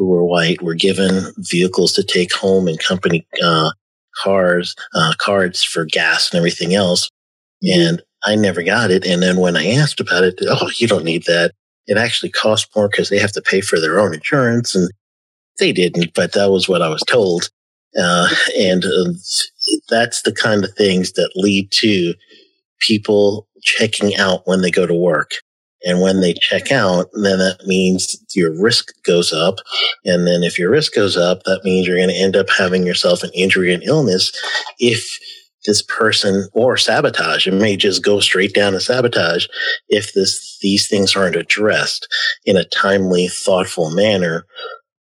who 0.00 0.06
were 0.06 0.24
white 0.24 0.62
were 0.62 0.74
given 0.74 1.24
vehicles 1.38 1.92
to 1.92 2.02
take 2.02 2.32
home 2.32 2.66
and 2.66 2.78
company 2.78 3.26
uh, 3.44 3.70
cars, 4.16 4.74
uh, 4.94 5.12
cards 5.18 5.62
for 5.62 5.84
gas 5.84 6.30
and 6.30 6.38
everything 6.38 6.74
else. 6.74 7.10
Mm-hmm. 7.62 7.80
And 7.80 8.02
I 8.24 8.36
never 8.36 8.62
got 8.62 8.90
it. 8.90 9.06
And 9.06 9.22
then 9.22 9.38
when 9.38 9.56
I 9.56 9.70
asked 9.70 10.00
about 10.00 10.24
it, 10.24 10.40
oh, 10.46 10.70
you 10.76 10.86
don't 10.86 11.04
need 11.04 11.24
that. 11.24 11.52
It 11.86 11.96
actually 11.96 12.30
costs 12.30 12.68
more 12.76 12.88
because 12.88 13.08
they 13.08 13.18
have 13.18 13.32
to 13.32 13.42
pay 13.42 13.60
for 13.60 13.80
their 13.80 13.98
own 13.98 14.14
insurance. 14.14 14.74
And 14.74 14.90
they 15.58 15.72
didn't, 15.72 16.14
but 16.14 16.32
that 16.32 16.50
was 16.50 16.68
what 16.68 16.82
I 16.82 16.88
was 16.88 17.02
told. 17.08 17.50
Uh, 17.98 18.28
and 18.58 18.84
uh, 18.84 19.12
that's 19.88 20.22
the 20.22 20.32
kind 20.32 20.64
of 20.64 20.74
things 20.74 21.12
that 21.12 21.32
lead 21.34 21.70
to 21.72 22.14
people 22.80 23.48
checking 23.62 24.16
out 24.16 24.42
when 24.46 24.62
they 24.62 24.70
go 24.70 24.86
to 24.86 24.94
work. 24.94 25.32
And 25.82 26.00
when 26.02 26.20
they 26.20 26.34
check 26.34 26.70
out, 26.70 27.06
then 27.14 27.38
that 27.38 27.64
means 27.66 28.22
your 28.34 28.52
risk 28.60 28.92
goes 29.02 29.32
up. 29.32 29.56
And 30.04 30.26
then 30.26 30.42
if 30.42 30.58
your 30.58 30.70
risk 30.70 30.94
goes 30.94 31.16
up, 31.16 31.42
that 31.44 31.62
means 31.64 31.86
you're 31.86 31.96
going 31.96 32.10
to 32.10 32.14
end 32.14 32.36
up 32.36 32.50
having 32.50 32.86
yourself 32.86 33.22
an 33.22 33.30
injury 33.34 33.72
and 33.72 33.82
illness 33.82 34.30
if 34.78 35.18
this 35.66 35.82
person 35.82 36.48
or 36.52 36.76
sabotage. 36.76 37.46
It 37.46 37.54
may 37.54 37.76
just 37.76 38.04
go 38.04 38.20
straight 38.20 38.54
down 38.54 38.72
to 38.72 38.80
sabotage 38.80 39.46
if 39.88 40.12
this 40.12 40.58
these 40.62 40.88
things 40.88 41.16
aren't 41.16 41.36
addressed 41.36 42.08
in 42.44 42.56
a 42.56 42.64
timely, 42.64 43.28
thoughtful 43.28 43.90
manner, 43.90 44.46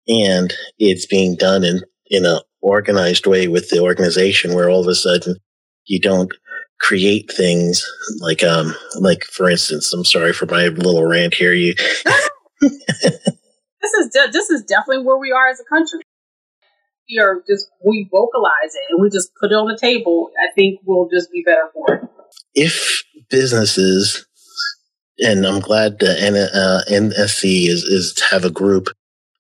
and 0.09 0.53
it's 0.79 1.07
being 1.07 1.37
done 1.37 1.65
in 1.65 1.83
in 2.07 2.25
a 2.25 2.41
organized 2.61 3.27
way 3.27 3.47
with 3.47 3.69
the 3.69 3.81
organization 3.81 4.55
where 4.55 4.71
all 4.71 4.81
of 4.81 4.89
a 4.89 4.95
sudden 4.95 5.37
you 5.87 6.01
don't 6.01 6.33
create 6.81 7.31
things 7.31 7.85
like 8.21 8.43
um 8.43 8.75
like 9.01 9.23
for 9.25 9.49
instance 9.49 9.93
i'm 9.93 10.05
sorry 10.05 10.33
for 10.33 10.47
my 10.47 10.69
little 10.69 11.07
rant 11.07 11.35
here 11.35 11.53
you 11.53 11.75
this 12.61 13.95
is 14.01 14.09
de- 14.13 14.31
this 14.33 14.51
is 14.51 14.63
definitely 14.65 15.05
where 15.05 15.19
we 15.19 15.31
are 15.31 15.49
as 15.49 15.61
a 15.61 15.65
country 15.65 16.01
we 17.09 17.19
are 17.19 17.43
just 17.49 17.71
we 17.85 18.09
vocalize 18.11 18.75
it 18.75 18.83
and 18.91 19.03
we 19.03 19.11
just 19.11 19.31
put 19.41 19.51
it 19.51 19.55
on 19.55 19.69
the 19.69 19.79
table 19.81 20.31
i 20.49 20.53
think 20.55 20.81
we'll 20.85 21.09
just 21.13 21.31
be 21.31 21.43
better 21.45 21.71
for 21.73 21.95
it 21.95 22.03
if 22.55 23.03
businesses 23.31 24.27
and 25.19 25.47
i'm 25.47 25.61
glad 25.61 25.99
that 26.01 26.21
N- 26.21 26.35
uh, 26.35 26.83
nsc 26.89 27.45
is 27.45 27.83
is 27.83 28.21
have 28.31 28.45
a 28.45 28.51
group 28.51 28.89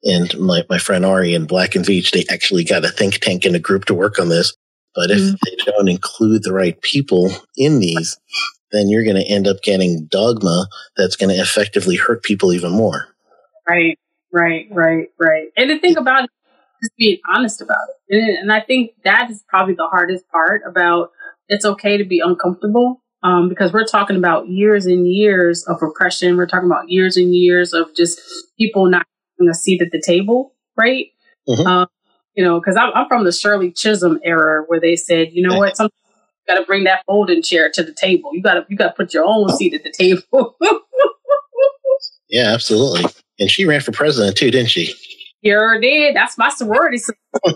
and 0.04 0.38
my, 0.38 0.64
my 0.68 0.78
friend 0.78 1.04
Ari 1.04 1.34
in 1.34 1.46
Black 1.46 1.74
and 1.74 1.84
Veatch, 1.84 2.10
they 2.10 2.24
actually 2.30 2.64
got 2.64 2.84
a 2.84 2.88
think 2.88 3.18
tank 3.20 3.44
and 3.44 3.56
a 3.56 3.60
group 3.60 3.86
to 3.86 3.94
work 3.94 4.18
on 4.18 4.28
this. 4.28 4.54
But 4.94 5.10
if 5.10 5.18
mm-hmm. 5.18 5.34
they 5.44 5.72
don't 5.72 5.88
include 5.88 6.44
the 6.44 6.52
right 6.52 6.80
people 6.82 7.32
in 7.56 7.80
these, 7.80 8.16
then 8.70 8.88
you're 8.88 9.04
going 9.04 9.16
to 9.16 9.28
end 9.28 9.48
up 9.48 9.56
getting 9.62 10.06
dogma 10.06 10.68
that's 10.96 11.16
going 11.16 11.34
to 11.34 11.40
effectively 11.40 11.96
hurt 11.96 12.22
people 12.22 12.52
even 12.52 12.70
more. 12.70 13.08
Right, 13.68 13.98
right, 14.32 14.66
right, 14.70 15.08
right. 15.18 15.48
And 15.56 15.70
the 15.70 15.78
thing 15.78 15.96
about 15.96 16.24
it 16.24 16.30
is 16.84 16.90
being 16.96 17.18
honest 17.34 17.60
about 17.60 17.78
it. 18.08 18.16
And, 18.16 18.38
and 18.38 18.52
I 18.52 18.60
think 18.60 18.92
that 19.04 19.30
is 19.30 19.42
probably 19.48 19.74
the 19.74 19.88
hardest 19.88 20.28
part 20.28 20.62
about 20.66 21.10
it's 21.48 21.64
okay 21.64 21.96
to 21.96 22.04
be 22.04 22.20
uncomfortable 22.20 23.02
um, 23.22 23.48
because 23.48 23.72
we're 23.72 23.86
talking 23.86 24.16
about 24.16 24.48
years 24.48 24.86
and 24.86 25.06
years 25.06 25.66
of 25.66 25.82
oppression. 25.82 26.36
We're 26.36 26.46
talking 26.46 26.68
about 26.68 26.90
years 26.90 27.16
and 27.16 27.34
years 27.34 27.72
of 27.72 27.94
just 27.96 28.20
people 28.58 28.88
not 28.88 29.06
having 29.38 29.50
a 29.50 29.54
seat 29.54 29.82
at 29.82 29.90
the 29.90 30.00
table, 30.00 30.54
right? 30.78 31.06
Mm-hmm. 31.48 31.66
Um, 31.66 31.86
you 32.34 32.44
know, 32.44 32.60
because 32.60 32.76
I'm, 32.76 32.90
I'm 32.94 33.08
from 33.08 33.24
the 33.24 33.32
Shirley 33.32 33.70
Chisholm 33.70 34.20
era 34.22 34.64
where 34.66 34.80
they 34.80 34.96
said, 34.96 35.28
you 35.32 35.46
know 35.46 35.56
what, 35.56 35.76
sometimes 35.76 35.92
you 36.46 36.54
got 36.54 36.60
to 36.60 36.66
bring 36.66 36.84
that 36.84 37.04
folding 37.06 37.42
chair 37.42 37.70
to 37.72 37.82
the 37.82 37.94
table. 37.94 38.30
You 38.34 38.42
got 38.42 38.54
to 38.54 38.66
you 38.68 38.76
got 38.76 38.88
to 38.88 38.94
put 38.94 39.14
your 39.14 39.24
own 39.24 39.48
seat 39.50 39.74
at 39.74 39.84
the 39.84 39.92
table. 39.92 40.56
yeah, 42.28 42.52
absolutely. 42.52 43.04
And 43.38 43.50
she 43.50 43.64
ran 43.64 43.80
for 43.80 43.92
president 43.92 44.36
too, 44.36 44.50
didn't 44.50 44.70
she? 44.70 44.92
Sure 45.44 45.80
did. 45.80 46.16
That's 46.16 46.38
my 46.38 46.50
sorority. 46.50 46.98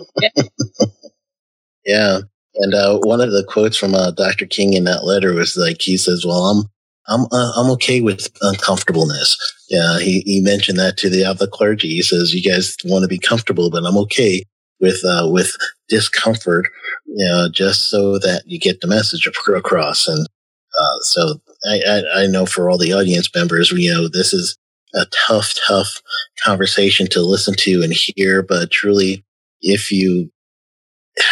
yeah. 1.85 2.19
And 2.55 2.73
uh, 2.73 2.99
one 2.99 3.21
of 3.21 3.31
the 3.31 3.45
quotes 3.47 3.77
from 3.77 3.95
uh, 3.95 4.11
Dr. 4.11 4.45
King 4.45 4.73
in 4.73 4.83
that 4.83 5.05
letter 5.05 5.33
was 5.33 5.55
like, 5.55 5.81
he 5.81 5.97
says, 5.97 6.25
"Well, 6.25 6.45
I'm 6.45 6.65
I'm 7.07 7.25
uh, 7.31 7.51
I'm 7.55 7.71
okay 7.71 8.01
with 8.01 8.29
uncomfortableness." 8.41 9.37
Yeah, 9.69 9.99
he, 9.99 10.21
he 10.25 10.41
mentioned 10.41 10.77
that 10.79 10.97
to 10.97 11.09
the 11.09 11.23
other 11.23 11.47
clergy. 11.47 11.89
He 11.89 12.01
says, 12.01 12.33
"You 12.33 12.43
guys 12.43 12.75
want 12.83 13.03
to 13.03 13.07
be 13.07 13.19
comfortable, 13.19 13.69
but 13.69 13.85
I'm 13.85 13.97
okay 13.97 14.43
with 14.79 15.03
uh, 15.05 15.27
with 15.29 15.55
discomfort, 15.87 16.69
you 17.05 17.25
know, 17.25 17.49
just 17.49 17.89
so 17.89 18.17
that 18.19 18.43
you 18.45 18.59
get 18.59 18.81
the 18.81 18.87
message 18.87 19.27
across. 19.27 20.07
And 20.07 20.25
uh, 20.25 20.99
so 21.01 21.39
I, 21.65 21.81
I, 21.87 22.23
I, 22.23 22.27
know 22.27 22.45
for 22.45 22.69
all 22.69 22.77
the 22.77 22.93
audience 22.93 23.29
members, 23.35 23.71
you 23.71 23.91
know, 23.91 24.07
this 24.07 24.33
is 24.33 24.57
a 24.95 25.05
tough, 25.27 25.53
tough 25.67 26.01
conversation 26.43 27.07
to 27.07 27.21
listen 27.21 27.53
to 27.55 27.81
and 27.83 27.93
hear. 27.93 28.41
But 28.41 28.71
truly, 28.71 29.23
if 29.61 29.91
you 29.91 30.31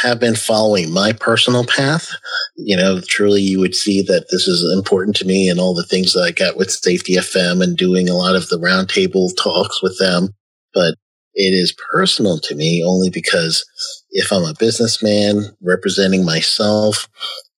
have 0.01 0.19
been 0.19 0.35
following 0.35 0.91
my 0.91 1.13
personal 1.13 1.65
path, 1.65 2.11
you 2.55 2.75
know, 2.75 2.99
truly 3.01 3.41
you 3.41 3.59
would 3.59 3.75
see 3.75 4.01
that 4.03 4.27
this 4.31 4.47
is 4.47 4.73
important 4.75 5.15
to 5.17 5.25
me 5.25 5.49
and 5.49 5.59
all 5.59 5.73
the 5.73 5.85
things 5.85 6.13
that 6.13 6.21
I 6.21 6.31
got 6.31 6.57
with 6.57 6.71
Safety 6.71 7.15
FM 7.15 7.63
and 7.63 7.77
doing 7.77 8.09
a 8.09 8.15
lot 8.15 8.35
of 8.35 8.49
the 8.49 8.57
roundtable 8.57 9.29
talks 9.37 9.81
with 9.81 9.97
them. 9.97 10.29
But 10.73 10.95
it 11.33 11.53
is 11.53 11.75
personal 11.91 12.39
to 12.39 12.55
me 12.55 12.83
only 12.85 13.09
because 13.09 13.63
if 14.11 14.31
I'm 14.31 14.43
a 14.43 14.55
businessman 14.59 15.45
representing 15.61 16.25
myself 16.25 17.07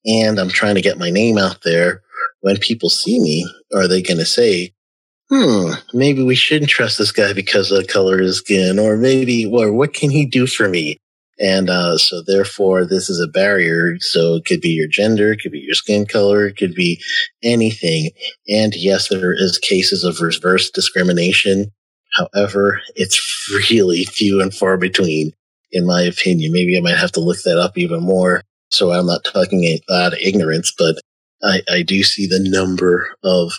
and 0.05 0.39
I'm 0.39 0.49
trying 0.49 0.75
to 0.75 0.81
get 0.81 0.99
my 0.99 1.09
name 1.09 1.37
out 1.37 1.63
there, 1.63 2.01
when 2.41 2.57
people 2.57 2.89
see 2.89 3.19
me, 3.19 3.49
are 3.73 3.87
they 3.87 4.01
going 4.01 4.17
to 4.17 4.25
say, 4.25 4.73
hmm, 5.30 5.71
maybe 5.93 6.23
we 6.23 6.36
shouldn't 6.36 6.69
trust 6.69 6.97
this 6.97 7.11
guy 7.11 7.34
because 7.34 7.71
of 7.71 7.80
the 7.80 7.88
color 7.91 8.19
of 8.19 8.25
his 8.25 8.38
skin, 8.38 8.80
or 8.80 8.97
maybe, 8.97 9.45
or 9.45 9.71
what 9.73 9.93
can 9.93 10.09
he 10.09 10.25
do 10.25 10.47
for 10.47 10.69
me? 10.69 10.97
And 11.39 11.69
uh, 11.69 11.97
so, 11.97 12.21
therefore, 12.21 12.86
this 12.86 13.09
is 13.09 13.21
a 13.21 13.32
barrier. 13.32 13.97
So, 14.01 14.36
it 14.36 14.45
could 14.45 14.61
be 14.61 14.69
your 14.69 14.88
gender, 14.88 15.32
it 15.32 15.39
could 15.41 15.53
be 15.53 15.59
your 15.59 15.73
skin 15.73 16.05
color, 16.05 16.47
it 16.47 16.57
could 16.57 16.75
be 16.75 17.01
anything. 17.43 18.11
And 18.49 18.76
yes, 18.76 19.10
there 19.10 19.34
is 19.34 19.57
cases 19.57 20.03
of 20.03 20.22
reverse 20.22 20.69
discrimination 20.69 21.72
However, 22.14 22.81
it's 22.95 23.49
really 23.69 24.06
few 24.06 24.41
and 24.41 24.53
far 24.53 24.77
between, 24.77 25.31
in 25.72 25.85
my 25.85 26.01
opinion. 26.01 26.51
Maybe 26.51 26.77
I 26.77 26.81
might 26.81 26.97
have 26.97 27.11
to 27.14 27.19
look 27.19 27.41
that 27.43 27.60
up 27.60 27.77
even 27.77 28.01
more. 28.01 28.43
So 28.72 28.91
I'm 28.91 29.06
not 29.06 29.23
talking 29.23 29.80
out 29.91 30.14
of 30.14 30.19
ignorance, 30.19 30.73
but 30.77 30.95
I, 31.43 31.61
I 31.69 31.81
do 31.84 32.03
see 32.03 32.27
the 32.27 32.39
number 32.39 33.15
of 33.23 33.51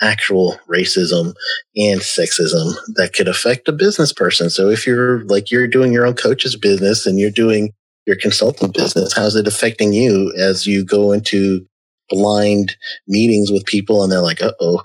actual 0.00 0.58
racism 0.68 1.34
and 1.76 2.00
sexism 2.00 2.74
that 2.94 3.12
could 3.14 3.28
affect 3.28 3.68
a 3.68 3.72
business 3.72 4.12
person. 4.12 4.50
So 4.50 4.68
if 4.68 4.86
you're 4.86 5.24
like 5.24 5.50
you're 5.50 5.68
doing 5.68 5.92
your 5.92 6.06
own 6.06 6.14
coach's 6.14 6.56
business 6.56 7.06
and 7.06 7.18
you're 7.18 7.30
doing 7.30 7.72
your 8.06 8.16
consulting 8.16 8.70
business, 8.70 9.14
how's 9.14 9.36
it 9.36 9.46
affecting 9.46 9.92
you 9.92 10.32
as 10.36 10.66
you 10.66 10.84
go 10.84 11.12
into 11.12 11.66
blind 12.10 12.76
meetings 13.08 13.50
with 13.50 13.64
people 13.64 14.02
and 14.02 14.12
they're 14.12 14.20
like, 14.20 14.42
uh 14.42 14.52
oh, 14.60 14.82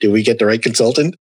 do 0.00 0.10
we 0.10 0.22
get 0.22 0.38
the 0.38 0.46
right 0.46 0.62
consultant? 0.62 1.16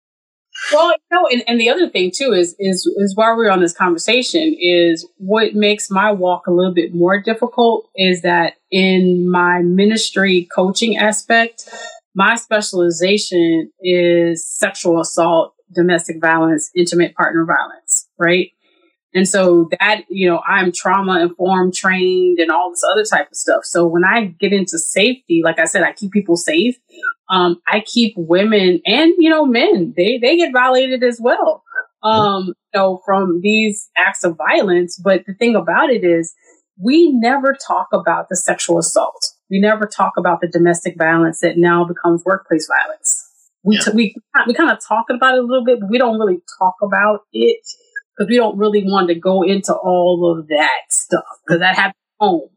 Well, 0.71 0.91
you 0.91 0.97
know, 1.11 1.27
and, 1.31 1.43
and 1.47 1.59
the 1.59 1.69
other 1.69 1.89
thing 1.89 2.11
too 2.13 2.31
is 2.33 2.55
is 2.59 2.85
is 2.97 3.15
while 3.15 3.35
we're 3.37 3.51
on 3.51 3.61
this 3.61 3.73
conversation 3.73 4.55
is 4.59 5.07
what 5.17 5.53
makes 5.53 5.91
my 5.91 6.11
walk 6.11 6.47
a 6.47 6.51
little 6.51 6.73
bit 6.73 6.93
more 6.93 7.21
difficult 7.21 7.89
is 7.95 8.21
that 8.23 8.53
in 8.71 9.29
my 9.29 9.61
ministry 9.61 10.47
coaching 10.53 10.97
aspect, 10.97 11.69
my 12.15 12.35
specialization 12.35 13.71
is 13.81 14.47
sexual 14.47 15.01
assault, 15.01 15.53
domestic 15.73 16.21
violence, 16.21 16.71
intimate 16.75 17.13
partner 17.15 17.45
violence, 17.45 18.07
right? 18.17 18.51
And 19.13 19.27
so 19.27 19.69
that, 19.79 20.03
you 20.09 20.29
know, 20.29 20.41
I'm 20.45 20.71
trauma 20.73 21.21
informed, 21.21 21.73
trained, 21.73 22.39
and 22.39 22.51
all 22.51 22.69
this 22.69 22.83
other 22.91 23.05
type 23.05 23.29
of 23.31 23.35
stuff. 23.35 23.63
So 23.63 23.87
when 23.87 24.03
I 24.03 24.25
get 24.25 24.51
into 24.51 24.77
safety, 24.77 25.41
like 25.43 25.57
I 25.59 25.65
said, 25.65 25.83
I 25.83 25.93
keep 25.93 26.11
people 26.11 26.35
safe. 26.35 26.75
Um, 27.29 27.61
I 27.67 27.79
keep 27.79 28.13
women 28.17 28.81
and, 28.85 29.13
you 29.17 29.29
know, 29.29 29.45
men, 29.45 29.93
they, 29.95 30.17
they 30.21 30.35
get 30.35 30.51
violated 30.51 31.03
as 31.03 31.19
well. 31.21 31.63
Um, 32.03 32.47
you 32.47 32.79
know, 32.79 33.01
from 33.03 33.39
these 33.41 33.89
acts 33.97 34.23
of 34.23 34.37
violence. 34.37 34.99
But 35.01 35.25
the 35.25 35.33
thing 35.33 35.55
about 35.55 35.89
it 35.89 36.03
is 36.03 36.35
we 36.79 37.11
never 37.11 37.55
talk 37.67 37.87
about 37.93 38.27
the 38.29 38.35
sexual 38.35 38.77
assault. 38.77 39.31
We 39.49 39.59
never 39.59 39.85
talk 39.85 40.13
about 40.17 40.41
the 40.41 40.47
domestic 40.47 40.97
violence 40.97 41.39
that 41.41 41.57
now 41.57 41.85
becomes 41.85 42.23
workplace 42.25 42.67
violence. 42.67 43.29
We, 43.63 43.75
yeah. 43.75 43.81
t- 43.83 43.91
we, 43.93 44.15
we 44.47 44.53
kind 44.53 44.71
of 44.71 44.79
talk 44.85 45.05
about 45.09 45.35
it 45.35 45.39
a 45.39 45.47
little 45.47 45.65
bit, 45.65 45.79
but 45.79 45.89
we 45.89 45.97
don't 45.97 46.19
really 46.19 46.39
talk 46.59 46.75
about 46.81 47.21
it 47.33 47.59
because 48.15 48.29
we 48.29 48.37
don't 48.37 48.57
really 48.57 48.83
want 48.83 49.09
to 49.09 49.15
go 49.15 49.43
into 49.43 49.73
all 49.73 50.35
of 50.37 50.47
that 50.47 50.81
stuff 50.89 51.25
because 51.45 51.59
that 51.59 51.75
happens 51.75 51.95
at 52.19 52.25
home. 52.25 52.49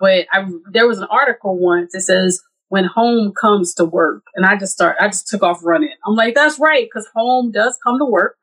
But 0.00 0.26
I, 0.32 0.46
there 0.72 0.88
was 0.88 0.98
an 0.98 1.08
article 1.10 1.58
once 1.58 1.92
that 1.92 2.00
says 2.02 2.40
when 2.68 2.84
home 2.84 3.32
comes 3.38 3.74
to 3.74 3.84
work, 3.84 4.24
and 4.34 4.46
I 4.46 4.56
just 4.56 4.72
start, 4.72 4.96
I 4.98 5.08
just 5.08 5.28
took 5.28 5.42
off 5.42 5.60
running. 5.62 5.92
I'm 6.06 6.14
like, 6.14 6.34
that's 6.34 6.58
right, 6.58 6.86
because 6.86 7.08
home 7.14 7.52
does 7.52 7.78
come 7.84 7.98
to 7.98 8.04
work, 8.04 8.36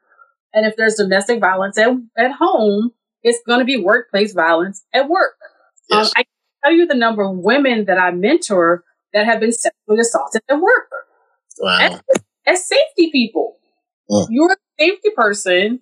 and 0.54 0.66
if 0.66 0.76
there's 0.78 0.96
domestic 0.96 1.40
violence 1.40 1.78
at, 1.78 1.90
at 2.18 2.32
home, 2.34 2.92
it's 3.24 3.40
going 3.46 3.60
to 3.60 3.66
be 3.66 3.78
workplace 3.78 4.34
violence 4.34 4.84
at 4.94 5.10
work. 5.10 5.36
Um, 5.92 6.00
yes. 6.00 6.08
Um, 6.08 6.14
I 6.18 6.24
tell 6.64 6.74
you 6.74 6.86
the 6.86 6.96
number 6.96 7.24
of 7.24 7.38
women 7.38 7.86
that 7.86 7.98
I 7.98 8.12
mentor 8.12 8.84
that 9.14 9.26
have 9.26 9.40
been 9.40 9.52
sexually 9.52 10.00
assaulted 10.00 10.42
at 10.50 10.60
work. 10.60 10.90
Wow. 11.60 11.80
As, 11.82 12.02
as 12.46 12.68
safety 12.68 13.12
people, 13.12 13.58
mm. 14.10 14.28
you're 14.30 14.52
a 14.52 14.58
safety 14.80 15.10
person 15.16 15.82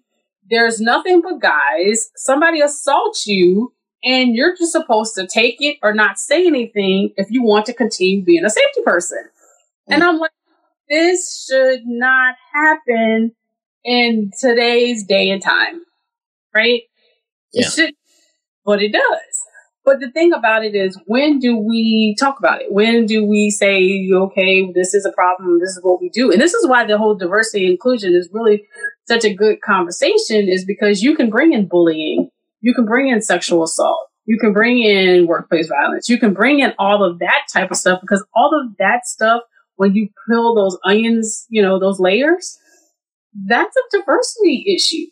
there's 0.49 0.79
nothing 0.79 1.21
but 1.21 1.39
guys. 1.39 2.09
Somebody 2.15 2.61
assaults 2.61 3.27
you, 3.27 3.73
and 4.03 4.35
you're 4.35 4.55
just 4.55 4.71
supposed 4.71 5.15
to 5.15 5.27
take 5.27 5.57
it 5.59 5.77
or 5.83 5.93
not 5.93 6.19
say 6.19 6.45
anything 6.45 7.13
if 7.17 7.27
you 7.29 7.43
want 7.43 7.65
to 7.65 7.73
continue 7.73 8.23
being 8.23 8.45
a 8.45 8.49
safety 8.49 8.81
person. 8.85 9.23
Mm. 9.89 9.95
And 9.95 10.03
I'm 10.03 10.17
like, 10.19 10.31
this 10.89 11.45
should 11.47 11.81
not 11.85 12.35
happen 12.53 13.33
in 13.83 14.31
today's 14.39 15.03
day 15.03 15.29
and 15.29 15.41
time, 15.41 15.81
right? 16.55 16.83
Yeah. 17.51 17.67
It 17.67 17.71
should, 17.71 17.93
but 18.65 18.81
it 18.81 18.93
does. 18.93 19.01
But 19.87 20.01
the 20.01 20.11
thing 20.11 20.33
about 20.33 20.65
it 20.65 20.75
is, 20.75 20.99
when 21.05 21.39
do 21.39 21.55
we 21.55 22.13
talk 22.19 22.39
about 22.39 22.59
it? 22.61 22.73
When 22.73 23.05
do 23.05 23.23
we 23.23 23.49
say, 23.49 24.09
okay, 24.11 24.69
this 24.75 24.93
is 24.93 25.05
a 25.05 25.13
problem, 25.13 25.61
this 25.61 25.69
is 25.69 25.79
what 25.81 26.01
we 26.01 26.09
do? 26.09 26.29
And 26.29 26.41
this 26.41 26.53
is 26.53 26.67
why 26.67 26.85
the 26.85 26.97
whole 26.97 27.15
diversity 27.15 27.71
inclusion 27.71 28.13
is 28.13 28.29
really 28.33 28.65
such 29.07 29.23
a 29.23 29.33
good 29.33 29.61
conversation, 29.61 30.49
is 30.49 30.65
because 30.65 31.01
you 31.01 31.15
can 31.15 31.29
bring 31.29 31.53
in 31.53 31.69
bullying, 31.69 32.29
you 32.59 32.73
can 32.73 32.83
bring 32.83 33.07
in 33.07 33.21
sexual 33.21 33.63
assault, 33.63 34.09
you 34.25 34.37
can 34.37 34.51
bring 34.51 34.83
in 34.83 35.25
workplace 35.25 35.69
violence, 35.69 36.09
you 36.09 36.19
can 36.19 36.33
bring 36.33 36.59
in 36.59 36.73
all 36.77 37.01
of 37.01 37.19
that 37.19 37.43
type 37.53 37.71
of 37.71 37.77
stuff 37.77 38.01
because 38.01 38.25
all 38.35 38.51
of 38.61 38.75
that 38.79 39.05
stuff, 39.05 39.41
when 39.77 39.95
you 39.95 40.09
peel 40.27 40.53
those 40.53 40.77
onions, 40.83 41.45
you 41.47 41.61
know, 41.61 41.79
those 41.79 41.97
layers, 41.97 42.57
that's 43.47 43.77
a 43.77 43.97
diversity 43.97 44.65
issue, 44.67 45.05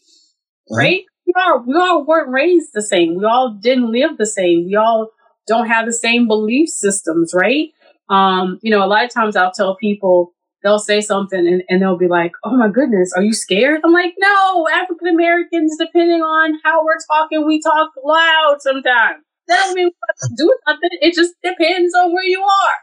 right? 0.69 1.03
We 1.25 1.33
all 1.37 1.63
we 1.65 1.75
all 1.75 2.05
weren't 2.05 2.29
raised 2.29 2.71
the 2.73 2.81
same. 2.81 3.15
We 3.17 3.25
all 3.25 3.57
didn't 3.59 3.91
live 3.91 4.17
the 4.17 4.25
same. 4.25 4.65
We 4.65 4.75
all 4.75 5.09
don't 5.47 5.67
have 5.67 5.85
the 5.85 5.93
same 5.93 6.27
belief 6.27 6.69
systems, 6.69 7.33
right? 7.35 7.69
Um, 8.09 8.59
you 8.61 8.71
know, 8.71 8.83
a 8.83 8.87
lot 8.87 9.05
of 9.05 9.11
times 9.11 9.35
I'll 9.35 9.51
tell 9.51 9.75
people 9.77 10.33
they'll 10.63 10.79
say 10.79 11.01
something 11.01 11.39
and, 11.39 11.63
and 11.69 11.81
they'll 11.81 11.97
be 11.97 12.07
like, 12.07 12.31
Oh 12.43 12.55
my 12.55 12.69
goodness, 12.69 13.13
are 13.15 13.23
you 13.23 13.33
scared? 13.33 13.81
I'm 13.83 13.93
like, 13.93 14.13
No, 14.19 14.67
African 14.71 15.07
Americans, 15.07 15.75
depending 15.79 16.21
on 16.21 16.59
how 16.63 16.83
we're 16.83 16.97
talking, 17.11 17.45
we 17.45 17.61
talk 17.61 17.91
loud 18.03 18.57
sometimes. 18.59 19.23
That 19.47 19.57
don't 19.57 19.75
mean 19.75 19.85
we 19.85 20.35
do 20.37 20.55
something. 20.67 20.89
It 21.01 21.13
just 21.13 21.33
depends 21.43 21.93
on 21.95 22.13
where 22.13 22.23
you 22.23 22.41
are. 22.41 22.75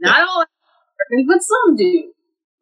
Not 0.00 0.28
all 0.28 0.44
but 1.28 1.42
some 1.42 1.76
do. 1.76 2.12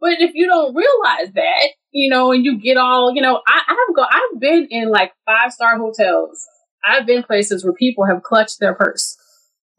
But 0.01 0.21
if 0.21 0.33
you 0.35 0.47
don't 0.47 0.75
realize 0.75 1.33
that, 1.35 1.69
you 1.95 2.11
know, 2.11 2.33
and 2.33 2.45
you 2.45 2.59
get 2.59 2.77
all, 2.77 3.15
you 3.15 3.23
know, 3.23 3.41
I, 3.47 3.63
I've 3.69 3.97
go, 3.97 4.03
I've 4.03 4.41
been 4.41 4.67
in 4.71 4.91
like 4.91 5.13
five 5.25 5.53
star 5.53 5.79
hotels. 5.79 6.45
I've 6.85 7.07
been 7.07 7.23
places 7.23 7.65
where 7.65 7.73
people 7.73 8.05
have 8.05 8.23
clutched 8.23 8.61
their 8.61 8.75
purse, 8.75 9.17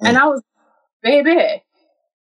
mm. 0.01 0.07
and 0.07 0.17
I 0.17 0.25
was, 0.25 0.41
baby, 1.03 1.37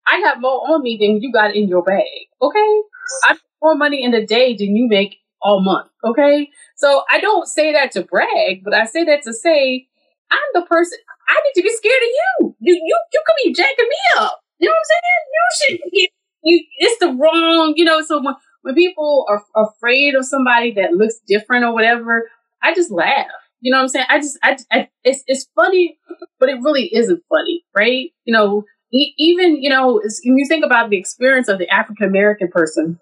I 0.07 0.21
got 0.21 0.41
more 0.41 0.61
on 0.73 0.83
me 0.83 0.99
than 1.01 1.23
you 1.23 1.33
got 1.33 1.55
in 1.55 1.69
your 1.69 1.83
bag. 1.83 2.05
Okay, 2.43 2.81
I 3.25 3.33
make 3.33 3.41
more 3.63 3.77
money 3.77 4.03
in 4.05 4.13
a 4.13 4.27
day 4.27 4.57
than 4.57 4.77
you 4.77 4.89
make 4.89 5.17
all 5.41 5.63
month. 5.63 5.91
Okay, 6.05 6.51
so 6.77 7.05
I 7.11 7.21
don't 7.21 7.47
say 7.47 7.73
that 7.73 7.93
to 7.93 8.03
brag, 8.03 8.63
but 8.65 8.75
I 8.75 8.85
say 8.87 9.05
that 9.05 9.23
to 9.23 9.33
say 9.33 9.87
I'm 10.31 10.61
the 10.61 10.67
person. 10.67 10.99
I 11.29 11.35
need 11.35 11.61
to 11.61 11.63
be 11.63 11.75
scared 11.75 12.03
of 12.03 12.09
you. 12.09 12.57
You 12.61 12.75
you 12.75 13.01
you 13.13 13.23
could 13.27 13.45
be 13.45 13.55
jacking 13.55 13.89
me 13.89 14.23
up. 14.23 14.41
You 14.59 14.69
know 14.69 14.75
what 14.75 14.79
I'm 14.79 14.85
saying? 14.91 15.25
You 15.33 15.79
should 15.79 15.93
get 15.93 16.11
you. 16.43 16.65
It's 16.79 16.99
the 17.01 17.13
wrong. 17.13 17.75
You 17.77 17.85
know. 17.85 18.03
So 18.03 18.23
when 18.23 18.35
when 18.65 18.75
people 18.75 19.27
are 19.29 19.45
afraid 19.55 20.15
of 20.15 20.25
somebody 20.25 20.73
that 20.73 20.93
looks 20.95 21.17
different 21.29 21.67
or 21.67 21.75
whatever, 21.75 22.31
I 22.63 22.75
just 22.75 22.91
laugh. 22.91 23.27
You 23.61 23.71
know 23.71 23.77
what 23.79 23.83
I'm 23.83 23.89
saying? 23.89 24.07
I 24.09 24.19
just, 24.19 24.39
I, 24.43 24.57
I 24.73 24.89
it's, 25.05 25.23
it's 25.27 25.47
funny, 25.55 25.99
but 26.41 26.49
it 26.49 26.63
really 26.63 26.89
isn't 26.95 27.23
funny, 27.29 27.63
right? 27.77 28.11
You 28.25 28.33
know, 28.33 28.65
e- 28.91 29.13
even, 29.19 29.63
you 29.63 29.69
know, 29.69 30.01
when 30.25 30.39
you 30.39 30.47
think 30.49 30.65
about 30.65 30.89
the 30.89 30.97
experience 30.97 31.49
of 31.49 31.59
the 31.59 31.69
African 31.69 32.09
American 32.09 32.49
person, 32.49 32.99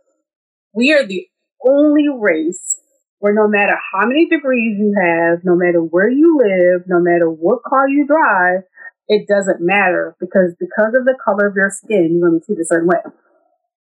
we 0.74 0.92
are 0.92 1.06
the 1.06 1.28
only 1.64 2.08
race 2.08 2.76
where 3.20 3.32
no 3.34 3.46
matter 3.46 3.76
how 3.92 4.04
many 4.04 4.28
degrees 4.28 4.76
you 4.80 4.94
have, 5.00 5.44
no 5.44 5.54
matter 5.54 5.78
where 5.80 6.10
you 6.10 6.38
live, 6.38 6.82
no 6.88 6.98
matter 6.98 7.30
what 7.30 7.62
car 7.62 7.88
you 7.88 8.04
drive, 8.04 8.62
it 9.06 9.28
doesn't 9.28 9.60
matter 9.60 10.16
because 10.18 10.56
because 10.58 10.94
of 10.98 11.04
the 11.04 11.16
color 11.24 11.46
of 11.46 11.54
your 11.54 11.70
skin, 11.70 12.18
you're 12.18 12.28
going 12.28 12.40
to 12.40 12.40
be 12.40 12.46
treated 12.46 12.62
a 12.62 12.66
certain 12.66 12.88
way. 12.88 12.98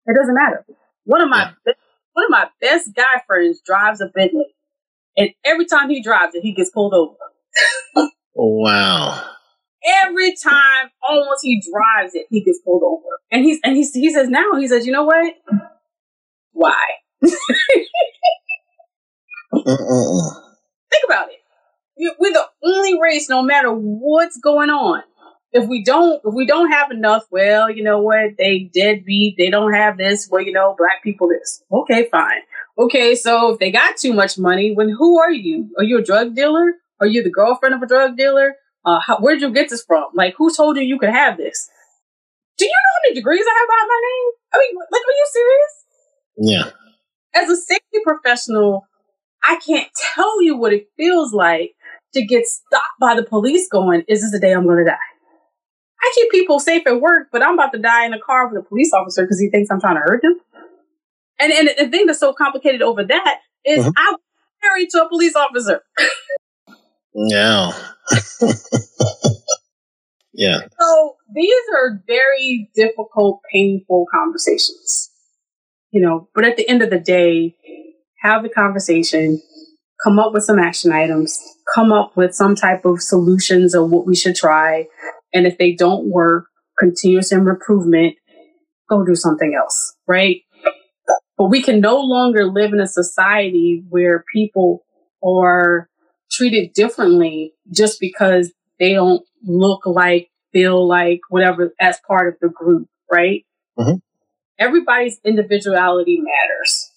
It 0.07 0.15
doesn't 0.15 0.35
matter. 0.35 0.65
One 1.05 1.21
of 1.21 1.29
my 1.29 1.53
yeah. 1.65 1.73
one 2.13 2.25
of 2.25 2.31
my 2.31 2.47
best 2.61 2.89
guy 2.95 3.21
friends 3.27 3.61
drives 3.65 4.01
a 4.01 4.07
Bentley, 4.07 4.45
and 5.17 5.29
every 5.45 5.65
time 5.65 5.89
he 5.89 6.01
drives 6.01 6.35
it, 6.35 6.41
he 6.41 6.53
gets 6.53 6.69
pulled 6.69 6.93
over. 6.93 8.11
wow. 8.33 9.31
Every 10.03 10.35
time, 10.35 10.89
almost 11.07 11.41
he 11.43 11.61
drives 11.71 12.15
it, 12.15 12.25
he 12.31 12.43
gets 12.43 12.59
pulled 12.65 12.83
over, 12.83 13.19
and 13.31 13.43
he's 13.43 13.59
and 13.63 13.75
he's, 13.75 13.93
he 13.93 14.11
says 14.11 14.29
now 14.29 14.55
he 14.59 14.67
says, 14.67 14.85
you 14.85 14.91
know 14.91 15.05
what? 15.05 15.33
Why? 16.51 16.83
Think 17.21 17.35
about 21.05 21.29
it. 21.29 21.39
We're 22.19 22.33
the 22.33 22.45
only 22.63 22.99
race, 22.99 23.29
no 23.29 23.41
matter 23.41 23.71
what's 23.71 24.37
going 24.37 24.69
on, 24.69 25.03
if 25.55 25.69
we 25.69 25.81
don't 25.83 26.21
if 26.25 26.33
we 26.33 26.45
don't 26.45 26.69
have 26.69 26.91
enough, 26.91 27.23
well, 27.31 27.71
you 27.71 27.81
know 27.81 28.01
what, 28.01 28.31
they 28.37 28.69
deadbeat, 28.73 29.35
they 29.37 29.49
don't 29.49 29.73
have 29.73 29.97
this, 29.97 30.27
well, 30.29 30.43
you 30.43 30.51
know, 30.51 30.75
black 30.77 31.01
people 31.01 31.29
this. 31.29 31.63
Okay, 31.71 32.09
fine. 32.11 32.41
Okay, 32.77 33.15
so 33.15 33.53
if 33.53 33.59
they 33.59 33.71
got 33.71 33.95
too 33.95 34.11
much 34.11 34.37
money, 34.37 34.73
when 34.75 34.89
who 34.89 35.17
are 35.17 35.31
you? 35.31 35.69
Are 35.77 35.83
you 35.85 35.97
a 35.99 36.03
drug 36.03 36.35
dealer? 36.35 36.73
Are 36.99 37.07
you 37.07 37.23
the 37.23 37.31
girlfriend 37.31 37.73
of 37.73 37.81
a 37.81 37.87
drug 37.87 38.17
dealer? 38.17 38.55
Uh, 38.83 38.99
how, 38.99 39.17
where 39.19 39.33
did 39.33 39.43
you 39.43 39.53
get 39.53 39.69
this 39.69 39.83
from? 39.87 40.07
Like, 40.13 40.35
who 40.37 40.53
told 40.53 40.75
you 40.75 40.83
you 40.83 40.99
could 40.99 41.09
have 41.09 41.37
this? 41.37 41.69
Do 42.57 42.65
you 42.65 42.71
know 42.71 42.89
how 42.93 42.99
many 43.07 43.15
degrees 43.15 43.45
I 43.47 43.57
have 43.57 43.67
by 43.69 43.87
my 43.87 44.01
name? 44.03 44.31
I 44.53 44.57
mean, 44.59 44.77
like, 44.91 45.01
are 45.01 45.17
you 45.17 45.27
serious? 45.31 45.73
Yeah. 46.37 47.41
As 47.41 47.49
a 47.49 47.55
safety 47.55 47.99
professional, 48.03 48.87
I 49.41 49.57
can't 49.65 49.87
tell 50.13 50.41
you 50.41 50.57
what 50.57 50.73
it 50.73 50.87
feels 50.97 51.33
like 51.33 51.71
to 52.13 52.25
get 52.25 52.45
stopped 52.45 52.99
by 52.99 53.15
the 53.15 53.23
police 53.23 53.69
going, 53.69 54.03
is 54.09 54.21
this 54.21 54.31
the 54.31 54.39
day 54.39 54.53
I'm 54.53 54.65
going 54.65 54.83
to 54.83 54.91
die? 54.91 55.14
I 56.05 56.11
keep 56.13 56.29
people 56.29 56.59
safe 56.59 56.85
at 56.85 57.01
work, 57.01 57.29
but 57.31 57.41
I'm 57.41 57.55
about 57.55 57.73
to 57.73 57.79
die 57.79 58.05
in 58.05 58.13
a 58.13 58.19
car 58.19 58.47
with 58.47 58.63
a 58.63 58.67
police 58.67 58.93
officer 58.93 59.23
because 59.23 59.39
he 59.39 59.49
thinks 59.49 59.71
I'm 59.71 59.81
trying 59.81 59.95
to 59.95 60.01
hurt 60.01 60.23
him. 60.23 60.39
And 61.39 61.51
and 61.51 61.69
the 61.77 61.89
thing 61.89 62.05
that's 62.05 62.19
so 62.19 62.31
complicated 62.31 62.83
over 62.83 63.03
that 63.03 63.39
is 63.65 63.79
mm-hmm. 63.79 63.89
I'm 63.97 64.15
married 64.63 64.89
to 64.91 65.03
a 65.03 65.09
police 65.09 65.35
officer. 65.35 65.81
yeah. 67.15 67.71
yeah. 70.33 70.59
So 70.79 71.15
these 71.33 71.63
are 71.75 72.03
very 72.05 72.69
difficult, 72.75 73.41
painful 73.51 74.05
conversations. 74.13 75.09
You 75.89 76.01
know, 76.01 76.29
but 76.35 76.45
at 76.45 76.55
the 76.55 76.69
end 76.69 76.83
of 76.83 76.91
the 76.91 76.99
day, 76.99 77.55
have 78.21 78.43
the 78.43 78.49
conversation, 78.49 79.41
come 80.03 80.19
up 80.19 80.33
with 80.33 80.43
some 80.43 80.59
action 80.59 80.91
items, 80.91 81.41
come 81.73 81.91
up 81.91 82.15
with 82.15 82.35
some 82.35 82.53
type 82.53 82.85
of 82.85 83.01
solutions 83.01 83.73
of 83.73 83.89
what 83.89 84.05
we 84.05 84.15
should 84.15 84.35
try, 84.35 84.87
and 85.35 85.45
if 85.45 85.57
they 85.57 85.73
don't 85.73 86.07
work, 86.07 86.47
continuous 86.79 87.31
improvement, 87.31 88.15
go 88.89 89.05
do 89.05 89.15
something 89.15 89.53
else, 89.53 89.95
right? 90.07 90.41
But 91.37 91.49
we 91.49 91.61
can 91.61 91.81
no 91.81 91.99
longer 91.99 92.45
live 92.45 92.71
in 92.71 92.79
a 92.79 92.87
society 92.87 93.83
where 93.89 94.23
people 94.33 94.85
are 95.23 95.89
treated 96.31 96.71
differently 96.73 97.53
just 97.69 97.99
because 97.99 98.53
they 98.79 98.93
don't 98.93 99.23
look 99.43 99.85
like, 99.85 100.29
feel 100.53 100.87
like, 100.87 101.19
whatever, 101.29 101.73
as 101.81 101.99
part 102.07 102.29
of 102.29 102.39
the 102.39 102.47
group, 102.47 102.87
right? 103.11 103.45
Mm-hmm. 103.77 103.97
Everybody's 104.57 105.19
individuality 105.25 106.21
matters. 106.21 106.91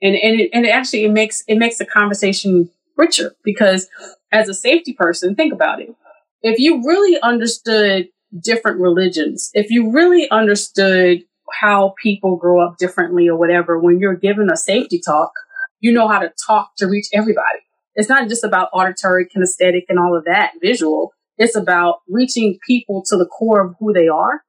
And, 0.00 0.16
and, 0.16 0.40
it, 0.40 0.50
and 0.54 0.64
it 0.64 0.70
actually, 0.70 1.04
it 1.04 1.12
makes, 1.12 1.44
it 1.46 1.58
makes 1.58 1.76
the 1.76 1.84
conversation 1.84 2.70
richer 2.96 3.34
because 3.44 3.88
as 4.32 4.48
a 4.48 4.54
safety 4.54 4.94
person, 4.94 5.34
think 5.34 5.52
about 5.52 5.82
it 5.82 5.94
if 6.42 6.58
you 6.58 6.82
really 6.84 7.20
understood 7.20 8.08
different 8.40 8.80
religions, 8.80 9.50
if 9.54 9.70
you 9.70 9.92
really 9.92 10.28
understood 10.30 11.22
how 11.60 11.94
people 12.02 12.36
grow 12.36 12.66
up 12.66 12.78
differently 12.78 13.28
or 13.28 13.36
whatever, 13.36 13.78
when 13.78 13.98
you're 13.98 14.16
given 14.16 14.50
a 14.50 14.56
safety 14.56 15.00
talk, 15.04 15.32
you 15.80 15.92
know 15.92 16.08
how 16.08 16.20
to 16.20 16.32
talk 16.46 16.76
to 16.76 16.86
reach 16.86 17.06
everybody. 17.12 17.58
It's 17.94 18.08
not 18.08 18.28
just 18.28 18.44
about 18.44 18.70
auditory, 18.72 19.26
kinesthetic, 19.26 19.82
and 19.88 19.98
all 19.98 20.16
of 20.16 20.24
that 20.24 20.52
visual. 20.62 21.12
It's 21.36 21.56
about 21.56 21.96
reaching 22.08 22.58
people 22.66 23.02
to 23.06 23.16
the 23.16 23.26
core 23.26 23.66
of 23.66 23.74
who 23.78 23.92
they 23.92 24.08
are. 24.08 24.42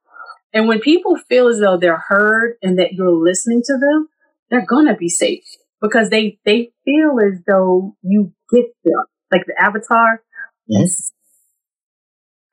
And 0.52 0.68
when 0.68 0.80
people 0.80 1.16
feel 1.28 1.48
as 1.48 1.58
though 1.58 1.76
they're 1.76 2.04
heard 2.08 2.54
and 2.62 2.78
that 2.78 2.92
you're 2.92 3.10
listening 3.10 3.62
to 3.64 3.72
them, 3.72 4.08
they're 4.50 4.64
going 4.64 4.86
to 4.86 4.94
be 4.94 5.08
safe 5.08 5.44
because 5.82 6.10
they 6.10 6.38
they 6.44 6.70
feel 6.84 7.18
as 7.20 7.40
though 7.46 7.96
you 8.02 8.32
get 8.52 8.66
them, 8.84 9.04
like 9.32 9.42
the 9.46 9.54
avatar. 9.60 10.22
Yes, 10.66 11.12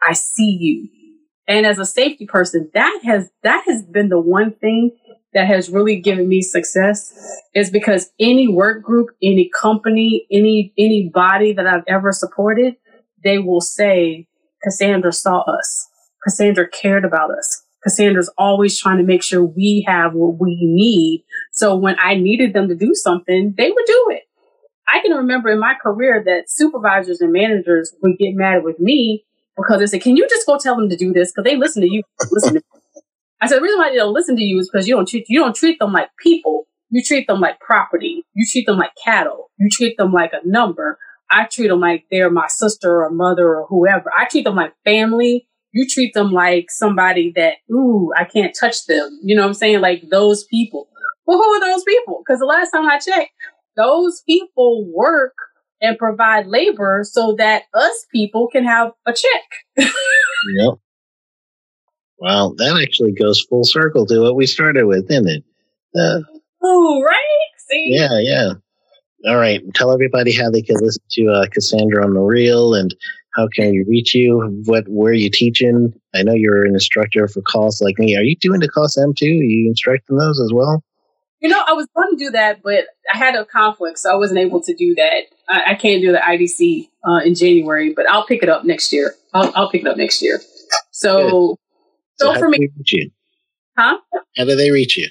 I 0.02 0.14
see 0.14 0.58
you. 0.60 0.90
And 1.48 1.66
as 1.66 1.80
a 1.80 1.86
safety 1.86 2.26
person, 2.26 2.70
that 2.74 3.02
has 3.04 3.30
that 3.44 3.64
has 3.68 3.84
been 3.84 4.10
the 4.10 4.20
one 4.22 4.54
thing 4.54 4.92
that 5.34 5.48
has 5.48 5.70
really 5.70 6.00
given 6.00 6.28
me 6.28 6.42
success 6.42 7.14
is 7.54 7.70
because 7.70 8.12
any 8.20 8.48
work 8.48 8.84
group, 8.84 9.10
any 9.22 9.50
company, 9.60 10.26
any 10.32 10.74
any 10.78 11.10
body 11.14 11.54
that 11.54 11.68
I've 11.68 11.84
ever 11.88 12.12
supported, 12.12 12.76
they 13.24 13.38
will 13.38 13.62
say, 13.62 14.28
Cassandra 14.64 15.12
saw 15.12 15.42
us. 15.42 15.88
Cassandra 16.24 16.70
cared 16.70 17.06
about 17.06 17.32
us. 17.32 17.64
Cassandra's 17.84 18.32
always 18.38 18.80
trying 18.80 18.98
to 18.98 19.04
make 19.04 19.24
sure 19.24 19.44
we 19.44 19.84
have 19.88 20.14
what 20.14 20.40
we 20.40 20.60
need. 20.62 21.26
So 21.52 21.76
when 21.76 21.96
I 22.00 22.16
needed 22.16 22.54
them 22.54 22.68
to 22.68 22.76
do 22.76 22.94
something, 22.94 23.56
they 23.58 23.72
would 23.72 23.86
do 23.86 24.06
it. 24.12 24.24
I 24.88 25.02
can 25.02 25.18
remember 25.18 25.50
in 25.50 25.60
my 25.60 25.74
career 25.82 26.22
that 26.26 26.50
supervisors 26.50 27.22
and 27.22 27.32
managers 27.32 27.94
would 28.02 28.18
get 28.20 28.36
mad 28.36 28.64
with 28.64 28.80
me 28.80 29.26
because 29.58 29.80
they 29.80 29.88
said, 29.88 30.02
"Can 30.02 30.16
you 30.18 30.28
just 30.30 30.46
go 30.46 30.58
tell 30.58 30.76
them 30.76 30.90
to 30.90 30.98
do 30.98 31.14
this?" 31.14 31.32
Because 31.32 31.50
they 31.50 31.58
listen 31.58 31.82
to 31.82 31.92
you. 31.92 32.04
Listen. 32.32 32.56
To 32.56 32.62
I 33.42 33.48
said 33.48 33.58
the 33.58 33.62
reason 33.62 33.80
why 33.80 33.90
they 33.90 33.96
don't 33.96 34.14
listen 34.14 34.36
to 34.36 34.44
you 34.44 34.60
is 34.60 34.70
because 34.72 34.88
you 34.88 34.96
don't 34.96 35.08
treat 35.08 35.26
you 35.28 35.40
don't 35.40 35.56
treat 35.56 35.80
them 35.80 35.94
like 35.94 36.10
people. 36.20 36.68
You 36.90 37.02
treat 37.04 37.28
them 37.28 37.40
like 37.40 37.60
property. 37.60 38.26
You 38.34 38.46
treat 38.50 38.66
them 38.66 38.78
like 38.78 38.92
cattle. 39.04 39.50
You 39.58 39.70
treat 39.70 39.98
them 39.98 40.12
like 40.12 40.32
a 40.34 40.48
number. 40.48 41.00
I 41.32 41.46
treat 41.46 41.70
them 41.70 41.80
like 41.80 42.06
they're 42.12 42.30
my 42.30 42.48
sister 42.48 43.04
or 43.04 43.10
mother 43.10 43.48
or 43.56 43.66
whoever. 43.68 44.12
I 44.16 44.26
treat 44.26 44.44
them 44.44 44.56
like 44.56 44.74
family. 44.84 45.48
You 45.72 45.88
treat 45.88 46.14
them 46.14 46.32
like 46.32 46.70
somebody 46.70 47.32
that, 47.38 47.56
ooh, 47.72 48.12
I 48.18 48.26
can't 48.26 48.54
touch 48.60 48.86
them. 48.88 49.20
You 49.24 49.38
know 49.38 49.44
what 49.44 49.50
I'm 49.50 49.54
saying? 49.54 49.80
Like 49.80 50.04
those 50.12 50.44
people. 50.46 50.90
Well, 51.26 51.38
who 51.38 51.44
are 51.44 51.62
those 51.62 51.84
people? 51.86 52.22
Because 52.26 52.40
the 52.40 52.46
last 52.46 52.72
time 52.72 52.86
I 52.86 53.00
checked, 53.00 53.32
those 53.78 54.22
people 54.28 54.86
work 54.94 55.34
and 55.82 55.98
provide 55.98 56.48
labor 56.48 57.04
so 57.04 57.36
that 57.38 57.64
us 57.74 58.06
people 58.12 58.48
can 58.52 58.64
have 58.64 58.92
a 59.06 59.14
check. 59.14 59.88
yep. 60.58 60.76
Well, 62.20 62.54
that 62.56 62.80
actually 62.82 63.14
goes 63.14 63.42
full 63.50 63.64
circle 63.64 64.06
to 64.06 64.22
what 64.22 64.36
we 64.36 64.46
started 64.46 64.86
with, 64.86 65.10
isn't 65.10 65.28
it? 65.28 65.44
Uh, 66.00 66.20
oh, 66.62 67.02
right. 67.02 67.50
See? 67.70 67.88
Yeah, 67.90 68.20
yeah. 68.20 68.54
All 69.28 69.38
right. 69.38 69.62
Tell 69.74 69.92
everybody 69.92 70.32
how 70.32 70.50
they 70.50 70.62
can 70.62 70.78
listen 70.80 71.02
to 71.12 71.30
uh, 71.30 71.46
Cassandra 71.52 72.04
on 72.04 72.14
the 72.14 72.22
Real 72.22 72.76
and 72.76 72.94
how 73.36 73.48
can 73.48 73.72
we 73.72 73.84
reach 73.88 74.14
you? 74.14 74.62
What 74.66 74.88
where 74.88 75.12
are 75.12 75.16
you 75.16 75.30
teaching? 75.30 75.94
I 76.14 76.24
know 76.24 76.34
you're 76.34 76.66
an 76.66 76.74
instructor 76.74 77.28
for 77.28 77.42
calls 77.42 77.82
like 77.82 77.98
me. 77.98 78.16
Are 78.16 78.24
you 78.24 78.36
doing 78.36 78.60
the 78.60 78.68
calls 78.70 78.98
M 78.98 79.14
too? 79.16 79.26
Are 79.26 79.44
you 79.44 79.70
instructing 79.70 80.18
those 80.18 80.40
as 80.40 80.52
well? 80.54 80.84
You 81.42 81.50
know, 81.50 81.62
I 81.68 81.74
was 81.74 81.88
going 81.96 82.18
to 82.18 82.24
do 82.24 82.32
that, 82.32 82.62
but 82.64 82.86
I 83.12 83.18
had 83.18 83.36
a 83.36 83.46
conflict, 83.46 83.98
so 83.98 84.12
I 84.12 84.16
wasn't 84.16 84.40
able 84.40 84.62
to 84.62 84.76
do 84.76 84.94
that. 84.96 85.24
I, 85.50 85.72
I 85.72 85.76
can't 85.76 86.02
do 86.02 86.12
the 86.12 86.20
IDC 86.20 86.90
uh, 87.08 87.22
in 87.26 87.34
January, 87.34 87.94
but 87.94 88.08
I'll 88.10 88.26
pick 88.26 88.44
it 88.44 88.50
up 88.50 88.64
next 88.64 88.94
year. 88.94 89.16
I'll, 89.34 89.52
I'll 89.56 89.70
pick 89.72 89.82
it 89.82 89.88
up 89.88 89.98
next 89.98 90.22
year. 90.22 90.40
So, 90.92 91.58
so, 92.20 92.34
so 92.34 92.40
for 92.40 92.48
me, 92.48 92.70
huh? 93.78 93.98
How 94.38 94.46
do 94.46 94.56
they 94.56 94.70
reach 94.70 94.98
you? 94.98 95.10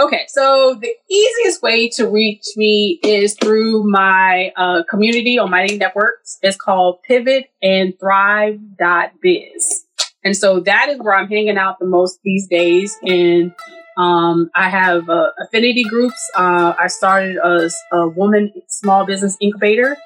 Okay, 0.00 0.24
so 0.28 0.78
the 0.80 0.94
easiest 1.10 1.62
way 1.62 1.88
to 1.90 2.08
reach 2.08 2.44
me 2.56 2.98
is 3.04 3.34
through 3.34 3.84
my 3.84 4.52
uh, 4.56 4.82
community 4.88 5.38
on 5.38 5.50
Mighty 5.50 5.76
Networks. 5.76 6.38
It's 6.42 6.56
called 6.56 7.02
Pivot 7.02 7.50
and 7.62 7.92
Thrive.biz. 8.00 9.84
And 10.24 10.36
so 10.36 10.60
that 10.60 10.88
is 10.88 10.98
where 10.98 11.14
I'm 11.14 11.28
hanging 11.28 11.58
out 11.58 11.78
the 11.78 11.86
most 11.86 12.20
these 12.24 12.48
days. 12.48 12.96
And 13.02 13.54
um, 13.96 14.50
I 14.54 14.70
have 14.70 15.08
uh, 15.08 15.30
affinity 15.40 15.84
groups. 15.84 16.30
Uh, 16.34 16.74
I 16.78 16.86
started 16.86 17.36
a, 17.36 17.70
a, 17.92 18.08
woman 18.08 18.52
small 18.68 19.04
business 19.04 19.36
incubator. 19.40 19.96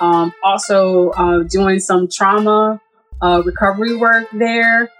Um, 0.00 0.32
also 0.42 1.10
uh, 1.10 1.44
doing 1.44 1.78
some 1.78 2.08
trauma 2.08 2.80
uh, 3.22 3.42
recovery 3.44 3.96
work 3.96 4.26
there. 4.32 4.90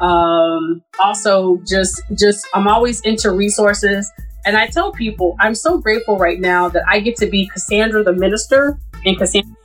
Um, 0.00 0.82
also, 0.98 1.58
just 1.66 2.02
just 2.14 2.46
I'm 2.52 2.66
always 2.66 3.00
into 3.02 3.30
resources, 3.30 4.10
and 4.44 4.56
I 4.56 4.66
tell 4.66 4.92
people 4.92 5.36
I'm 5.40 5.54
so 5.54 5.78
grateful 5.78 6.18
right 6.18 6.40
now 6.40 6.68
that 6.68 6.82
I 6.88 7.00
get 7.00 7.16
to 7.16 7.26
be 7.26 7.48
Cassandra 7.48 8.02
the 8.02 8.12
minister 8.12 8.78
and 9.04 9.16
Cassandra 9.16 9.56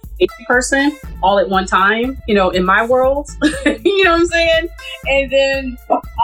person 0.47 0.97
all 1.21 1.39
at 1.39 1.49
one 1.49 1.65
time, 1.65 2.21
you 2.27 2.35
know, 2.35 2.49
in 2.49 2.65
my 2.65 2.85
world. 2.85 3.29
you 3.65 4.03
know 4.03 4.11
what 4.11 4.21
I'm 4.21 4.25
saying? 4.25 4.67
And 5.05 5.31
then 5.31 5.77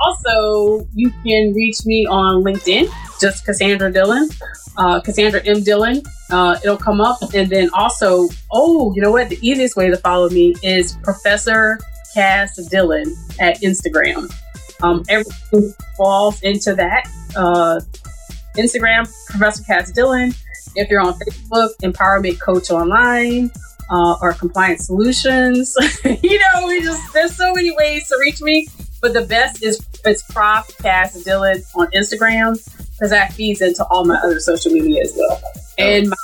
also 0.06 0.88
you 0.94 1.12
can 1.26 1.54
reach 1.54 1.86
me 1.86 2.06
on 2.08 2.44
LinkedIn, 2.44 2.88
just 3.20 3.46
Cassandra 3.46 3.92
Dillon, 3.92 4.30
uh, 4.78 5.00
Cassandra 5.02 5.42
M. 5.46 5.64
Dillon. 5.64 6.02
Uh, 6.32 6.58
it'll 6.64 6.78
come 6.78 7.02
up. 7.02 7.18
And 7.34 7.50
then 7.50 7.70
also, 7.74 8.30
oh, 8.52 8.94
you 8.96 9.02
know 9.02 9.12
what? 9.12 9.30
The 9.30 9.40
easiest 9.48 9.76
way 9.76 9.90
to 9.90 9.98
follow 9.98 10.30
me 10.30 10.56
is 10.64 10.98
Professor 11.04 11.80
Cass 12.14 12.56
Dillon 12.68 13.16
at 13.40 13.62
Instagram. 13.62 14.34
Um, 14.82 15.04
everything 15.10 15.74
falls 15.98 16.42
into 16.42 16.76
that. 16.76 17.08
Uh, 17.36 17.80
Instagram, 18.58 19.12
Professor 19.28 19.64
Cass 19.64 19.92
Dillon. 19.92 20.34
If 20.76 20.90
you're 20.90 21.02
on 21.02 21.14
Facebook, 21.14 21.70
Empowerment 21.84 22.40
Coach 22.40 22.72
Online 22.72 23.52
uh, 23.90 24.16
or 24.22 24.34
Compliance 24.34 24.88
Solutions. 24.88 25.76
you 26.06 26.40
know, 26.40 26.68
we 26.68 26.82
just 26.82 27.14
there's 27.14 27.36
so 27.36 27.54
many 27.54 27.72
ways 27.76 28.08
to 28.08 28.18
reach 28.20 28.42
me. 28.42 28.68
But 29.02 29.14
the 29.14 29.24
best 29.24 29.64
is 29.64 29.86
it's 30.06 30.24
Prof 30.32 30.78
Cass 30.78 31.22
Dillon 31.24 31.62
on 31.76 31.88
Instagram 31.92 32.54
because 32.94 33.10
that 33.10 33.34
feeds 33.34 33.62
into 33.62 33.84
all 33.86 34.06
my 34.06 34.16
other 34.16 34.40
social 34.40 34.72
media 34.72 35.02
as 35.02 35.14
well. 35.18 35.42
And 35.78 36.10
my 36.10 36.16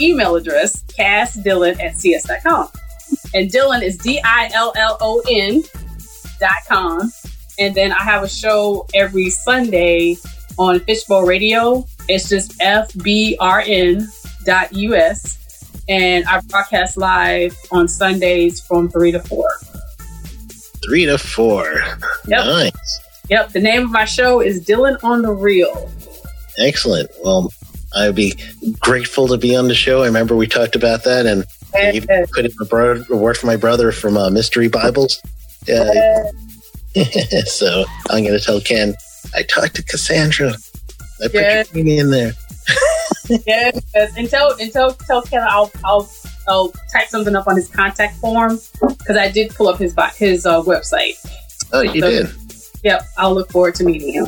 email 0.00 0.36
address, 0.36 0.82
cassdillon 0.82 1.80
at 1.80 1.96
cs.com. 1.96 2.68
And 3.34 3.50
Dillon 3.50 3.82
is 3.82 3.96
D 3.98 4.20
I 4.24 4.50
L 4.54 4.72
L 4.76 4.96
O 5.00 5.22
N 5.28 5.62
dot 6.38 6.52
com. 6.68 7.12
And 7.58 7.74
then 7.74 7.92
I 7.92 8.02
have 8.02 8.22
a 8.22 8.28
show 8.28 8.86
every 8.94 9.30
Sunday 9.30 10.16
on 10.58 10.80
Fishbowl 10.80 11.22
Radio. 11.22 11.86
It's 12.08 12.28
just 12.28 12.58
fbrn 12.58 14.06
dot 14.44 14.72
us. 14.72 15.38
And 15.88 16.24
I 16.26 16.40
broadcast 16.40 16.96
live 16.96 17.56
on 17.70 17.88
Sundays 17.88 18.60
from 18.60 18.88
3 18.88 19.12
to 19.12 19.20
4. 19.20 19.48
3 20.84 21.06
to 21.06 21.18
4. 21.18 21.64
Yep. 22.26 22.46
Nice. 22.46 23.00
Yep. 23.30 23.52
The 23.52 23.60
name 23.60 23.84
of 23.84 23.90
my 23.90 24.04
show 24.04 24.40
is 24.40 24.64
Dillon 24.64 24.96
on 25.02 25.22
the 25.22 25.32
Real. 25.32 25.90
Excellent. 26.58 27.10
Well, 27.22 27.52
I'd 27.96 28.14
be 28.14 28.34
grateful 28.80 29.28
to 29.28 29.38
be 29.38 29.56
on 29.56 29.68
the 29.68 29.74
show. 29.74 30.02
I 30.02 30.06
remember 30.06 30.36
we 30.36 30.46
talked 30.46 30.76
about 30.76 31.04
that, 31.04 31.26
and 31.26 31.44
you 31.94 32.02
put 32.02 32.44
in 32.44 32.52
a, 32.60 32.64
bro- 32.64 33.04
a, 33.08 33.16
word 33.16 33.36
for 33.36 33.46
my 33.46 33.56
brother 33.56 33.92
from 33.92 34.16
uh, 34.16 34.30
Mystery 34.30 34.68
Bibles. 34.68 35.22
Uh, 35.62 36.24
so 37.46 37.84
I'm 38.10 38.24
going 38.24 38.38
to 38.38 38.40
tell 38.40 38.60
Ken, 38.60 38.94
I 39.34 39.42
talked 39.42 39.76
to 39.76 39.82
Cassandra. 39.82 40.54
I 41.22 41.24
put 41.24 41.34
yes. 41.34 41.74
your 41.74 41.84
name 41.84 41.98
in 41.98 42.10
there. 42.10 42.32
yes, 43.46 43.82
and 43.94 44.28
tell 44.28 44.56
and 44.58 44.72
tell 44.72 44.92
tell 44.92 45.22
Ken 45.22 45.44
I'll 45.48 45.70
I'll 45.84 46.10
I'll 46.46 46.72
type 46.92 47.08
something 47.08 47.36
up 47.36 47.46
on 47.46 47.56
his 47.56 47.68
contact 47.68 48.16
form 48.16 48.58
because 48.80 49.16
I 49.16 49.30
did 49.30 49.54
pull 49.54 49.68
up 49.68 49.78
his 49.78 49.94
his 50.16 50.46
uh, 50.46 50.62
website. 50.62 51.14
Oh, 51.72 51.82
you 51.82 52.00
so, 52.00 52.10
did. 52.10 52.28
Yep, 52.84 53.02
I'll 53.18 53.34
look 53.34 53.50
forward 53.50 53.74
to 53.76 53.84
meeting 53.84 54.14
him. 54.14 54.26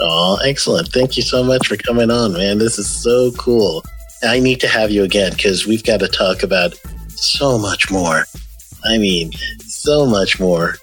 Oh, 0.00 0.38
excellent! 0.44 0.88
Thank 0.88 1.16
you 1.16 1.22
so 1.22 1.42
much 1.42 1.66
for 1.66 1.76
coming 1.76 2.10
on, 2.10 2.32
man. 2.32 2.58
This 2.58 2.78
is 2.78 2.88
so 2.88 3.32
cool. 3.32 3.84
I 4.22 4.40
need 4.40 4.60
to 4.60 4.68
have 4.68 4.90
you 4.90 5.04
again 5.04 5.32
because 5.32 5.66
we've 5.66 5.84
got 5.84 6.00
to 6.00 6.08
talk 6.08 6.42
about 6.42 6.74
so 7.10 7.58
much 7.58 7.90
more. 7.90 8.24
I 8.84 8.98
mean, 8.98 9.32
so 9.60 10.06
much 10.06 10.38
more. 10.38 10.76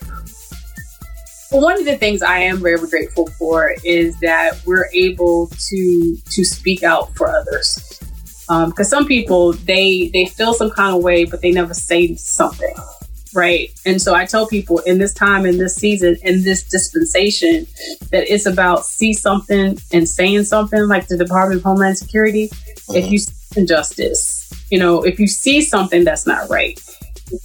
One 1.62 1.80
of 1.80 1.86
the 1.86 1.98
things 1.98 2.22
I 2.22 2.40
am 2.40 2.58
very 2.58 2.86
grateful 2.90 3.28
for 3.40 3.74
is 3.84 4.20
that 4.20 4.62
we're 4.66 4.90
able 4.94 5.48
to 5.70 6.18
to 6.18 6.44
speak 6.44 6.84
out 6.84 7.16
for 7.16 7.30
others. 7.30 8.00
Because 8.48 8.94
um, 8.94 9.00
some 9.00 9.08
people 9.08 9.54
they 9.54 10.10
they 10.14 10.26
feel 10.26 10.54
some 10.54 10.70
kind 10.70 10.96
of 10.96 11.02
way, 11.02 11.24
but 11.24 11.42
they 11.42 11.52
never 11.52 11.74
say 11.74 12.16
something, 12.16 12.76
right? 13.34 13.72
And 13.86 14.02
so 14.02 14.14
I 14.14 14.26
tell 14.26 14.48
people 14.48 14.80
in 14.80 15.00
this 15.00 15.14
time, 15.14 15.46
in 15.46 15.58
this 15.58 15.76
season, 15.76 16.18
in 16.24 16.44
this 16.44 16.64
dispensation, 16.64 17.68
that 18.12 18.32
it's 18.32 18.46
about 18.46 18.86
see 18.86 19.14
something 19.14 19.78
and 19.94 20.10
saying 20.10 20.44
something, 20.44 20.88
like 20.88 21.08
the 21.08 21.18
Department 21.18 21.60
of 21.60 21.64
Homeland 21.64 21.98
Security. 21.98 22.50
Mm-hmm. 22.50 22.96
If 22.98 23.12
you 23.12 23.18
see 23.18 23.34
injustice, 23.56 24.52
you 24.70 24.78
know, 24.78 25.04
if 25.04 25.20
you 25.20 25.28
see 25.28 25.62
something 25.62 26.04
that's 26.04 26.28
not 26.28 26.50
right, 26.50 26.78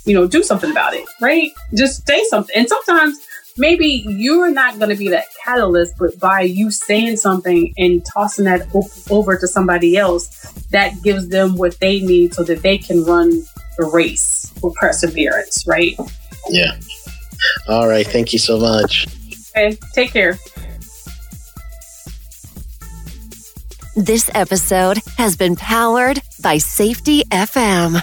you 0.05 0.15
know, 0.15 0.27
do 0.27 0.43
something 0.43 0.71
about 0.71 0.95
it, 0.95 1.07
right? 1.21 1.53
Just 1.75 2.07
say 2.07 2.23
something. 2.25 2.55
And 2.57 2.69
sometimes 2.69 3.17
maybe 3.61 4.05
you're 4.09 4.51
not 4.51 4.79
going 4.79 4.89
to 4.89 4.97
be 4.97 5.09
that 5.11 5.27
catalyst, 5.45 5.97
but 5.99 6.19
by 6.19 6.41
you 6.41 6.71
saying 6.71 7.17
something 7.19 7.73
and 7.77 8.05
tossing 8.05 8.47
that 8.47 8.67
over 9.11 9.37
to 9.37 9.47
somebody 9.47 9.97
else, 9.97 10.51
that 10.71 11.01
gives 11.03 11.29
them 11.29 11.57
what 11.57 11.79
they 11.79 12.01
need 12.01 12.35
so 12.35 12.43
that 12.43 12.63
they 12.63 12.79
can 12.79 13.05
run 13.05 13.31
the 13.77 13.85
race 13.93 14.51
with 14.63 14.75
perseverance, 14.75 15.65
right? 15.67 15.95
Yeah. 16.49 16.79
All 17.69 17.87
right. 17.87 18.07
Thank 18.07 18.33
you 18.33 18.39
so 18.39 18.59
much. 18.59 19.07
Okay. 19.57 19.77
Take 19.95 20.13
care. 20.13 20.39
This 23.97 24.31
episode 24.35 24.99
has 25.19 25.37
been 25.37 25.57
powered 25.57 26.23
by 26.41 26.59
Safety 26.59 27.25
FM. 27.25 28.01